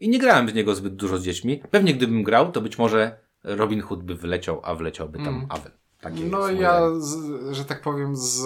i 0.00 0.08
nie 0.08 0.18
grałem 0.18 0.48
z 0.48 0.54
niego 0.54 0.74
zbyt 0.74 0.96
dużo 0.96 1.18
z 1.18 1.24
dziećmi. 1.24 1.62
Pewnie 1.70 1.94
gdybym 1.94 2.22
grał, 2.22 2.52
to 2.52 2.60
być 2.60 2.78
może 2.78 3.18
Robin 3.44 3.80
Hood 3.80 4.02
by 4.02 4.14
wyleciał, 4.14 4.60
a 4.64 4.74
wleciałby 4.74 5.18
tam 5.18 5.28
mm. 5.28 5.46
Avel. 5.48 5.72
Takie 6.00 6.24
no 6.24 6.50
ja, 6.50 6.80
z, 6.98 7.16
że 7.54 7.64
tak 7.64 7.82
powiem, 7.82 8.16
z 8.16 8.42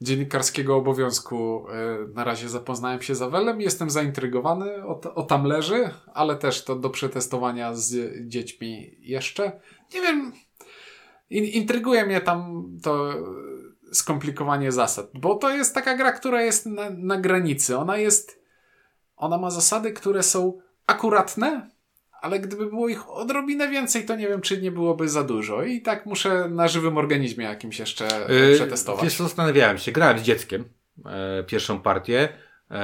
dziennikarskiego 0.00 0.76
obowiązku 0.76 1.66
na 2.14 2.24
razie 2.24 2.48
zapoznałem 2.48 3.02
się 3.02 3.14
z 3.14 3.22
Avelem. 3.22 3.60
Jestem 3.60 3.90
zaintrygowany, 3.90 4.84
o, 4.84 5.00
o 5.14 5.22
tam 5.22 5.44
leży, 5.44 5.90
ale 6.14 6.36
też 6.36 6.64
to 6.64 6.76
do 6.76 6.90
przetestowania 6.90 7.74
z 7.74 8.12
dziećmi 8.28 8.96
jeszcze. 9.00 9.60
Nie 9.94 10.00
wiem, 10.00 10.32
intryguje 11.30 12.06
mnie 12.06 12.20
tam 12.20 12.68
to 12.82 13.14
skomplikowanie 13.92 14.72
zasad, 14.72 15.10
bo 15.14 15.34
to 15.34 15.50
jest 15.50 15.74
taka 15.74 15.96
gra, 15.96 16.12
która 16.12 16.42
jest 16.42 16.66
na, 16.66 16.90
na 16.90 17.20
granicy. 17.20 17.76
Ona 17.76 17.96
jest, 17.96 18.42
ona 19.16 19.38
ma 19.38 19.50
zasady, 19.50 19.92
które 19.92 20.22
są 20.22 20.58
akuratne, 20.86 21.70
ale 22.20 22.40
gdyby 22.40 22.66
było 22.66 22.88
ich 22.88 23.10
odrobinę 23.10 23.68
więcej, 23.68 24.04
to 24.04 24.16
nie 24.16 24.28
wiem, 24.28 24.40
czy 24.40 24.62
nie 24.62 24.70
byłoby 24.70 25.08
za 25.08 25.24
dużo. 25.24 25.62
I 25.62 25.80
tak 25.80 26.06
muszę 26.06 26.48
na 26.48 26.68
żywym 26.68 26.98
organizmie 26.98 27.44
jakimś 27.44 27.78
jeszcze 27.78 28.26
yy, 28.28 28.54
przetestować. 28.54 29.04
Wiesz, 29.04 29.16
zastanawiałem 29.16 29.78
się. 29.78 29.92
Grałem 29.92 30.18
z 30.18 30.22
dzieckiem 30.22 30.64
e, 31.06 31.44
pierwszą 31.44 31.80
partię 31.80 32.28
e, 32.70 32.78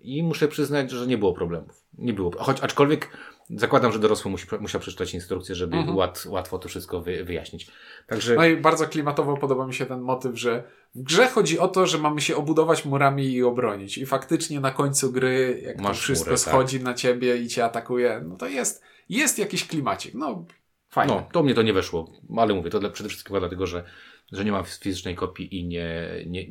i 0.00 0.22
muszę 0.22 0.48
przyznać, 0.48 0.90
że 0.90 1.06
nie 1.06 1.18
było 1.18 1.32
problemów. 1.32 1.82
Nie 1.98 2.12
było. 2.12 2.30
Choć 2.38 2.60
aczkolwiek 2.60 3.10
Zakładam, 3.50 3.92
że 3.92 3.98
dorosły 3.98 4.30
musi, 4.30 4.46
musiał 4.60 4.80
przeczytać 4.80 5.14
instrukcję, 5.14 5.54
żeby 5.54 5.76
mhm. 5.76 5.96
łat, 5.96 6.26
łatwo 6.28 6.58
to 6.58 6.68
wszystko 6.68 7.00
wy, 7.00 7.24
wyjaśnić. 7.24 7.70
Także... 8.06 8.34
No 8.34 8.46
i 8.46 8.56
bardzo 8.56 8.86
klimatowo 8.86 9.36
podoba 9.36 9.66
mi 9.66 9.74
się 9.74 9.86
ten 9.86 10.00
motyw, 10.00 10.38
że 10.38 10.64
w 10.94 11.02
grze 11.02 11.26
chodzi 11.26 11.58
o 11.58 11.68
to, 11.68 11.86
że 11.86 11.98
mamy 11.98 12.20
się 12.20 12.36
obudować 12.36 12.84
murami 12.84 13.32
i 13.32 13.42
obronić. 13.42 13.98
I 13.98 14.06
faktycznie 14.06 14.60
na 14.60 14.70
końcu 14.70 15.12
gry, 15.12 15.62
jak 15.64 15.80
Masz 15.80 15.96
to 15.96 16.02
wszystko 16.02 16.30
murę, 16.30 16.42
tak. 16.44 16.54
schodzi 16.54 16.76
tak. 16.76 16.84
na 16.84 16.94
ciebie 16.94 17.36
i 17.36 17.48
cię 17.48 17.64
atakuje, 17.64 18.22
no 18.28 18.36
to 18.36 18.46
jest, 18.46 18.82
jest 19.08 19.38
jakiś 19.38 19.66
klimacik. 19.66 20.14
No, 20.14 20.44
fajnie. 20.88 21.14
No, 21.14 21.28
to 21.32 21.42
mnie 21.42 21.54
to 21.54 21.62
nie 21.62 21.72
weszło, 21.72 22.12
ale 22.36 22.54
mówię, 22.54 22.70
to 22.70 22.80
dla, 22.80 22.90
przede 22.90 23.08
wszystkim 23.08 23.38
dlatego, 23.38 23.66
że, 23.66 23.84
że 24.32 24.44
nie 24.44 24.52
mam 24.52 24.64
fizycznej 24.64 25.14
kopii 25.14 25.58
i 25.60 25.66
nie, 25.66 26.08
nie 26.26 26.46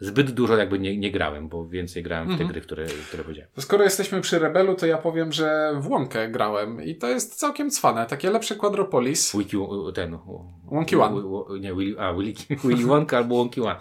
zbyt 0.00 0.30
dużo 0.30 0.56
jakby 0.56 0.78
nie, 0.78 0.98
nie 0.98 1.10
grałem, 1.10 1.48
bo 1.48 1.68
więcej 1.68 2.02
grałem 2.02 2.26
w 2.26 2.28
te 2.28 2.32
mhm. 2.32 2.50
gry, 2.50 2.60
które, 2.60 2.86
które 2.86 3.22
powiedziałem. 3.22 3.50
Skoro 3.58 3.84
jesteśmy 3.84 4.20
przy 4.20 4.38
Rebelu, 4.38 4.74
to 4.74 4.86
ja 4.86 4.98
powiem, 4.98 5.32
że 5.32 5.72
w 5.80 5.88
Łąkę 5.88 6.28
grałem 6.28 6.82
i 6.82 6.94
to 6.94 7.08
jest 7.08 7.34
całkiem 7.34 7.70
cwane. 7.70 8.06
Takie 8.06 8.30
lepsze 8.30 8.56
Quadropolis. 8.56 9.36
Wiki, 9.36 9.56
ten... 9.94 10.18
Wonky 10.64 11.02
One. 11.02 11.22
Nie, 11.60 11.74
Willy, 11.74 12.00
a, 12.00 12.14
Willy, 12.14 12.32
Willy 12.64 12.86
Wonka 12.86 13.16
albo 13.16 13.36
Wonky 13.36 13.62
One. 13.62 13.76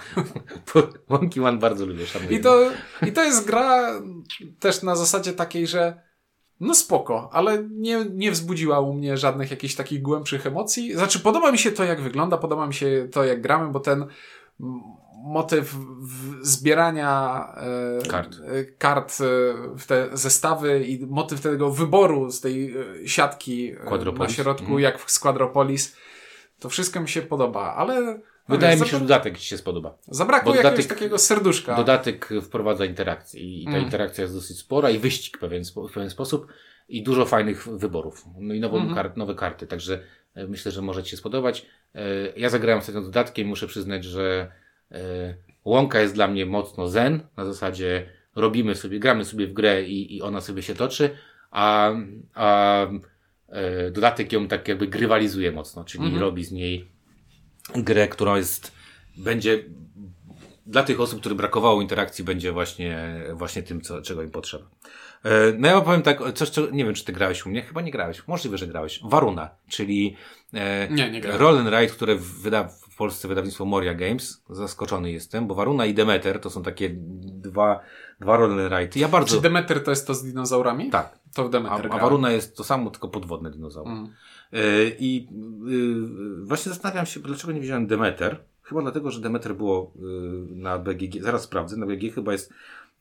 Wonky 1.09 1.43
One 1.43 1.57
bardzo 1.57 1.85
lubię, 1.85 2.05
szanuję. 2.05 2.37
I 2.37 2.41
to, 2.41 2.71
I 3.07 3.11
to 3.11 3.23
jest 3.23 3.47
gra 3.47 4.01
też 4.59 4.83
na 4.83 4.95
zasadzie 4.95 5.33
takiej, 5.33 5.67
że 5.67 6.01
no 6.59 6.73
spoko, 6.73 7.29
ale 7.33 7.63
nie, 7.71 8.05
nie 8.13 8.31
wzbudziła 8.31 8.79
u 8.79 8.93
mnie 8.93 9.17
żadnych 9.17 9.51
jakichś 9.51 9.75
takich 9.75 10.01
głębszych 10.01 10.47
emocji. 10.47 10.93
Znaczy, 10.93 11.19
podoba 11.19 11.51
mi 11.51 11.57
się 11.57 11.71
to, 11.71 11.83
jak 11.83 12.01
wygląda, 12.01 12.37
podoba 12.37 12.67
mi 12.67 12.73
się 12.73 13.07
to, 13.11 13.23
jak 13.23 13.41
gramy, 13.41 13.71
bo 13.71 13.79
ten 13.79 14.05
motyw 15.23 15.75
zbierania 16.41 17.43
e, 18.03 18.07
kart, 18.07 18.35
e, 18.45 18.63
kart 18.63 19.17
e, 19.21 19.23
w 19.77 19.85
te 19.85 20.09
zestawy 20.13 20.85
i 20.85 21.05
motyw 21.05 21.41
tego 21.41 21.71
wyboru 21.71 22.31
z 22.31 22.41
tej 22.41 22.75
siatki 23.05 23.71
na 24.19 24.29
środku, 24.29 24.65
mm. 24.65 24.79
jak 24.79 25.11
z 25.11 25.19
Quadropolis, 25.19 25.95
to 26.59 26.69
wszystko 26.69 26.99
mi 26.99 27.09
się 27.09 27.21
podoba, 27.21 27.75
ale 27.75 28.19
Wydaje 28.49 28.77
mi 28.77 28.85
się, 28.85 28.91
że 28.91 28.99
dodatek 28.99 29.37
Ci 29.37 29.45
się 29.45 29.57
spodoba. 29.57 29.97
Zabrakło 30.07 30.51
dodatek, 30.51 30.71
jakiegoś 30.71 30.87
takiego 30.87 31.17
serduszka. 31.17 31.75
Dodatek 31.75 32.29
wprowadza 32.41 32.85
interakcję 32.85 33.41
i 33.41 33.65
ta 33.65 33.71
mm. 33.71 33.83
interakcja 33.83 34.21
jest 34.21 34.33
dosyć 34.33 34.59
spora 34.59 34.89
i 34.89 34.99
wyścig 34.99 35.37
w 35.37 35.39
pewien, 35.39 35.63
w 35.89 35.93
pewien 35.93 36.09
sposób 36.09 36.47
i 36.87 37.03
dużo 37.03 37.25
fajnych 37.25 37.67
wyborów. 37.67 38.25
No 38.39 38.53
i 38.53 38.59
nową 38.59 38.77
mm. 38.77 38.95
kart, 38.95 39.17
nowe 39.17 39.35
karty, 39.35 39.67
także 39.67 40.03
myślę, 40.47 40.71
że 40.71 40.81
może 40.81 41.03
Ci 41.03 41.11
się 41.11 41.17
spodobać. 41.17 41.65
Ja 42.35 42.49
zagrałem 42.49 42.81
z 42.81 42.85
tym 42.85 43.03
dodatkiem, 43.03 43.47
muszę 43.47 43.67
przyznać, 43.67 44.03
że 44.03 44.51
E, 44.51 44.68
Łąka 45.65 45.99
jest 45.99 46.13
dla 46.13 46.27
mnie 46.27 46.45
mocno 46.45 46.87
zen, 46.87 47.19
na 47.37 47.45
zasadzie 47.45 48.09
robimy 48.35 48.75
sobie, 48.75 48.99
gramy 48.99 49.25
sobie 49.25 49.47
w 49.47 49.53
grę 49.53 49.83
i, 49.83 50.15
i 50.17 50.21
ona 50.21 50.41
sobie 50.41 50.61
się 50.63 50.75
toczy, 50.75 51.09
a, 51.51 51.91
a 52.33 52.85
e, 53.49 53.91
dodatek 53.91 54.31
ją 54.33 54.47
tak 54.47 54.67
jakby 54.67 54.87
grywalizuje 54.87 55.51
mocno, 55.51 55.83
czyli 55.83 56.03
Mhm. 56.03 56.21
robi 56.21 56.43
z 56.45 56.51
niej 56.51 56.91
grę, 57.75 58.07
która 58.07 58.37
jest, 58.37 58.71
będzie 59.17 59.63
dla 60.65 60.83
tych 60.83 60.99
osób, 60.99 61.19
których 61.19 61.37
brakowało 61.37 61.81
interakcji, 61.81 62.23
będzie 62.23 62.51
właśnie, 62.51 63.21
właśnie 63.33 63.63
tym, 63.63 63.81
co, 63.81 64.01
czego 64.01 64.23
im 64.23 64.31
potrzeba. 64.31 64.69
E, 65.23 65.29
No 65.57 65.67
ja 65.67 65.81
powiem 65.81 66.01
tak, 66.01 66.33
coś, 66.33 66.49
co, 66.49 66.69
nie 66.69 66.85
wiem, 66.85 66.93
czy 66.93 67.05
ty 67.05 67.13
grałeś 67.13 67.45
u 67.45 67.49
mnie, 67.49 67.61
chyba 67.61 67.81
nie 67.81 67.91
grałeś, 67.91 68.27
możliwe, 68.27 68.57
że 68.57 68.67
grałeś. 68.67 68.99
Waruna, 69.03 69.49
czyli 69.69 70.15
e, 70.53 70.87
Nie, 70.91 71.11
nie 71.11 71.21
grałem. 71.21 71.41
Roll 71.41 71.57
and 71.57 71.69
Ride, 71.69 71.87
które 71.93 72.15
wyda 72.15 72.69
Polsce 72.99 73.27
wydawnictwo 73.27 73.65
Moria 73.65 73.93
Games. 73.93 74.43
Zaskoczony 74.49 75.11
jestem, 75.11 75.47
bo 75.47 75.55
Waruna 75.55 75.85
i 75.85 75.93
Demeter 75.93 76.39
to 76.39 76.49
są 76.49 76.63
takie 76.63 76.89
dwa, 76.93 77.79
dwa 78.19 78.37
Roll 78.37 78.59
and 78.59 78.73
Ride. 78.73 78.99
Ja 78.99 79.07
bardzo... 79.07 79.35
Czy 79.35 79.41
Demeter 79.41 79.83
to 79.83 79.91
jest 79.91 80.07
to 80.07 80.13
z 80.13 80.23
dinozaurami? 80.23 80.89
Tak. 80.89 81.19
To 81.35 81.43
w 81.43 81.47
A, 81.47 81.49
Demeter 81.49 81.85
a 81.85 81.89
grałem. 81.89 82.01
Waruna 82.01 82.31
jest 82.31 82.57
to 82.57 82.63
samo, 82.63 82.89
tylko 82.89 83.07
podwodne 83.07 83.51
dinozaury. 83.51 83.91
Mm. 83.91 84.05
E, 84.53 84.59
I 84.99 85.27
y, 86.41 86.45
właśnie 86.45 86.69
zastanawiam 86.69 87.05
się, 87.05 87.19
dlaczego 87.19 87.53
nie 87.53 87.61
wziąłem 87.61 87.87
Demeter. 87.87 88.43
Chyba 88.63 88.81
dlatego, 88.81 89.11
że 89.11 89.21
Demeter 89.21 89.55
było 89.55 89.93
y, 89.95 90.55
na 90.55 90.79
BGG, 90.79 91.21
zaraz 91.21 91.43
sprawdzę, 91.43 91.77
na 91.77 91.85
BGG 91.85 92.13
chyba 92.13 92.31
jest 92.31 92.53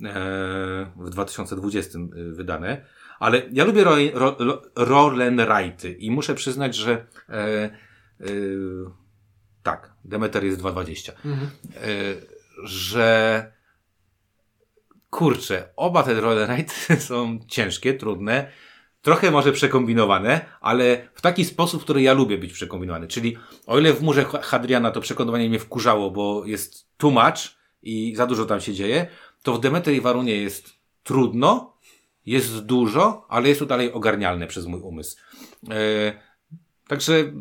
e, 0.05 0.93
w 0.97 1.11
2020 1.11 1.99
y, 1.99 2.33
wydane. 2.33 2.85
Ale 3.19 3.43
ja 3.53 3.65
lubię 3.65 3.85
ro, 3.85 3.97
ro, 4.15 4.37
ro, 4.39 4.63
roll 4.77 5.23
and 5.23 5.41
write'y 5.41 5.95
i 5.99 6.11
muszę 6.11 6.35
przyznać, 6.35 6.77
że 6.77 7.07
e, 7.29 7.71
tak, 9.71 9.93
Demeter 10.05 10.45
jest 10.45 10.61
2.20. 10.61 11.13
Mhm. 11.25 11.51
E, 11.77 11.81
że 12.65 13.53
kurczę, 15.11 15.69
oba 15.77 16.03
te 16.03 16.21
roll 16.21 16.43
and 16.43 16.51
write 16.51 16.97
są 17.09 17.39
ciężkie, 17.49 17.95
trudne, 17.95 18.51
trochę 19.03 19.31
może 19.31 19.53
przekombinowane, 19.53 20.41
ale 20.61 21.09
w 21.15 21.21
taki 21.21 21.45
sposób, 21.45 21.81
w 21.81 21.85
który 21.85 22.03
ja 22.03 22.13
lubię 22.13 22.39
być 22.39 22.53
przekombinowany. 22.53 23.07
Czyli 23.09 23.37
o 23.67 23.79
ile 23.79 23.93
w 23.93 24.03
murze 24.03 24.25
Hadriana 24.25 24.91
to 24.91 25.01
przekombinowanie 25.01 25.49
mnie 25.49 25.59
wkurzało, 25.59 26.11
bo 26.11 26.47
jest 26.47 26.89
much 27.03 27.59
i 27.83 28.17
za 28.17 28.27
dużo 28.27 28.45
tam 28.45 28.61
się 28.61 28.75
dzieje, 28.75 29.07
to 29.43 29.55
w 29.55 29.61
Demeter 29.61 29.95
i 29.95 30.01
Warunie 30.01 30.37
jest 30.37 30.73
trudno, 31.03 31.79
jest 32.27 32.59
dużo, 32.59 33.27
ale 33.29 33.49
jest 33.49 33.61
to 33.61 33.67
dalej 33.67 33.93
ogarnialne 33.93 34.47
przez 34.47 34.67
mój 34.67 34.81
umysł. 34.81 35.17
E, 35.71 36.13
także 36.89 37.33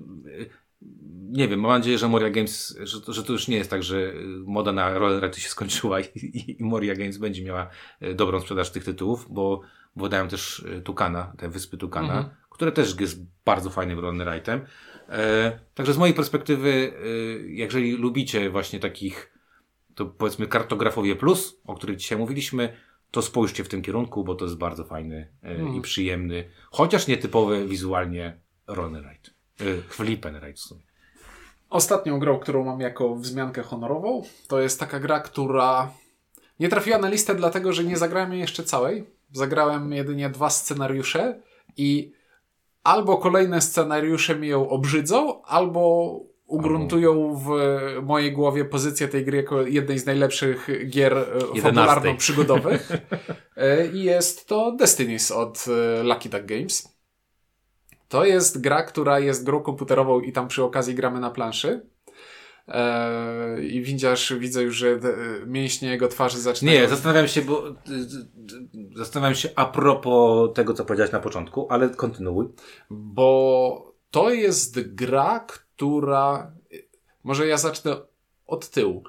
nie 1.28 1.48
wiem, 1.48 1.60
mam 1.60 1.72
nadzieję, 1.72 1.98
że 1.98 2.08
Moria 2.08 2.30
Games, 2.30 2.78
że 2.84 3.02
to, 3.02 3.14
że 3.14 3.24
to 3.24 3.34
już 3.34 3.48
nie 3.48 3.58
jest 3.58 3.70
tak, 3.70 3.84
że 3.84 3.98
y, 3.98 4.14
moda 4.46 4.72
na 4.72 5.00
rollerety 5.00 5.42
się 5.42 5.50
skończyła 5.50 6.00
i, 6.00 6.06
i, 6.16 6.62
i 6.62 6.64
Moria 6.64 6.96
Games 6.96 7.18
będzie 7.18 7.44
miała 7.44 7.70
y, 8.04 8.16
dobrą 8.16 8.40
sprzedaż 8.40 8.72
tych 8.72 8.84
tytułów, 8.84 9.28
bo, 9.30 9.62
wydają 9.96 10.28
też 10.28 10.60
y, 10.60 10.82
Tukana, 10.82 11.34
te 11.38 11.50
wyspy 11.50 11.78
Tukana, 11.78 12.18
Mhm. 12.18 12.36
które 12.50 12.72
też 12.72 13.00
jest 13.00 13.20
bardzo 13.46 13.70
fajnym 13.70 14.00
rollerite'em. 14.00 14.60
E, 15.10 15.60
także 15.74 15.94
z 15.94 15.98
mojej 15.98 16.16
perspektywy, 16.16 16.70
y, 16.70 17.46
jeżeli 17.50 17.92
lubicie 17.92 18.50
właśnie 18.50 18.80
takich, 18.80 19.34
to 19.96 20.06
powiedzmy 20.06 20.48
kartografowie 20.48 21.16
plus, 21.16 21.62
o 21.66 21.76
których 21.76 21.98
dzisiaj 21.98 22.18
mówiliśmy, 22.18 22.74
to 23.12 23.22
spójrzcie 23.22 23.64
w 23.64 23.70
tym 23.70 23.82
kierunku, 23.82 24.24
bo 24.24 24.36
to 24.36 24.46
jest 24.46 24.58
bardzo 24.58 24.84
fajny 24.84 25.16
y, 25.44 25.48
Mhm. 25.48 25.76
i 25.76 25.82
przyjemny, 25.82 26.50
chociaż 26.72 27.08
nietypowy 27.08 27.68
wizualnie 27.68 28.40
rollerite. 28.68 29.32
Y, 29.62 29.82
Flippenride 29.90 30.54
w 30.54 30.60
sumie. 30.60 30.87
Ostatnią 31.70 32.20
grą, 32.20 32.40
którą 32.40 32.66
mam 32.66 32.80
jako 32.80 33.16
wzmiankę 33.16 33.64
honorową, 33.64 34.24
to 34.48 34.62
jest 34.62 34.80
taka 34.80 35.00
gra, 35.00 35.20
która 35.20 35.92
nie 36.60 36.70
trafiła 36.70 36.98
na 36.98 37.10
listę, 37.10 37.36
dlatego 37.36 37.74
że 37.74 37.84
nie 37.84 37.98
zagrałem 37.98 38.32
jej 38.32 38.42
jeszcze 38.42 38.64
całej. 38.64 39.06
Zagrałem 39.32 39.94
jedynie 39.94 40.30
dwa 40.30 40.50
scenariusze 40.50 41.42
i 41.78 42.12
albo 42.84 43.18
kolejne 43.18 43.62
scenariusze 43.62 44.36
mi 44.36 44.48
ją 44.48 44.70
obrzydzą, 44.70 45.44
albo 45.44 46.12
ugruntują 46.46 47.36
w 47.36 47.50
mojej 48.04 48.32
głowie 48.32 48.66
pozycję 48.66 49.08
tej 49.08 49.26
gry 49.26 49.38
jako 49.38 49.62
jednej 49.62 50.00
z 50.00 50.06
najlepszych 50.06 50.68
gier 50.90 51.18
e, 51.18 51.62
fabularno-przygodowych. 51.62 52.88
E, 53.58 53.88
I 53.88 54.04
jest 54.04 54.48
to 54.48 54.72
Destinies 54.72 55.32
od 55.32 55.66
e, 55.68 56.04
Lucky 56.04 56.30
Duck 56.30 56.46
Games. 56.46 56.97
To 58.10 58.26
jest 58.26 58.62
gra, 58.62 58.84
która 58.84 59.20
jest 59.20 59.44
grą 59.44 59.60
komputerową 59.60 60.20
i 60.20 60.32
tam 60.32 60.48
przy 60.48 60.64
okazji 60.64 60.96
gramy 60.96 61.20
na 61.20 61.30
planszy. 61.30 61.82
Eee, 62.68 63.76
I 63.76 63.82
widzisz, 63.82 64.34
widzę 64.40 64.64
już, 64.64 64.76
że 64.76 65.00
te, 65.00 65.16
mięśnie 65.46 65.90
jego 65.90 66.08
twarzy 66.08 66.40
zaczynają... 66.40 66.82
Nie, 66.82 66.88
zastanawiam 66.88 67.28
się, 67.28 67.42
bo 67.42 67.70
y, 67.70 67.74
zastanawiam 68.96 69.36
się 69.36 69.50
a 69.56 69.66
propos 69.66 70.50
tego, 70.54 70.74
co 70.74 70.86
powiedziałeś 70.86 71.12
na 71.12 71.20
początku, 71.20 71.68
ale 71.70 71.90
kontynuuj. 71.90 72.48
Bo 72.90 73.94
to 74.12 74.30
jest 74.30 74.96
gra, 74.96 75.40
która. 75.40 76.52
Może 77.24 77.48
ja 77.48 77.58
zacznę 77.58 77.96
od 78.48 78.70
tyłu. 78.70 79.04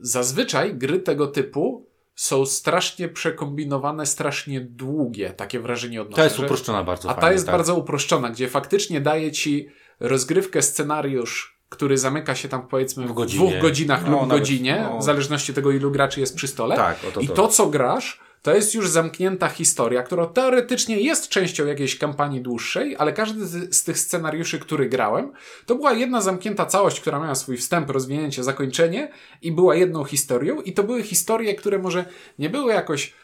Zazwyczaj 0.00 0.74
gry 0.74 1.00
tego 1.00 1.26
typu 1.26 1.86
są 2.16 2.46
strasznie 2.46 3.08
przekombinowane, 3.08 4.06
strasznie 4.06 4.60
długie. 4.60 5.30
Takie 5.30 5.60
wrażenie 5.60 6.02
odnoszę. 6.02 6.16
To 6.16 6.24
jest 6.24 6.36
że- 6.36 6.44
uproszczona 6.44 6.84
bardzo 6.84 7.10
A 7.10 7.14
ta 7.14 7.20
fajnie, 7.20 7.34
jest 7.34 7.46
tak. 7.46 7.54
bardzo 7.54 7.74
uproszczona, 7.74 8.30
gdzie 8.30 8.48
faktycznie 8.48 9.00
daje 9.00 9.32
ci 9.32 9.68
rozgrywkę, 10.00 10.62
scenariusz, 10.62 11.58
który 11.68 11.98
zamyka 11.98 12.34
się 12.34 12.48
tam 12.48 12.68
powiedzmy 12.68 13.06
W 13.06 13.12
w, 13.14 13.26
dwóch 13.26 13.58
godzinach 13.62 14.04
No, 14.04 14.10
lub 14.10 14.20
nawet, 14.20 14.38
godzinie, 14.38 14.88
no. 14.90 14.98
w 14.98 15.02
zależności 15.02 15.52
od 15.52 15.56
tego, 15.56 15.70
ilu 15.70 15.90
graczy 15.90 16.20
jest 16.20 16.36
przy 16.36 16.48
stole. 16.48 16.76
Tak, 16.76 16.96
o 17.08 17.10
to, 17.12 17.20
I 17.20 17.28
to. 17.28 17.34
to, 17.34 17.48
co 17.48 17.66
grasz, 17.66 18.20
to 18.46 18.54
jest 18.54 18.74
już 18.74 18.90
zamknięta 18.90 19.48
historia, 19.48 20.02
która 20.02 20.26
teoretycznie 20.26 21.00
jest 21.00 21.28
częścią 21.28 21.66
jakiejś 21.66 21.98
kampanii 21.98 22.40
dłuższej, 22.40 22.96
ale 22.98 23.12
każdy 23.12 23.46
z, 23.46 23.84
tych 23.84 23.98
scenariuszy, 23.98 24.58
który 24.58 24.88
grałem, 24.88 25.32
to 25.66 25.74
była 25.74 25.92
jedna 25.92 26.20
zamknięta 26.20 26.66
całość, 26.66 27.00
która 27.00 27.18
miała 27.18 27.34
swój 27.34 27.56
wstęp, 27.56 27.90
rozwinięcie, 27.90 28.44
zakończenie 28.44 29.10
i 29.42 29.52
była 29.52 29.74
jedną 29.74 30.04
historią. 30.04 30.60
I 30.60 30.72
to 30.72 30.82
były 30.82 31.02
historie, 31.02 31.54
które 31.54 31.78
może 31.78 32.04
nie 32.38 32.50
były 32.50 32.72
jakoś 32.72 33.14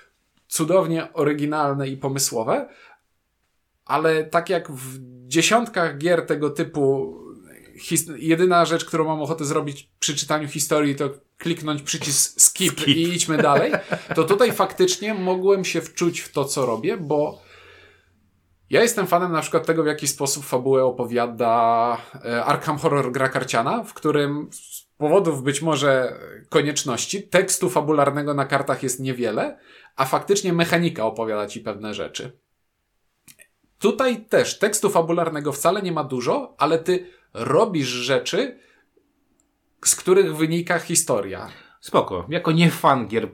cudownie 0.48 1.12
oryginalne 1.12 1.88
i 1.88 1.96
pomysłowe, 1.96 2.68
ale 3.84 4.24
tak 4.24 4.50
jak 4.50 4.70
w 4.72 4.98
dziesiątkach 5.28 5.98
gier 5.98 6.26
tego 6.26 6.50
typu, 6.50 7.16
jedyna 8.16 8.64
rzecz, 8.64 8.84
którą 8.84 9.04
mam 9.04 9.22
ochotę 9.22 9.44
zrobić 9.44 9.90
przy 9.98 10.16
czytaniu 10.16 10.48
historii, 10.48 10.96
to 10.96 11.10
kliknąć 11.38 11.82
przycisk 11.82 12.40
skip, 12.40 12.72
Skip. 12.72 12.88
i 12.88 13.02
idźmy 13.02 13.38
dalej, 13.38 13.72
to 14.14 14.24
tutaj 14.24 14.52
faktycznie 14.52 15.14
mogłem 15.14 15.64
się 15.64 15.80
wczuć 15.80 16.20
w 16.20 16.32
to, 16.32 16.44
co 16.44 16.66
robię, 16.66 16.96
bo 16.96 17.42
ja 18.70 18.82
jestem 18.82 19.06
fanem 19.06 19.32
na 19.32 19.40
przykład 19.40 19.66
tego, 19.66 19.82
w 19.82 19.86
jaki 19.86 20.08
sposób 20.08 20.44
fabułę 20.44 20.84
opowiada 20.84 21.96
e, 22.24 22.44
Arkham 22.44 22.78
Horror 22.78 23.12
gra 23.12 23.28
karciana, 23.28 23.84
w 23.84 23.94
którym 23.94 24.48
z 24.52 24.86
powodów 24.96 25.42
być 25.42 25.62
może 25.62 26.18
konieczności 26.48 27.22
tekstu 27.22 27.70
fabularnego 27.70 28.34
na 28.34 28.44
kartach 28.44 28.82
jest 28.82 29.00
niewiele, 29.00 29.58
a 29.96 30.04
faktycznie 30.04 30.52
mechanika 30.52 31.06
opowiada 31.06 31.46
ci 31.46 31.60
pewne 31.60 31.94
rzeczy. 31.94 32.38
Tutaj 33.78 34.24
też 34.24 34.58
tekstu 34.58 34.90
fabularnego 34.90 35.52
wcale 35.52 35.82
nie 35.82 35.92
ma 35.92 36.04
dużo, 36.04 36.54
ale 36.58 36.78
ty 36.78 37.06
robisz 37.34 37.88
rzeczy, 37.88 38.58
z 39.84 39.96
których 39.96 40.36
wynika 40.36 40.78
historia. 40.78 41.48
Spoko. 41.80 42.26
Jako 42.28 42.52
nie 42.52 42.70
fan 42.70 43.08
gier 43.08 43.28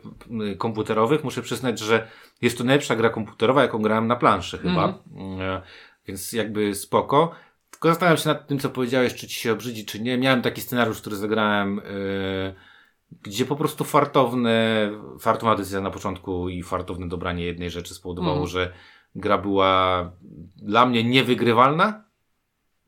komputerowych 0.58 1.24
muszę 1.24 1.42
przyznać, 1.42 1.78
że 1.78 2.08
jest 2.42 2.58
to 2.58 2.64
najlepsza 2.64 2.96
gra 2.96 3.10
komputerowa, 3.10 3.62
jaką 3.62 3.82
grałem 3.82 4.06
na 4.06 4.16
planszy 4.16 4.58
chyba. 4.58 4.88
Y, 4.88 5.62
Więc 6.06 6.32
jakby 6.32 6.74
spoko. 6.74 7.30
Tylko 7.70 7.88
zastanawiam 7.88 8.18
się 8.18 8.28
nad 8.28 8.46
tym, 8.48 8.58
co 8.58 8.70
powiedziałeś, 8.70 9.14
czy 9.14 9.26
ci 9.28 9.34
się 9.40 9.52
obrzydzi, 9.52 9.84
czy 9.86 10.00
nie. 10.00 10.18
Miałem 10.18 10.42
taki 10.42 10.60
scenariusz, 10.60 11.00
który 11.00 11.16
zagrałem, 11.16 11.78
y, 11.78 12.54
gdzie 13.22 13.44
po 13.44 13.56
prostu 13.56 13.84
fartowne, 13.84 14.90
fartowna 15.20 15.54
decyzja 15.56 15.80
na 15.80 15.90
początku 15.90 16.48
i 16.48 16.62
fartowne 16.62 17.08
dobranie 17.08 17.44
jednej 17.44 17.70
rzeczy 17.70 17.94
spowodowało, 17.94 18.32
Mhm. 18.34 18.48
że 18.48 18.72
gra 19.14 19.38
była 19.38 20.12
dla 20.56 20.86
mnie 20.86 21.04
niewygrywalna, 21.04 22.04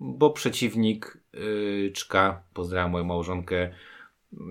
bo 0.01 0.31
przeciwnik 0.31 1.19
yy, 1.33 1.91
czka, 1.95 2.43
pozdrawiam 2.55 2.91
moją 2.91 3.05
małżonkę, 3.05 3.71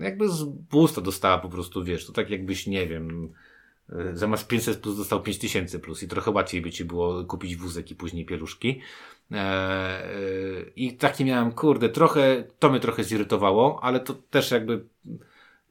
jakby 0.00 0.28
z 0.28 0.42
busta 0.44 1.00
dostała 1.00 1.38
po 1.38 1.48
prostu, 1.48 1.84
wiesz, 1.84 2.06
to 2.06 2.12
tak 2.12 2.30
jakbyś, 2.30 2.66
nie 2.66 2.86
wiem, 2.86 3.32
yy, 3.88 4.16
zamiast 4.16 4.48
500 4.48 4.78
plus 4.78 4.96
dostał 4.96 5.22
5000 5.22 5.78
plus 5.78 6.02
i 6.02 6.08
trochę 6.08 6.30
łatwiej 6.30 6.60
by 6.60 6.70
ci 6.70 6.84
było 6.84 7.24
kupić 7.24 7.56
wózek 7.56 7.90
i 7.90 7.94
później 7.94 8.24
pieluszki. 8.26 8.80
Eee, 9.30 9.38
yy, 10.20 10.72
I 10.76 10.96
taki 10.96 11.24
miałem, 11.24 11.52
kurde, 11.52 11.88
trochę, 11.88 12.44
to 12.58 12.70
mnie 12.70 12.80
trochę 12.80 13.04
zirytowało, 13.04 13.80
ale 13.82 14.00
to 14.00 14.14
też 14.14 14.50
jakby, 14.50 14.84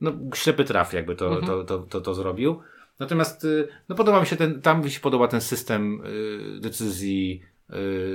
no, 0.02 0.12
ślepy 0.36 0.64
traf 0.64 0.94
jakby 0.94 1.16
to, 1.16 1.26
Mhm. 1.28 1.46
to, 1.46 1.64
to, 1.64 1.80
to, 1.80 2.02
to 2.02 2.14
zrobił. 2.14 2.60
Natomiast, 3.00 3.44
y, 3.44 3.68
no 3.90 3.96
podoba 3.96 4.20
mi 4.20 4.26
się 4.28 4.36
ten, 4.36 4.62
tam 4.62 4.84
mi 4.84 4.92
się 4.92 5.00
podoba 5.00 5.28
ten 5.28 5.42
system 5.42 6.02
y, 6.06 6.60
decyzji 6.60 7.42
y, 7.44 7.49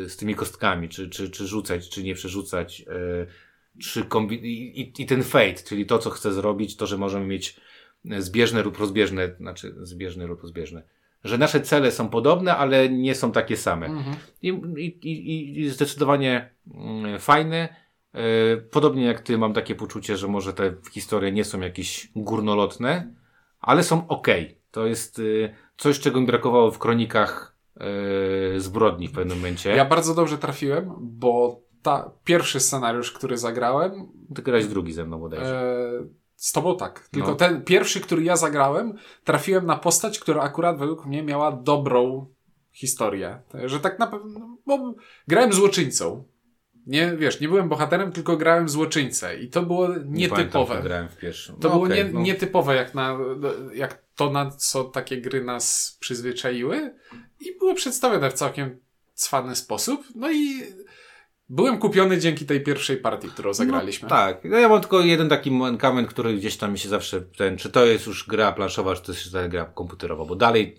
z 0.08 0.16
tymi 0.16 0.34
kostkami, 0.34 0.88
czy, 0.88 1.08
czy, 1.10 1.30
czy 1.30 1.46
rzucać, 1.46 1.88
czy 1.88 2.02
nie 2.02 2.14
przerzucać. 2.14 2.80
y. 2.80 3.80
czy 3.80 4.04
kombi- 4.04 4.40
i, 4.42 5.02
i, 5.02 5.06
ten 5.06 5.22
fate, 5.22 5.54
czyli 5.54 5.86
to, 5.86 5.98
co 5.98 6.10
chcę 6.10 6.32
zrobić, 6.32 6.76
to, 6.76 6.86
że 6.86 6.98
możemy 6.98 7.26
mieć 7.26 7.60
zbieżne 8.18 8.62
lub 8.62 8.78
rozbieżne, 8.78 9.34
znaczy 9.40 9.74
zbieżne 9.82 10.26
lub 10.26 10.42
rozbieżne, 10.42 10.82
że 11.24 11.38
nasze 11.38 11.60
cele 11.60 11.92
są 11.92 12.08
podobne, 12.08 12.56
ale 12.56 12.88
nie 12.88 13.14
są 13.14 13.32
takie 13.32 13.56
same. 13.56 13.86
Mhm. 13.86 14.16
I, 14.42 14.48
i, 15.02 15.60
i, 15.60 15.68
zdecydowanie 15.70 16.50
mm, 16.74 17.20
fajne. 17.20 17.68
E, 18.14 18.56
Podobnie 18.56 19.04
jak 19.04 19.20
ty 19.20 19.38
mam 19.38 19.52
takie 19.52 19.74
poczucie, 19.74 20.16
że 20.16 20.28
może 20.28 20.52
te 20.52 20.74
historie 20.92 21.32
nie 21.32 21.44
są 21.44 21.60
jakieś 21.60 22.08
górnolotne, 22.16 23.14
ale 23.60 23.82
są 23.82 24.08
ok. 24.08 24.28
To 24.70 24.86
jest 24.86 25.18
y, 25.18 25.54
coś, 25.76 26.00
czego 26.00 26.20
mi 26.20 26.26
brakowało 26.26 26.70
w 26.70 26.78
kronikach 26.78 27.50
y, 27.50 27.53
zbrodni 28.56 29.08
w 29.08 29.12
pewnym 29.12 29.36
momencie. 29.36 29.70
Ja 29.70 29.84
bardzo 29.84 30.14
dobrze 30.14 30.38
trafiłem, 30.38 30.90
bo 31.00 31.60
ta 31.82 32.10
pierwszy 32.24 32.60
scenariusz, 32.60 33.12
który 33.12 33.38
zagrałem, 33.38 34.08
Ty 34.34 34.42
grałeś 34.42 34.66
drugi 34.66 34.92
ze 34.92 35.04
mną 35.04 35.18
bodajże. 35.18 35.60
e, 36.02 36.06
z 36.36 36.52
tobą 36.52 36.76
tak. 36.76 37.08
Tylko 37.08 37.28
No. 37.28 37.34
ten 37.34 37.64
pierwszy, 37.64 38.00
który 38.00 38.22
ja 38.22 38.36
zagrałem, 38.36 38.94
trafiłem 39.24 39.66
na 39.66 39.76
postać, 39.76 40.18
która 40.18 40.42
akurat 40.42 40.78
według 40.78 41.06
mnie 41.06 41.22
miała 41.22 41.52
dobrą 41.52 42.26
historię. 42.72 43.38
Że 43.64 43.80
tak 43.80 43.98
na 43.98 44.06
pewno, 44.06 44.56
bo 44.66 44.94
grałem 45.28 45.52
złoczyńcą. 45.52 46.24
Nie, 46.86 47.16
wiesz, 47.16 47.40
nie 47.40 47.48
byłem 47.48 47.68
bohaterem, 47.68 48.12
tylko 48.12 48.36
grałem 48.36 48.68
złoczyńcę. 48.68 49.36
I 49.36 49.48
to 49.48 49.62
było 49.62 49.88
Nie 49.88 49.94
pamiętam, 49.94 50.38
nietypowe. 50.38 50.82
grałem 50.82 51.08
w 51.08 51.16
pierwszym. 51.16 51.56
To 51.56 51.68
No 51.68 51.74
było 51.74 51.88
nie, 51.88 52.04
no. 52.04 52.20
nietypowe 52.20 52.74
jak, 52.74 52.94
na, 52.94 53.18
jak 53.74 54.03
to, 54.16 54.30
na 54.30 54.50
co 54.50 54.84
takie 54.84 55.20
gry 55.20 55.44
nas 55.44 55.96
przyzwyczaiły 56.00 56.94
i 57.40 57.58
było 57.58 57.74
przedstawione 57.74 58.30
w 58.30 58.34
całkiem 58.34 58.80
cwany 59.14 59.56
sposób. 59.56 60.04
No 60.14 60.30
i 60.32 60.62
byłem 61.54 61.78
kupiony 61.78 62.18
dzięki 62.18 62.46
tej 62.46 62.60
pierwszej 62.60 62.96
partii, 62.96 63.28
którą 63.28 63.54
zagraliśmy. 63.54 64.08
No, 64.08 64.16
tak. 64.16 64.40
No 64.44 64.56
ja 64.58 64.68
mam 64.68 64.80
tylko 64.80 65.00
jeden 65.00 65.28
taki 65.28 65.50
mankament, 65.50 66.08
który 66.08 66.34
gdzieś 66.36 66.56
tam 66.56 66.72
mi 66.72 66.78
się 66.78 66.88
zawsze 66.88 67.20
ten, 67.20 67.56
czy 67.56 67.70
to 67.70 67.84
jest 67.84 68.06
już 68.06 68.26
gra 68.28 68.52
planszowa, 68.52 68.94
czy 68.94 69.02
to 69.02 69.12
jest 69.12 69.48
gra 69.48 69.64
komputerowa, 69.64 70.24
bo 70.24 70.36
dalej 70.36 70.76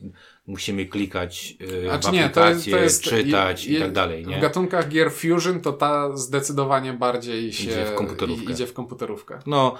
musimy 0.48 0.86
klikać 0.86 1.52
yy, 1.60 1.82
Znaczy 1.84 2.10
w 2.10 2.12
nie, 2.12 2.30
to 2.30 2.50
jest, 2.50 2.72
to 2.72 2.78
jest 2.78 3.04
czytać 3.04 3.66
je- 3.66 3.72
i 3.72 3.74
je- 3.74 3.80
tak 3.80 3.92
dalej, 3.92 4.26
nie? 4.28 4.38
W 4.38 4.42
gatunkach 4.42 4.90
gier 4.90 5.12
Fusion 5.12 5.62
to 5.62 5.74
ta 5.74 6.18
zdecydowanie 6.18 6.94
bardziej 6.94 7.54
się 7.54 7.64
Idzie 7.72 7.86
w 7.86 7.96
komputerówkę. 7.96 8.50
i- 8.50 8.52
Idzie 8.52 8.68
w 8.68 8.74
komputerówkę. 8.74 9.40
No, 9.46 9.76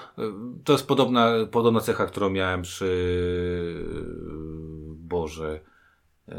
to 0.64 0.72
jest 0.72 0.86
podobna, 0.86 1.32
podobna 1.50 1.80
cecha, 1.80 2.06
którą 2.06 2.30
miałem 2.30 2.62
przy 2.62 2.90
Boże. 4.88 5.60
y, 6.28 6.32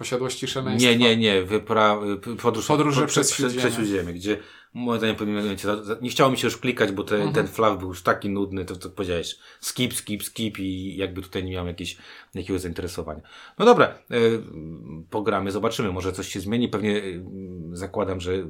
Posiadłości 0.00 0.46
szaleństwa. 0.46 0.90
Nie, 0.90 0.96
nie, 0.96 1.16
nie, 1.16 1.42
wypra... 1.42 1.98
podróż, 2.42 2.66
Podróże 2.66 3.00
po- 3.00 3.06
przez 3.06 3.26
przez, 3.26 3.36
Śródziemie. 3.36 3.60
przez 3.60 3.74
Śródziemie, 3.74 4.12
gdzie 4.12 4.36
moim 4.74 4.98
zdaniem 4.98 5.16
za- 5.58 5.82
za- 5.84 5.96
nie 6.02 6.10
chciało 6.10 6.30
mi 6.30 6.38
się 6.38 6.46
już 6.46 6.56
klikać, 6.56 6.92
bo 6.92 7.04
te, 7.04 7.14
Mhm. 7.16 7.32
ten 7.34 7.46
flaw 7.48 7.78
był 7.78 7.88
już 7.88 8.02
taki 8.02 8.28
nudny, 8.28 8.64
to 8.64 8.76
co 8.76 8.90
powiedziałeś, 8.90 9.38
skip, 9.60 9.94
skip, 9.94 10.22
skip 10.22 10.58
i 10.58 10.96
jakby 10.96 11.22
tutaj 11.22 11.44
nie 11.44 11.52
miałem 11.52 11.68
jakieś, 11.68 11.96
jakiegoś 12.34 12.60
zainteresowania. 12.60 13.20
No 13.58 13.64
dobra, 13.64 13.94
y, 14.12 14.42
pogramy, 15.10 15.50
zobaczymy, 15.50 15.92
może 15.92 16.12
coś 16.12 16.28
się 16.28 16.40
zmieni, 16.40 16.68
pewnie 16.68 16.96
y, 16.96 17.22
zakładam, 17.72 18.20
że 18.20 18.32
y, 18.32 18.46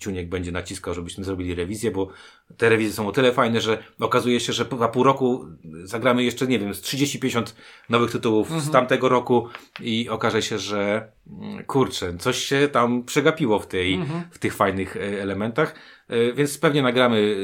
Ciuniek 0.00 0.28
będzie 0.28 0.52
naciskał, 0.52 0.94
żebyśmy 0.94 1.24
zrobili 1.24 1.54
rewizję, 1.54 1.90
bo 1.90 2.08
te 2.56 2.68
rewizje 2.68 2.92
są 2.94 3.08
o 3.08 3.12
tyle 3.12 3.32
fajne, 3.32 3.60
że 3.60 3.82
okazuje 4.00 4.40
się, 4.40 4.52
że 4.52 4.64
za 4.78 4.88
pół 4.88 5.02
roku 5.02 5.44
zagramy 5.84 6.24
jeszcze, 6.24 6.46
nie 6.46 6.58
wiem, 6.58 6.74
z 6.74 6.80
30-50 6.82 7.54
nowych 7.90 8.10
tytułów 8.10 8.62
z 8.62 8.70
tamtego 8.70 9.08
roku 9.08 9.48
i 9.80 10.08
okaże 10.08 10.42
się, 10.42 10.58
że 10.58 10.78
mm, 11.23 11.23
kurczę, 11.66 12.16
coś 12.18 12.38
się 12.38 12.68
tam 12.72 13.04
przegapiło 13.04 13.58
w 13.58 13.66
tej, 13.66 14.00
w 14.30 14.38
tych 14.38 14.54
fajnych 14.54 14.96
e, 14.96 15.00
elementach, 15.22 15.74
E, 16.08 16.32
więc 16.32 16.58
pewnie 16.58 16.82
nagramy 16.82 17.36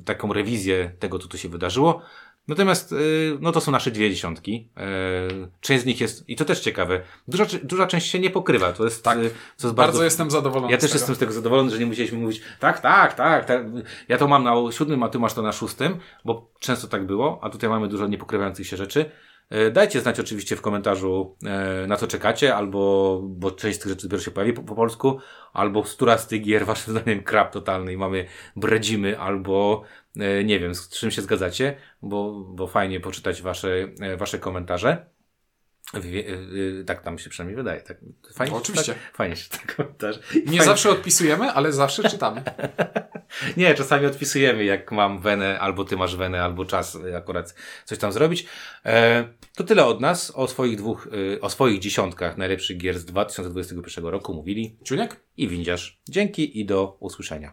e, 0.00 0.04
taką 0.04 0.32
rewizję 0.32 0.92
tego, 0.98 1.18
co 1.18 1.28
tu 1.28 1.38
się 1.38 1.48
wydarzyło. 1.48 2.02
Natomiast, 2.48 2.94
no 3.40 3.52
to 3.52 3.60
są 3.60 3.72
nasze 3.72 3.90
dwie 3.90 4.10
dziesiątki. 4.10 4.68
Część 5.60 5.82
z 5.82 5.86
nich 5.86 6.00
jest, 6.00 6.28
i 6.28 6.36
to 6.36 6.44
też 6.44 6.60
ciekawe, 6.60 7.00
duża, 7.28 7.46
duża 7.62 7.86
część 7.86 8.10
się 8.10 8.18
nie 8.18 8.30
pokrywa, 8.30 8.72
to 8.72 8.84
jest, 8.84 9.04
Tak. 9.04 9.18
co 9.18 9.22
jest 9.22 9.32
Bardzo, 9.56 9.74
bardzo 9.74 10.04
jestem 10.04 10.30
zadowolony 10.30 10.72
ja 10.72 10.78
też 10.78 10.90
tego. 10.90 10.98
jestem 10.98 11.14
z 11.14 11.18
tego 11.18 11.32
zadowolony, 11.32 11.70
że 11.70 11.78
nie 11.78 11.86
musieliśmy 11.86 12.18
mówić 12.18 12.42
tak, 12.60 12.80
tak, 12.80 13.14
tak, 13.14 13.44
tak. 13.44 13.62
Ja 14.08 14.18
to 14.18 14.28
mam 14.28 14.44
na 14.44 14.72
siódmym, 14.72 15.02
a 15.02 15.08
ty 15.08 15.18
masz 15.18 15.34
to 15.34 15.42
na 15.42 15.52
szóstym, 15.52 15.96
bo 16.24 16.50
często 16.58 16.88
tak 16.88 17.06
było, 17.06 17.38
a 17.42 17.50
tutaj 17.50 17.70
mamy 17.70 17.88
dużo 17.88 18.06
niepokrywających 18.06 18.66
się 18.66 18.76
rzeczy. 18.76 19.10
E, 19.50 19.70
Dajcie 19.70 20.00
znać 20.00 20.20
oczywiście 20.20 20.56
w 20.56 20.60
komentarzu, 20.60 21.36
e, 21.46 21.86
na 21.86 21.96
co 21.96 22.06
czekacie, 22.06 22.56
albo, 22.56 23.20
bo 23.24 23.50
część 23.50 23.78
z 23.78 23.82
tych 23.82 23.90
rzeczy 23.90 24.02
dopiero 24.08 24.22
się 24.22 24.30
pojawi 24.30 24.52
po, 24.52 24.62
po 24.62 24.74
polsku, 24.74 25.18
albo 25.52 25.82
która 25.82 26.18
z 26.18 26.26
tych 26.26 26.42
gier 26.42 26.66
waszym 26.70 26.94
zdaniem 26.94 27.22
krab 27.22 27.52
totalny 27.52 27.92
i 27.92 27.96
mamy 27.96 28.26
bredzimy, 28.56 29.18
albo 29.18 29.82
e, 30.16 30.44
nie 30.44 30.60
wiem, 30.60 30.74
z 30.74 30.88
czym 30.88 31.10
się 31.10 31.22
zgadzacie, 31.22 31.76
bo, 32.02 32.32
bo 32.32 32.66
fajnie 32.66 33.00
poczytać 33.00 33.42
wasze, 33.42 33.88
wasze 34.16 34.38
komentarze. 34.38 35.06
E, 35.94 36.84
tak 36.84 37.02
tam 37.02 37.18
się 37.18 37.30
przynajmniej 37.30 37.56
wydaje. 37.56 37.80
Tak, 37.80 37.96
fajnie, 38.34 38.52
No, 38.52 38.58
oczywiście. 38.58 38.94
Tak, 38.94 39.16
fajnie 39.16 39.36
się 39.36 39.48
te 39.48 39.74
komentarze. 39.74 40.20
Nie 40.34 40.42
Fajnie- 40.42 40.64
zawsze 40.64 40.90
odpisujemy, 40.90 41.52
ale 41.52 41.72
zawsze 41.72 42.10
czytamy. 42.10 42.42
nie, 43.56 43.74
czasami 43.74 44.06
odpisujemy, 44.06 44.64
jak 44.64 44.92
mam 44.92 45.20
wenę, 45.20 45.60
albo 45.60 45.84
ty 45.84 45.96
masz 45.96 46.16
wenę, 46.16 46.42
albo 46.42 46.64
czas 46.64 46.94
y, 46.94 47.16
akurat 47.16 47.54
coś 47.84 47.98
tam 47.98 48.12
zrobić. 48.12 48.46
E, 48.86 49.28
to 49.56 49.64
tyle 49.64 49.84
od 49.84 50.00
nas. 50.00 50.30
O 50.34 50.48
swoich 50.48 50.76
dwóch, 50.76 51.06
y, 51.06 51.40
o 51.40 51.50
swoich 51.50 51.78
dziesiątkach 51.80 52.36
najlepszych 52.36 52.76
gier 52.78 52.98
z 52.98 53.04
2021 53.04 54.04
roku 54.06 54.34
mówili 54.34 54.78
Ciuniek? 54.84 55.16
i 55.36 55.48
Windziarz. 55.48 56.00
Dzięki 56.08 56.60
i 56.60 56.64
do 56.66 56.96
usłyszenia. 57.00 57.52